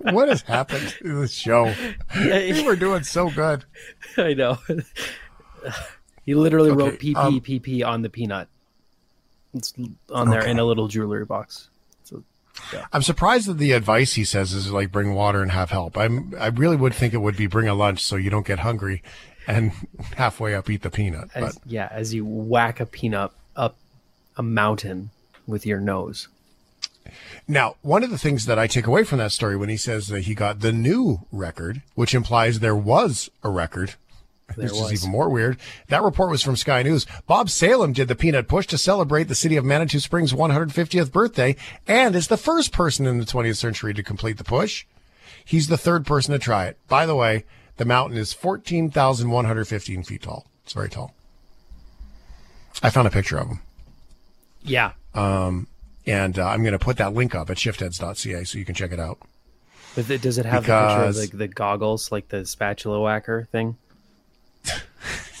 what 0.00 0.28
has 0.28 0.42
happened 0.42 0.88
to 0.98 1.20
this 1.20 1.32
show? 1.32 1.72
We 2.16 2.64
were 2.64 2.76
doing 2.76 3.04
so 3.04 3.30
good. 3.30 3.64
I 4.16 4.34
know. 4.34 4.58
He 6.24 6.34
literally 6.34 6.70
okay, 6.70 6.84
wrote 6.84 6.98
PPPP 6.98 7.84
um, 7.84 7.92
on 7.92 8.02
the 8.02 8.10
peanut. 8.10 8.48
It's 9.54 9.72
on 10.10 10.28
there 10.28 10.44
in 10.44 10.58
a 10.58 10.64
little 10.64 10.88
jewelry 10.88 11.24
box. 11.24 11.68
Yeah. 12.72 12.86
I'm 12.92 13.02
surprised 13.02 13.48
that 13.48 13.58
the 13.58 13.72
advice 13.72 14.14
he 14.14 14.24
says 14.24 14.52
is 14.52 14.70
like 14.70 14.90
bring 14.90 15.14
water 15.14 15.42
and 15.42 15.50
have 15.52 15.70
help. 15.70 15.96
I'm 15.96 16.34
I 16.38 16.48
really 16.48 16.76
would 16.76 16.94
think 16.94 17.14
it 17.14 17.18
would 17.18 17.36
be 17.36 17.46
bring 17.46 17.68
a 17.68 17.74
lunch 17.74 18.02
so 18.02 18.16
you 18.16 18.30
don't 18.30 18.46
get 18.46 18.60
hungry 18.60 19.02
and 19.46 19.72
halfway 20.16 20.54
up 20.54 20.68
eat 20.70 20.82
the 20.82 20.90
peanut. 20.90 21.28
As, 21.34 21.54
but 21.54 21.62
yeah, 21.66 21.88
as 21.90 22.14
you 22.14 22.24
whack 22.24 22.80
a 22.80 22.86
peanut 22.86 23.32
up 23.54 23.76
a 24.36 24.42
mountain 24.42 25.10
with 25.46 25.64
your 25.64 25.80
nose. 25.80 26.28
Now, 27.46 27.76
one 27.82 28.02
of 28.02 28.10
the 28.10 28.18
things 28.18 28.46
that 28.46 28.58
I 28.58 28.66
take 28.66 28.86
away 28.86 29.04
from 29.04 29.18
that 29.18 29.30
story 29.30 29.56
when 29.56 29.68
he 29.68 29.76
says 29.76 30.08
that 30.08 30.22
he 30.22 30.34
got 30.34 30.60
the 30.60 30.72
new 30.72 31.20
record, 31.30 31.82
which 31.94 32.14
implies 32.14 32.58
there 32.58 32.74
was 32.74 33.30
a 33.44 33.48
record 33.48 33.94
this 34.54 34.72
is 34.72 34.92
even 34.92 35.10
more 35.10 35.28
weird. 35.28 35.58
That 35.88 36.02
report 36.02 36.30
was 36.30 36.42
from 36.42 36.56
Sky 36.56 36.82
News. 36.82 37.06
Bob 37.26 37.50
Salem 37.50 37.92
did 37.92 38.08
the 38.08 38.14
peanut 38.14 38.48
push 38.48 38.66
to 38.68 38.78
celebrate 38.78 39.24
the 39.24 39.34
city 39.34 39.56
of 39.56 39.64
Manitou 39.64 39.98
Springs' 39.98 40.32
150th 40.32 41.10
birthday 41.10 41.56
and 41.86 42.14
is 42.14 42.28
the 42.28 42.36
first 42.36 42.72
person 42.72 43.06
in 43.06 43.18
the 43.18 43.24
20th 43.24 43.56
century 43.56 43.92
to 43.94 44.02
complete 44.02 44.38
the 44.38 44.44
push. 44.44 44.86
He's 45.44 45.68
the 45.68 45.76
third 45.76 46.06
person 46.06 46.32
to 46.32 46.38
try 46.38 46.66
it. 46.66 46.78
By 46.88 47.06
the 47.06 47.14
way, 47.14 47.44
the 47.76 47.84
mountain 47.84 48.16
is 48.16 48.32
14,115 48.32 50.02
feet 50.02 50.22
tall. 50.22 50.46
It's 50.64 50.72
very 50.72 50.90
tall. 50.90 51.14
I 52.82 52.90
found 52.90 53.08
a 53.08 53.10
picture 53.10 53.38
of 53.38 53.48
him. 53.48 53.60
Yeah. 54.62 54.92
Um, 55.14 55.68
and 56.06 56.38
uh, 56.38 56.48
I'm 56.48 56.62
going 56.62 56.72
to 56.72 56.78
put 56.78 56.96
that 56.98 57.14
link 57.14 57.34
up 57.34 57.50
at 57.50 57.56
shiftheads.ca 57.56 58.44
so 58.44 58.58
you 58.58 58.64
can 58.64 58.74
check 58.74 58.92
it 58.92 59.00
out. 59.00 59.18
But 59.94 60.20
does 60.20 60.36
it 60.36 60.44
have 60.44 60.64
because... 60.64 60.66
the 60.66 60.88
picture 60.88 61.08
of 61.08 61.16
like 61.16 61.38
the 61.38 61.48
goggles, 61.48 62.12
like 62.12 62.28
the 62.28 62.44
spatula 62.44 63.00
whacker 63.00 63.48
thing? 63.50 63.76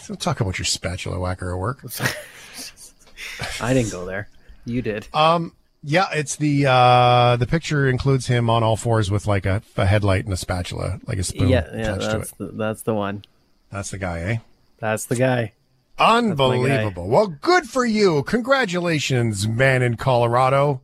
Don't 0.06 0.20
talk 0.20 0.40
about 0.40 0.58
your 0.58 0.64
spatula 0.64 1.18
whacker 1.18 1.52
at 1.52 1.58
work. 1.58 1.84
I 3.60 3.74
didn't 3.74 3.90
go 3.92 4.04
there. 4.04 4.28
You 4.64 4.82
did. 4.82 5.08
Um. 5.12 5.52
Yeah, 5.88 6.06
it's 6.12 6.34
the 6.34 6.66
uh 6.66 7.36
the 7.36 7.46
picture 7.46 7.86
includes 7.88 8.26
him 8.26 8.50
on 8.50 8.64
all 8.64 8.76
fours 8.76 9.08
with 9.08 9.28
like 9.28 9.46
a, 9.46 9.62
a 9.76 9.86
headlight 9.86 10.24
and 10.24 10.32
a 10.32 10.36
spatula, 10.36 10.98
like 11.06 11.18
a 11.18 11.22
spoon 11.22 11.48
yeah, 11.48 11.68
yeah, 11.72 11.94
that's 11.94 12.32
The, 12.32 12.46
that's 12.46 12.82
the 12.82 12.94
one. 12.94 13.24
That's 13.70 13.92
the 13.92 13.98
guy, 13.98 14.20
eh? 14.20 14.36
That's 14.78 15.04
the 15.04 15.14
guy. 15.14 15.52
Unbelievable. 15.98 17.04
Guy. 17.04 17.10
Well, 17.10 17.26
good 17.28 17.66
for 17.66 17.84
you. 17.84 18.22
Congratulations, 18.24 19.46
man 19.46 19.82
in 19.82 19.96
Colorado. 19.96 20.82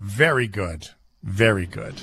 Very 0.00 0.48
good. 0.48 0.88
Very 1.22 1.66
good. 1.66 2.02